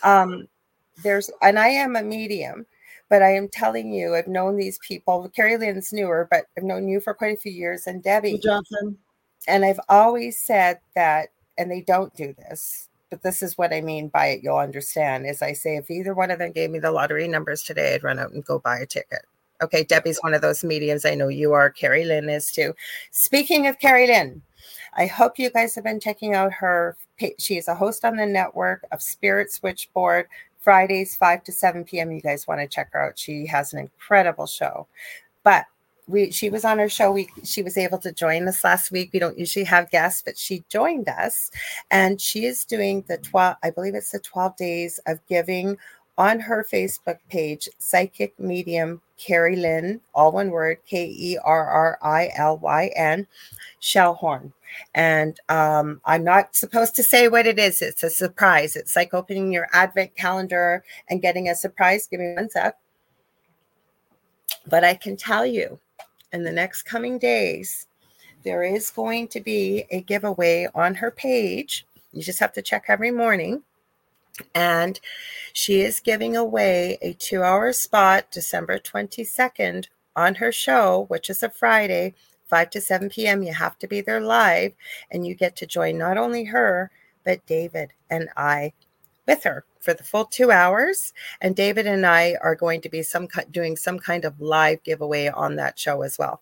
Um, 0.03 0.49
there's, 1.03 1.31
and 1.43 1.59
I 1.59 1.69
am 1.69 1.95
a 1.97 2.03
medium, 2.03 2.65
but 3.11 3.21
I 3.23 3.35
am 3.35 3.49
telling 3.49 3.93
you, 3.93 4.15
I've 4.15 4.29
known 4.29 4.57
these 4.57 4.79
people. 4.79 5.31
Kerrilyn's 5.37 5.93
newer, 5.93 6.27
but 6.31 6.47
I've 6.57 6.65
known 6.65 6.89
you 6.89 7.01
for 7.01 7.13
quite 7.13 7.37
a 7.37 7.41
few 7.41 7.53
years, 7.53 7.87
and 7.87 8.03
Debbie 8.03 8.39
Johnson. 8.39 8.97
and 9.47 9.63
I've 9.63 9.81
always 9.91 10.39
said 10.39 10.81
that, 10.95 11.29
and 11.59 11.71
they 11.71 11.81
don't 11.81 12.15
do 12.15 12.35
this, 12.35 12.89
but 13.11 13.23
this 13.23 13.43
is 13.43 13.59
what 13.59 13.73
I 13.73 13.81
mean 13.81 14.09
by 14.09 14.27
it. 14.27 14.41
You'll 14.43 14.59
understand. 14.59 15.27
Is 15.27 15.43
I 15.43 15.53
say 15.53 15.77
if 15.77 15.91
either 15.91 16.15
one 16.15 16.31
of 16.31 16.39
them 16.39 16.53
gave 16.53 16.71
me 16.71 16.79
the 16.79 16.91
lottery 16.91 17.29
numbers 17.29 17.63
today, 17.63 17.95
I'd 17.95 18.05
run 18.05 18.19
out 18.19 18.33
and 18.33 18.45
go 18.45 18.59
buy 18.59 18.79
a 18.79 18.87
ticket. 18.87 19.25
Okay, 19.63 19.85
Debbie's 19.85 20.19
one 20.21 20.35
of 20.35 20.43
those 20.43 20.65
mediums. 20.65 21.05
I 21.05 21.15
know 21.15 21.29
you 21.29 21.53
are. 21.53 21.73
Kerrilyn 21.73 22.29
is 22.29 22.51
too. 22.51 22.75
Speaking 23.13 23.67
of 23.67 23.79
Kerrilyn, 23.79 24.41
I 24.97 25.07
hope 25.07 25.39
you 25.39 25.51
guys 25.51 25.75
have 25.75 25.85
been 25.85 26.01
checking 26.01 26.35
out 26.35 26.53
her. 26.53 26.97
She 27.39 27.57
is 27.57 27.69
a 27.69 27.75
host 27.75 28.05
on 28.05 28.17
the 28.17 28.27
network 28.27 28.85
of 28.91 29.01
Spirit 29.01 29.53
Switchboard. 29.53 30.27
Fridays, 30.59 31.15
5 31.17 31.45
to 31.45 31.53
7 31.53 31.85
p.m. 31.85 32.11
You 32.11 32.23
guys 32.23 32.49
want 32.49 32.61
to 32.61 32.67
check 32.67 32.89
her 32.93 33.09
out. 33.09 33.19
She 33.19 33.45
has 33.47 33.75
an 33.75 33.79
incredible 33.81 34.47
show. 34.47 34.87
But 35.43 35.67
we 36.07 36.31
she 36.31 36.51
was 36.51 36.65
on 36.65 36.79
our 36.81 36.89
show. 36.89 37.11
We 37.13 37.29
she 37.45 37.63
was 37.63 37.77
able 37.77 37.99
to 37.99 38.13
join 38.13 38.47
us 38.49 38.63
last 38.65 38.91
week. 38.91 39.11
We 39.13 39.19
don't 39.19 39.39
usually 39.39 39.65
have 39.65 39.91
guests 39.91 40.23
but 40.25 40.37
she 40.39 40.65
joined 40.69 41.09
us. 41.09 41.51
And 41.91 42.21
she 42.21 42.45
is 42.45 42.65
doing 42.65 43.05
the 43.09 43.19
12 43.19 43.57
i 43.63 43.71
believe 43.71 43.95
it's 43.95 44.11
the 44.13 44.19
12 44.21 44.57
days 44.57 45.01
of 45.07 45.25
giving 45.29 45.79
on 46.17 46.39
her 46.41 46.65
facebook 46.71 47.19
page 47.29 47.69
psychic 47.79 48.39
medium 48.39 49.01
kerrilyn 49.19 49.99
all 50.15 50.31
one 50.31 50.51
word 50.51 50.79
k-e-r-r-i-l-y-n 50.87 51.37
shellhorn. 53.81 54.53
And 54.95 55.41
um, 55.49 56.01
i'm 56.05 56.25
not 56.25 56.55
supposed 56.55 56.95
to 56.97 57.03
say 57.03 57.29
what 57.29 57.47
it 57.47 57.59
is. 57.59 57.81
It's 57.83 58.03
a 58.03 58.11
surprise. 58.11 58.77
It's 58.77 58.97
like 58.97 59.15
opening 59.15 59.53
your 59.53 59.69
advent 59.73 60.15
calendar 60.17 60.85
and 61.09 61.23
getting 61.23 61.49
a 61.49 61.55
surprise. 61.55 62.07
Give 62.07 62.21
me 62.21 62.35
one 62.35 62.51
sec. 62.51 62.77
But 64.67 64.85
i 64.85 64.95
can 64.95 65.17
tell 65.17 65.47
you 65.47 65.79
in 66.35 66.43
the 66.43 66.53
next 66.53 66.83
coming 66.83 67.19
days, 67.19 67.87
there 68.43 68.63
is 68.63 68.91
going 68.91 69.29
to 69.29 69.41
be 69.41 69.85
a 69.91 70.03
giveaway 70.03 70.69
on 70.75 70.97
her 70.97 71.11
page. 71.11 71.87
You 72.13 72.23
just 72.23 72.41
have 72.41 72.53
to 72.55 72.63
check 72.63 72.87
every 72.89 73.11
morning. 73.11 73.63
And 74.55 74.99
she 75.53 75.81
is 75.81 76.01
giving 76.01 76.37
away 76.37 76.99
a 77.01 77.13
two 77.15 77.43
hour 77.43 77.73
spot 77.73 78.31
December 78.33 78.79
22nd 78.79 79.87
on 80.17 80.35
her 80.35 80.51
show, 80.51 81.05
which 81.09 81.31
is 81.31 81.43
a 81.43 81.49
Friday, 81.49 82.15
5 82.49 82.71
to 82.71 82.81
7 82.81 83.09
p.m. 83.11 83.43
You 83.43 83.55
have 83.55 83.79
to 83.79 83.87
be 83.87 84.01
there 84.01 84.21
live, 84.21 84.73
and 85.11 85.27
you 85.27 85.35
get 85.35 85.57
to 85.57 85.67
join 85.67 85.97
not 85.97 86.19
only 86.19 86.45
her, 86.45 86.91
but 87.25 87.47
David 87.47 87.93
and 88.11 88.29
I 88.37 88.73
with 89.27 89.45
her 89.45 89.65
for 89.85 89.95
the 89.95 90.03
full 90.03 90.25
two 90.25 90.51
hours. 90.51 91.13
And 91.41 91.55
David 91.55 91.87
and 91.87 92.07
I 92.07 92.37
are 92.43 92.55
going 92.55 92.81
to 92.81 92.89
be 92.89 93.03
some 93.03 93.29
doing 93.51 93.77
some 93.77 93.99
kind 93.99 94.25
of 94.25 94.41
live 94.41 94.83
giveaway 94.83 95.29
on 95.29 95.57
that 95.57 95.79
show 95.79 96.03
as 96.03 96.19
well. 96.19 96.41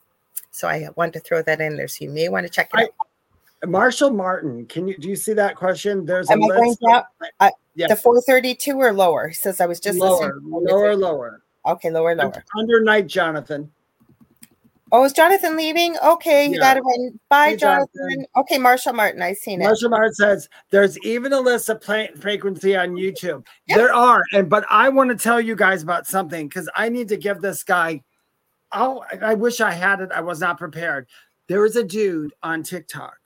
So 0.50 0.68
I 0.68 0.88
want 0.96 1.12
to 1.14 1.20
throw 1.20 1.42
that 1.42 1.60
in 1.60 1.76
there. 1.76 1.88
So 1.88 2.04
you 2.04 2.10
may 2.10 2.28
want 2.28 2.46
to 2.46 2.52
check 2.52 2.70
it 2.72 2.78
I, 2.78 2.82
out. 2.84 3.68
Marshall 3.68 4.10
Martin, 4.10 4.66
can 4.66 4.88
you 4.88 4.96
do 4.96 5.08
you 5.08 5.16
see 5.16 5.34
that 5.34 5.56
question? 5.56 6.04
There's 6.04 6.30
Am 6.30 6.42
a 6.42 6.46
I 6.46 6.48
list. 6.48 6.80
Going 6.80 7.02
down, 7.40 7.50
yes. 7.74 7.90
The 7.90 7.96
432 7.96 8.76
or 8.76 8.92
lower? 8.92 9.28
He 9.28 9.34
says 9.34 9.60
I 9.60 9.66
was 9.66 9.80
just 9.80 9.98
lower, 9.98 10.40
lower, 10.42 10.96
lower. 10.96 11.42
Okay, 11.64 11.90
lower, 11.90 12.14
lower. 12.16 12.44
Under 12.58 12.82
night, 12.82 13.06
Jonathan. 13.06 13.70
Oh, 14.94 15.04
is 15.04 15.14
Jonathan 15.14 15.56
leaving? 15.56 15.96
Okay, 16.04 16.44
you 16.44 16.56
yeah. 16.56 16.58
got 16.58 16.74
to 16.74 16.82
run. 16.82 17.18
Bye, 17.30 17.48
hey, 17.48 17.56
Jonathan. 17.56 17.88
Jonathan. 17.96 18.26
Okay, 18.36 18.58
Marshall 18.58 18.92
Martin, 18.92 19.22
I 19.22 19.32
seen 19.32 19.62
it. 19.62 19.64
Marshall 19.64 19.88
Martin 19.88 20.12
says 20.12 20.50
there's 20.68 20.98
even 20.98 21.32
a 21.32 21.40
list 21.40 21.70
of 21.70 21.80
plant 21.80 22.20
frequency 22.20 22.76
on 22.76 22.90
YouTube. 22.90 23.46
Yep. 23.68 23.78
There 23.78 23.94
are, 23.94 24.22
and 24.34 24.50
but 24.50 24.66
I 24.68 24.90
want 24.90 25.08
to 25.08 25.16
tell 25.16 25.40
you 25.40 25.56
guys 25.56 25.82
about 25.82 26.06
something 26.06 26.46
because 26.46 26.68
I 26.76 26.90
need 26.90 27.08
to 27.08 27.16
give 27.16 27.40
this 27.40 27.64
guy. 27.64 28.02
Oh, 28.70 29.02
I 29.22 29.32
wish 29.32 29.62
I 29.62 29.72
had 29.72 30.02
it. 30.02 30.12
I 30.12 30.20
was 30.20 30.40
not 30.40 30.58
prepared. 30.58 31.06
There 31.48 31.64
is 31.64 31.76
a 31.76 31.84
dude 31.84 32.34
on 32.42 32.62
TikTok. 32.62 33.16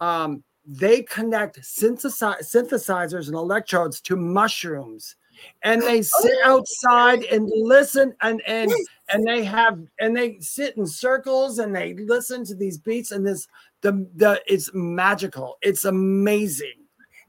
Um, 0.00 0.42
they 0.66 1.02
connect 1.02 1.60
synthesizers 1.60 3.26
and 3.26 3.34
electrodes 3.34 4.00
to 4.02 4.16
mushrooms 4.16 5.16
and 5.62 5.82
they 5.82 6.02
sit 6.02 6.38
oh. 6.44 6.58
outside 6.58 7.24
and 7.24 7.50
listen 7.54 8.14
and 8.22 8.40
and 8.46 8.72
and 9.10 9.26
they 9.26 9.44
have 9.44 9.78
and 10.00 10.16
they 10.16 10.38
sit 10.40 10.76
in 10.76 10.86
circles 10.86 11.58
and 11.58 11.74
they 11.74 11.94
listen 11.94 12.44
to 12.44 12.54
these 12.54 12.78
beats 12.78 13.10
and 13.12 13.26
this 13.26 13.46
the 13.82 14.08
the 14.16 14.40
it's 14.46 14.70
magical 14.72 15.56
it's 15.62 15.84
amazing 15.84 16.74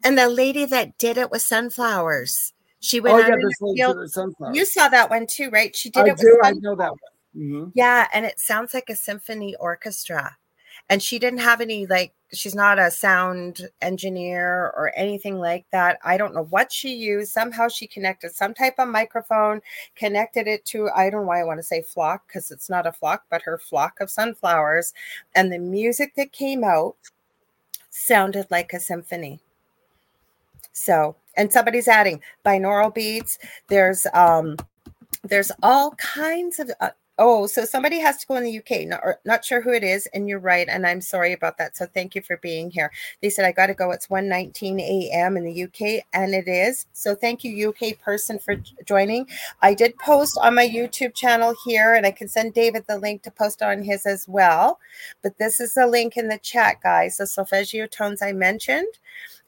and 0.04 0.18
the 0.18 0.30
lady 0.30 0.66
that 0.66 0.98
did 0.98 1.18
it 1.18 1.32
with 1.32 1.42
sunflowers 1.42 2.54
she 2.80 3.00
went 3.00 3.16
oh, 3.16 3.20
yeah, 3.20 3.36
the 3.36 3.76
field. 3.76 4.56
you 4.56 4.66
saw 4.66 4.88
that 4.88 5.10
one 5.10 5.26
too 5.28 5.50
right 5.50 5.76
she 5.76 5.90
did 5.90 6.06
I 6.06 6.12
it 6.12 6.18
do, 6.18 6.40
I 6.44 6.52
know 6.54 6.76
that 6.76 6.92
one. 6.92 7.00
Mm-hmm. 7.36 7.70
yeah 7.74 8.08
and 8.14 8.26
it 8.26 8.40
sounds 8.40 8.74
like 8.74 8.90
a 8.90 8.96
symphony 8.96 9.56
orchestra 9.60 10.38
and 10.90 11.02
she 11.02 11.20
didn't 11.20 11.40
have 11.40 11.62
any 11.62 11.86
like 11.86 12.14
she's 12.36 12.56
not 12.56 12.80
a 12.80 12.92
sound 12.92 13.70
engineer 13.82 14.72
or 14.76 14.92
anything 14.96 15.40
like 15.40 15.66
that. 15.72 15.98
I 16.04 16.18
don't 16.18 16.34
know 16.34 16.46
what 16.46 16.72
she 16.72 16.94
used. 16.94 17.32
Somehow 17.32 17.68
she 17.68 17.88
connected 17.88 18.34
some 18.34 18.54
type 18.54 18.76
of 18.78 18.90
microphone, 18.90 19.62
connected 19.96 20.48
it 20.48 20.66
to, 20.66 20.90
I 20.96 21.10
don't 21.10 21.22
know 21.22 21.28
why 21.28 21.42
I 21.42 21.46
want 21.46 21.60
to 21.60 21.64
say 21.64 21.82
flock 21.82 22.28
because 22.28 22.52
it's 22.52 22.70
not 22.70 22.88
a 22.88 22.92
flock, 22.92 23.24
but 23.30 23.42
her 23.44 23.58
flock 23.58 24.00
of 24.00 24.10
sunflowers. 24.10 24.94
And 25.36 25.52
the 25.52 25.60
music 25.60 26.14
that 26.16 26.32
came 26.32 26.64
out 26.64 26.96
sounded 27.90 28.48
like 28.52 28.74
a 28.74 28.80
symphony. 28.80 29.40
So, 30.74 31.16
and 31.38 31.52
somebody's 31.52 31.88
adding 31.88 32.22
binaural 32.46 32.94
beats. 32.94 33.38
There's, 33.68 34.06
um, 34.14 34.58
there's 35.24 35.52
all 35.64 35.92
kinds 35.92 36.60
of 36.60 36.70
uh, 36.82 36.90
Oh, 37.18 37.48
so 37.48 37.64
somebody 37.64 38.00
has 38.00 38.18
to 38.18 38.28
go 38.28 38.36
in 38.36 38.44
the 38.44 38.58
UK. 38.58 38.86
Not, 38.86 39.02
not 39.24 39.46
sure 39.46 39.62
who 39.62 39.72
it 39.72 39.86
is, 39.86 40.06
and 40.08 40.28
you're 40.28 40.38
right, 40.38 40.68
and 40.68 40.86
I'm 40.86 41.00
sorry 41.00 41.32
about 41.32 41.58
that. 41.58 41.78
So 41.78 41.86
thank 41.86 42.14
you 42.14 42.22
for 42.22 42.36
being 42.38 42.70
here. 42.70 42.92
They 43.22 43.30
said 43.30 43.46
I 43.46 43.54
got 43.54 43.68
to 43.68 43.74
go. 43.74 43.92
It's 43.92 44.08
1:19 44.08 44.82
a.m. 44.82 45.38
in 45.38 45.46
the 45.46 45.64
UK, 45.64 46.06
and 46.14 46.34
it 46.36 46.50
is. 46.50 46.88
So 46.92 47.16
thank 47.16 47.46
you, 47.46 47.70
UK 47.70 47.98
person, 48.00 48.38
for 48.38 48.58
joining. 48.84 49.30
I 49.62 49.74
did 49.74 49.98
post 49.98 50.38
on 50.42 50.56
my 50.56 50.68
YouTube 50.68 51.16
channel 51.16 51.56
here, 51.66 51.94
and 51.94 52.06
I 52.06 52.12
can 52.12 52.28
send 52.28 52.54
David 52.54 52.84
the 52.86 52.98
link 52.98 53.24
to 53.24 53.32
post 53.32 53.62
on 53.64 53.84
his 53.84 54.06
as 54.06 54.28
well. 54.28 54.80
But 55.22 55.38
this 55.38 55.62
is 55.62 55.74
the 55.76 55.88
link 55.88 56.18
in 56.18 56.28
the 56.28 56.38
chat, 56.38 56.82
guys. 56.84 57.18
The 57.18 57.28
solfeggio 57.28 57.88
tones 57.88 58.22
I 58.22 58.34
mentioned, 58.34 59.00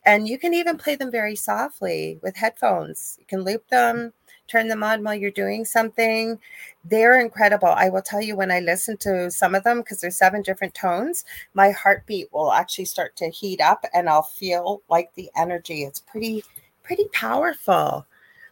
and 0.06 0.26
you 0.26 0.40
can 0.40 0.54
even 0.54 0.78
play 0.78 0.96
them 0.96 1.12
very 1.12 1.36
softly 1.36 2.18
with 2.24 2.38
headphones. 2.38 3.18
You 3.20 3.26
can 3.26 3.44
loop 3.44 3.68
them 3.68 4.14
turn 4.48 4.68
them 4.68 4.84
on 4.84 5.04
while 5.04 5.16
you're 5.16 5.32
doing 5.32 5.66
something. 5.66 6.40
They're 6.86 7.20
incredible. 7.20 7.68
I 7.68 7.90
will 7.90 8.02
tell 8.02 8.22
you 8.22 8.36
when 8.36 8.52
I 8.52 8.60
listen 8.60 8.98
to 8.98 9.30
some 9.30 9.56
of 9.56 9.64
them, 9.64 9.80
because 9.80 10.00
there's 10.02 10.18
seven 10.18 10.42
different 10.42 10.74
tones, 10.74 11.26
my 11.54 11.72
heartbeat 11.72 12.32
will 12.32 12.52
actually 12.52 12.86
start 12.86 13.16
to 13.18 13.30
heat 13.30 13.62
up 13.62 13.86
and 13.94 14.10
I'll 14.10 14.24
feel 14.24 14.82
like 14.90 15.14
the 15.16 15.30
energy. 15.36 15.84
It's 15.84 16.00
pretty, 16.00 16.44
pretty 16.84 17.06
powerful. 17.14 18.06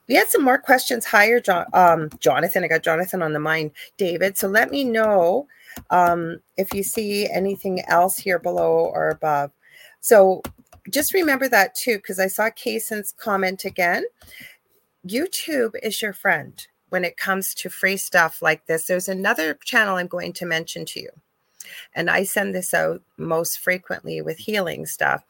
We 0.07 0.15
had 0.15 0.27
some 0.27 0.43
more 0.43 0.59
questions 0.59 1.05
higher, 1.05 1.39
John, 1.39 1.65
um, 1.73 2.09
Jonathan. 2.19 2.63
I 2.63 2.67
got 2.67 2.83
Jonathan 2.83 3.23
on 3.23 3.33
the 3.33 3.39
mind, 3.39 3.71
David. 3.97 4.37
So 4.37 4.47
let 4.47 4.69
me 4.69 4.83
know 4.83 5.47
um, 5.89 6.39
if 6.57 6.73
you 6.73 6.83
see 6.83 7.27
anything 7.29 7.81
else 7.87 8.17
here 8.17 8.37
below 8.37 8.91
or 8.93 9.09
above. 9.09 9.51
So 10.01 10.43
just 10.91 11.15
remember 11.15 11.47
that 11.49 11.73
too, 11.73 11.97
because 11.97 12.19
I 12.19 12.27
saw 12.27 12.49
Kaysen's 12.51 13.13
comment 13.17 13.65
again. 13.65 14.05
YouTube 15.05 15.75
is 15.83 16.01
your 16.01 16.13
friend 16.13 16.65
when 16.89 17.05
it 17.05 17.17
comes 17.17 17.53
to 17.55 17.69
free 17.69 17.97
stuff 17.97 18.41
like 18.41 18.65
this. 18.65 18.85
There's 18.85 19.07
another 19.07 19.53
channel 19.63 19.97
I'm 19.97 20.07
going 20.07 20.33
to 20.33 20.45
mention 20.45 20.85
to 20.85 20.99
you, 20.99 21.09
and 21.93 22.09
I 22.09 22.23
send 22.23 22.55
this 22.55 22.73
out 22.73 23.01
most 23.17 23.59
frequently 23.59 24.21
with 24.21 24.37
healing 24.37 24.85
stuff. 24.85 25.23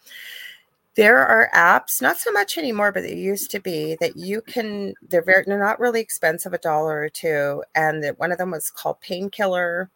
There 0.95 1.25
are 1.25 1.49
apps, 1.53 2.01
not 2.01 2.19
so 2.19 2.31
much 2.31 2.57
anymore, 2.57 2.93
but 2.93 3.03
they 3.03 3.15
used 3.15 3.51
to 3.51 3.59
be 3.59 3.97
that 3.99 4.15
you 4.15 4.41
can. 4.41 4.93
They're 5.01 5.21
very, 5.21 5.43
they're 5.45 5.59
not 5.59 5.79
really 5.79 5.99
expensive, 5.99 6.53
a 6.53 6.57
dollar 6.57 7.01
or 7.01 7.09
two, 7.09 7.63
and 7.75 8.01
that 8.03 8.17
one 8.17 8.31
of 8.31 8.37
them 8.37 8.51
was 8.51 8.71
called 8.71 9.01
Painkiller 9.01 9.89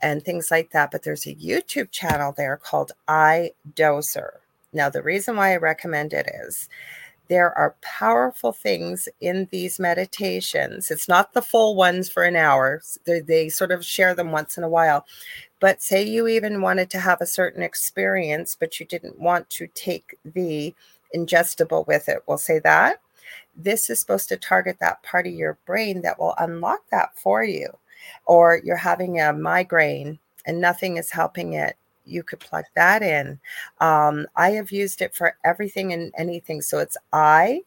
and 0.00 0.24
things 0.24 0.50
like 0.50 0.72
that. 0.72 0.90
But 0.90 1.04
there's 1.04 1.26
a 1.26 1.34
YouTube 1.36 1.92
channel 1.92 2.34
there 2.36 2.56
called 2.56 2.90
I 3.06 3.52
iDoser. 3.76 4.38
Now, 4.72 4.88
the 4.88 5.02
reason 5.02 5.36
why 5.36 5.52
I 5.52 5.58
recommend 5.58 6.12
it 6.12 6.28
is 6.46 6.68
there 7.32 7.56
are 7.56 7.76
powerful 7.80 8.52
things 8.52 9.08
in 9.22 9.48
these 9.50 9.80
meditations. 9.80 10.90
It's 10.90 11.08
not 11.08 11.32
the 11.32 11.40
full 11.40 11.74
ones 11.74 12.10
for 12.10 12.24
an 12.24 12.36
hour, 12.36 12.82
they, 13.06 13.20
they, 13.20 13.48
sort 13.48 13.72
of 13.72 13.82
share 13.82 14.14
them 14.14 14.32
once 14.32 14.58
in 14.58 14.64
a 14.64 14.68
while. 14.68 15.06
But 15.58 15.80
say 15.80 16.02
you 16.02 16.28
even 16.28 16.60
wanted 16.60 16.90
to 16.90 17.00
have 17.00 17.22
a 17.22 17.26
certain 17.26 17.62
experience, 17.62 18.54
but 18.54 18.78
you 18.78 18.84
didn't 18.84 19.18
want 19.18 19.48
to 19.48 19.66
take 19.68 20.18
the 20.26 20.74
ingestible 21.16 21.86
with 21.86 22.06
it. 22.06 22.22
We'll 22.26 22.36
say 22.36 22.58
that. 22.58 23.00
This 23.56 23.88
is 23.88 23.98
supposed 23.98 24.28
to 24.28 24.36
target 24.36 24.76
that 24.80 25.02
part 25.02 25.26
of 25.26 25.32
your 25.32 25.56
brain 25.64 26.02
that 26.02 26.18
will 26.18 26.34
unlock 26.38 26.82
that 26.90 27.16
for 27.16 27.42
you. 27.42 27.70
Or 28.26 28.60
you're 28.62 28.76
having 28.76 29.18
a 29.18 29.32
migraine 29.32 30.18
and 30.44 30.60
nothing 30.60 30.98
is 30.98 31.10
helping 31.10 31.54
it 31.54 31.78
you 32.04 32.22
could 32.22 32.40
plug 32.40 32.64
that 32.74 33.02
in. 33.02 33.38
Um, 33.80 34.26
I 34.36 34.50
have 34.50 34.72
used 34.72 35.02
it 35.02 35.14
for 35.14 35.36
everything 35.44 35.92
and 35.92 36.12
anything. 36.16 36.62
So 36.62 36.78
it's 36.78 36.96
I 37.12 37.62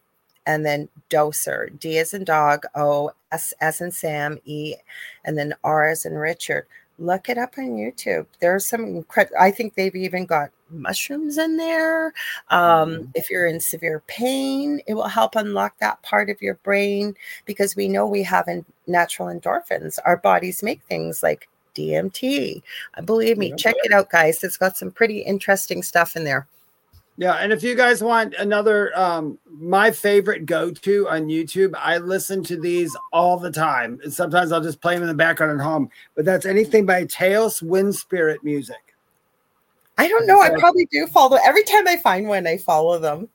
and 0.46 0.64
then 0.64 0.88
doser, 1.10 1.78
D 1.78 1.98
as 1.98 2.14
in 2.14 2.24
dog, 2.24 2.64
O, 2.74 3.10
S 3.32 3.52
as 3.60 3.80
in 3.80 3.90
Sam, 3.90 4.38
E, 4.44 4.74
and 5.24 5.36
then 5.36 5.54
R 5.64 5.88
as 5.88 6.06
in 6.06 6.14
Richard. 6.14 6.66
Look 6.98 7.28
it 7.28 7.36
up 7.36 7.54
on 7.58 7.76
YouTube. 7.76 8.26
There's 8.40 8.64
some, 8.64 9.04
I 9.38 9.50
think 9.50 9.74
they've 9.74 9.94
even 9.94 10.24
got 10.24 10.50
mushrooms 10.70 11.36
in 11.36 11.56
there. 11.56 12.14
Um, 12.48 12.90
mm-hmm. 12.90 13.10
If 13.14 13.28
you're 13.28 13.46
in 13.46 13.60
severe 13.60 14.02
pain, 14.06 14.80
it 14.86 14.94
will 14.94 15.08
help 15.08 15.36
unlock 15.36 15.78
that 15.78 16.00
part 16.02 16.30
of 16.30 16.40
your 16.40 16.54
brain 16.54 17.14
because 17.44 17.76
we 17.76 17.88
know 17.88 18.06
we 18.06 18.22
have 18.22 18.48
in 18.48 18.64
natural 18.86 19.28
endorphins. 19.28 19.98
Our 20.04 20.16
bodies 20.16 20.62
make 20.62 20.82
things 20.84 21.22
like 21.22 21.48
DMT. 21.76 22.62
Uh, 22.96 23.02
believe 23.02 23.38
me, 23.38 23.52
check 23.56 23.76
it 23.82 23.92
out, 23.92 24.10
guys. 24.10 24.42
It's 24.42 24.56
got 24.56 24.76
some 24.76 24.90
pretty 24.90 25.18
interesting 25.20 25.82
stuff 25.82 26.16
in 26.16 26.24
there. 26.24 26.46
Yeah, 27.18 27.34
and 27.34 27.50
if 27.50 27.62
you 27.62 27.74
guys 27.74 28.02
want 28.02 28.34
another 28.34 28.96
um 28.98 29.38
my 29.50 29.90
favorite 29.90 30.44
go-to 30.44 31.08
on 31.08 31.28
YouTube, 31.28 31.74
I 31.76 31.98
listen 31.98 32.42
to 32.44 32.60
these 32.60 32.94
all 33.12 33.38
the 33.38 33.50
time. 33.50 33.98
And 34.04 34.12
sometimes 34.12 34.52
I'll 34.52 34.60
just 34.60 34.82
play 34.82 34.94
them 34.94 35.02
in 35.02 35.08
the 35.08 35.14
background 35.14 35.58
at 35.58 35.64
home. 35.64 35.88
But 36.14 36.26
that's 36.26 36.44
anything 36.44 36.84
by 36.84 37.06
Taos 37.06 37.62
Wind 37.62 37.94
Spirit 37.94 38.44
Music. 38.44 38.94
I 39.98 40.08
don't 40.08 40.26
know. 40.26 40.42
I 40.42 40.50
probably 40.58 40.86
do 40.92 41.06
follow 41.06 41.38
every 41.42 41.64
time 41.64 41.88
I 41.88 41.96
find 41.96 42.28
one, 42.28 42.46
I 42.46 42.58
follow 42.58 42.98
them. 42.98 43.28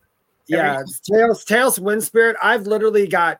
Yeah, 0.47 0.83
Taos 1.09 1.43
Taos 1.43 1.79
Wind 1.79 2.03
Spirit. 2.03 2.37
I've 2.41 2.67
literally 2.67 3.07
got 3.07 3.39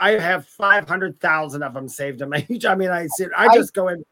I 0.00 0.12
have 0.12 0.46
500,000 0.46 1.62
of 1.62 1.74
them 1.74 1.88
saved 1.88 2.22
in 2.22 2.30
my 2.30 2.46
I 2.66 2.74
mean, 2.74 2.90
I 2.90 3.06
see, 3.06 3.26
I 3.36 3.54
just 3.54 3.74
go 3.74 3.88
in. 3.88 4.02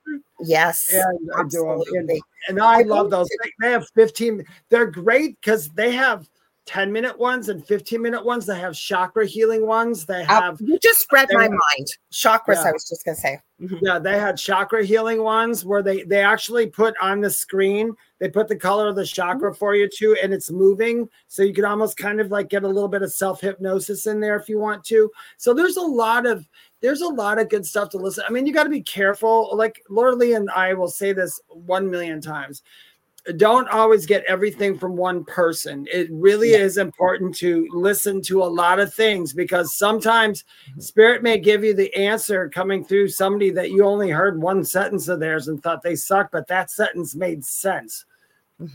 Yes. 0.40 0.92
And 0.92 1.30
I 1.36 1.42
do 1.48 1.64
them. 1.64 1.82
And, 1.94 2.10
and 2.48 2.60
I 2.60 2.82
love 2.82 3.10
those. 3.10 3.28
They 3.60 3.70
have 3.70 3.88
15. 3.94 4.44
They're 4.68 4.90
great 4.90 5.40
because 5.40 5.70
they 5.70 5.92
have 5.92 6.28
10 6.68 6.92
minute 6.92 7.18
ones 7.18 7.48
and 7.48 7.66
15 7.66 8.02
minute 8.02 8.22
ones. 8.22 8.44
They 8.44 8.58
have 8.58 8.74
chakra 8.74 9.26
healing 9.26 9.66
ones. 9.66 10.04
They 10.04 10.20
Uh, 10.22 10.26
have 10.26 10.60
you 10.60 10.78
just 10.78 11.00
spread 11.00 11.26
my 11.32 11.48
mind. 11.48 11.86
Chakras, 12.12 12.56
Yeah. 12.56 12.68
I 12.68 12.72
was 12.72 12.86
just 12.86 13.06
gonna 13.06 13.16
say. 13.16 13.40
Mhm. 13.58 13.78
yeah, 13.80 13.98
they 13.98 14.18
had 14.18 14.36
chakra 14.36 14.84
healing 14.84 15.22
ones 15.22 15.64
where 15.64 15.82
they 15.82 16.02
they 16.02 16.20
actually 16.20 16.66
put 16.66 16.94
on 17.00 17.22
the 17.22 17.30
screen, 17.30 17.92
they 18.20 18.28
put 18.28 18.48
the 18.48 18.54
color 18.54 18.86
of 18.88 18.96
the 18.96 19.04
chakra 19.06 19.54
for 19.54 19.74
you 19.74 19.88
too, 19.88 20.14
and 20.22 20.32
it's 20.34 20.50
moving. 20.50 21.08
So 21.26 21.42
you 21.42 21.54
can 21.54 21.64
almost 21.64 21.96
kind 21.96 22.20
of 22.20 22.30
like 22.30 22.50
get 22.50 22.62
a 22.64 22.68
little 22.68 22.88
bit 22.88 23.02
of 23.02 23.12
self-hypnosis 23.12 24.06
in 24.06 24.20
there 24.20 24.36
if 24.36 24.48
you 24.48 24.58
want 24.58 24.84
to. 24.84 25.10
So 25.38 25.54
there's 25.54 25.78
a 25.78 25.82
lot 25.82 26.26
of 26.26 26.46
there's 26.80 27.00
a 27.00 27.08
lot 27.08 27.40
of 27.40 27.48
good 27.48 27.66
stuff 27.66 27.88
to 27.90 27.96
listen. 27.96 28.22
I 28.28 28.30
mean, 28.30 28.46
you 28.46 28.52
got 28.52 28.62
to 28.64 28.70
be 28.70 28.82
careful. 28.82 29.50
Like 29.56 29.82
Lorilei 29.90 30.36
and 30.36 30.48
I 30.50 30.74
will 30.74 30.86
say 30.88 31.12
this 31.12 31.40
one 31.48 31.90
million 31.90 32.20
times. 32.20 32.62
Don't 33.36 33.68
always 33.68 34.06
get 34.06 34.24
everything 34.26 34.78
from 34.78 34.96
one 34.96 35.24
person. 35.24 35.86
It 35.92 36.08
really 36.10 36.52
Yeah. 36.52 36.58
is 36.58 36.78
important 36.78 37.34
to 37.36 37.66
listen 37.72 38.22
to 38.22 38.42
a 38.42 38.44
lot 38.44 38.80
of 38.80 38.94
things 38.94 39.32
because 39.32 39.74
sometimes 39.74 40.44
mm-hmm. 40.70 40.80
spirit 40.80 41.22
may 41.22 41.38
give 41.38 41.64
you 41.64 41.74
the 41.74 41.94
answer 41.94 42.48
coming 42.48 42.84
through 42.84 43.08
somebody 43.08 43.50
that 43.50 43.70
you 43.70 43.84
only 43.84 44.10
heard 44.10 44.40
one 44.40 44.64
sentence 44.64 45.08
of 45.08 45.20
theirs 45.20 45.48
and 45.48 45.62
thought 45.62 45.82
they 45.82 45.96
sucked, 45.96 46.32
but 46.32 46.46
that 46.48 46.70
sentence 46.70 47.14
made 47.14 47.44
sense 47.44 48.04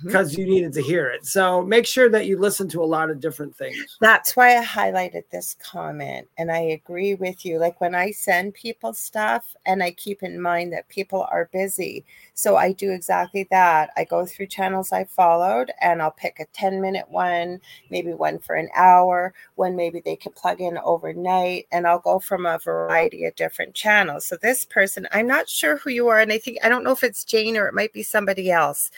Because 0.03 0.38
you 0.38 0.45
needed 0.45 0.73
to 0.73 0.81
hear 0.81 1.07
it. 1.07 1.26
So 1.26 1.61
make 1.61 1.85
sure 1.85 2.10
that 2.10 2.26
you 2.26 2.38
listen 2.38 2.69
to 2.69 2.81
a 2.81 2.85
lot 2.85 3.10
of 3.10 3.19
different 3.19 3.55
things. 3.55 3.97
That's 3.99 4.35
why 4.35 4.57
I 4.57 4.64
highlighted 4.64 5.23
this 5.30 5.55
comment. 5.61 6.27
And 6.38 6.51
I 6.51 6.60
agree 6.60 7.15
with 7.15 7.45
you. 7.45 7.60
Like 7.60 7.81
when 7.81 7.93
I 7.93 8.11
send 8.11 8.53
people 8.53 8.93
stuff, 8.93 9.53
and 9.65 9.81
I 9.81 9.91
keep 9.91 10.23
in 10.23 10.41
mind 10.41 10.73
that 10.73 10.88
people 10.89 11.27
are 11.31 11.49
busy. 11.53 12.05
So 12.34 12.55
I 12.55 12.73
do 12.73 12.91
exactly 12.91 13.47
that. 13.51 13.91
I 13.95 14.03
go 14.03 14.26
through 14.26 14.47
channels 14.47 14.91
I 14.91 15.05
followed 15.05 15.72
and 15.81 16.01
I'll 16.01 16.11
pick 16.11 16.39
a 16.39 16.45
10 16.45 16.81
minute 16.81 17.10
one, 17.10 17.61
maybe 17.89 18.14
one 18.14 18.39
for 18.39 18.55
an 18.55 18.69
hour, 18.76 19.34
one 19.55 19.76
maybe 19.76 20.01
they 20.01 20.15
can 20.15 20.34
plug 20.34 20.61
in 20.61 20.77
overnight. 20.80 21.68
And 21.72 21.88
I'll 21.88 21.99
go 21.99 22.19
from 22.19 22.45
a 22.45 22.60
variety 22.60 23.26
of 23.26 23.35
different 23.35 23.73
channels. 23.73 24.26
So 24.26 24.35
this 24.35 24.65
person, 24.65 25.07
I'm 25.11 25.27
not 25.27 25.47
sure 25.47 25.77
who 25.77 25.89
you 25.89 26.07
are. 26.07 26.19
And 26.19 26.31
I 26.31 26.38
think, 26.38 26.57
I 26.64 26.69
don't 26.69 26.84
know 26.84 26.91
if 26.91 27.03
it's 27.03 27.23
Jane 27.23 27.57
or 27.57 27.68
it 27.68 27.73
might 27.73 27.93
be 27.93 28.03
somebody 28.03 28.51
else. 28.51 28.91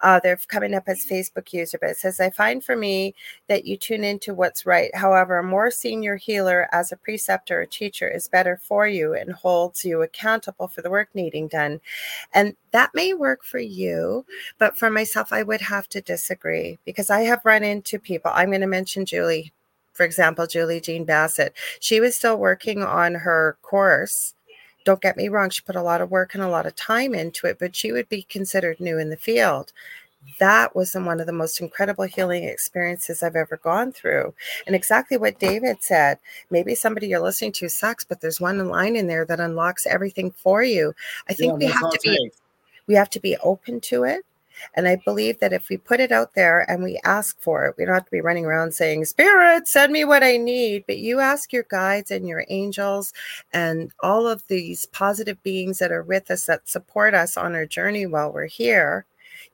Uh, 0.00 0.20
they're 0.30 0.40
coming 0.46 0.74
up 0.74 0.84
as 0.86 1.04
Facebook 1.04 1.52
user, 1.52 1.76
but 1.80 1.90
it 1.90 1.96
says, 1.96 2.20
I 2.20 2.30
find 2.30 2.62
for 2.62 2.76
me 2.76 3.16
that 3.48 3.64
you 3.64 3.76
tune 3.76 4.04
into 4.04 4.32
what's 4.32 4.64
right. 4.64 4.94
However, 4.94 5.38
a 5.38 5.42
more 5.42 5.72
senior 5.72 6.14
healer 6.14 6.68
as 6.70 6.92
a 6.92 6.96
preceptor 6.96 7.62
or 7.62 7.66
teacher 7.66 8.08
is 8.08 8.28
better 8.28 8.60
for 8.62 8.86
you 8.86 9.12
and 9.12 9.32
holds 9.32 9.84
you 9.84 10.02
accountable 10.02 10.68
for 10.68 10.82
the 10.82 10.90
work 10.90 11.08
needing 11.14 11.48
done. 11.48 11.80
And 12.32 12.54
that 12.70 12.94
may 12.94 13.12
work 13.12 13.42
for 13.42 13.58
you, 13.58 14.24
but 14.58 14.78
for 14.78 14.88
myself, 14.88 15.32
I 15.32 15.42
would 15.42 15.62
have 15.62 15.88
to 15.88 16.00
disagree 16.00 16.78
because 16.84 17.10
I 17.10 17.22
have 17.22 17.44
run 17.44 17.64
into 17.64 17.98
people. 17.98 18.30
I'm 18.32 18.50
going 18.50 18.60
to 18.60 18.68
mention 18.68 19.04
Julie, 19.04 19.52
for 19.94 20.04
example, 20.04 20.46
Julie 20.46 20.80
Jean 20.80 21.04
Bassett. 21.04 21.54
She 21.80 21.98
was 21.98 22.14
still 22.14 22.36
working 22.36 22.84
on 22.84 23.16
her 23.16 23.56
course. 23.62 24.34
Don't 24.84 25.02
get 25.02 25.16
me 25.16 25.28
wrong, 25.28 25.50
she 25.50 25.62
put 25.62 25.76
a 25.76 25.82
lot 25.82 26.00
of 26.00 26.10
work 26.12 26.34
and 26.34 26.42
a 26.42 26.48
lot 26.48 26.66
of 26.66 26.76
time 26.76 27.14
into 27.14 27.48
it, 27.48 27.58
but 27.58 27.74
she 27.74 27.90
would 27.90 28.08
be 28.08 28.22
considered 28.22 28.78
new 28.78 28.96
in 28.96 29.10
the 29.10 29.16
field 29.16 29.72
that 30.38 30.74
was 30.76 30.94
one 30.94 31.20
of 31.20 31.26
the 31.26 31.32
most 31.32 31.60
incredible 31.60 32.04
healing 32.04 32.44
experiences 32.44 33.22
I've 33.22 33.36
ever 33.36 33.56
gone 33.56 33.92
through. 33.92 34.34
And 34.66 34.76
exactly 34.76 35.16
what 35.16 35.38
David 35.38 35.78
said 35.80 36.18
maybe 36.50 36.74
somebody 36.74 37.08
you're 37.08 37.20
listening 37.20 37.52
to 37.52 37.68
sucks, 37.68 38.04
but 38.04 38.20
there's 38.20 38.40
one 38.40 38.68
line 38.68 38.96
in 38.96 39.06
there 39.06 39.24
that 39.24 39.40
unlocks 39.40 39.86
everything 39.86 40.30
for 40.30 40.62
you. 40.62 40.94
I 41.28 41.34
think 41.34 41.52
Yeah, 41.52 41.66
we 41.66 41.72
have 41.72 41.90
to 41.90 42.00
be 42.02 42.30
we 42.86 42.94
have 42.94 43.10
to 43.10 43.20
be 43.20 43.36
open 43.38 43.80
to 43.82 44.04
it. 44.04 44.24
And 44.74 44.86
I 44.86 44.96
believe 44.96 45.40
that 45.40 45.52
if 45.52 45.68
we 45.68 45.78
put 45.78 46.00
it 46.00 46.12
out 46.12 46.34
there 46.34 46.70
and 46.70 46.82
we 46.82 47.00
ask 47.04 47.40
for 47.40 47.64
it, 47.64 47.76
we 47.78 47.84
don't 47.84 47.94
have 47.94 48.04
to 48.04 48.10
be 48.10 48.20
running 48.20 48.44
around 48.44 48.74
saying, 48.74 49.04
Spirit, 49.06 49.66
send 49.66 49.92
me 49.92 50.04
what 50.04 50.22
I 50.22 50.36
need. 50.36 50.84
But 50.86 50.98
you 50.98 51.20
ask 51.20 51.52
your 51.52 51.64
guides 51.70 52.10
and 52.10 52.28
your 52.28 52.44
angels 52.48 53.12
and 53.52 53.90
all 54.00 54.26
of 54.26 54.46
these 54.48 54.86
positive 54.86 55.42
beings 55.42 55.78
that 55.78 55.92
are 55.92 56.02
with 56.02 56.30
us 56.30 56.44
that 56.46 56.68
support 56.68 57.14
us 57.14 57.36
on 57.36 57.54
our 57.54 57.64
journey 57.64 58.06
while 58.06 58.32
we're 58.32 58.46
here. 58.46 59.06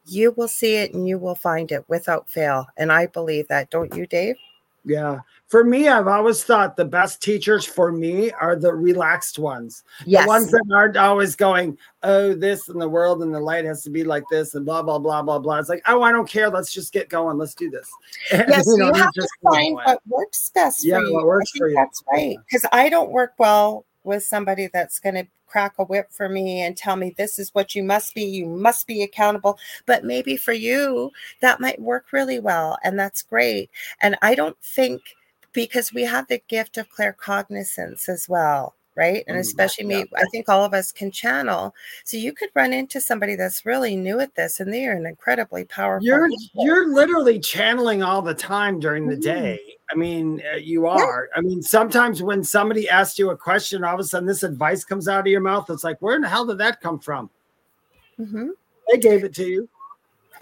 You 0.07 0.33
will 0.37 0.49
see 0.49 0.77
it 0.77 0.95
and 0.95 1.07
you 1.07 1.19
will 1.19 1.35
find 1.35 1.71
it 1.73 1.85
without 1.89 2.29
fail. 2.29 2.67
And 2.77 2.93
I 2.93 3.07
believe 3.07 3.49
that. 3.49 3.71
Don't 3.71 3.95
you, 3.95 4.07
Dave? 4.07 4.37
Yeah. 4.85 5.19
For 5.49 5.65
me, 5.65 5.89
I've 5.89 6.07
always 6.07 6.43
thought 6.45 6.77
the 6.77 6.85
best 6.85 7.21
teachers 7.21 7.65
for 7.65 7.93
me 7.93 8.31
are 8.33 8.57
the 8.57 8.73
relaxed 8.73 9.39
ones. 9.39 9.85
Yes. 10.05 10.25
The 10.25 10.29
ones 10.29 10.51
that 10.51 10.65
aren't 10.73 10.97
always 10.97 11.37
going, 11.37 11.77
oh, 12.05 12.35
this 12.35 12.69
and 12.69 12.81
the 12.81 12.89
world 12.89 13.23
and 13.23 13.35
the 13.35 13.41
light 13.41 13.65
has 13.65 13.83
to 13.83 13.91
be 13.91 14.05
like 14.05 14.25
this 14.31 14.55
and 14.55 14.65
blah, 14.65 14.83
blah, 14.83 14.99
blah, 14.99 15.23
blah, 15.23 15.39
blah. 15.41 15.59
It's 15.59 15.69
like, 15.69 15.83
oh, 15.87 16.03
I 16.03 16.13
don't 16.13 16.29
care. 16.29 16.51
Let's 16.51 16.73
just 16.73 16.93
get 16.93 17.09
going. 17.09 17.37
Let's 17.37 17.55
do 17.55 17.69
this. 17.71 17.91
yes, 18.33 18.65
you, 18.67 18.79
know, 18.79 18.93
have 18.93 19.13
to 19.13 19.29
find 19.43 19.75
what 19.75 20.01
works 20.07 20.51
best 20.51 20.85
Yeah, 20.85 20.99
for 20.99 21.05
you. 21.05 21.15
what 21.15 21.27
works 21.27 21.51
I 21.51 21.59
think 21.59 21.63
for 21.63 21.69
you. 21.69 21.75
That's 21.77 22.05
right. 22.13 22.37
Because 22.47 22.67
I 22.73 22.89
don't 22.89 23.11
work 23.11 23.35
well 23.39 23.85
with 24.05 24.23
somebody 24.23 24.69
that's 24.73 25.01
going 25.01 25.17
to 25.17 25.27
crack 25.47 25.75
a 25.79 25.85
whip 25.85 26.13
for 26.13 26.29
me 26.29 26.61
and 26.61 26.77
tell 26.77 26.97
me 26.97 27.15
this 27.17 27.39
is 27.39 27.55
what 27.55 27.75
you 27.75 27.83
must 27.83 28.15
be. 28.15 28.25
You 28.25 28.47
must 28.47 28.87
be 28.87 29.03
accountable. 29.03 29.59
But 29.87 30.05
maybe 30.05 30.37
for 30.37 30.53
you, 30.53 31.13
that 31.41 31.61
might 31.61 31.81
work 31.81 32.13
really 32.13 32.39
well. 32.39 32.79
And 32.85 32.99
that's 32.99 33.23
great. 33.23 33.71
And 34.01 34.17
I 34.23 34.35
don't 34.35 34.59
think 34.63 35.03
because 35.53 35.93
we 35.93 36.03
have 36.03 36.29
the 36.29 36.43
gift 36.49 36.77
of 36.79 36.89
claircognizance 36.91 38.09
as 38.09 38.29
well. 38.29 38.76
Right. 38.97 39.25
And 39.27 39.37
Mm, 39.37 39.41
especially 39.41 39.85
yeah. 39.85 40.05
me, 40.05 40.11
I 40.17 40.25
think 40.33 40.49
all 40.49 40.65
of 40.65 40.73
us 40.73 40.91
can 40.91 41.11
channel. 41.11 41.75
So 42.05 42.17
you 42.17 42.33
could 42.33 42.49
run 42.55 42.73
into 42.73 42.99
somebody 43.01 43.37
that's 43.37 43.67
really 43.67 43.95
new 43.95 44.21
at 44.21 44.35
this 44.35 44.59
and 44.59 44.73
they 44.73 44.87
are 44.87 44.93
an 44.97 45.05
incredibly 45.05 45.65
powerful. 45.65 46.07
You're 46.07 46.29
people. 46.31 46.65
you're 46.65 46.89
literally 46.93 47.39
channeling 47.39 48.03
all 48.03 48.23
the 48.23 48.33
time 48.35 48.81
during 48.81 49.07
the 49.07 49.17
Mhm. 49.17 49.21
day. 49.23 49.61
I 49.91 49.95
mean, 49.97 50.43
uh, 50.51 50.57
you 50.57 50.87
are. 50.87 51.29
I 51.37 51.43
mean, 51.43 51.63
sometimes 51.63 52.23
when 52.23 52.43
somebody 52.43 52.89
asks 52.89 53.19
you 53.19 53.31
a 53.31 53.37
question, 53.37 53.85
all 53.85 53.95
of 53.95 54.01
a 54.01 54.05
sudden 54.05 54.27
this 54.27 54.43
advice 54.43 54.83
comes 54.83 55.09
out 55.09 55.21
of 55.21 55.27
your 55.27 55.41
mouth. 55.43 55.69
It's 55.69 55.85
like, 55.85 56.01
where 56.01 56.17
in 56.17 56.23
the 56.23 56.29
hell 56.29 56.47
did 56.47 56.59
that 56.59 56.81
come 56.81 56.99
from? 56.99 57.29
Mhm. 58.19 58.51
They 58.91 58.99
gave 58.99 59.25
it 59.25 59.35
to 59.35 59.45
you. 59.47 59.69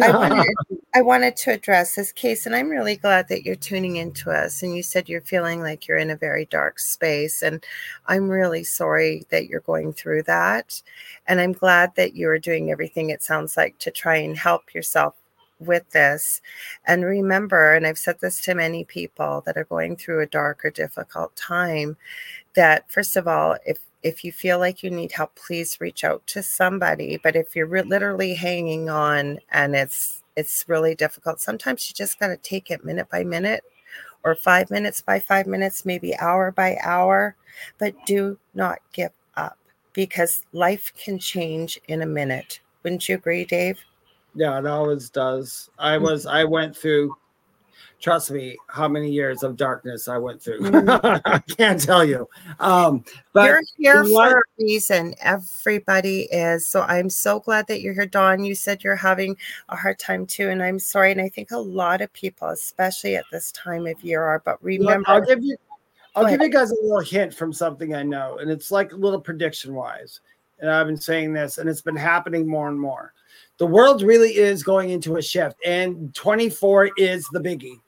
I 0.00 0.10
wanted, 0.16 0.54
I 0.94 1.02
wanted 1.02 1.36
to 1.36 1.52
address 1.52 1.94
this 1.94 2.12
case, 2.12 2.46
and 2.46 2.54
I'm 2.54 2.68
really 2.68 2.96
glad 2.96 3.28
that 3.28 3.44
you're 3.44 3.54
tuning 3.54 3.96
into 3.96 4.30
us. 4.30 4.62
And 4.62 4.74
you 4.74 4.82
said 4.82 5.08
you're 5.08 5.20
feeling 5.20 5.60
like 5.60 5.86
you're 5.86 5.98
in 5.98 6.10
a 6.10 6.16
very 6.16 6.46
dark 6.46 6.78
space, 6.78 7.42
and 7.42 7.64
I'm 8.06 8.28
really 8.28 8.64
sorry 8.64 9.26
that 9.30 9.46
you're 9.46 9.60
going 9.60 9.92
through 9.92 10.24
that. 10.24 10.82
And 11.26 11.40
I'm 11.40 11.52
glad 11.52 11.94
that 11.96 12.14
you 12.14 12.28
are 12.28 12.38
doing 12.38 12.70
everything 12.70 13.10
it 13.10 13.22
sounds 13.22 13.56
like 13.56 13.78
to 13.78 13.90
try 13.90 14.16
and 14.16 14.36
help 14.36 14.74
yourself 14.74 15.14
with 15.60 15.88
this. 15.90 16.40
And 16.86 17.04
remember, 17.04 17.74
and 17.74 17.86
I've 17.86 17.98
said 17.98 18.20
this 18.20 18.40
to 18.42 18.54
many 18.54 18.84
people 18.84 19.42
that 19.46 19.56
are 19.56 19.64
going 19.64 19.96
through 19.96 20.20
a 20.20 20.26
dark 20.26 20.64
or 20.64 20.70
difficult 20.70 21.34
time, 21.36 21.96
that 22.54 22.90
first 22.90 23.16
of 23.16 23.28
all, 23.28 23.56
if 23.66 23.78
if 24.04 24.22
you 24.22 24.30
feel 24.30 24.58
like 24.58 24.82
you 24.82 24.90
need 24.90 25.10
help, 25.10 25.34
please 25.34 25.80
reach 25.80 26.04
out 26.04 26.24
to 26.28 26.42
somebody. 26.42 27.18
But 27.22 27.34
if 27.34 27.56
you're 27.56 27.66
re- 27.66 27.82
literally 27.82 28.34
hanging 28.34 28.88
on 28.88 29.40
and 29.50 29.74
it's 29.74 30.22
it's 30.36 30.68
really 30.68 30.94
difficult, 30.94 31.40
sometimes 31.40 31.88
you 31.88 31.94
just 31.94 32.20
got 32.20 32.28
to 32.28 32.36
take 32.36 32.70
it 32.70 32.84
minute 32.84 33.08
by 33.10 33.24
minute, 33.24 33.64
or 34.22 34.34
five 34.34 34.70
minutes 34.70 35.00
by 35.00 35.18
five 35.18 35.46
minutes, 35.46 35.84
maybe 35.86 36.16
hour 36.18 36.52
by 36.52 36.76
hour. 36.82 37.34
But 37.78 37.94
do 38.04 38.38
not 38.54 38.78
give 38.92 39.12
up 39.36 39.58
because 39.94 40.44
life 40.52 40.92
can 41.02 41.18
change 41.18 41.80
in 41.88 42.02
a 42.02 42.06
minute. 42.06 42.60
Wouldn't 42.82 43.08
you 43.08 43.14
agree, 43.14 43.46
Dave? 43.46 43.78
Yeah, 44.34 44.58
it 44.58 44.66
always 44.66 45.08
does. 45.08 45.70
Mm. 45.78 45.84
I 45.84 45.98
was, 45.98 46.26
I 46.26 46.44
went 46.44 46.76
through, 46.76 47.16
trust 48.04 48.30
me, 48.30 48.54
how 48.68 48.86
many 48.86 49.10
years 49.10 49.42
of 49.42 49.56
darkness 49.56 50.08
I 50.08 50.18
went 50.18 50.42
through. 50.42 50.60
Mm. 50.60 51.20
I 51.24 51.38
can't 51.38 51.80
tell 51.80 52.04
you. 52.04 52.28
Um, 52.60 53.02
but 53.32 53.46
you're 53.46 53.62
here 53.78 54.04
what- 54.04 54.30
for 54.30 54.38
a 54.40 54.62
reason. 54.62 55.14
Everybody 55.22 56.28
is. 56.30 56.68
So 56.68 56.82
I'm 56.82 57.08
so 57.08 57.40
glad 57.40 57.66
that 57.68 57.80
you're 57.80 57.94
here, 57.94 58.04
Dawn. 58.04 58.44
You 58.44 58.54
said 58.54 58.84
you're 58.84 58.94
having 58.94 59.38
a 59.70 59.76
hard 59.76 59.98
time 59.98 60.26
too, 60.26 60.50
and 60.50 60.62
I'm 60.62 60.78
sorry. 60.78 61.12
And 61.12 61.20
I 61.20 61.30
think 61.30 61.50
a 61.50 61.58
lot 61.58 62.02
of 62.02 62.12
people, 62.12 62.48
especially 62.48 63.16
at 63.16 63.24
this 63.32 63.50
time 63.52 63.86
of 63.86 64.04
year, 64.04 64.22
are. 64.22 64.42
But 64.44 64.62
remember, 64.62 65.08
I'll 65.08 65.24
give 65.24 65.42
you, 65.42 65.56
I'll 66.14 66.28
give 66.28 66.42
you 66.42 66.50
guys 66.50 66.72
a 66.72 66.76
little 66.82 67.00
hint 67.00 67.32
from 67.32 67.54
something 67.54 67.94
I 67.94 68.02
know, 68.02 68.36
and 68.36 68.50
it's 68.50 68.70
like 68.70 68.92
a 68.92 68.96
little 68.96 69.20
prediction 69.20 69.72
wise. 69.72 70.20
And 70.58 70.70
I've 70.70 70.86
been 70.86 70.98
saying 70.98 71.32
this, 71.32 71.56
and 71.56 71.70
it's 71.70 71.82
been 71.82 71.96
happening 71.96 72.46
more 72.46 72.68
and 72.68 72.78
more. 72.78 73.14
The 73.56 73.66
world 73.66 74.02
really 74.02 74.36
is 74.36 74.62
going 74.62 74.90
into 74.90 75.16
a 75.16 75.22
shift, 75.22 75.56
and 75.64 76.14
24 76.14 76.90
is 76.98 77.26
the 77.32 77.40
biggie. 77.40 77.80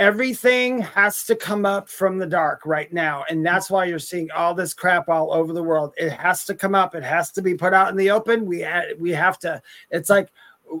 Everything 0.00 0.80
has 0.80 1.24
to 1.26 1.36
come 1.36 1.66
up 1.66 1.86
from 1.86 2.16
the 2.16 2.26
dark 2.26 2.64
right 2.64 2.90
now, 2.90 3.22
and 3.28 3.44
that's 3.44 3.68
why 3.68 3.84
you're 3.84 3.98
seeing 3.98 4.30
all 4.30 4.54
this 4.54 4.72
crap 4.72 5.10
all 5.10 5.30
over 5.30 5.52
the 5.52 5.62
world. 5.62 5.92
It 5.98 6.10
has 6.10 6.46
to 6.46 6.54
come 6.54 6.74
up. 6.74 6.94
It 6.94 7.02
has 7.02 7.30
to 7.32 7.42
be 7.42 7.54
put 7.54 7.74
out 7.74 7.90
in 7.90 7.96
the 7.96 8.10
open. 8.10 8.46
We 8.46 8.62
ha- 8.62 8.94
we 8.98 9.10
have 9.10 9.38
to. 9.40 9.60
It's 9.90 10.08
like 10.08 10.30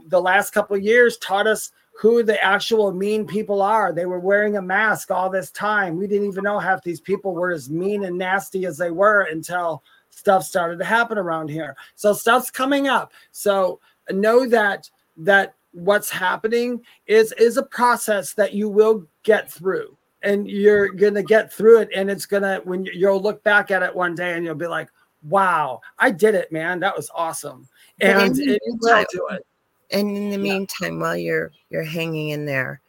the 0.06 0.22
last 0.22 0.54
couple 0.54 0.74
years 0.78 1.18
taught 1.18 1.46
us 1.46 1.70
who 1.92 2.22
the 2.22 2.42
actual 2.42 2.94
mean 2.94 3.26
people 3.26 3.60
are. 3.60 3.92
They 3.92 4.06
were 4.06 4.20
wearing 4.20 4.56
a 4.56 4.62
mask 4.62 5.10
all 5.10 5.28
this 5.28 5.50
time. 5.50 5.98
We 5.98 6.06
didn't 6.06 6.28
even 6.28 6.44
know 6.44 6.58
half 6.58 6.82
these 6.82 7.00
people 7.00 7.34
were 7.34 7.52
as 7.52 7.68
mean 7.68 8.04
and 8.04 8.16
nasty 8.16 8.64
as 8.64 8.78
they 8.78 8.90
were 8.90 9.24
until 9.24 9.82
stuff 10.08 10.44
started 10.44 10.78
to 10.78 10.84
happen 10.86 11.18
around 11.18 11.50
here. 11.50 11.76
So 11.94 12.14
stuff's 12.14 12.50
coming 12.50 12.88
up. 12.88 13.12
So 13.32 13.80
know 14.10 14.48
that 14.48 14.88
that 15.18 15.56
what's 15.72 16.10
happening 16.10 16.80
is 17.06 17.32
is 17.32 17.56
a 17.56 17.62
process 17.62 18.34
that 18.34 18.54
you 18.54 18.68
will 18.68 19.06
get 19.22 19.50
through. 19.50 19.96
And 20.22 20.48
you're 20.48 20.90
gonna 20.90 21.22
get 21.22 21.52
through 21.52 21.80
it 21.80 21.88
and 21.94 22.10
it's 22.10 22.26
gonna 22.26 22.60
when 22.64 22.84
you'll 22.84 23.22
look 23.22 23.42
back 23.42 23.70
at 23.70 23.82
it 23.82 23.94
one 23.94 24.14
day 24.14 24.34
and 24.34 24.44
you'll 24.44 24.54
be 24.54 24.66
like 24.66 24.88
wow 25.22 25.80
i 25.98 26.10
did 26.10 26.34
it 26.34 26.52
man. 26.52 26.80
That 26.80 26.96
was 26.96 27.10
awesome. 27.14 27.68
And 28.00 28.38
it, 28.38 28.60
will 28.64 29.04
do 29.10 29.28
it. 29.30 29.46
and 29.90 30.16
in 30.16 30.24
the 30.30 30.36
yeah. 30.36 30.52
meantime 30.52 30.98
while 31.00 31.16
you're 31.16 31.52
you're 31.70 31.84
hanging 31.84 32.30
in 32.30 32.44
there 32.46 32.80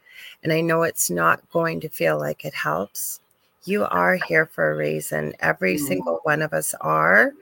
and 0.42 0.52
i 0.52 0.60
know 0.60 0.82
it's 0.82 1.10
not 1.10 1.48
going 1.50 1.80
to 1.80 1.88
feel 1.88 2.18
like 2.18 2.44
it 2.44 2.54
helps 2.54 3.20
you 3.64 3.84
are 3.84 4.18
here 4.28 4.46
for 4.46 4.70
a 4.70 4.76
reason. 4.76 5.34
Every 5.40 5.76
mm-hmm. 5.76 5.86
single 5.86 6.20
one 6.24 6.42
of 6.42 6.52
us 6.52 6.74
are. 6.80 7.32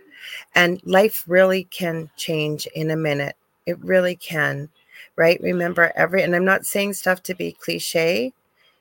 And 0.54 0.80
life 0.84 1.24
really 1.26 1.64
can 1.64 2.10
change 2.16 2.66
in 2.74 2.90
a 2.90 2.96
minute. 2.96 3.36
It 3.66 3.78
really 3.80 4.16
can 4.16 4.68
right 5.20 5.40
remember 5.42 5.92
every 5.96 6.22
and 6.24 6.36
i'm 6.36 6.46
not 6.46 6.66
saying 6.66 6.94
stuff 6.94 7.22
to 7.22 7.34
be 7.36 7.52
cliche 7.52 8.32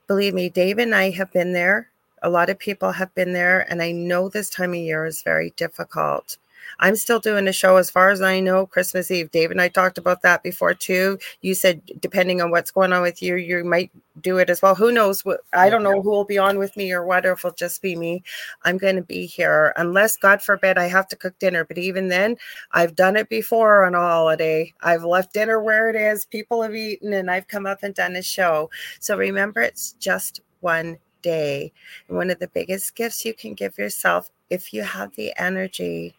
believe 0.08 0.36
me, 0.36 0.50
Dave 0.50 0.80
and 0.80 0.96
I 0.96 1.12
have 1.12 1.34
been 1.34 1.54
there. 1.54 1.90
A 2.24 2.32
lot 2.32 2.52
of 2.52 2.60
people 2.60 2.94
have 2.94 3.16
been 3.16 3.34
there, 3.34 3.62
and 3.72 3.84
I 3.84 3.92
know 3.94 4.30
this 4.30 4.52
time 4.52 4.72
of 4.72 4.78
year 4.78 5.06
is 5.06 5.24
very 5.24 5.52
difficult. 5.58 6.38
I'm 6.80 6.96
still 6.96 7.20
doing 7.20 7.48
a 7.48 7.54
show 7.54 7.78
as 7.78 7.90
far 7.90 8.10
as 8.10 8.22
I 8.22 8.40
know, 8.40 8.66
Christmas 8.66 9.12
Eve. 9.12 9.32
Dave 9.32 9.52
and 9.52 9.62
I 9.62 9.68
talked 9.68 9.98
about 9.98 10.22
that 10.22 10.44
before 10.44 10.74
too. 10.74 11.20
You 11.42 11.54
said 11.54 11.82
depending 12.00 12.42
on 12.42 12.52
what's 12.52 12.72
going 12.72 12.94
on 12.94 13.02
with 13.02 13.22
you, 13.22 13.36
you 13.36 13.64
might 13.64 13.92
do 14.22 14.38
it 14.38 14.50
as 14.50 14.62
well. 14.62 14.76
Who 14.76 14.92
knows 14.92 15.24
what 15.26 15.42
I 15.54 15.70
don't 15.70 15.84
know 15.84 16.02
who 16.02 16.10
will 16.10 16.26
be 16.26 16.38
on 16.38 16.58
with 16.58 16.76
me 16.78 16.92
or 16.92 17.06
what, 17.06 17.26
or 17.26 17.34
if 17.34 17.40
it'll 17.40 17.52
just 17.52 17.82
be 17.82 17.96
me. 17.96 18.24
I'm 18.64 18.78
going 18.78 18.96
to 18.96 19.02
be 19.02 19.26
here 19.26 19.74
unless 19.78 20.18
God 20.18 20.42
forbid 20.42 20.78
I 20.78 20.88
have 20.88 21.08
to 21.10 21.16
cook 21.16 21.38
dinner. 21.40 21.66
But 21.66 21.78
even 21.78 22.10
then, 22.10 22.38
I've 22.72 22.96
done 22.96 23.16
it 23.16 23.30
before 23.30 23.86
on 23.86 23.96
a 23.96 24.00
holiday. 24.00 24.74
I've 24.82 25.04
left 25.04 25.34
dinner 25.34 25.62
where 25.62 25.90
it 25.90 25.96
is, 25.96 26.26
people 26.26 26.62
have 26.62 26.76
eaten, 26.76 27.14
and 27.14 27.30
I've 27.30 27.48
come 27.48 27.66
up 27.66 27.84
and 27.84 27.94
done 27.94 28.16
a 28.16 28.22
show. 28.22 28.70
So 29.00 29.18
remember, 29.18 29.62
it's 29.62 29.94
just 29.94 30.42
one 30.62 30.98
day. 31.22 31.72
And 32.08 32.18
one 32.18 32.30
of 32.30 32.40
the 32.40 32.48
biggest 32.48 32.96
gifts 32.96 33.26
you 33.26 33.34
can 33.34 33.54
give 33.54 33.78
yourself 33.78 34.30
if 34.50 34.74
you 34.74 34.84
have 34.84 35.16
the 35.16 35.34
energy 35.38 36.16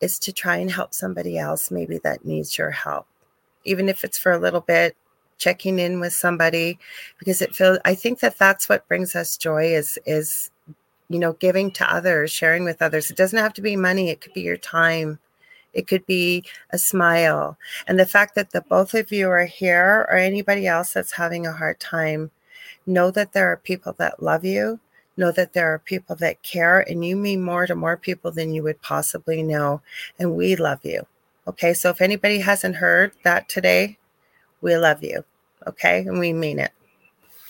is 0.00 0.18
to 0.20 0.32
try 0.32 0.56
and 0.56 0.70
help 0.70 0.94
somebody 0.94 1.38
else 1.38 1.70
maybe 1.70 1.98
that 1.98 2.24
needs 2.24 2.58
your 2.58 2.70
help. 2.70 3.06
Even 3.64 3.88
if 3.88 4.04
it's 4.04 4.18
for 4.18 4.32
a 4.32 4.38
little 4.38 4.60
bit 4.60 4.96
checking 5.38 5.78
in 5.78 5.98
with 5.98 6.12
somebody 6.12 6.78
because 7.18 7.42
it 7.42 7.54
feels 7.56 7.76
i 7.84 7.92
think 7.92 8.20
that 8.20 8.38
that's 8.38 8.68
what 8.68 8.86
brings 8.86 9.16
us 9.16 9.36
joy 9.36 9.64
is 9.64 9.98
is 10.06 10.48
you 11.08 11.18
know 11.18 11.32
giving 11.34 11.72
to 11.72 11.92
others 11.92 12.30
sharing 12.30 12.64
with 12.64 12.80
others. 12.80 13.10
It 13.10 13.16
doesn't 13.16 13.38
have 13.38 13.52
to 13.54 13.62
be 13.62 13.74
money 13.76 14.10
it 14.10 14.20
could 14.20 14.32
be 14.32 14.42
your 14.42 14.56
time 14.56 15.18
it 15.74 15.86
could 15.86 16.06
be 16.06 16.44
a 16.70 16.78
smile. 16.78 17.58
And 17.86 17.98
the 17.98 18.06
fact 18.06 18.34
that 18.36 18.52
the 18.52 18.62
both 18.62 18.94
of 18.94 19.12
you 19.12 19.28
are 19.28 19.44
here 19.44 20.06
or 20.08 20.16
anybody 20.16 20.66
else 20.66 20.92
that's 20.92 21.12
having 21.12 21.46
a 21.46 21.52
hard 21.52 21.80
time 21.80 22.30
know 22.86 23.10
that 23.10 23.32
there 23.32 23.50
are 23.50 23.56
people 23.56 23.92
that 23.98 24.22
love 24.22 24.44
you 24.44 24.80
know 25.16 25.32
that 25.32 25.52
there 25.52 25.72
are 25.72 25.78
people 25.78 26.16
that 26.16 26.42
care 26.42 26.80
and 26.80 27.04
you 27.04 27.16
mean 27.16 27.42
more 27.42 27.66
to 27.66 27.74
more 27.74 27.96
people 27.96 28.30
than 28.30 28.52
you 28.52 28.62
would 28.62 28.80
possibly 28.82 29.42
know. 29.42 29.80
And 30.18 30.34
we 30.34 30.56
love 30.56 30.80
you. 30.82 31.06
Okay. 31.46 31.74
So 31.74 31.90
if 31.90 32.00
anybody 32.00 32.38
hasn't 32.38 32.76
heard 32.76 33.12
that 33.22 33.48
today, 33.48 33.98
we 34.60 34.76
love 34.76 35.02
you. 35.02 35.24
Okay. 35.66 36.00
And 36.00 36.18
we 36.18 36.32
mean 36.32 36.58
it. 36.58 36.72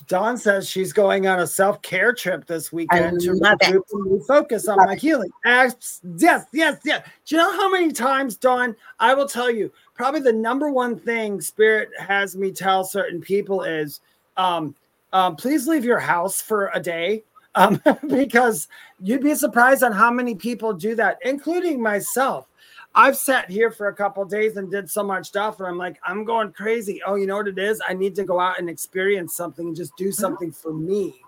Dawn 0.07 0.37
says 0.37 0.69
she's 0.69 0.93
going 0.93 1.27
on 1.27 1.39
a 1.39 1.47
self 1.47 1.81
care 1.81 2.13
trip 2.13 2.47
this 2.47 2.73
weekend 2.73 3.21
to 3.21 4.23
focus 4.27 4.69
on 4.69 4.77
love 4.77 4.89
my 4.89 4.93
it. 4.95 4.99
healing. 4.99 5.31
Yes, 5.45 6.01
yes, 6.19 6.47
yes. 6.53 6.81
Do 7.25 7.37
you 7.37 7.43
know 7.43 7.53
how 7.53 7.71
many 7.71 7.91
times, 7.91 8.37
Dawn? 8.37 8.77
I 9.01 9.15
will 9.15 9.29
tell 9.29 9.51
you, 9.51 9.73
probably 9.95 10.21
the 10.21 10.33
number 10.33 10.71
one 10.71 10.99
thing 10.99 11.41
Spirit 11.41 11.89
has 11.99 12.37
me 12.37 12.53
tell 12.53 12.85
certain 12.85 13.21
people 13.21 13.63
is 13.63 14.01
um, 14.37 14.75
um, 15.15 15.37
please 15.37 15.67
leave 15.67 15.85
your 15.85 16.01
house 16.01 16.43
for 16.43 16.71
a 16.75 16.81
day 16.81 17.23
um, 17.55 17.81
because 18.09 18.69
you'd 19.01 19.23
be 19.23 19.35
surprised 19.35 19.83
on 19.83 19.93
how 19.93 20.11
many 20.11 20.35
people 20.35 20.73
do 20.73 20.95
that, 20.97 21.19
including 21.23 21.83
myself. 21.83 22.49
I've 22.97 23.17
sat 23.17 23.51
here 23.51 23.73
for 23.73 23.89
a 23.89 23.95
couple 23.95 24.25
days 24.25 24.57
and 24.57 24.71
did 24.71 24.89
so 24.89 25.03
much 25.03 25.27
stuff, 25.27 25.59
and 25.59 25.67
I'm 25.67 25.79
like, 25.79 25.99
I'm 26.05 26.25
going 26.25 26.53
crazy. 26.53 27.03
Oh, 27.05 27.17
you 27.17 27.27
know 27.27 27.37
what 27.37 27.49
it 27.49 27.59
is? 27.59 27.81
I 27.89 27.93
need 27.93 28.15
to 28.17 28.25
go 28.25 28.39
out 28.39 28.61
and 28.61 28.71
experience 28.71 29.35
something 29.35 29.69
and 29.69 29.77
just 29.77 29.97
do 29.97 30.07
mm-hmm. 30.07 30.13
something 30.13 30.53
for 30.53 30.73
me. 30.73 31.21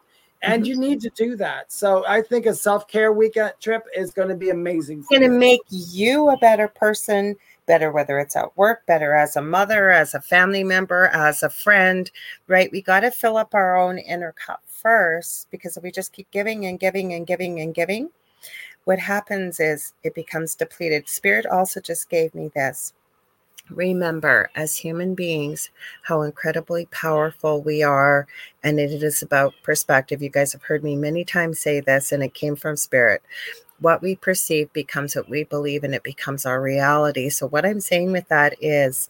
And 0.43 0.63
mm-hmm. 0.63 0.71
you 0.71 0.79
need 0.79 1.01
to 1.01 1.11
do 1.11 1.35
that. 1.37 1.73
So 1.73 2.07
I 2.07 2.23
think 2.23 2.47
a 2.47 2.55
self 2.55 2.87
care 2.87 3.13
weekend 3.13 3.55
trip 3.61 3.85
is 3.97 4.13
going 4.13 4.29
to 4.29 4.37
be 4.37 4.51
amazing. 4.51 5.01
It's 5.01 5.09
going 5.09 5.23
to 5.23 5.29
make 5.29 5.63
you 5.69 6.31
a 6.31 6.37
better 6.37 6.69
person, 6.69 7.35
better 7.67 7.93
whether 7.93 8.19
it's 8.19 8.37
at 8.37 8.57
work, 8.57 8.87
better 8.87 9.15
as 9.15 9.37
a 9.37 9.43
mother, 9.43 9.91
as 9.91 10.15
a 10.15 10.21
family 10.21 10.65
member, 10.65 11.09
as 11.09 11.43
a 11.43 11.51
friend, 11.51 12.11
right? 12.47 12.71
We 12.73 12.81
got 12.83 13.01
to 13.01 13.11
fill 13.11 13.37
up 13.37 13.55
our 13.55 13.77
own 13.77 13.99
inner 13.99 14.33
cup 14.33 14.63
first 14.67 15.51
because 15.51 15.77
if 15.77 15.83
we 15.83 15.91
just 15.91 16.13
keep 16.13 16.31
giving 16.31 16.67
and 16.67 16.79
giving 16.79 17.13
and 17.13 17.27
giving 17.27 17.61
and 17.61 17.75
giving, 17.75 18.11
what 18.85 18.99
happens 18.99 19.59
is 19.59 19.95
it 20.05 20.15
becomes 20.15 20.55
depleted. 20.55 21.09
Spirit 21.09 21.45
also 21.47 21.81
just 21.81 22.09
gave 22.09 22.35
me 22.35 22.51
this. 22.55 22.93
Remember, 23.69 24.49
as 24.55 24.77
human 24.77 25.17
beings, 25.17 25.71
how 26.03 26.23
incredibly 26.23 26.87
powerful 26.87 27.61
we 27.63 27.83
are. 27.83 28.29
And 28.63 28.79
it 28.79 29.03
is 29.03 29.23
about 29.23 29.55
perspective. 29.65 30.23
You 30.23 30.29
guys 30.29 30.53
have 30.53 30.63
heard 30.63 30.85
me 30.85 30.95
many 30.95 31.25
times 31.25 31.59
say 31.59 31.81
this, 31.81 32.13
and 32.13 32.23
it 32.23 32.33
came 32.33 32.55
from 32.55 32.77
spirit. 32.77 33.23
What 33.81 34.03
we 34.03 34.17
perceive 34.17 34.73
becomes 34.73 35.15
what 35.15 35.29
we 35.29 35.45
believe, 35.45 35.85
and 35.85 35.95
it 35.95 36.03
becomes 36.03 36.47
our 36.47 36.61
reality. 36.63 37.29
So, 37.29 37.47
what 37.47 37.67
I'm 37.67 37.81
saying 37.81 38.13
with 38.13 38.29
that 38.29 38.55
is 38.61 39.09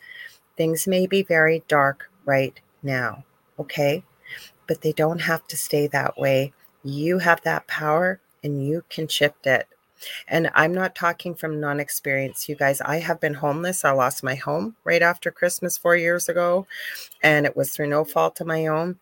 things 0.57 0.87
may 0.87 1.07
be 1.07 1.23
very 1.23 1.63
dark 1.69 2.11
right 2.25 2.59
now. 2.83 3.25
Okay 3.59 4.03
but 4.67 4.83
they 4.83 4.93
don't 4.93 5.21
have 5.21 5.47
to 5.49 5.57
stay 5.57 5.87
that 5.89 6.19
way. 6.19 6.53
You 6.83 7.19
have 7.19 7.41
that 7.43 7.67
power 7.67 8.21
and 8.43 8.67
you 8.67 8.85
can 8.89 9.09
shift 9.09 9.47
it. 9.47 9.67
And 10.29 10.51
I'm 10.55 10.75
not 10.75 10.95
talking 10.95 11.35
from 11.35 11.61
non 11.61 11.81
experience, 11.81 12.49
you 12.49 12.55
guys. 12.55 12.81
I 12.83 12.99
have 12.99 13.19
been 13.19 13.35
homeless. 13.35 13.85
I 13.85 13.93
lost 13.93 14.23
my 14.23 14.35
home 14.35 14.77
right 14.85 15.03
after 15.03 15.31
Christmas 15.31 15.79
four 15.79 15.97
years 15.97 16.29
ago, 16.29 16.67
and 17.23 17.47
it 17.47 17.57
was 17.57 17.71
through 17.71 17.89
no 17.89 18.05
fault 18.05 18.41
of 18.41 18.47
my 18.47 18.67
own. 18.67 18.99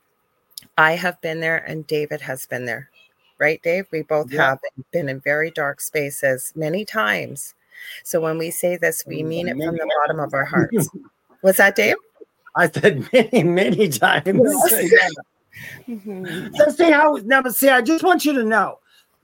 I 0.78 0.92
have 0.92 1.20
been 1.20 1.40
there, 1.40 1.58
and 1.58 1.86
David 1.86 2.20
has 2.22 2.46
been 2.46 2.64
there, 2.64 2.90
right, 3.44 3.62
Dave? 3.62 3.86
We 3.92 4.02
both 4.02 4.32
yeah. 4.32 4.50
have 4.50 4.58
been 4.90 5.08
in 5.08 5.20
very 5.20 5.50
dark 5.50 5.80
spaces 5.80 6.52
many 6.56 6.84
times. 6.84 7.54
So 8.02 8.20
when 8.20 8.38
we 8.38 8.50
say 8.50 8.76
this, 8.76 9.04
we 9.06 9.22
mean 9.22 9.48
it 9.48 9.56
from 9.56 9.76
the 9.76 9.90
bottom 10.00 10.20
of 10.20 10.32
our 10.32 10.44
hearts. 10.44 10.88
What's 11.42 11.58
that, 11.58 11.76
Dave? 11.76 11.96
I 12.56 12.70
said 12.70 13.06
many, 13.12 13.42
many 13.44 13.88
times. 13.88 14.24
Mm-hmm. 15.88 16.52
So 16.56 16.68
see 16.70 16.90
how 16.90 17.16
now, 17.24 17.40
but 17.40 17.54
see, 17.54 17.68
I 17.68 17.80
just 17.80 18.02
want 18.02 18.24
you 18.24 18.32
to 18.32 18.42
know, 18.42 18.80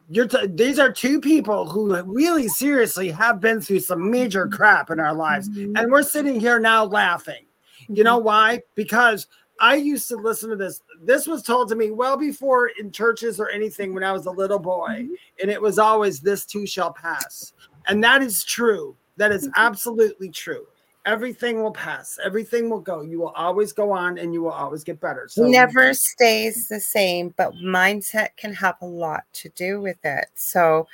you're 0.09 0.29
t- 0.29 0.47
these 0.47 0.79
are 0.79 0.93
two 0.93 1.21
people 1.21 1.69
who 1.69 2.01
really 2.05 2.47
seriously 2.47 3.11
have 3.11 3.41
been 3.41 3.61
through 3.61 3.81
some 3.81 4.13
major 4.13 4.47
crap 4.47 4.91
in 4.91 5.01
our 5.01 5.13
lives, 5.13 5.49
mm-hmm. 5.49 5.77
and 5.77 5.91
we're 5.91 6.05
sitting 6.05 6.39
here 6.39 6.61
now 6.61 6.85
laughing. 6.85 7.45
You 7.89 8.05
know 8.05 8.19
mm-hmm. 8.19 8.27
why? 8.27 8.63
Because 8.77 9.27
I 9.61 9.75
used 9.75 10.07
to 10.09 10.17
listen 10.17 10.51
to 10.51 10.57
this. 10.57 10.81
This 11.03 11.27
was 11.27 11.43
told 11.43 11.69
to 11.71 11.77
me 11.77 11.91
well 11.91 12.17
before 12.17 12.69
in 12.79 12.93
churches 12.93 13.41
or 13.41 13.49
anything 13.49 13.95
when 13.95 14.05
I 14.05 14.13
was 14.13 14.27
a 14.27 14.31
little 14.31 14.59
boy, 14.59 14.89
mm-hmm. 14.91 15.15
and 15.41 15.51
it 15.51 15.61
was 15.61 15.79
always 15.79 16.21
"This 16.21 16.45
too 16.45 16.67
shall 16.67 16.93
pass," 16.93 17.53
and 17.89 18.03
that 18.05 18.23
is 18.23 18.45
true. 18.45 18.97
That 19.17 19.33
is 19.33 19.45
mm-hmm. 19.45 19.53
absolutely 19.57 20.31
true 20.31 20.67
everything 21.07 21.63
will 21.63 21.73
pass 21.73 22.19
everything 22.23 22.69
will 22.69 22.81
go 22.81 23.01
you 23.01 23.19
will 23.19 23.31
always 23.31 23.73
go 23.73 23.91
on 23.91 24.19
and 24.19 24.35
you 24.35 24.43
will 24.43 24.51
always 24.51 24.85
get 24.85 25.01
better 25.01 25.27
so 25.29 25.47
never 25.47 25.95
stays 25.95 26.69
the 26.69 26.79
same 26.79 27.33
but 27.37 27.55
mindset 27.55 28.29
can 28.37 28.53
have 28.53 28.77
a 28.83 28.87
lot 28.87 29.25
to 29.33 29.49
do 29.51 29.81
with 29.81 29.99
it 30.05 30.27
so 30.35 30.87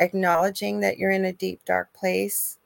acknowledging 0.00 0.80
that 0.80 0.98
you're 0.98 1.12
in 1.12 1.26
a 1.26 1.32
deep 1.32 1.60
dark 1.64 1.92
place 1.92 2.58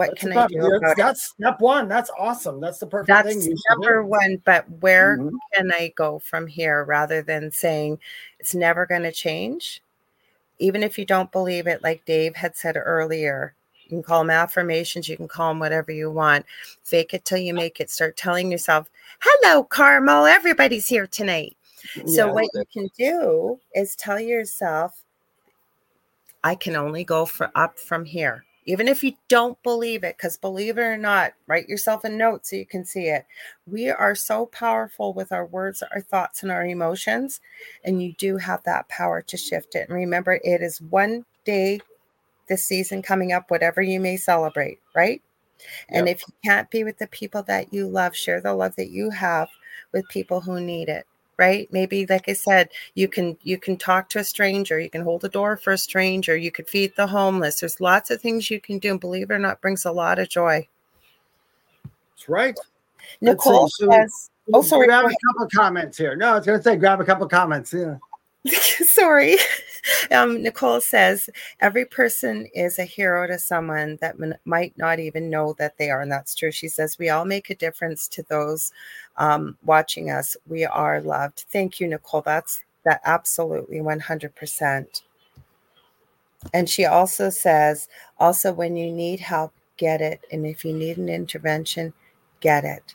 what 0.00 0.10
that's 0.10 0.20
can 0.20 0.36
i 0.36 0.46
do 0.46 0.74
about 0.74 0.96
that's 0.96 1.26
it? 1.26 1.42
step 1.42 1.60
one 1.60 1.88
that's 1.88 2.10
awesome 2.18 2.60
that's 2.60 2.78
the 2.78 2.86
perfect 2.86 3.08
that's 3.08 3.46
thing 3.46 3.56
number 3.70 4.04
one 4.04 4.40
but 4.44 4.64
where 4.80 5.18
mm-hmm. 5.18 5.36
can 5.54 5.70
i 5.72 5.92
go 5.96 6.18
from 6.18 6.46
here 6.46 6.84
rather 6.84 7.22
than 7.22 7.50
saying 7.50 7.98
it's 8.38 8.54
never 8.54 8.86
going 8.86 9.02
to 9.02 9.12
change 9.12 9.82
even 10.58 10.82
if 10.82 10.98
you 10.98 11.04
don't 11.04 11.32
believe 11.32 11.66
it 11.66 11.82
like 11.82 12.04
dave 12.04 12.34
had 12.34 12.56
said 12.56 12.76
earlier 12.76 13.54
you 13.90 13.96
can 13.96 14.02
call 14.04 14.20
them 14.20 14.30
affirmations. 14.30 15.08
You 15.08 15.16
can 15.16 15.26
call 15.26 15.48
them 15.48 15.58
whatever 15.58 15.90
you 15.90 16.10
want. 16.12 16.46
Fake 16.84 17.12
it 17.12 17.24
till 17.24 17.38
you 17.38 17.52
make 17.52 17.80
it. 17.80 17.90
Start 17.90 18.16
telling 18.16 18.50
yourself, 18.50 18.88
hello, 19.20 19.64
Carmel. 19.64 20.26
Everybody's 20.26 20.86
here 20.86 21.08
tonight. 21.08 21.56
Yeah, 21.96 22.04
so, 22.06 22.32
what 22.32 22.46
you 22.54 22.64
can 22.72 22.88
do 22.96 23.58
is 23.74 23.96
tell 23.96 24.20
yourself, 24.20 25.02
I 26.44 26.54
can 26.54 26.76
only 26.76 27.02
go 27.02 27.26
for 27.26 27.50
up 27.56 27.78
from 27.78 28.04
here. 28.04 28.44
Even 28.70 28.88
if 28.88 29.02
you 29.02 29.14
don't 29.28 29.60
believe 29.64 30.04
it, 30.04 30.16
because 30.16 30.38
believe 30.38 30.78
it 30.78 30.82
or 30.82 30.96
not, 30.96 31.32
write 31.48 31.68
yourself 31.68 32.04
a 32.04 32.08
note 32.08 32.46
so 32.46 32.54
you 32.56 32.66
can 32.66 32.84
see 32.84 33.08
it. 33.08 33.26
We 33.66 33.90
are 33.90 34.14
so 34.14 34.46
powerful 34.46 35.12
with 35.12 35.32
our 35.32 35.46
words, 35.46 35.82
our 35.92 36.00
thoughts, 36.00 36.44
and 36.44 36.52
our 36.52 36.64
emotions. 36.64 37.40
And 37.84 38.00
you 38.02 38.12
do 38.14 38.36
have 38.36 38.62
that 38.64 38.88
power 38.88 39.22
to 39.22 39.36
shift 39.36 39.74
it. 39.74 39.88
And 39.88 39.98
remember, 39.98 40.40
it 40.44 40.62
is 40.62 40.80
one 40.80 41.24
day 41.44 41.80
this 42.48 42.64
season 42.64 43.02
coming 43.02 43.32
up, 43.32 43.50
whatever 43.50 43.82
you 43.82 43.98
may 44.00 44.16
celebrate, 44.16 44.78
right? 44.94 45.20
And 45.88 46.06
Yep. 46.06 46.16
if 46.16 46.22
you 46.28 46.34
can't 46.44 46.70
be 46.70 46.84
with 46.84 46.98
the 46.98 47.08
people 47.08 47.42
that 47.44 47.72
you 47.74 47.88
love, 47.88 48.16
share 48.16 48.40
the 48.40 48.54
love 48.54 48.76
that 48.76 48.90
you 48.90 49.10
have 49.10 49.48
with 49.92 50.08
people 50.08 50.40
who 50.42 50.60
need 50.60 50.88
it. 50.88 51.06
Right? 51.40 51.72
Maybe 51.72 52.04
like 52.04 52.28
I 52.28 52.34
said, 52.34 52.68
you 52.94 53.08
can 53.08 53.38
you 53.42 53.56
can 53.56 53.78
talk 53.78 54.10
to 54.10 54.18
a 54.18 54.24
stranger, 54.24 54.78
you 54.78 54.90
can 54.90 55.00
hold 55.00 55.24
a 55.24 55.28
door 55.30 55.56
for 55.56 55.72
a 55.72 55.78
stranger, 55.78 56.36
you 56.36 56.50
could 56.50 56.68
feed 56.68 56.94
the 56.96 57.06
homeless. 57.06 57.60
There's 57.60 57.80
lots 57.80 58.10
of 58.10 58.20
things 58.20 58.50
you 58.50 58.60
can 58.60 58.78
do. 58.78 58.90
And 58.90 59.00
believe 59.00 59.30
it 59.30 59.34
or 59.34 59.38
not, 59.38 59.62
brings 59.62 59.86
a 59.86 59.90
lot 59.90 60.18
of 60.18 60.28
joy. 60.28 60.68
That's 62.10 62.28
right. 62.28 62.54
Let's 63.22 63.42
see, 63.42 63.50
Nicole 63.50 63.68
should 63.70 63.88
we- 63.88 63.94
says, 63.94 64.30
Oh, 64.52 64.60
sorry, 64.60 64.86
Grab 64.86 65.06
a 65.06 65.14
couple 65.26 65.48
comments 65.54 65.96
here. 65.96 66.14
No, 66.14 66.32
I 66.32 66.34
was 66.34 66.44
going 66.44 66.58
to 66.58 66.62
say 66.62 66.76
grab 66.76 67.00
a 67.00 67.04
couple 67.04 67.26
comments. 67.26 67.72
Yeah. 67.72 67.96
sorry. 68.84 69.36
Um, 70.12 70.42
Nicole 70.42 70.80
says 70.80 71.30
every 71.60 71.84
person 71.84 72.46
is 72.54 72.78
a 72.78 72.84
hero 72.84 73.26
to 73.26 73.38
someone 73.38 73.98
that 74.00 74.16
m- 74.20 74.34
might 74.44 74.76
not 74.78 74.98
even 74.98 75.30
know 75.30 75.54
that 75.58 75.78
they 75.78 75.90
are, 75.90 76.00
and 76.02 76.10
that's 76.12 76.34
true. 76.34 76.50
She 76.50 76.68
says 76.68 76.98
we 76.98 77.10
all 77.10 77.24
make 77.24 77.50
a 77.50 77.54
difference 77.54 78.08
to 78.08 78.22
those 78.24 78.72
um, 79.18 79.56
watching 79.64 80.10
us. 80.10 80.36
We 80.48 80.64
are 80.64 81.00
loved. 81.00 81.44
Thank 81.52 81.80
you, 81.80 81.88
Nicole. 81.88 82.22
That's 82.22 82.62
that 82.84 83.00
absolutely 83.04 83.80
one 83.80 84.00
hundred 84.00 84.34
percent. 84.34 85.02
And 86.52 86.68
she 86.68 86.84
also 86.86 87.30
says, 87.30 87.88
also 88.18 88.52
when 88.52 88.76
you 88.76 88.90
need 88.92 89.20
help, 89.20 89.52
get 89.76 90.00
it, 90.00 90.20
and 90.32 90.46
if 90.46 90.64
you 90.64 90.72
need 90.72 90.98
an 90.98 91.08
intervention, 91.08 91.92
get 92.40 92.64
it. 92.64 92.94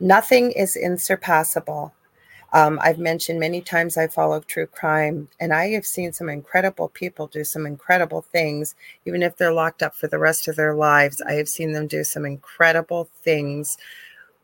Nothing 0.00 0.52
is 0.52 0.76
insurpassable. 0.76 1.92
Um, 2.56 2.78
I've 2.82 2.98
mentioned 2.98 3.38
many 3.38 3.60
times 3.60 3.98
I 3.98 4.06
follow 4.06 4.40
true 4.40 4.66
crime, 4.66 5.28
and 5.40 5.52
I 5.52 5.68
have 5.72 5.84
seen 5.84 6.14
some 6.14 6.30
incredible 6.30 6.88
people 6.88 7.26
do 7.26 7.44
some 7.44 7.66
incredible 7.66 8.22
things, 8.22 8.74
even 9.04 9.22
if 9.22 9.36
they're 9.36 9.52
locked 9.52 9.82
up 9.82 9.94
for 9.94 10.06
the 10.08 10.18
rest 10.18 10.48
of 10.48 10.56
their 10.56 10.74
lives. 10.74 11.20
I 11.20 11.34
have 11.34 11.50
seen 11.50 11.72
them 11.72 11.86
do 11.86 12.02
some 12.02 12.24
incredible 12.24 13.10
things 13.22 13.76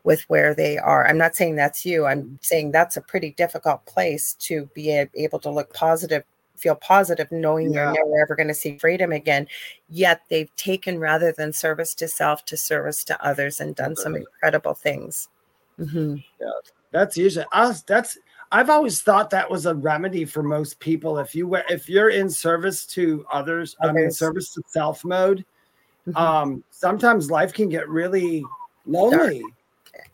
with 0.04 0.20
where 0.28 0.54
they 0.54 0.76
are. 0.76 1.06
I'm 1.06 1.16
not 1.16 1.34
saying 1.36 1.56
that's 1.56 1.86
you. 1.86 2.04
I'm 2.04 2.38
saying 2.42 2.72
that's 2.72 2.98
a 2.98 3.00
pretty 3.00 3.30
difficult 3.30 3.86
place 3.86 4.34
to 4.40 4.68
be 4.74 4.90
able 5.14 5.38
to 5.38 5.48
look 5.50 5.72
positive, 5.72 6.24
feel 6.56 6.74
positive, 6.74 7.32
knowing 7.32 7.72
Yeah. 7.72 7.94
you're 7.94 7.94
never 7.94 8.20
ever 8.24 8.36
going 8.36 8.48
to 8.48 8.54
see 8.54 8.76
freedom 8.76 9.12
again. 9.12 9.46
Yet 9.88 10.20
they've 10.28 10.54
taken 10.56 10.98
rather 10.98 11.32
than 11.32 11.54
service 11.54 11.94
to 11.94 12.08
self 12.08 12.44
to 12.46 12.58
service 12.58 13.04
to 13.04 13.24
others 13.24 13.58
and 13.58 13.74
done 13.74 13.96
some 13.96 14.16
incredible 14.16 14.74
things. 14.74 15.30
hmm 15.78 16.16
That's 16.92 17.16
usually 17.16 17.46
us. 17.52 17.82
That's 17.82 18.16
I've 18.52 18.68
always 18.68 19.00
thought 19.00 19.30
that 19.30 19.50
was 19.50 19.64
a 19.64 19.74
remedy 19.74 20.26
for 20.26 20.42
most 20.42 20.78
people. 20.78 21.18
If 21.18 21.34
you 21.34 21.48
were 21.48 21.64
if 21.68 21.88
you're 21.88 22.10
in 22.10 22.30
service 22.30 22.86
to 22.88 23.24
others, 23.32 23.74
I 23.80 23.90
mean 23.92 24.10
service 24.10 24.52
to 24.54 24.62
self 24.66 25.04
mode, 25.04 25.44
Mhm. 26.06 26.16
um, 26.16 26.64
sometimes 26.70 27.30
life 27.30 27.52
can 27.52 27.68
get 27.68 27.88
really 27.88 28.44
lonely. 28.86 29.42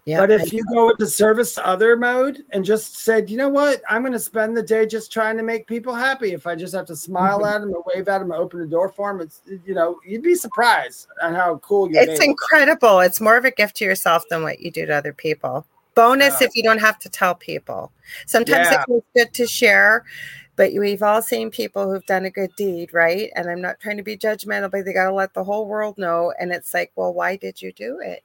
Yeah, 0.05 0.20
but 0.20 0.30
I- 0.30 0.36
if 0.36 0.52
you 0.52 0.64
go 0.72 0.90
into 0.90 1.06
service 1.06 1.59
other 1.62 1.96
mode 1.96 2.44
and 2.50 2.64
just 2.64 2.98
said, 2.98 3.28
you 3.30 3.36
know 3.36 3.48
what, 3.48 3.80
I'm 3.88 4.02
going 4.02 4.12
to 4.12 4.18
spend 4.18 4.56
the 4.56 4.62
day 4.62 4.86
just 4.86 5.12
trying 5.12 5.36
to 5.36 5.42
make 5.42 5.66
people 5.66 5.94
happy. 5.94 6.32
If 6.32 6.46
I 6.46 6.55
just 6.55 6.74
have 6.74 6.86
to 6.86 6.96
smile 6.96 7.40
Mhm. 7.40 7.55
at 7.55 7.60
them 7.60 7.74
or 7.74 7.84
wave 7.94 8.09
at 8.09 8.18
them 8.18 8.32
or 8.32 8.36
open 8.36 8.60
the 8.60 8.66
door 8.66 8.88
for 8.88 9.12
them, 9.12 9.20
it's 9.20 9.40
you 9.66 9.74
know 9.74 9.98
you'd 10.06 10.22
be 10.22 10.34
surprised 10.34 11.09
at 11.22 11.34
how 11.34 11.56
cool 11.59 11.90
your 11.90 12.02
it's 12.02 12.20
incredible. 12.20 13.00
It's 13.00 13.20
more 13.20 13.36
of 13.36 13.44
a 13.44 13.50
gift 13.50 13.76
to 13.78 13.84
yourself 13.84 14.24
than 14.30 14.42
what 14.42 14.60
you 14.60 14.70
do 14.70 14.86
to 14.86 14.94
other 14.94 15.12
people. 15.12 15.66
Bonus 15.98 16.40
Yeah. 16.40 16.46
if 16.46 16.56
you 16.56 16.62
don't 16.62 16.78
have 16.78 16.98
to 17.00 17.08
tell 17.08 17.34
people. 17.34 17.92
Sometimes 18.26 18.68
Yeah. 18.70 18.80
it 18.80 18.86
feels 18.86 19.04
good 19.16 19.34
to 19.34 19.46
share, 19.46 20.04
but 20.56 20.72
we've 20.72 21.02
all 21.02 21.22
seen 21.22 21.50
people 21.50 21.90
who've 21.90 22.06
done 22.06 22.24
a 22.24 22.30
good 22.30 22.54
deed, 22.56 22.94
right? 22.94 23.30
And 23.34 23.50
I'm 23.50 23.60
not 23.60 23.80
trying 23.80 23.96
to 23.96 24.02
be 24.02 24.16
judgmental, 24.16 24.70
but 24.70 24.84
they 24.84 24.92
got 24.92 25.04
to 25.04 25.12
let 25.12 25.34
the 25.34 25.44
whole 25.44 25.66
world 25.66 25.98
know. 25.98 26.32
And 26.38 26.52
it's 26.52 26.72
like, 26.72 26.92
well, 26.96 27.12
why 27.12 27.36
did 27.36 27.60
you 27.60 27.72
do 27.72 28.00
it? 28.00 28.22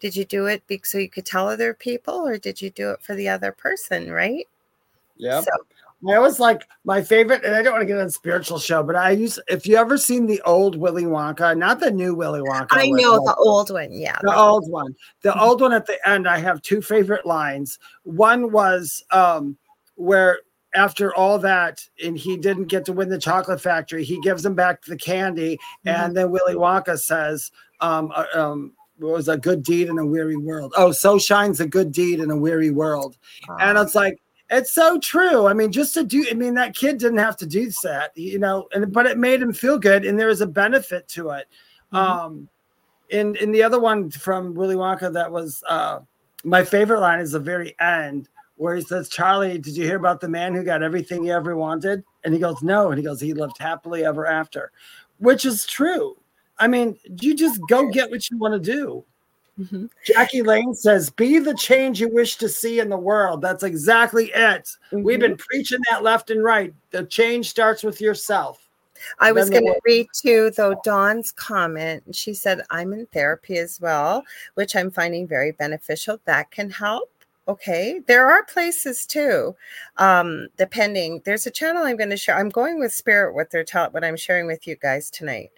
Did 0.00 0.16
you 0.16 0.24
do 0.24 0.46
it 0.46 0.62
so 0.84 0.98
you 0.98 1.10
could 1.10 1.26
tell 1.26 1.48
other 1.48 1.74
people, 1.74 2.26
or 2.26 2.38
did 2.38 2.62
you 2.62 2.70
do 2.70 2.90
it 2.92 3.02
for 3.02 3.14
the 3.14 3.28
other 3.28 3.52
person, 3.52 4.10
right? 4.10 4.48
Yeah. 5.16 5.42
So, 5.42 5.50
I 6.08 6.14
always 6.14 6.40
like 6.40 6.66
my 6.84 7.02
favorite, 7.02 7.44
and 7.44 7.54
I 7.54 7.62
don't 7.62 7.72
want 7.72 7.82
to 7.82 7.86
get 7.86 7.98
on 7.98 8.06
a 8.06 8.10
spiritual 8.10 8.58
show, 8.58 8.82
but 8.82 8.96
I 8.96 9.10
use 9.10 9.38
if 9.48 9.66
you 9.66 9.76
ever 9.76 9.98
seen 9.98 10.26
the 10.26 10.40
old 10.42 10.76
Willy 10.76 11.04
Wonka, 11.04 11.56
not 11.56 11.80
the 11.80 11.90
new 11.90 12.14
Willy 12.14 12.40
Wonka. 12.40 12.68
I 12.70 12.88
know 12.88 13.24
the 13.24 13.34
old 13.36 13.70
one. 13.70 13.92
Yeah. 13.92 14.18
the 14.22 14.34
old 14.34 14.70
one. 14.70 14.94
The 15.22 15.38
old 15.38 15.60
one 15.60 15.72
at 15.72 15.86
the 15.86 15.98
end, 16.08 16.26
I 16.26 16.38
have 16.38 16.62
two 16.62 16.80
favorite 16.80 17.26
lines. 17.26 17.78
One 18.04 18.50
was 18.50 19.04
um 19.10 19.58
where 19.96 20.40
after 20.74 21.14
all 21.14 21.38
that, 21.40 21.80
and 22.02 22.16
he 22.16 22.36
didn't 22.36 22.66
get 22.66 22.84
to 22.86 22.92
win 22.92 23.08
the 23.08 23.18
chocolate 23.18 23.60
factory, 23.60 24.04
he 24.04 24.20
gives 24.20 24.44
him 24.44 24.54
back 24.54 24.82
the 24.84 24.96
candy, 24.96 25.58
and 25.84 26.16
then 26.16 26.30
Willy 26.30 26.54
Wonka 26.54 26.98
says, 26.98 27.50
um, 27.80 28.12
uh, 28.14 28.24
um, 28.34 28.72
what 28.98 29.12
was 29.12 29.28
a 29.28 29.36
good 29.36 29.62
deed 29.62 29.88
in 29.88 29.98
a 29.98 30.06
weary 30.06 30.36
world? 30.36 30.72
Oh, 30.76 30.92
so 30.92 31.18
shines 31.18 31.58
a 31.60 31.66
good 31.66 31.90
deed 31.90 32.20
in 32.20 32.30
a 32.30 32.36
weary 32.36 32.70
world. 32.70 33.16
And 33.58 33.78
it's 33.78 33.94
like, 33.94 34.20
it's 34.50 34.70
so 34.72 34.98
true. 34.98 35.46
I 35.46 35.54
mean, 35.54 35.70
just 35.72 35.94
to 35.94 36.04
do, 36.04 36.26
I 36.30 36.34
mean, 36.34 36.54
that 36.54 36.74
kid 36.74 36.98
didn't 36.98 37.18
have 37.18 37.36
to 37.38 37.46
do 37.46 37.70
that, 37.82 38.16
you 38.16 38.38
know, 38.38 38.68
and 38.74 38.92
but 38.92 39.06
it 39.06 39.18
made 39.18 39.40
him 39.40 39.52
feel 39.52 39.78
good, 39.78 40.04
and 40.04 40.18
there 40.18 40.26
was 40.26 40.40
a 40.40 40.46
benefit 40.46 41.06
to 41.08 41.30
it. 41.30 41.46
Mhm. 41.92 41.98
Um, 41.98 42.48
in 43.10 43.36
in 43.36 43.52
the 43.52 43.62
other 43.62 43.80
one 43.80 44.10
from 44.10 44.54
Willy 44.54 44.76
Wonka, 44.76 45.12
that 45.12 45.30
was 45.30 45.62
uh, 45.68 46.00
my 46.44 46.64
favorite 46.64 47.00
line 47.00 47.20
is 47.20 47.32
the 47.32 47.40
very 47.40 47.74
end 47.80 48.28
where 48.56 48.76
he 48.76 48.82
says, 48.82 49.08
"Charlie, 49.08 49.58
did 49.58 49.76
you 49.76 49.84
hear 49.84 49.96
about 49.96 50.20
the 50.20 50.28
man 50.28 50.54
who 50.54 50.62
got 50.64 50.82
everything 50.82 51.24
he 51.24 51.30
ever 51.30 51.56
wanted?" 51.56 52.04
And 52.24 52.34
he 52.34 52.40
goes, 52.40 52.62
"No," 52.62 52.90
and 52.90 52.98
he 52.98 53.04
goes, 53.04 53.20
"He 53.20 53.34
lived 53.34 53.58
happily 53.58 54.04
ever 54.04 54.26
after," 54.26 54.72
which 55.18 55.44
is 55.44 55.66
true. 55.66 56.16
I 56.58 56.66
mean, 56.66 56.98
you 57.22 57.34
just 57.34 57.60
go 57.68 57.88
get 57.88 58.10
what 58.10 58.28
you 58.30 58.36
want 58.38 58.52
to 58.62 58.72
do. 58.72 59.04
Mhm. 59.58 59.90
Jackie 60.04 60.42
Lane 60.42 60.74
says, 60.74 61.10
"Be 61.10 61.38
the 61.38 61.54
change 61.54 62.00
you 62.00 62.08
wish 62.08 62.36
to 62.36 62.48
see 62.48 62.80
in 62.80 62.88
the 62.88 62.96
world." 62.96 63.42
That's 63.42 63.62
exactly 63.62 64.30
it. 64.34 64.68
We've 64.92 65.18
Mhm. 65.18 65.20
been 65.20 65.36
preaching 65.36 65.80
that 65.90 66.02
left 66.02 66.30
and 66.30 66.42
right. 66.42 66.72
The 66.90 67.04
change 67.04 67.50
starts 67.50 67.82
with 67.82 68.00
yourself. 68.00 68.66
I 69.18 69.32
was 69.32 69.48
going 69.48 69.64
to 69.64 69.80
read 69.84 70.08
too, 70.14 70.50
though, 70.50 70.78
Dawn's 70.84 71.32
comment. 71.32 72.14
She 72.14 72.34
said, 72.34 72.60
I'm 72.68 72.92
in 72.92 73.06
therapy 73.06 73.56
as 73.58 73.80
well, 73.80 74.22
which 74.54 74.76
I'm 74.76 74.90
finding 74.90 75.26
very 75.26 75.52
beneficial. 75.52 76.20
That 76.26 76.50
can 76.50 76.68
help. 76.68 77.10
Okay. 77.50 78.00
There 78.06 78.30
are 78.30 78.44
places 78.44 79.04
too, 79.04 79.56
um, 79.96 80.46
depending. 80.56 81.20
There's 81.24 81.48
a 81.48 81.50
channel 81.50 81.82
I'm 81.82 81.96
going 81.96 82.10
to 82.10 82.16
share. 82.16 82.36
I'm 82.36 82.48
going 82.48 82.78
with 82.78 82.92
Spirit, 82.92 83.34
what 83.34 83.50
they're 83.50 83.64
taught, 83.64 83.92
what 83.92 84.04
I'm 84.04 84.16
sharing 84.16 84.46
with 84.46 84.68
you 84.68 84.76
guys 84.76 85.10
tonight. 85.10 85.50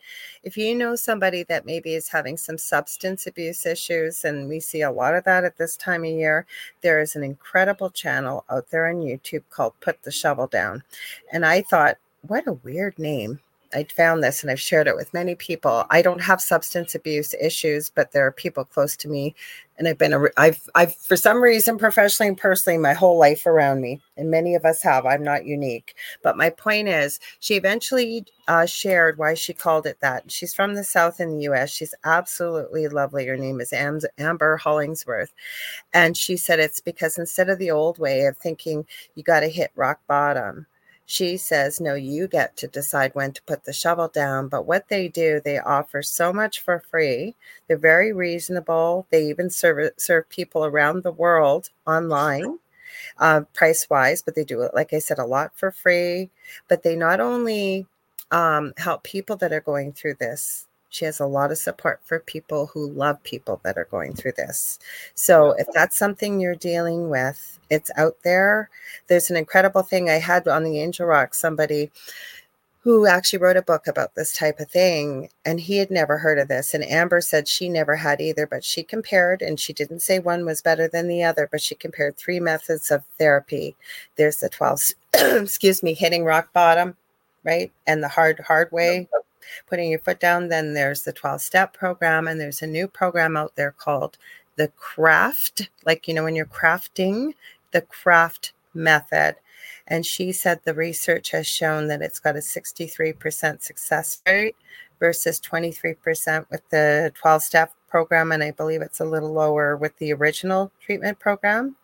If 0.42 0.56
you 0.56 0.74
know 0.74 0.96
somebody 0.96 1.42
that 1.42 1.66
maybe 1.66 1.94
is 1.94 2.08
having 2.08 2.38
some 2.38 2.56
substance 2.56 3.26
abuse 3.26 3.66
issues, 3.66 4.24
and 4.24 4.48
we 4.48 4.58
see 4.58 4.80
a 4.80 4.90
lot 4.90 5.14
of 5.14 5.24
that 5.24 5.44
at 5.44 5.58
this 5.58 5.76
time 5.76 6.02
of 6.02 6.10
year, 6.10 6.46
there 6.80 6.98
is 6.98 7.14
an 7.14 7.22
incredible 7.22 7.90
channel 7.90 8.46
out 8.48 8.70
there 8.70 8.88
on 8.88 9.02
YouTube 9.02 9.42
called 9.50 9.74
Put 9.80 10.02
the 10.02 10.10
Shovel 10.10 10.46
Down. 10.46 10.82
And 11.30 11.44
I 11.44 11.60
thought, 11.60 11.98
what 12.22 12.46
a 12.46 12.54
weird 12.54 12.98
name. 12.98 13.40
I 13.74 13.84
found 13.84 14.22
this 14.22 14.42
and 14.42 14.50
I've 14.50 14.60
shared 14.60 14.86
it 14.86 14.96
with 14.96 15.14
many 15.14 15.34
people. 15.34 15.84
I 15.90 16.02
don't 16.02 16.20
have 16.22 16.40
substance 16.40 16.94
abuse 16.94 17.34
issues, 17.40 17.90
but 17.90 18.12
there 18.12 18.26
are 18.26 18.32
people 18.32 18.64
close 18.64 18.96
to 18.98 19.08
me, 19.08 19.34
and 19.78 19.88
I've 19.88 19.98
been 19.98 20.12
a, 20.12 20.24
I've 20.36 20.68
I've 20.74 20.94
for 20.96 21.16
some 21.16 21.42
reason 21.42 21.78
professionally 21.78 22.28
and 22.28 22.38
personally 22.38 22.78
my 22.78 22.92
whole 22.92 23.18
life 23.18 23.46
around 23.46 23.80
me, 23.80 24.00
and 24.16 24.30
many 24.30 24.54
of 24.54 24.64
us 24.64 24.82
have. 24.82 25.06
I'm 25.06 25.22
not 25.22 25.46
unique, 25.46 25.94
but 26.22 26.36
my 26.36 26.50
point 26.50 26.88
is, 26.88 27.20
she 27.40 27.54
eventually 27.56 28.26
uh, 28.48 28.66
shared 28.66 29.18
why 29.18 29.34
she 29.34 29.52
called 29.54 29.86
it 29.86 29.98
that. 30.00 30.30
She's 30.30 30.54
from 30.54 30.74
the 30.74 30.84
South 30.84 31.20
in 31.20 31.36
the 31.36 31.44
U.S. 31.44 31.70
She's 31.70 31.94
absolutely 32.04 32.88
lovely. 32.88 33.26
Her 33.26 33.36
name 33.36 33.60
is 33.60 33.72
Am- 33.72 34.00
Amber 34.18 34.56
Hollingsworth, 34.56 35.32
and 35.92 36.16
she 36.16 36.36
said 36.36 36.60
it's 36.60 36.80
because 36.80 37.18
instead 37.18 37.50
of 37.50 37.58
the 37.58 37.70
old 37.70 37.98
way 37.98 38.26
of 38.26 38.36
thinking 38.38 38.86
you 39.14 39.22
got 39.22 39.40
to 39.40 39.48
hit 39.48 39.72
rock 39.76 40.00
bottom 40.06 40.66
she 41.06 41.36
says, 41.36 41.80
No, 41.80 41.94
you 41.94 42.28
get 42.28 42.56
to 42.58 42.66
decide 42.66 43.14
when 43.14 43.32
to 43.32 43.42
put 43.42 43.64
the 43.64 43.72
shovel 43.72 44.08
down. 44.08 44.48
But 44.48 44.66
what 44.66 44.88
they 44.88 45.08
do, 45.08 45.40
they 45.44 45.58
offer 45.58 46.02
so 46.02 46.32
much 46.32 46.60
for 46.60 46.80
free. 46.80 47.34
They're 47.66 47.76
very 47.76 48.12
reasonable. 48.12 49.06
They 49.10 49.26
even 49.26 49.50
serve, 49.50 49.92
serve 49.96 50.28
people 50.28 50.64
around 50.64 51.02
the 51.02 51.12
world 51.12 51.70
online, 51.86 52.58
uh, 53.18 53.42
price 53.54 53.88
wise, 53.90 54.22
but 54.22 54.34
they 54.34 54.44
do 54.44 54.62
it, 54.62 54.74
like 54.74 54.92
I 54.92 54.98
said, 54.98 55.18
a 55.18 55.26
lot 55.26 55.52
for 55.54 55.70
free. 55.70 56.30
But 56.68 56.82
they 56.82 56.96
not 56.96 57.20
only 57.20 57.86
um, 58.30 58.72
help 58.78 59.02
people 59.02 59.36
that 59.36 59.52
are 59.52 59.60
going 59.60 59.92
through 59.92 60.14
this, 60.14 60.66
she 60.92 61.06
has 61.06 61.18
a 61.18 61.26
lot 61.26 61.50
of 61.50 61.56
support 61.56 62.00
for 62.04 62.20
people 62.20 62.66
who 62.66 62.90
love 62.90 63.22
people 63.22 63.60
that 63.64 63.78
are 63.78 63.88
going 63.90 64.12
through 64.12 64.32
this. 64.32 64.78
So 65.14 65.52
if 65.52 65.66
that's 65.72 65.96
something 65.96 66.38
you're 66.38 66.54
dealing 66.54 67.08
with, 67.08 67.58
it's 67.70 67.90
out 67.96 68.16
there. 68.24 68.68
There's 69.06 69.30
an 69.30 69.36
incredible 69.36 69.82
thing 69.82 70.10
I 70.10 70.18
had 70.18 70.46
on 70.46 70.64
the 70.64 70.78
Angel 70.78 71.06
Rock, 71.06 71.34
somebody 71.34 71.90
who 72.80 73.06
actually 73.06 73.38
wrote 73.38 73.56
a 73.56 73.62
book 73.62 73.86
about 73.86 74.14
this 74.16 74.36
type 74.36 74.60
of 74.60 74.70
thing, 74.70 75.30
and 75.46 75.60
he 75.60 75.78
had 75.78 75.90
never 75.90 76.18
heard 76.18 76.38
of 76.38 76.48
this. 76.48 76.74
And 76.74 76.84
Amber 76.84 77.22
said 77.22 77.48
she 77.48 77.70
never 77.70 77.96
had 77.96 78.20
either, 78.20 78.46
but 78.46 78.62
she 78.62 78.82
compared, 78.82 79.40
and 79.40 79.58
she 79.58 79.72
didn't 79.72 80.00
say 80.00 80.18
one 80.18 80.44
was 80.44 80.60
better 80.60 80.88
than 80.88 81.08
the 81.08 81.22
other, 81.22 81.48
but 81.50 81.62
she 81.62 81.74
compared 81.74 82.18
three 82.18 82.40
methods 82.40 82.90
of 82.90 83.04
therapy. 83.18 83.76
There's 84.16 84.38
the 84.38 84.50
12, 84.50 84.82
excuse 85.14 85.82
me, 85.82 85.94
hitting 85.94 86.24
rock 86.24 86.52
bottom, 86.52 86.96
right? 87.44 87.72
And 87.86 88.02
the 88.02 88.08
hard, 88.08 88.40
hard 88.40 88.70
way 88.72 89.08
putting 89.66 89.90
your 89.90 89.98
foot 89.98 90.20
down. 90.20 90.48
Then 90.48 90.74
there's 90.74 91.02
the 91.02 91.12
12 91.12 91.40
step 91.40 91.72
program, 91.72 92.26
and 92.28 92.40
there's 92.40 92.62
a 92.62 92.66
new 92.66 92.88
program 92.88 93.36
out 93.36 93.56
there 93.56 93.72
called 93.72 94.18
the 94.56 94.68
craft, 94.68 95.70
like, 95.84 96.06
you 96.06 96.14
know, 96.14 96.24
when 96.24 96.36
you're 96.36 96.46
crafting, 96.46 97.32
the 97.72 97.80
craft 97.80 98.52
method. 98.74 99.36
And 99.86 100.06
she 100.06 100.32
said 100.32 100.60
the 100.64 100.74
research 100.74 101.30
has 101.30 101.46
shown 101.46 101.88
that 101.88 102.02
it's 102.02 102.20
got 102.20 102.36
a 102.36 102.40
63% 102.40 103.62
success 103.62 104.22
rate 104.26 104.56
versus 105.00 105.40
23% 105.40 106.46
with 106.50 106.68
the 106.70 107.12
12 107.14 107.42
step 107.42 107.72
program. 107.92 108.32
And 108.32 108.42
I 108.42 108.52
believe 108.52 108.80
it's 108.80 109.00
a 109.00 109.04
little 109.04 109.32
lower 109.32 109.76
with 109.76 109.96
the 109.98 110.14
original 110.14 110.72
treatment 110.80 111.18
program. 111.18 111.76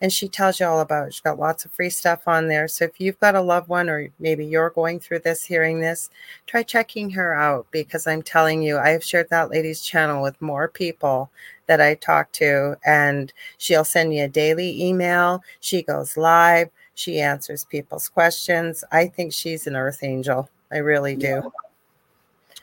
And 0.00 0.12
she 0.12 0.28
tells 0.28 0.60
you 0.60 0.66
all 0.66 0.78
about 0.78 1.08
it. 1.08 1.14
She's 1.14 1.20
got 1.20 1.40
lots 1.40 1.64
of 1.64 1.72
free 1.72 1.90
stuff 1.90 2.28
on 2.28 2.46
there. 2.46 2.68
So 2.68 2.84
if 2.84 3.00
you've 3.00 3.18
got 3.18 3.34
a 3.34 3.40
loved 3.40 3.68
one 3.68 3.90
or 3.90 4.08
maybe 4.20 4.46
you're 4.46 4.70
going 4.70 5.00
through 5.00 5.18
this, 5.18 5.42
hearing 5.42 5.80
this, 5.80 6.08
try 6.46 6.62
checking 6.62 7.10
her 7.10 7.34
out 7.34 7.66
because 7.72 8.06
I'm 8.06 8.22
telling 8.22 8.62
you, 8.62 8.78
I 8.78 8.90
have 8.90 9.02
shared 9.02 9.28
that 9.30 9.50
lady's 9.50 9.82
channel 9.82 10.22
with 10.22 10.40
more 10.40 10.68
people 10.68 11.32
that 11.66 11.80
I 11.80 11.94
talk 11.96 12.30
to, 12.32 12.76
and 12.86 13.32
she'll 13.58 13.84
send 13.84 14.14
you 14.14 14.22
a 14.22 14.28
daily 14.28 14.80
email. 14.80 15.42
She 15.58 15.82
goes 15.82 16.16
live. 16.16 16.70
She 16.94 17.20
answers 17.20 17.64
people's 17.64 18.08
questions. 18.08 18.84
I 18.92 19.08
think 19.08 19.32
she's 19.32 19.66
an 19.66 19.74
earth 19.74 20.04
angel. 20.04 20.48
I 20.70 20.76
really 20.76 21.16
do. 21.16 21.50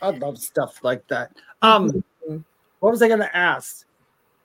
I 0.02 0.12
love 0.12 0.38
stuff 0.38 0.82
like 0.84 1.06
that. 1.10 1.32
Um. 1.62 2.02
What 2.84 2.92
was 2.92 3.02
I 3.02 3.08
going 3.08 3.22
to 3.22 3.34
ask? 3.36 3.86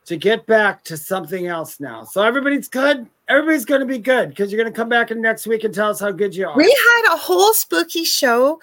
To 0.07 0.17
get 0.17 0.47
back 0.47 0.85
to 0.85 0.97
something 0.97 1.49
else 1.49 1.81
now. 1.81 2.05
So 2.05 2.23
everybody's 2.23 2.69
good. 2.69 3.09
Everybody's 3.29 3.65
going 3.65 3.81
to 3.81 3.87
be 3.87 3.99
good 3.99 4.29
because 4.29 4.53
you're 4.53 4.63
going 4.63 4.73
to 4.73 4.77
come 4.77 4.89
back 4.89 5.11
in 5.11 5.21
next 5.21 5.49
week 5.49 5.65
and 5.65 5.75
tell 5.75 5.91
us 5.91 5.99
how 5.99 6.13
good 6.13 6.37
you 6.37 6.47
are. 6.47 6.57
We 6.57 6.65
had 6.65 7.15
a 7.15 7.17
whole 7.17 7.53
spooky 7.53 8.05
show 8.05 8.61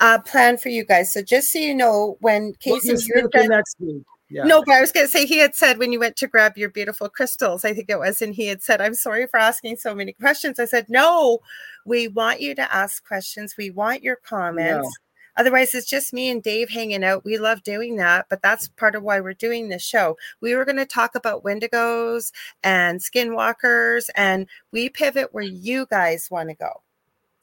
uh, 0.00 0.18
planned 0.22 0.62
for 0.62 0.70
you 0.70 0.82
guys. 0.82 1.12
So 1.12 1.20
just 1.20 1.52
so 1.52 1.58
you 1.58 1.74
know, 1.74 2.16
when 2.20 2.54
Casey 2.54 2.96
you're 3.06 3.28
done, 3.28 3.48
next 3.48 3.76
week. 3.78 4.02
Yeah. 4.30 4.44
No, 4.44 4.62
but 4.64 4.74
I 4.74 4.80
was 4.80 4.92
going 4.92 5.06
to 5.06 5.12
say 5.12 5.26
he 5.26 5.38
had 5.38 5.54
said 5.54 5.78
when 5.78 5.92
you 5.92 6.00
went 6.00 6.16
to 6.16 6.26
grab 6.26 6.56
your 6.56 6.70
beautiful 6.70 7.10
crystals, 7.10 7.66
I 7.66 7.74
think 7.74 7.90
it 7.90 7.98
was, 7.98 8.22
and 8.22 8.34
he 8.34 8.46
had 8.46 8.62
said, 8.62 8.80
"I'm 8.80 8.94
sorry 8.94 9.26
for 9.26 9.38
asking 9.38 9.76
so 9.76 9.94
many 9.94 10.14
questions." 10.14 10.58
I 10.58 10.64
said, 10.64 10.86
"No, 10.88 11.40
we 11.84 12.08
want 12.08 12.40
you 12.40 12.54
to 12.54 12.74
ask 12.74 13.06
questions. 13.06 13.54
We 13.56 13.70
want 13.70 14.02
your 14.02 14.16
comments." 14.16 14.86
No. 14.86 15.07
Otherwise, 15.38 15.72
it's 15.72 15.86
just 15.86 16.12
me 16.12 16.28
and 16.28 16.42
Dave 16.42 16.68
hanging 16.68 17.04
out. 17.04 17.24
We 17.24 17.38
love 17.38 17.62
doing 17.62 17.96
that, 17.96 18.26
but 18.28 18.42
that's 18.42 18.68
part 18.68 18.96
of 18.96 19.04
why 19.04 19.20
we're 19.20 19.34
doing 19.34 19.68
this 19.68 19.84
show. 19.84 20.18
We 20.40 20.56
were 20.56 20.64
going 20.64 20.76
to 20.76 20.84
talk 20.84 21.14
about 21.14 21.44
wendigos 21.44 22.32
and 22.64 22.98
skinwalkers, 23.00 24.10
and 24.16 24.48
we 24.72 24.88
pivot 24.88 25.32
where 25.32 25.44
you 25.44 25.86
guys 25.90 26.28
want 26.28 26.48
to 26.48 26.56
go. 26.56 26.82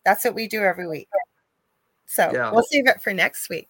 That's 0.04 0.26
what 0.26 0.36
we 0.36 0.48
do 0.48 0.62
every 0.62 0.88
week. 0.88 1.08
So 2.06 2.30
yeah. 2.34 2.52
we'll 2.52 2.66
save 2.70 2.88
it 2.88 3.02
for 3.02 3.14
next 3.14 3.50
week. 3.50 3.70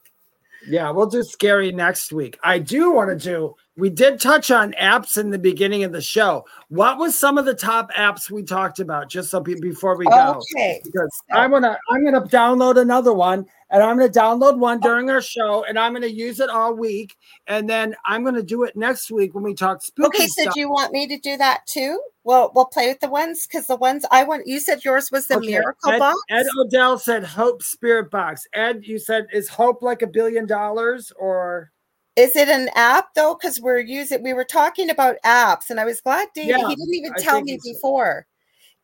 Yeah, 0.68 0.90
we'll 0.90 1.06
do 1.06 1.24
scary 1.24 1.72
next 1.72 2.12
week. 2.12 2.40
I 2.44 2.58
do 2.60 2.92
want 2.92 3.12
to 3.12 3.16
do. 3.16 3.56
We 3.78 3.90
did 3.90 4.22
touch 4.22 4.52
on 4.52 4.72
apps 4.74 5.18
in 5.18 5.30
the 5.32 5.38
beginning 5.38 5.84
of 5.84 5.92
the 5.92 6.02
show. 6.02 6.46
What 6.70 6.98
was 6.98 7.18
some 7.18 7.38
of 7.38 7.44
the 7.44 7.54
top 7.54 7.92
apps 7.92 8.32
we 8.32 8.42
talked 8.42 8.80
about? 8.80 9.10
Just 9.10 9.30
so 9.30 9.42
people 9.42 9.62
before 9.62 9.98
we 9.98 10.06
go, 10.06 10.42
okay. 10.54 10.80
Because 10.84 11.10
I'm 11.34 11.52
gonna 11.52 11.78
I'm 11.90 12.06
gonna 12.06 12.22
download 12.22 12.80
another 12.80 13.14
one, 13.14 13.46
and 13.70 13.84
I'm 13.84 13.98
gonna 13.98 14.10
download 14.10 14.58
one 14.58 14.80
during 14.80 15.10
our 15.10 15.22
show, 15.22 15.66
and 15.66 15.78
I'm 15.78 15.92
gonna 15.92 16.08
use 16.08 16.40
it 16.40 16.50
all 16.50 16.74
week, 16.74 17.18
and 17.48 17.70
then 17.70 17.96
I'm 18.06 18.24
gonna 18.24 18.42
do 18.42 18.64
it 18.64 18.78
next 18.78 19.12
week 19.12 19.36
when 19.36 19.44
we 19.44 19.54
talk 19.54 19.82
spooky. 19.82 20.20
Okay, 20.20 20.28
so 20.28 20.44
stuff. 20.44 20.54
do 20.54 20.60
you 20.62 20.70
want 20.70 20.94
me 20.94 21.06
to 21.08 21.18
do 21.18 21.36
that 21.36 21.66
too? 21.68 22.00
Well, 22.24 22.54
we'll 22.56 22.66
play 22.66 22.88
with 22.88 23.02
the 23.02 23.10
ones 23.10 23.46
because 23.46 23.68
the 23.68 23.76
ones 23.76 24.06
I 24.10 24.24
want. 24.24 24.48
You 24.48 24.62
said 24.62 24.86
yours 24.86 25.12
was 25.12 25.28
the 25.28 25.36
okay. 25.36 25.48
miracle 25.48 25.92
Ed, 25.92 26.00
box. 26.00 26.18
Ed 26.30 26.46
Odell 26.58 26.98
said 26.98 27.26
Hope 27.26 27.62
Spirit 27.62 28.10
Box. 28.10 28.48
Ed, 28.54 28.84
you 28.84 29.00
said 29.00 29.28
is 29.34 29.50
Hope 29.50 29.84
like 29.84 30.02
a 30.02 30.08
billion 30.08 30.46
dollars 30.46 31.12
or? 31.20 31.72
Is 32.16 32.36
it 32.36 32.48
an 32.48 32.70
app 32.76 33.14
though? 33.14 33.36
Because 33.36 33.60
we're 33.60 33.80
using. 33.80 34.24
We 34.24 34.34
were 34.34 34.46
talking 34.46 34.90
about 34.90 35.18
apps, 35.26 35.70
and 35.70 35.80
I 35.80 35.86
was 35.86 36.02
glad 36.02 36.30
David. 36.34 36.50
Yeah, 36.50 36.68
he 36.68 36.76
didn't 36.76 36.94
even 36.94 37.14
tell 37.16 37.42
me 37.42 37.60
before. 37.64 38.26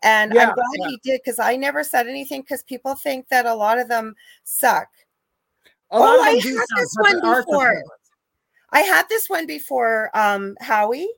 And 0.03 0.33
yeah, 0.33 0.49
I'm 0.49 0.55
glad 0.55 0.65
yeah. 0.79 0.87
he 0.89 0.99
did 1.03 1.21
because 1.23 1.39
I 1.39 1.55
never 1.55 1.83
said 1.83 2.07
anything 2.07 2.41
because 2.41 2.63
people 2.63 2.95
think 2.95 3.27
that 3.29 3.45
a 3.45 3.53
lot 3.53 3.79
of 3.79 3.87
them 3.87 4.15
suck. 4.43 4.87
A 5.91 5.95
oh, 5.95 6.21
I 6.21 6.31
had 6.31 6.41
this 6.41 6.95
one 6.99 7.21
before. 7.21 7.83
I 8.73 8.81
had 8.81 9.07
this 9.09 9.29
one 9.29 9.45
before, 9.45 10.09
um, 10.13 10.55
Howie 10.61 11.09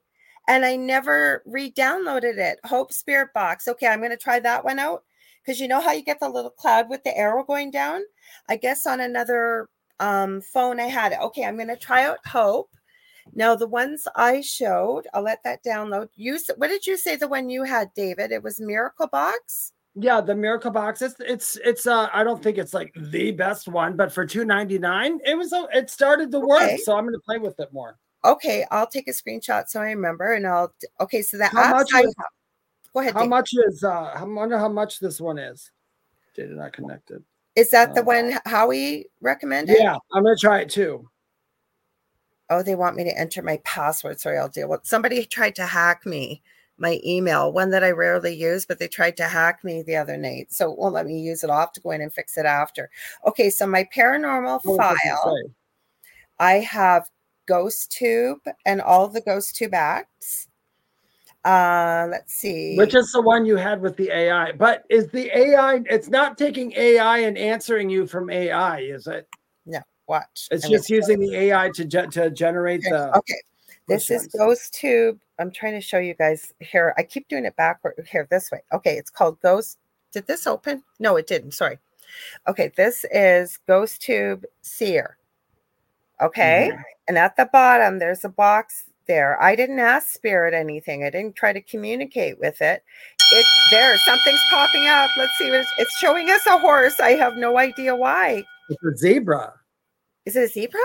and 0.48 0.66
I 0.66 0.76
never 0.76 1.42
re-downloaded 1.46 2.38
it. 2.38 2.60
Hope 2.66 2.92
Spirit 2.92 3.30
Box. 3.34 3.68
Okay, 3.68 3.88
I'm 3.88 4.00
going 4.00 4.12
to 4.12 4.18
try 4.18 4.40
that 4.40 4.66
one 4.66 4.80
out 4.80 5.04
because 5.44 5.60
you 5.60 5.68
know 5.68 5.82
how 5.82 5.92
you 5.92 6.04
get 6.04 6.20
the 6.20 6.30
little 6.30 6.52
cloud 6.52 6.90
with 6.90 7.04
the 7.04 7.18
arrow 7.18 7.44
going 7.44 7.72
down. 7.72 8.02
I 8.50 8.58
guess 8.58 8.86
on 8.86 9.00
another 9.00 9.70
um, 10.00 10.42
phone 10.42 10.80
I 10.80 10.88
had. 10.88 11.14
Okay, 11.14 11.46
I'm 11.46 11.56
going 11.56 11.68
to 11.68 11.78
try 11.78 12.04
out 12.04 12.26
Hope. 12.26 12.70
Now 13.34 13.56
the 13.56 13.68
ones 13.68 14.06
I 14.16 14.42
showed, 14.42 15.08
I'll 15.14 15.24
let 15.24 15.44
that 15.44 15.64
download. 15.64 16.10
You 16.16 16.38
what 16.58 16.68
did 16.68 16.86
you 16.86 16.98
say 16.98 17.16
the 17.16 17.28
one 17.28 17.50
you 17.50 17.64
had, 17.64 17.94
David? 17.96 18.34
It 18.34 18.44
was 18.44 18.60
Miracle 18.60 19.08
Box. 19.08 19.72
Yeah, 19.96 20.20
the 20.20 20.36
Miracle 20.36 20.72
Box. 20.72 21.02
It's 21.02 21.16
it's 21.20 21.58
it's 21.64 21.88
uh 21.88 22.10
I 22.14 22.26
don't 22.26 22.44
think 22.44 22.58
it's 22.58 22.74
like 22.74 22.94
the 22.98 23.32
best 23.32 23.70
one, 23.70 23.96
but 23.96 24.12
for 24.12 24.26
2.99, 24.26 25.20
it 25.26 25.38
was 25.38 25.54
it 25.74 25.90
started 25.90 26.32
to 26.32 26.40
work. 26.42 26.64
Okay. 26.64 26.78
So 26.78 26.98
I'm 26.98 27.06
gonna 27.06 27.20
play 27.20 27.38
with 27.38 27.58
it 27.62 27.72
more 27.72 27.98
okay, 28.26 28.66
I'll 28.72 28.88
take 28.88 29.08
a 29.08 29.12
screenshot 29.12 29.68
so 29.68 29.82
I 29.82 29.92
remember, 29.92 30.34
and 30.34 30.48
I'll. 30.48 30.74
Okay, 31.02 31.22
so 31.22 31.38
that 31.38 31.52
how 31.52 31.72
much 31.72 31.94
is, 31.94 32.16
go 32.94 33.00
ahead. 33.02 33.14
How 33.14 33.26
much 33.26 33.52
is? 33.54 33.84
uh 33.84 34.14
I 34.16 34.24
wonder 34.24 34.58
how 34.58 34.70
much 34.70 35.00
this 35.00 35.20
one 35.20 35.38
is. 35.38 35.72
Data 36.36 36.54
not 36.54 36.74
connected. 36.74 37.24
Is 37.56 37.70
that 37.72 37.94
the 37.94 38.02
um, 38.02 38.06
one 38.08 38.34
Howie 38.46 39.06
recommended? 39.22 39.78
Yeah, 39.80 39.98
I'm 40.12 40.24
gonna 40.24 40.36
try 40.36 40.62
it 40.62 40.70
too. 40.70 41.10
Oh, 42.50 42.64
they 42.64 42.76
want 42.76 42.96
me 42.96 43.04
to 43.04 43.18
enter 43.18 43.42
my 43.42 43.60
password. 43.64 44.20
Sorry, 44.20 44.38
I'll 44.38 44.50
deal 44.50 44.70
with. 44.70 44.82
Somebody 44.84 45.26
tried 45.26 45.56
to 45.56 45.66
hack 45.66 46.06
me 46.06 46.42
my 46.78 47.00
email, 47.06 47.52
one 47.52 47.70
that 47.70 47.84
I 47.84 47.92
rarely 47.92 48.36
use, 48.36 48.66
but 48.66 48.80
they 48.80 48.88
tried 48.88 49.18
to 49.18 49.28
hack 49.28 49.64
me 49.64 49.84
the 49.84 49.96
other 49.96 50.18
night. 50.18 50.52
So 50.52 50.72
it 50.72 50.78
won't 50.78 50.94
let 50.94 51.06
me 51.06 51.20
use 51.20 51.44
it. 51.44 51.50
I'll 51.50 51.60
have 51.60 51.72
to 51.74 51.82
go 51.82 51.92
in 51.92 52.02
and 52.02 52.14
fix 52.14 52.38
it 52.38 52.46
after. 52.46 52.90
Okay, 53.26 53.50
so 53.50 53.68
my 53.68 53.88
paranormal 53.96 54.62
oh, 54.66 54.78
file, 54.78 55.38
I 56.40 56.54
have 56.54 57.10
Ghost 57.46 57.92
Tube 57.92 58.40
and 58.66 58.82
all 58.82 59.08
the 59.08 59.22
Ghost 59.22 59.56
Tube 59.56 59.74
acts. 59.74 60.48
Uh, 61.44 62.08
let's 62.10 62.34
see. 62.34 62.78
Which 62.78 62.96
is 62.96 63.12
the 63.12 63.22
one 63.22 63.46
you 63.46 63.58
had 63.58 63.82
with 63.82 63.98
the 63.98 64.10
AI? 64.10 64.54
But 64.54 64.86
is 64.90 65.10
the 65.10 65.30
AI? 65.38 65.82
It's 65.90 66.08
not 66.08 66.38
taking 66.38 66.72
AI 66.74 67.20
and 67.20 67.38
answering 67.38 67.90
you 67.90 68.08
from 68.08 68.30
AI, 68.30 68.80
is 68.80 69.08
it? 69.08 69.28
No. 69.66 69.80
Watch. 70.08 70.48
It's 70.52 70.68
just 70.68 70.90
using 70.90 71.20
the 71.20 71.36
AI 71.36 71.70
to 71.76 71.86
ge- 71.86 72.14
to 72.14 72.30
generate 72.30 72.82
okay. 72.82 72.90
the. 72.92 73.18
Okay. 73.18 73.42
This 73.88 74.10
is 74.10 74.28
Ghost 74.28 74.74
Tube. 74.74 75.20
I'm 75.40 75.52
trying 75.52 75.74
to 75.74 75.82
show 75.82 75.98
you 75.98 76.14
guys 76.14 76.54
here. 76.60 76.94
I 76.98 77.04
keep 77.04 77.28
doing 77.28 77.46
it 77.46 77.56
backward 77.58 77.96
here 78.10 78.28
this 78.30 78.50
way. 78.50 78.62
Okay, 78.72 78.98
it's 78.98 79.10
called 79.10 79.42
Ghost. 79.42 79.78
Did 80.14 80.28
this 80.28 80.48
open? 80.48 80.84
No, 81.00 81.18
it 81.18 81.28
didn't. 81.28 81.54
Sorry. 81.54 81.80
Okay, 82.48 82.72
this 82.78 83.06
is 83.12 83.58
Ghost 83.68 84.02
Tube 84.02 84.46
Seer. 84.62 85.18
Okay. 86.22 86.70
Mm-hmm. 86.72 86.82
And 87.10 87.18
at 87.18 87.36
the 87.36 87.50
bottom, 87.52 88.00
there's 88.00 88.24
a 88.24 88.30
box 88.30 88.86
there. 89.08 89.42
I 89.42 89.56
didn't 89.56 89.80
ask 89.80 90.08
Spirit 90.10 90.54
anything. 90.54 91.04
I 91.04 91.10
didn't 91.10 91.36
try 91.36 91.54
to 91.54 91.62
communicate 91.62 92.40
with 92.40 92.62
it. 92.62 92.84
It's 93.32 93.68
there. 93.72 93.98
Something's 93.98 94.42
popping 94.52 94.88
up. 94.88 95.10
Let's 95.18 95.38
see 95.38 95.50
what 95.50 95.62
it's, 95.62 95.74
it's 95.80 95.98
showing 95.98 96.30
us 96.30 96.46
a 96.46 96.58
horse. 96.58 97.00
I 97.00 97.12
have 97.12 97.36
no 97.36 97.58
idea 97.58 97.96
why. 97.96 98.44
It's 98.70 98.84
a 98.84 98.98
zebra. 98.98 99.54
Is 100.26 100.36
it 100.36 100.44
a 100.44 100.48
zebra? 100.48 100.80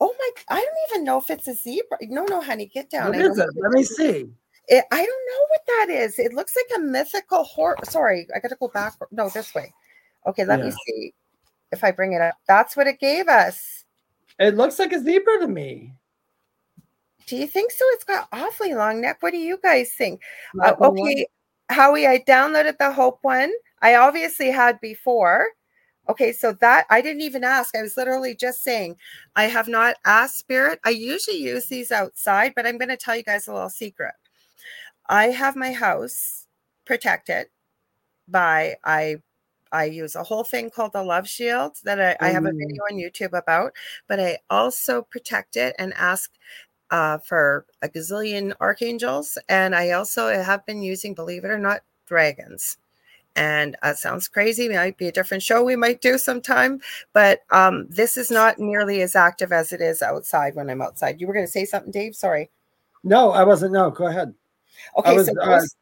Oh 0.00 0.12
my! 0.18 0.30
I 0.48 0.56
don't 0.56 0.90
even 0.90 1.04
know 1.04 1.18
if 1.18 1.30
it's 1.30 1.46
a 1.46 1.54
zebra. 1.54 1.98
No, 2.02 2.24
no, 2.24 2.40
honey, 2.40 2.66
get 2.66 2.90
down. 2.90 3.08
What 3.08 3.20
is 3.20 3.38
it? 3.38 3.48
Let 3.54 3.70
me 3.70 3.84
see. 3.84 4.28
It, 4.68 4.84
I 4.90 4.96
don't 4.96 5.06
know 5.06 5.46
what 5.48 5.60
that 5.66 5.86
is. 5.90 6.18
It 6.18 6.32
looks 6.32 6.54
like 6.56 6.78
a 6.78 6.80
mythical 6.80 7.44
horse. 7.44 7.78
Sorry, 7.90 8.26
I 8.34 8.40
got 8.40 8.48
to 8.48 8.56
go 8.56 8.68
back. 8.68 8.94
No, 9.10 9.28
this 9.28 9.54
way. 9.54 9.72
Okay, 10.26 10.44
let 10.44 10.58
yeah. 10.58 10.66
me 10.66 10.72
see 10.86 11.14
if 11.70 11.84
I 11.84 11.90
bring 11.90 12.14
it 12.14 12.20
up. 12.20 12.34
That's 12.48 12.76
what 12.76 12.86
it 12.86 12.98
gave 12.98 13.28
us. 13.28 13.84
It 14.38 14.56
looks 14.56 14.78
like 14.78 14.92
a 14.92 15.00
zebra 15.00 15.40
to 15.40 15.48
me. 15.48 15.94
Do 17.26 17.36
you 17.36 17.46
think 17.46 17.70
so? 17.70 17.84
It's 17.90 18.04
got 18.04 18.28
awfully 18.32 18.74
long 18.74 19.00
neck. 19.00 19.18
What 19.20 19.32
do 19.32 19.38
you 19.38 19.58
guys 19.62 19.92
think? 19.92 20.20
Uh, 20.60 20.74
okay, 20.80 21.26
Howie, 21.68 22.06
I 22.06 22.18
downloaded 22.26 22.78
the 22.78 22.92
Hope 22.92 23.18
one. 23.22 23.52
I 23.80 23.96
obviously 23.96 24.50
had 24.50 24.80
before. 24.80 25.48
Okay, 26.08 26.32
so 26.32 26.52
that 26.60 26.86
I 26.90 27.00
didn't 27.00 27.22
even 27.22 27.44
ask. 27.44 27.76
I 27.76 27.82
was 27.82 27.96
literally 27.96 28.34
just 28.34 28.62
saying, 28.62 28.96
I 29.36 29.44
have 29.44 29.68
not 29.68 29.96
asked 30.04 30.38
Spirit. 30.38 30.80
I 30.84 30.90
usually 30.90 31.38
use 31.38 31.66
these 31.66 31.92
outside, 31.92 32.54
but 32.56 32.66
I'm 32.66 32.76
going 32.76 32.88
to 32.88 32.96
tell 32.96 33.16
you 33.16 33.22
guys 33.22 33.46
a 33.46 33.52
little 33.52 33.68
secret. 33.68 34.14
I 35.08 35.26
have 35.26 35.54
my 35.56 35.72
house 35.72 36.46
protected 36.84 37.46
by 38.28 38.76
I 38.84 39.16
I 39.72 39.84
use 39.84 40.14
a 40.14 40.22
whole 40.22 40.44
thing 40.44 40.70
called 40.70 40.92
the 40.92 41.02
Love 41.02 41.26
Shield 41.26 41.78
that 41.84 42.00
I, 42.00 42.16
I 42.26 42.30
have 42.30 42.44
a 42.44 42.52
video 42.52 42.82
on 42.90 42.98
YouTube 42.98 43.32
about, 43.32 43.72
but 44.06 44.20
I 44.20 44.38
also 44.50 45.02
protect 45.02 45.56
it 45.56 45.74
and 45.78 45.94
ask 45.94 46.30
uh, 46.92 47.18
for 47.18 47.66
a 47.80 47.88
gazillion 47.88 48.52
archangels. 48.60 49.36
And 49.48 49.74
I 49.74 49.90
also 49.92 50.28
have 50.28 50.64
been 50.66 50.82
using, 50.82 51.14
believe 51.14 51.44
it 51.44 51.50
or 51.50 51.58
not, 51.58 51.80
dragons. 52.06 52.76
and 53.34 53.76
uh, 53.82 53.94
sounds 53.94 54.28
crazy. 54.28 54.66
It 54.66 54.72
might 54.72 54.98
be 54.98 55.08
a 55.08 55.12
different 55.12 55.42
show 55.42 55.64
we 55.64 55.74
might 55.74 56.02
do 56.02 56.18
sometime, 56.18 56.80
but 57.14 57.40
um, 57.50 57.86
this 57.88 58.16
is 58.18 58.30
not 58.30 58.58
nearly 58.58 59.00
as 59.00 59.16
active 59.16 59.52
as 59.52 59.72
it 59.72 59.80
is 59.80 60.02
outside 60.02 60.54
when 60.54 60.68
I'm 60.68 60.82
outside. 60.82 61.20
You 61.20 61.26
were 61.26 61.32
going 61.32 61.46
to 61.46 61.50
say 61.50 61.64
something, 61.64 61.90
Dave? 61.90 62.14
Sorry. 62.14 62.50
No, 63.02 63.30
I 63.30 63.42
wasn't. 63.42 63.72
No, 63.72 63.90
go 63.90 64.06
ahead. 64.06 64.34
Okay, 64.98 65.16
was, 65.16 65.26
so 65.26 65.40
uh, 65.40 65.60
goes, 65.60 65.74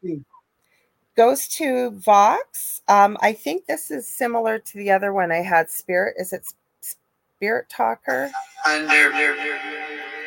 goes 1.17 1.47
to 1.49 1.91
Vox. 1.91 2.81
Um, 2.87 3.17
I 3.21 3.33
think 3.33 3.65
this 3.65 3.91
is 3.91 4.07
similar 4.07 4.57
to 4.59 4.77
the 4.77 4.91
other 4.91 5.11
one 5.13 5.31
I 5.31 5.41
had. 5.41 5.69
Spirit 5.69 6.15
is 6.17 6.31
it 6.33 6.45
Spirit 6.81 7.67
Talker? 7.69 8.31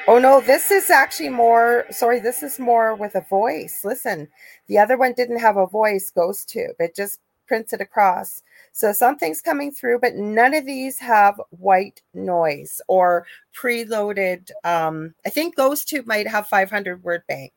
Oh 0.06 0.18
no, 0.18 0.40
this 0.43 0.70
is 0.70 0.90
actually 0.90 1.31
more. 1.31 1.86
Sorry, 1.90 2.20
this 2.20 2.43
is 2.43 2.59
more 2.59 2.94
with 2.94 3.14
a 3.14 3.22
voice. 3.22 3.81
Listen, 3.85 4.28
the 4.68 4.78
other 4.78 4.98
one 4.98 5.14
didn't 5.14 5.40
have 5.40 5.56
a 5.56 5.66
voice. 5.66 6.10
Ghost 6.10 6.48
Tube. 6.51 6.76
It 6.78 6.94
just 6.94 7.20
prints 7.47 7.72
it 7.72 7.81
across. 7.81 8.43
So 8.72 8.93
something's 8.93 9.40
coming 9.40 9.70
through, 9.70 10.01
but 10.01 10.14
none 10.14 10.52
of 10.52 10.66
these 10.66 10.98
have 10.98 11.40
white 11.51 12.02
noise 12.12 12.82
or 12.86 13.26
preloaded. 13.59 14.51
Um, 14.62 15.14
I 15.24 15.31
think 15.31 15.56
Ghost 15.56 15.89
Tube 15.89 16.06
might 16.06 16.28
have 16.28 16.48
500 16.48 17.02
word 17.02 17.22
bank. 17.26 17.52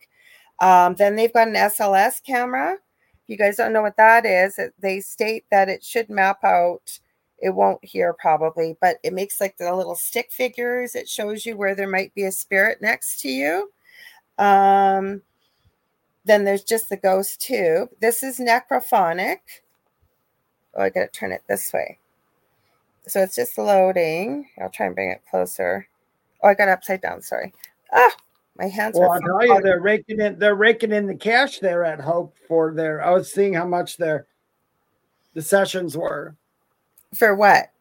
Um, 0.62 0.96
then 0.96 1.16
they've 1.18 1.34
got 1.34 1.50
an 1.50 1.56
SLS 1.56 2.24
camera. 2.24 2.74
If 2.76 3.28
you 3.28 3.38
guys 3.38 3.58
don't 3.58 3.74
know 3.74 3.82
what 3.82 3.98
that 3.98 4.26
is, 4.26 4.58
they 4.80 5.02
state 5.02 5.44
that 5.52 5.68
it 5.68 5.84
should 5.84 6.10
map 6.10 6.44
out. 6.46 7.00
It 7.40 7.52
won't 7.52 7.84
here 7.84 8.14
probably, 8.14 8.76
but 8.82 8.98
it 9.04 9.14
makes 9.14 9.40
like 9.40 9.58
the 9.58 9.74
little 9.76 9.96
stick 9.96 10.32
figures. 10.32 10.96
It 10.96 11.08
shows 11.08 11.46
you 11.46 11.56
where 11.56 11.76
there 11.76 11.88
might 11.88 12.14
be 12.16 12.24
a 12.24 12.32
spirit 12.32 12.82
next 12.82 13.20
to 13.22 13.30
you. 13.30 13.72
Um, 14.38 15.22
then 16.26 16.44
there's 16.44 16.64
just 16.64 16.90
the 16.90 16.98
ghost 16.98 17.42
tube. 17.42 17.90
This 18.02 18.24
is 18.24 18.40
necrophonic. 18.40 19.40
Oh, 20.76 20.84
I 20.84 20.90
gotta 20.90 21.08
turn 21.08 21.32
it 21.32 21.44
this 21.48 21.72
way. 21.72 22.00
So 23.08 23.22
it's 23.22 23.36
just 23.36 23.58
loading. 23.58 24.50
I'll 24.60 24.70
try 24.70 24.88
and 24.88 24.96
bring 24.96 25.12
it 25.12 25.22
closer. 25.30 25.88
Oh, 26.44 26.50
I 26.50 26.54
got 26.54 26.70
upside 26.70 27.02
down. 27.02 27.22
Sorry. 27.22 27.54
Ah, 27.94 28.12
my 28.58 28.68
hands 28.68 28.98
Well. 28.98 29.12
I 29.12 29.20
tell 29.20 29.46
you, 29.46 29.62
they're 29.62 29.80
raking 29.80 30.20
in. 30.20 30.38
They're 30.38 30.56
raking 30.56 30.92
in 30.92 31.08
the 31.08 31.16
cash 31.16 31.60
there 31.60 31.84
at 31.84 32.02
Hope 32.02 32.36
for 32.48 32.74
their. 32.74 33.04
I 33.04 33.12
was 33.12 33.32
seeing 33.32 33.54
how 33.54 33.66
much 33.66 33.98
their 33.98 34.28
the 35.34 35.42
sessions 35.42 35.96
were, 35.96 36.36
For 37.18 37.36
what? 37.36 37.72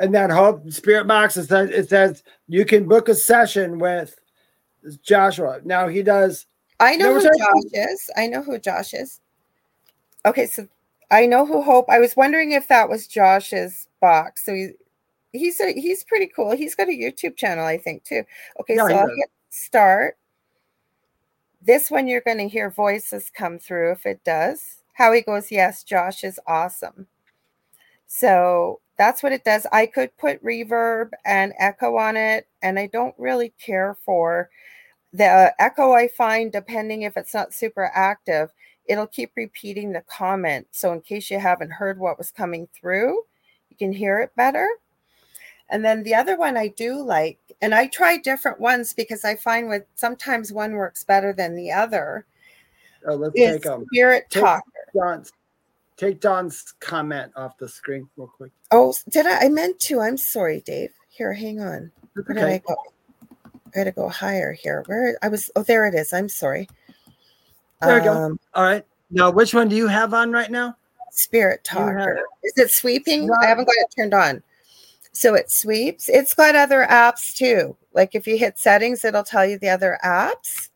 and 0.00 0.14
that 0.14 0.30
Hope 0.30 0.68
Spirit 0.72 1.06
Box 1.06 1.36
it 1.36 1.46
says 1.46 1.70
it 1.70 1.88
says 1.88 2.24
you 2.48 2.64
can 2.64 2.88
book 2.88 3.08
a 3.08 3.14
session 3.14 3.78
with 3.78 4.18
Joshua. 5.02 5.60
Now 5.62 5.86
he 5.86 6.02
does. 6.02 6.46
I 6.80 6.96
know 6.96 7.14
who 7.14 7.20
Josh 7.20 7.70
is. 7.72 8.10
I 8.16 8.26
know 8.26 8.42
who 8.42 8.58
Josh 8.58 8.94
is. 8.94 9.20
Okay, 10.24 10.46
so 10.46 10.66
I 11.10 11.26
know 11.26 11.44
who 11.44 11.62
Hope. 11.62 11.84
I 11.90 11.98
was 11.98 12.16
wondering 12.16 12.52
if 12.52 12.66
that 12.68 12.88
was 12.88 13.06
Josh's 13.06 13.88
box. 14.00 14.46
So 14.46 14.54
he, 14.54 14.70
he's 15.32 15.60
a, 15.60 15.72
he's 15.72 16.02
pretty 16.04 16.26
cool. 16.26 16.56
He's 16.56 16.74
got 16.74 16.88
a 16.88 16.92
YouTube 16.92 17.36
channel, 17.36 17.66
I 17.66 17.76
think, 17.76 18.04
too. 18.04 18.24
Okay, 18.60 18.76
Yeah, 18.76 18.88
so 18.88 18.94
I'll 18.94 19.08
hit 19.08 19.30
start. 19.50 20.16
This 21.60 21.90
one 21.90 22.06
you're 22.06 22.22
going 22.22 22.38
to 22.38 22.48
hear 22.48 22.70
voices 22.70 23.30
come 23.34 23.58
through 23.58 23.92
if 23.92 24.06
it 24.06 24.24
does. 24.24 24.82
Howie 24.94 25.22
goes, 25.22 25.50
Yes, 25.50 25.84
Josh 25.84 26.24
is 26.24 26.40
awesome. 26.46 27.06
So 28.12 28.80
that's 28.98 29.22
what 29.22 29.30
it 29.30 29.44
does. 29.44 29.68
I 29.70 29.86
could 29.86 30.14
put 30.18 30.44
reverb 30.44 31.10
and 31.24 31.54
echo 31.60 31.96
on 31.96 32.16
it, 32.16 32.48
and 32.60 32.76
I 32.76 32.88
don't 32.88 33.14
really 33.16 33.54
care 33.64 33.96
for 34.04 34.50
the 35.12 35.54
echo. 35.60 35.92
I 35.92 36.08
find, 36.08 36.50
depending 36.50 37.02
if 37.02 37.16
it's 37.16 37.32
not 37.32 37.54
super 37.54 37.88
active, 37.94 38.50
it'll 38.86 39.06
keep 39.06 39.30
repeating 39.36 39.92
the 39.92 40.02
comment. 40.02 40.66
So, 40.72 40.92
in 40.92 41.02
case 41.02 41.30
you 41.30 41.38
haven't 41.38 41.70
heard 41.70 42.00
what 42.00 42.18
was 42.18 42.32
coming 42.32 42.66
through, 42.74 43.22
you 43.70 43.76
can 43.78 43.92
hear 43.92 44.18
it 44.18 44.34
better. 44.34 44.68
And 45.68 45.84
then 45.84 46.02
the 46.02 46.16
other 46.16 46.36
one 46.36 46.56
I 46.56 46.66
do 46.66 47.00
like, 47.00 47.38
and 47.62 47.72
I 47.72 47.86
try 47.86 48.16
different 48.16 48.58
ones 48.58 48.92
because 48.92 49.24
I 49.24 49.36
find 49.36 49.68
with 49.68 49.84
sometimes 49.94 50.52
one 50.52 50.72
works 50.72 51.04
better 51.04 51.32
than 51.32 51.54
the 51.54 51.70
other, 51.70 52.26
Oh, 53.06 53.14
let's 53.14 53.36
is 53.36 53.62
take 53.62 53.66
um 53.66 53.86
Spirit 53.86 54.24
Talker. 54.30 54.62
Take 56.00 56.20
Don's 56.20 56.74
comment 56.80 57.30
off 57.36 57.58
the 57.58 57.68
screen 57.68 58.08
real 58.16 58.26
quick. 58.34 58.50
Oh, 58.70 58.94
did 59.10 59.26
I? 59.26 59.44
I 59.44 59.48
meant 59.50 59.78
to. 59.80 60.00
I'm 60.00 60.16
sorry, 60.16 60.62
Dave. 60.62 60.90
Here, 61.10 61.32
hang 61.32 61.60
on. 61.60 61.92
Where 62.14 62.24
did 62.34 62.38
I 62.38 62.40
Okay. 62.54 62.62
go? 62.66 62.76
I 63.44 63.70
got 63.74 63.84
to 63.84 63.92
go 63.92 64.08
higher 64.08 64.52
here. 64.52 64.82
Where 64.86 65.18
I 65.22 65.28
was? 65.28 65.50
Oh, 65.54 65.62
there 65.62 65.86
it 65.86 65.94
is. 65.94 66.12
I'm 66.12 66.28
sorry. 66.28 66.68
There 67.82 67.94
we 67.98 68.04
go. 68.04 68.12
Um, 68.12 68.40
All 68.54 68.64
right. 68.64 68.84
Now, 69.10 69.30
which 69.30 69.54
one 69.54 69.68
do 69.68 69.76
you 69.76 69.86
have 69.86 70.14
on 70.14 70.32
right 70.32 70.50
now? 70.50 70.76
Spirit 71.10 71.64
Talker. 71.64 72.22
Is 72.44 72.52
it 72.56 72.70
sweeping? 72.70 73.26
not- 73.26 73.42
I 73.42 73.46
haven't 73.48 73.66
got 73.66 73.74
it 73.76 73.94
turned 73.96 74.14
on. 74.14 74.42
So 75.12 75.34
it 75.34 75.50
sweeps. 75.50 76.08
It's 76.08 76.34
got 76.34 76.54
other 76.54 76.86
apps 76.88 77.34
too. 77.34 77.76
Like 77.92 78.14
if 78.14 78.26
you 78.26 78.38
hit 78.38 78.58
settings, 78.58 79.04
it'll 79.04 79.24
tell 79.24 79.44
you 79.44 79.58
the 79.58 79.68
other 79.68 79.98
apps. 80.04 80.68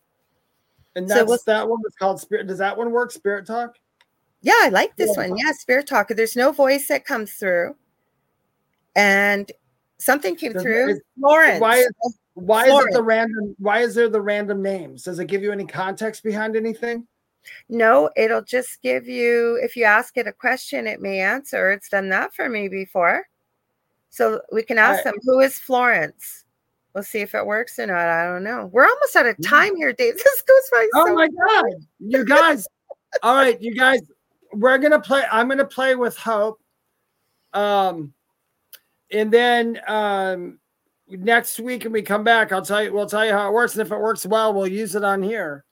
And 0.96 1.08
So 1.08 1.14
that's 1.16 1.28
what's- 1.28 1.44
that 1.44 1.68
one 1.68 1.80
was 1.82 1.94
called 1.94 2.20
Spirit. 2.20 2.46
Does 2.48 2.58
that 2.58 2.76
one 2.76 2.90
work? 2.90 3.12
Spirit 3.12 3.46
Talk. 3.46 3.76
Yeah, 4.44 4.60
I 4.60 4.68
like 4.68 4.94
this 4.96 5.16
Yeah. 5.16 5.28
one. 5.28 5.38
Yeah, 5.38 5.52
Spirit 5.52 5.86
Talker. 5.86 6.12
There's 6.12 6.36
no 6.36 6.52
voice 6.52 6.86
that 6.88 7.06
comes 7.06 7.32
through. 7.32 7.76
And 8.94 9.50
something 9.96 10.36
came 10.36 10.52
through. 10.52 11.00
Florence. 11.18 11.60
Why 11.60 11.76
is 11.78 11.90
why 12.34 12.66
is 12.66 12.84
it 12.84 12.92
the 12.92 13.02
random? 13.02 13.56
Why 13.58 13.80
is 13.80 13.94
there 13.94 14.10
the 14.10 14.20
random 14.20 14.62
names? 14.62 15.04
Does 15.04 15.18
it 15.18 15.28
give 15.28 15.42
you 15.42 15.50
any 15.50 15.64
context 15.64 16.22
behind 16.22 16.56
anything? 16.56 17.06
No, 17.70 18.10
it'll 18.16 18.42
just 18.42 18.82
give 18.82 19.08
you, 19.08 19.58
if 19.62 19.76
you 19.76 19.84
ask 19.84 20.16
it 20.18 20.26
a 20.26 20.32
question, 20.32 20.86
it 20.86 21.00
may 21.00 21.20
answer. 21.20 21.70
It's 21.70 21.88
done 21.88 22.10
that 22.10 22.34
for 22.34 22.48
me 22.48 22.68
before. 22.68 23.26
So 24.10 24.42
we 24.52 24.62
can 24.62 24.78
ask 24.78 25.00
I- 25.00 25.10
them, 25.10 25.14
who 25.22 25.40
is 25.40 25.58
Florence? 25.58 26.44
We'll 26.94 27.02
see 27.02 27.20
if 27.20 27.34
it 27.34 27.44
works 27.44 27.78
or 27.78 27.86
not. 27.86 28.06
I 28.06 28.24
don't 28.24 28.44
know. 28.44 28.70
We're 28.72 28.86
almost 28.86 29.16
out 29.16 29.26
of 29.26 29.36
mm. 29.36 29.48
time 29.48 29.74
here, 29.74 29.92
Dave. 29.92 30.14
This 30.24 30.42
goes 30.42 30.70
by 30.70 30.88
Oh 30.94 31.06
so 31.06 31.14
my 31.14 31.28
god, 31.28 31.64
you 31.98 32.24
guys! 32.24 32.66
all 33.22 33.34
right, 33.34 33.60
you 33.60 33.74
guys, 33.74 34.00
we're 34.54 34.78
gonna 34.78 35.00
play. 35.00 35.24
I'm 35.30 35.48
gonna 35.48 35.64
play 35.64 35.94
with 35.94 36.16
Hope. 36.16 36.60
Um, 37.52 38.12
and 39.12 39.30
then 39.32 39.80
um, 39.86 40.58
next 41.08 41.60
week 41.60 41.84
when 41.84 41.92
we 41.92 42.02
come 42.02 42.24
back, 42.24 42.52
I'll 42.52 42.64
tell 42.64 42.82
you. 42.82 42.92
We'll 42.92 43.06
tell 43.08 43.24
you 43.24 43.32
how 43.32 43.48
it 43.48 43.52
works, 43.52 43.74
and 43.74 43.82
if 43.82 43.92
it 43.92 43.98
works 43.98 44.26
well, 44.26 44.52
we'll 44.52 44.66
use 44.66 44.94
it 44.94 45.04
on 45.04 45.22
here. 45.22 45.64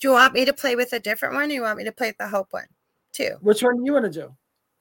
Do 0.00 0.08
you 0.08 0.12
want 0.14 0.34
me 0.34 0.44
to 0.44 0.52
play 0.52 0.76
with 0.76 0.92
a 0.92 1.00
different 1.00 1.34
one? 1.34 1.50
Or 1.50 1.54
you 1.54 1.62
want 1.62 1.78
me 1.78 1.84
to 1.84 1.92
play 1.92 2.08
with 2.08 2.18
the 2.18 2.28
Hope 2.28 2.48
one 2.50 2.66
too? 3.12 3.36
Which 3.40 3.62
one 3.62 3.76
do 3.76 3.82
you 3.84 3.92
want 3.92 4.06
to 4.06 4.10
do? 4.10 4.34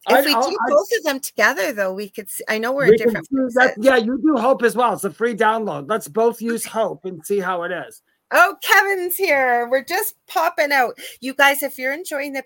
If 0.08 0.16
I- 0.16 0.22
we 0.22 0.32
do 0.32 0.38
I- 0.38 0.70
both 0.70 0.88
of 0.98 1.04
them 1.04 1.20
together, 1.20 1.74
though, 1.74 1.94
we 1.94 2.10
could. 2.10 2.30
See, 2.30 2.44
I 2.48 2.58
know 2.58 2.72
we're 2.72 2.90
we 2.90 2.98
different. 2.98 3.28
that- 3.56 3.76
yeah, 3.80 3.98
you 3.98 4.18
do 4.22 4.38
Hope 4.38 4.64
as 4.64 4.76
well. 4.76 4.94
It's 4.94 5.04
a 5.04 5.12
free 5.12 5.36
download. 5.36 5.90
Let's 5.90 6.08
both 6.08 6.42
use 6.42 6.66
Hope 6.66 7.06
and 7.06 7.24
see 7.26 7.40
how 7.40 7.64
it 7.64 7.72
is. 7.72 8.02
Oh, 8.32 8.58
Kevin's 8.62 9.16
here. 9.16 9.68
We're 9.70 9.84
just 9.84 10.16
popping 10.28 10.72
out. 10.72 10.98
You 11.20 11.34
guys, 11.34 11.64
if 11.64 11.80
you're 11.80 11.94
enjoying 11.94 12.34
the 12.34 12.44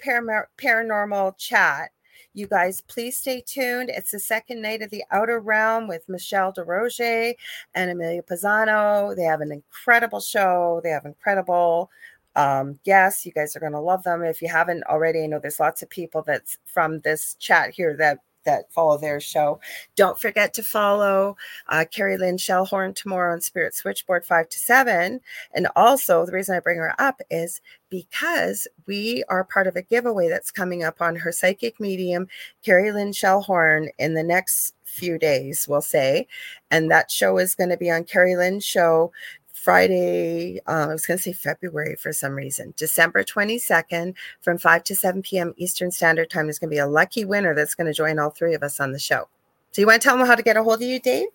paranormal 0.57 1.38
chat, 1.38 1.91
you 2.34 2.47
guys, 2.47 2.81
please 2.81 3.18
stay 3.18 3.43
tuned. 3.45 3.89
It's 3.89 4.11
the 4.11 4.19
second 4.19 4.61
night 4.61 4.81
of 4.81 4.89
the 4.91 5.03
Outer 5.11 5.39
Realm 5.39 5.88
with 5.88 6.07
Michelle 6.07 6.53
Desrochers 6.53 7.35
and 7.76 7.91
Amelia 7.91 8.23
Pisano. 8.23 9.15
They 9.15 9.23
have 9.23 9.41
an 9.41 9.51
incredible 9.51 10.22
show. 10.22 10.80
They 10.84 10.89
have 10.89 11.05
incredible 11.05 11.91
um 12.35 12.80
guests. 12.84 13.26
You 13.26 13.31
guys 13.31 13.55
are 13.55 13.60
going 13.60 13.73
to 13.73 13.80
love 13.80 14.03
them. 14.03 14.23
If 14.23 14.41
you 14.41 14.47
haven't 14.47 14.84
already, 14.85 15.23
I 15.23 15.27
know 15.27 15.39
there's 15.39 15.60
lots 15.60 15.84
of 15.84 15.89
people 15.89 16.23
that's 16.23 16.57
from 16.65 17.01
this 17.01 17.35
chat 17.39 17.72
here 17.72 17.95
that 17.97 18.19
that 18.45 18.72
follow 18.72 18.98
their 18.98 19.20
show. 19.20 19.60
Don't 19.95 20.20
forget 20.20 20.53
to 20.56 20.64
follow 20.64 21.38
uh, 21.70 21.86
Kerrilyn 21.91 22.38
Shellhorn 22.38 22.95
tomorrow 22.95 23.34
on 23.34 23.41
Spirit 23.41 23.76
Switchboard 23.76 24.26
5 24.26 24.49
to 24.49 24.57
7. 24.60 25.20
And 25.53 25.68
also, 25.76 26.26
the 26.26 26.32
reason 26.32 26.56
I 26.56 26.60
bring 26.60 26.78
her 26.78 26.94
up 26.99 27.22
is 27.30 27.61
because 27.90 28.68
we 28.88 29.24
are 29.30 29.44
part 29.44 29.68
of 29.68 29.76
a 29.76 29.82
giveaway 29.82 30.28
that's 30.28 30.52
coming 30.52 30.84
up 30.84 31.02
on 31.02 31.15
her 31.15 31.32
psychic 31.32 31.80
medium, 31.80 32.28
Kerrilyn 32.65 33.14
Shellhorn, 33.14 33.90
in 33.99 34.15
the 34.15 34.24
next 34.24 34.74
few 34.84 35.18
days, 35.18 35.68
we'll 35.68 35.82
say. 35.82 36.28
And 36.72 36.90
that 36.91 37.11
show 37.11 37.38
is 37.38 37.56
going 37.56 37.70
to 37.70 37.78
be 37.78 37.91
on 37.91 38.03
Kerrilyn's 38.03 38.65
show 38.65 39.11
Friday, 39.54 40.60
uh, 40.68 40.88
I 40.90 40.94
was 40.94 41.06
going 41.06 41.18
to 41.18 41.24
say 41.24 41.34
February 41.34 41.96
for 41.96 42.12
some 42.12 42.34
reason, 42.34 42.74
December 42.76 43.24
22nd 43.24 44.16
from 44.42 44.58
5 44.58 44.84
to 44.84 44.96
7 44.96 45.22
p.m. 45.22 45.54
Eastern 45.58 45.92
Standard 45.92 46.30
Time. 46.30 46.48
There's 46.48 46.60
going 46.60 46.70
to 46.70 46.76
be 46.76 46.80
a 46.80 46.88
lucky 46.88 47.24
winner 47.24 47.56
that's 47.56 47.76
going 47.76 47.88
to 47.88 47.94
join 47.94 48.20
all 48.20 48.32
three 48.32 48.54
of 48.56 48.64
us 48.64 48.80
on 48.80 48.92
the 48.92 49.00
show. 49.00 49.28
So, 49.72 49.82
you 49.82 49.88
want 49.88 50.02
to 50.02 50.08
tell 50.08 50.18
them 50.18 50.28
how 50.28 50.36
to 50.36 50.44
get 50.44 50.58
a 50.58 50.64
hold 50.64 50.82
of 50.82 50.88
you, 50.88 51.00
Dave? 51.00 51.28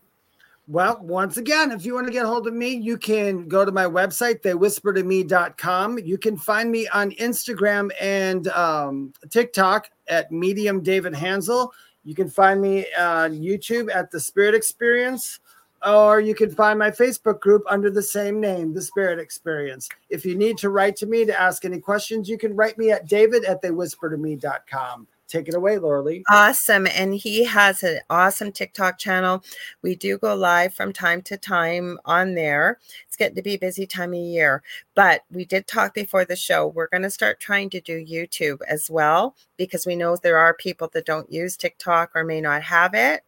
Well, 0.70 0.99
once 1.01 1.39
again, 1.39 1.73
if 1.73 1.86
you 1.86 1.95
want 1.95 2.09
to 2.09 2.12
get 2.12 2.27
a 2.27 2.28
hold 2.28 2.47
of 2.47 2.53
me, 2.53 2.74
you 2.74 2.99
can 2.99 3.49
go 3.49 3.65
to 3.65 3.73
my 3.73 3.86
website, 3.86 4.43
theywhispertome.com. 4.43 5.99
You 6.01 6.19
can 6.19 6.36
find 6.36 6.70
me 6.70 6.86
on 6.89 7.12
Instagram 7.12 7.90
and 7.99 8.49
um, 8.49 9.15
TikTok 9.31 9.89
at 10.09 10.31
Medium 10.31 10.82
David 10.82 11.15
Hanzel. 11.15 11.70
You 12.05 12.15
can 12.15 12.28
find 12.28 12.61
me 12.61 12.85
on 12.99 13.32
YouTube 13.32 13.90
at 13.95 14.11
The 14.11 14.20
Spirit 14.20 14.55
Experience, 14.55 15.40
or 15.89 16.20
you 16.20 16.35
can 16.35 16.51
find 16.51 16.78
my 16.78 16.90
Facebook 16.90 17.40
group 17.40 17.62
under 17.69 17.90
the 17.90 18.02
same 18.02 18.40
name, 18.40 18.74
The 18.74 18.82
Spirit 18.82 19.19
Experience. 19.19 19.89
If 20.10 20.24
you 20.24 20.36
need 20.36 20.59
to 20.59 20.70
write 20.70 20.97
to 20.97 21.06
me 21.06 21.24
to 21.24 21.40
ask 21.40 21.65
any 21.65 21.81
questions, 21.81 22.28
you 22.28 22.39
can 22.39 22.55
write 22.55 22.78
me 22.78 22.90
at 22.90 23.09
david 23.09 23.44
at 23.44 23.62
theywhispertome.com. 23.62 25.06
Take 25.28 25.48
it 25.48 25.55
away, 25.55 25.77
Laura. 25.77 26.20
Awesome. 26.31 26.86
And 26.86 27.15
he 27.15 27.44
has 27.44 27.82
an 27.82 28.01
awesome 28.09 28.51
TikTok 28.51 28.98
channel. 28.98 29.44
We 29.82 29.94
do 29.94 30.16
go 30.16 30.35
live 30.35 30.73
from 30.73 30.94
time 30.94 31.20
to 31.23 31.36
time 31.36 31.98
on 32.06 32.35
there. 32.35 32.78
It's 33.06 33.16
getting 33.16 33.36
to 33.36 33.43
be 33.43 33.55
a 33.55 33.59
busy 33.59 33.86
time 33.86 34.15
of 34.15 34.20
year. 34.20 34.62
But 34.94 35.24
we 35.31 35.44
did 35.44 35.66
talk 35.66 35.93
before 35.93 36.24
the 36.24 36.35
show. 36.35 36.69
We're 36.69 36.89
going 36.89 37.02
to 37.02 37.10
start 37.10 37.40
trying 37.40 37.69
to 37.70 37.81
do 37.81 38.02
YouTube 38.02 38.60
as 38.66 38.89
well 38.90 39.36
because 39.59 39.86
we 39.86 39.97
know 39.97 40.16
there 40.16 40.39
are 40.39 40.55
people 40.55 40.89
that 40.94 41.05
don't 41.05 41.31
use 41.31 41.59
TikTok 41.59 42.12
or 42.15 42.24
may 42.24 42.40
not 42.40 42.62
have 42.62 42.94
it. 42.94 43.23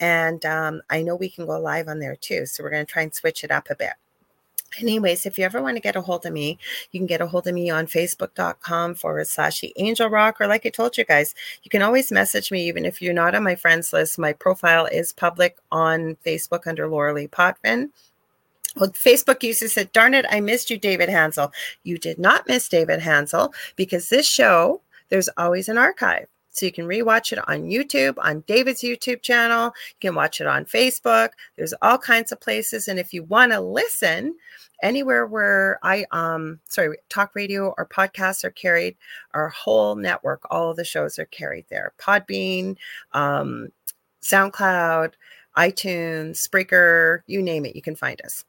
And 0.00 0.44
um, 0.44 0.82
I 0.90 1.02
know 1.02 1.16
we 1.16 1.28
can 1.28 1.46
go 1.46 1.58
live 1.58 1.88
on 1.88 1.98
there 1.98 2.16
too. 2.16 2.46
So 2.46 2.62
we're 2.62 2.70
going 2.70 2.86
to 2.86 2.92
try 2.92 3.02
and 3.02 3.14
switch 3.14 3.44
it 3.44 3.50
up 3.50 3.68
a 3.70 3.76
bit. 3.76 3.94
Anyways, 4.80 5.24
if 5.24 5.38
you 5.38 5.44
ever 5.44 5.62
want 5.62 5.76
to 5.76 5.80
get 5.80 5.96
a 5.96 6.02
hold 6.02 6.26
of 6.26 6.32
me, 6.32 6.58
you 6.92 7.00
can 7.00 7.06
get 7.06 7.22
a 7.22 7.26
hold 7.26 7.46
of 7.46 7.54
me 7.54 7.70
on 7.70 7.86
facebook.com 7.86 8.94
forward 8.94 9.26
slash 9.26 9.60
the 9.60 9.72
angel 9.76 10.08
rock. 10.08 10.40
Or 10.40 10.46
like 10.46 10.66
I 10.66 10.68
told 10.68 10.98
you 10.98 11.04
guys, 11.04 11.34
you 11.62 11.70
can 11.70 11.82
always 11.82 12.12
message 12.12 12.52
me, 12.52 12.66
even 12.68 12.84
if 12.84 13.00
you're 13.00 13.14
not 13.14 13.34
on 13.34 13.42
my 13.42 13.54
friends 13.54 13.92
list. 13.92 14.18
My 14.18 14.32
profile 14.32 14.86
is 14.86 15.12
public 15.12 15.56
on 15.72 16.16
Facebook 16.24 16.66
under 16.66 16.86
Lorilei 16.86 17.30
Potvin. 17.30 17.90
Well, 18.76 18.90
Facebook 18.90 19.42
user 19.42 19.68
said, 19.68 19.90
Darn 19.92 20.14
it, 20.14 20.26
I 20.30 20.40
missed 20.40 20.70
you, 20.70 20.78
David 20.78 21.08
Hanzel. 21.08 21.52
You 21.82 21.98
did 21.98 22.18
not 22.18 22.46
miss 22.46 22.68
David 22.68 23.00
Hanzel 23.00 23.52
because 23.74 24.08
this 24.08 24.28
show, 24.28 24.82
there's 25.08 25.30
always 25.36 25.68
an 25.68 25.78
archive. 25.78 26.28
So 26.50 26.66
you 26.66 26.72
can 26.72 26.86
rewatch 26.86 27.32
it 27.32 27.38
on 27.48 27.64
YouTube, 27.64 28.14
on 28.18 28.42
David's 28.46 28.82
YouTube 28.82 29.22
channel. 29.22 29.66
You 29.66 30.08
can 30.08 30.14
watch 30.14 30.40
it 30.40 30.46
on 30.46 30.64
Facebook. 30.64 31.30
There's 31.56 31.74
all 31.82 31.98
kinds 31.98 32.32
of 32.32 32.40
places. 32.40 32.88
And 32.88 32.98
if 32.98 33.12
you 33.12 33.22
want 33.24 33.52
to 33.52 33.60
listen, 33.60 34.34
anywhere 34.82 35.26
where 35.26 35.78
I 35.82 36.06
um 36.12 36.60
sorry, 36.68 36.98
talk 37.08 37.34
radio 37.34 37.74
or 37.76 37.86
podcasts 37.86 38.44
are 38.44 38.50
carried, 38.50 38.96
our 39.34 39.48
whole 39.48 39.94
network, 39.96 40.42
all 40.50 40.74
the 40.74 40.84
shows 40.84 41.18
are 41.18 41.26
carried 41.26 41.66
there. 41.68 41.92
Podbean, 41.98 42.76
um, 43.12 43.68
SoundCloud, 44.22 45.12
iTunes, 45.56 46.46
Spreaker, 46.46 47.20
you 47.26 47.42
name 47.42 47.66
it, 47.66 47.76
you 47.76 47.82
can 47.82 47.96
find 47.96 48.20
us. 48.24 48.44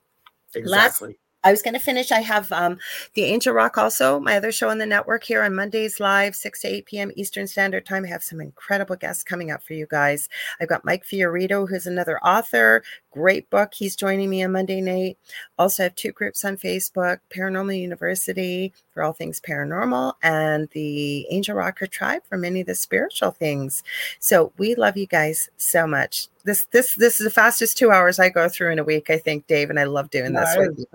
Exactly. 0.55 1.09
Last, 1.09 1.18
I 1.43 1.51
was 1.51 1.61
going 1.61 1.73
to 1.73 1.79
finish. 1.79 2.11
I 2.11 2.19
have 2.19 2.51
um, 2.51 2.79
the 3.13 3.23
Angel 3.23 3.53
Rock 3.53 3.77
also, 3.77 4.19
my 4.19 4.35
other 4.35 4.51
show 4.51 4.69
on 4.69 4.77
the 4.77 4.85
network 4.85 5.23
here 5.23 5.41
on 5.41 5.55
Mondays 5.55 5.99
live, 5.99 6.35
6 6.35 6.61
to 6.61 6.67
8 6.67 6.85
p.m. 6.85 7.11
Eastern 7.15 7.47
Standard 7.47 7.85
Time. 7.85 8.03
I 8.03 8.09
have 8.09 8.23
some 8.23 8.41
incredible 8.41 8.97
guests 8.97 9.23
coming 9.23 9.49
up 9.49 9.63
for 9.63 9.73
you 9.73 9.87
guys. 9.89 10.27
I've 10.59 10.67
got 10.67 10.83
Mike 10.83 11.05
Fiorito, 11.05 11.69
who's 11.69 11.87
another 11.87 12.19
author, 12.19 12.83
great 13.11 13.49
book. 13.49 13.73
He's 13.73 13.95
joining 13.95 14.29
me 14.29 14.43
on 14.43 14.51
Monday 14.51 14.81
night. 14.81 15.17
Also, 15.57 15.83
have 15.83 15.95
two 15.95 16.11
groups 16.11 16.43
on 16.43 16.57
Facebook 16.57 17.19
Paranormal 17.33 17.79
University 17.79 18.73
for 18.93 19.03
all 19.03 19.13
things 19.13 19.39
paranormal, 19.39 20.13
and 20.21 20.67
the 20.71 21.25
Angel 21.29 21.55
Rocker 21.55 21.87
Tribe 21.87 22.23
for 22.27 22.37
many 22.37 22.61
of 22.61 22.67
the 22.67 22.75
spiritual 22.75 23.31
things. 23.31 23.81
So 24.19 24.51
we 24.57 24.75
love 24.75 24.97
you 24.97 25.07
guys 25.07 25.49
so 25.55 25.87
much 25.87 26.27
this 26.43 26.65
this 26.71 26.95
this 26.95 27.19
is 27.19 27.25
the 27.25 27.31
fastest 27.31 27.77
two 27.77 27.91
hours 27.91 28.19
I 28.19 28.29
go 28.29 28.47
through 28.49 28.71
in 28.71 28.79
a 28.79 28.83
week, 28.83 29.09
I 29.09 29.17
think, 29.17 29.47
Dave, 29.47 29.69
and 29.69 29.79
I 29.79 29.83
love 29.83 30.09
doing 30.09 30.33
this 30.33 30.55
with 30.57 30.79
you. 30.79 30.85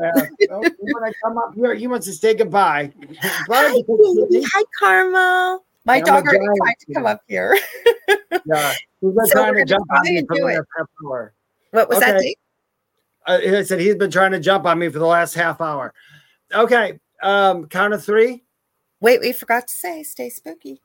oh, 0.50 0.70
when 0.78 1.04
I 1.04 1.12
come 1.22 1.38
up 1.38 1.54
here, 1.54 1.72
you 1.74 1.88
must 1.88 2.06
to 2.06 2.12
say 2.12 2.34
goodbye. 2.34 2.92
Hi, 3.20 3.82
Hi, 3.86 4.62
Carmel. 4.78 5.64
My 5.84 5.96
yeah, 5.96 6.04
dog 6.04 6.26
already 6.26 6.46
tried 6.58 6.74
to 6.80 6.94
come 6.94 7.06
up 7.06 7.20
here. 7.28 7.56
yeah, 8.46 8.72
he's 9.00 9.12
been 9.12 9.26
so 9.26 9.34
trying 9.34 9.54
to 9.54 9.64
jump 9.64 9.86
on 9.90 10.02
me 10.02 10.22
for 10.26 10.36
the 10.36 10.44
last 10.44 10.66
half 10.76 10.86
hour. 11.04 11.34
What 11.70 11.88
was 11.88 11.98
okay. 11.98 12.12
that, 12.12 12.20
Dave? 12.20 12.34
Uh, 13.26 13.58
I 13.58 13.62
said 13.62 13.80
he's 13.80 13.96
been 13.96 14.10
trying 14.10 14.32
to 14.32 14.40
jump 14.40 14.64
on 14.66 14.78
me 14.78 14.88
for 14.88 14.98
the 14.98 15.06
last 15.06 15.34
half 15.34 15.60
hour. 15.60 15.92
Okay, 16.54 16.98
um, 17.22 17.66
count 17.66 17.92
of 17.92 18.04
three. 18.04 18.44
Wait, 19.00 19.20
we 19.20 19.32
forgot 19.32 19.68
to 19.68 19.74
say, 19.74 20.02
stay 20.02 20.30
spooky. 20.30 20.80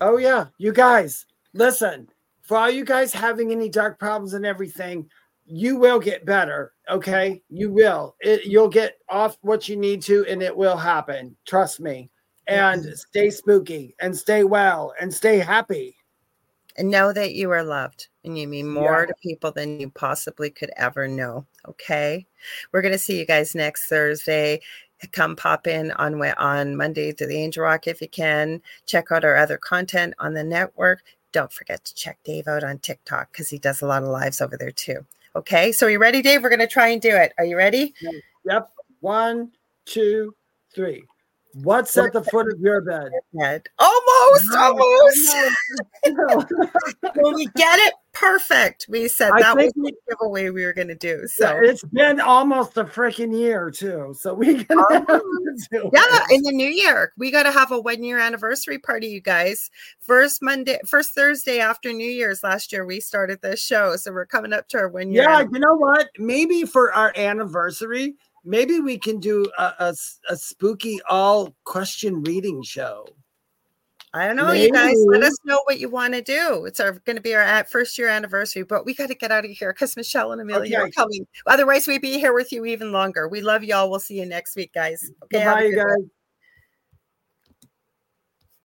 Oh 0.00 0.16
yeah, 0.16 0.46
you 0.58 0.72
guys, 0.72 1.26
listen 1.52 2.08
for 2.44 2.56
all 2.56 2.70
you 2.70 2.84
guys 2.84 3.12
having 3.12 3.50
any 3.50 3.68
dark 3.68 3.98
problems 3.98 4.34
and 4.34 4.46
everything, 4.46 5.08
you 5.46 5.76
will 5.76 5.98
get 5.98 6.24
better. 6.24 6.72
Okay, 6.88 7.42
you 7.48 7.70
will. 7.72 8.16
It, 8.20 8.44
you'll 8.44 8.68
get 8.68 8.98
off 9.08 9.36
what 9.40 9.68
you 9.68 9.76
need 9.76 10.02
to, 10.02 10.24
and 10.26 10.42
it 10.42 10.56
will 10.56 10.76
happen. 10.76 11.36
Trust 11.46 11.80
me. 11.80 12.10
And 12.46 12.84
stay 12.84 13.30
spooky, 13.30 13.94
and 14.00 14.14
stay 14.14 14.44
well, 14.44 14.92
and 15.00 15.12
stay 15.12 15.38
happy. 15.38 15.96
And 16.76 16.90
know 16.90 17.12
that 17.12 17.34
you 17.34 17.50
are 17.50 17.62
loved, 17.62 18.08
and 18.22 18.38
you 18.38 18.46
mean 18.46 18.68
more 18.68 19.00
yeah. 19.00 19.06
to 19.06 19.14
people 19.22 19.50
than 19.50 19.80
you 19.80 19.88
possibly 19.88 20.50
could 20.50 20.70
ever 20.76 21.08
know. 21.08 21.46
Okay, 21.66 22.26
we're 22.70 22.82
gonna 22.82 22.98
see 22.98 23.18
you 23.18 23.24
guys 23.24 23.54
next 23.54 23.88
Thursday 23.88 24.60
come 25.12 25.36
pop 25.36 25.66
in 25.66 25.90
on 25.92 26.20
on 26.22 26.76
Monday 26.76 27.12
to 27.12 27.26
the 27.26 27.36
Angel 27.36 27.64
Rock 27.64 27.86
if 27.86 28.00
you 28.00 28.08
can. 28.08 28.60
Check 28.86 29.10
out 29.10 29.24
our 29.24 29.36
other 29.36 29.58
content 29.58 30.14
on 30.18 30.34
the 30.34 30.44
network 30.44 31.02
don't 31.34 31.52
forget 31.52 31.84
to 31.84 31.94
check 31.94 32.16
Dave 32.24 32.46
out 32.46 32.64
on 32.64 32.78
TikTok 32.78 33.32
because 33.32 33.50
he 33.50 33.58
does 33.58 33.82
a 33.82 33.86
lot 33.86 34.04
of 34.04 34.08
lives 34.08 34.40
over 34.40 34.56
there 34.56 34.70
too. 34.70 35.04
Okay, 35.36 35.72
so 35.72 35.86
are 35.86 35.90
you 35.90 35.98
ready, 35.98 36.22
Dave? 36.22 36.42
We're 36.42 36.48
going 36.48 36.60
to 36.60 36.66
try 36.68 36.88
and 36.88 37.02
do 37.02 37.10
it. 37.10 37.34
Are 37.38 37.44
you 37.44 37.56
ready? 37.56 37.92
Yep. 38.44 38.70
One, 39.00 39.50
two, 39.84 40.34
three. 40.72 41.04
What's 41.54 41.98
at 41.98 42.12
the 42.12 42.22
foot 42.22 42.52
of 42.52 42.60
your 42.60 42.80
bed? 42.80 43.10
bed. 43.32 43.62
Almost, 43.78 44.44
no, 44.50 44.78
almost. 44.78 45.36
No. 46.06 46.44
when 47.16 47.34
we 47.34 47.46
get 47.56 47.78
it, 47.80 47.94
perfect. 48.14 48.86
We 48.88 49.08
said 49.08 49.32
I 49.32 49.42
that 49.42 49.56
was 49.56 49.72
the 49.74 49.92
giveaway 50.08 50.50
we 50.50 50.64
were 50.64 50.72
going 50.72 50.88
to 50.88 50.94
do. 50.94 51.26
So 51.26 51.58
it's 51.62 51.82
been 51.84 52.20
almost 52.20 52.76
a 52.76 52.84
freaking 52.84 53.38
year 53.38 53.70
too. 53.70 54.14
So 54.18 54.34
we 54.34 54.64
can 54.64 54.78
oh, 54.78 55.20
yeah, 55.72 56.24
in 56.30 56.42
the 56.42 56.52
new 56.52 56.68
year, 56.68 57.12
we 57.18 57.30
got 57.30 57.42
to 57.42 57.52
have 57.52 57.70
a 57.72 57.80
one 57.80 58.02
year 58.02 58.18
anniversary 58.18 58.78
party, 58.78 59.08
you 59.08 59.20
guys. 59.20 59.70
First 60.00 60.42
Monday, 60.42 60.78
first 60.86 61.14
Thursday 61.14 61.58
after 61.58 61.92
New 61.92 62.08
Year's 62.08 62.42
last 62.42 62.72
year, 62.72 62.86
we 62.86 63.00
started 63.00 63.42
this 63.42 63.60
show, 63.60 63.96
so 63.96 64.12
we're 64.12 64.26
coming 64.26 64.52
up 64.52 64.68
to 64.68 64.78
our 64.78 64.88
one 64.88 65.10
year. 65.10 65.24
Yeah, 65.24 65.40
you 65.40 65.58
know 65.58 65.76
what? 65.76 66.08
Maybe 66.18 66.64
for 66.64 66.92
our 66.92 67.12
anniversary 67.16 68.14
maybe 68.44 68.78
we 68.80 68.98
can 68.98 69.18
do 69.18 69.46
a, 69.58 69.72
a, 69.78 69.94
a 70.28 70.36
spooky 70.36 71.00
all 71.08 71.54
question 71.64 72.22
reading 72.22 72.62
show. 72.62 73.06
I 74.14 74.28
don't 74.28 74.36
know, 74.36 74.46
Maybe. 74.46 74.66
you 74.66 74.70
guys. 74.70 74.94
Let 75.08 75.24
us 75.24 75.36
know 75.44 75.60
what 75.64 75.80
you 75.80 75.88
want 75.88 76.14
to 76.14 76.22
do. 76.22 76.66
It's 76.66 76.78
our 76.78 76.92
going 76.92 77.16
to 77.16 77.22
be 77.22 77.34
our 77.34 77.64
first 77.64 77.98
year 77.98 78.08
anniversary, 78.08 78.62
but 78.62 78.84
we 78.84 78.94
got 78.94 79.08
to 79.08 79.14
get 79.16 79.32
out 79.32 79.44
of 79.44 79.50
here 79.50 79.72
because 79.72 79.96
Michelle 79.96 80.30
and 80.30 80.40
Amelia 80.40 80.78
okay. 80.78 80.86
are 80.86 80.90
coming. 80.90 81.26
Otherwise, 81.46 81.88
we'd 81.88 82.00
be 82.00 82.20
here 82.20 82.32
with 82.32 82.52
you 82.52 82.64
even 82.64 82.92
longer. 82.92 83.26
We 83.26 83.40
love 83.40 83.64
y'all. 83.64 83.90
We'll 83.90 83.98
see 83.98 84.20
you 84.20 84.24
next 84.24 84.54
week, 84.54 84.72
guys. 84.72 85.10
Okay, 85.24 85.44
bye, 85.44 85.64
you 85.64 85.74
guys. 85.74 86.06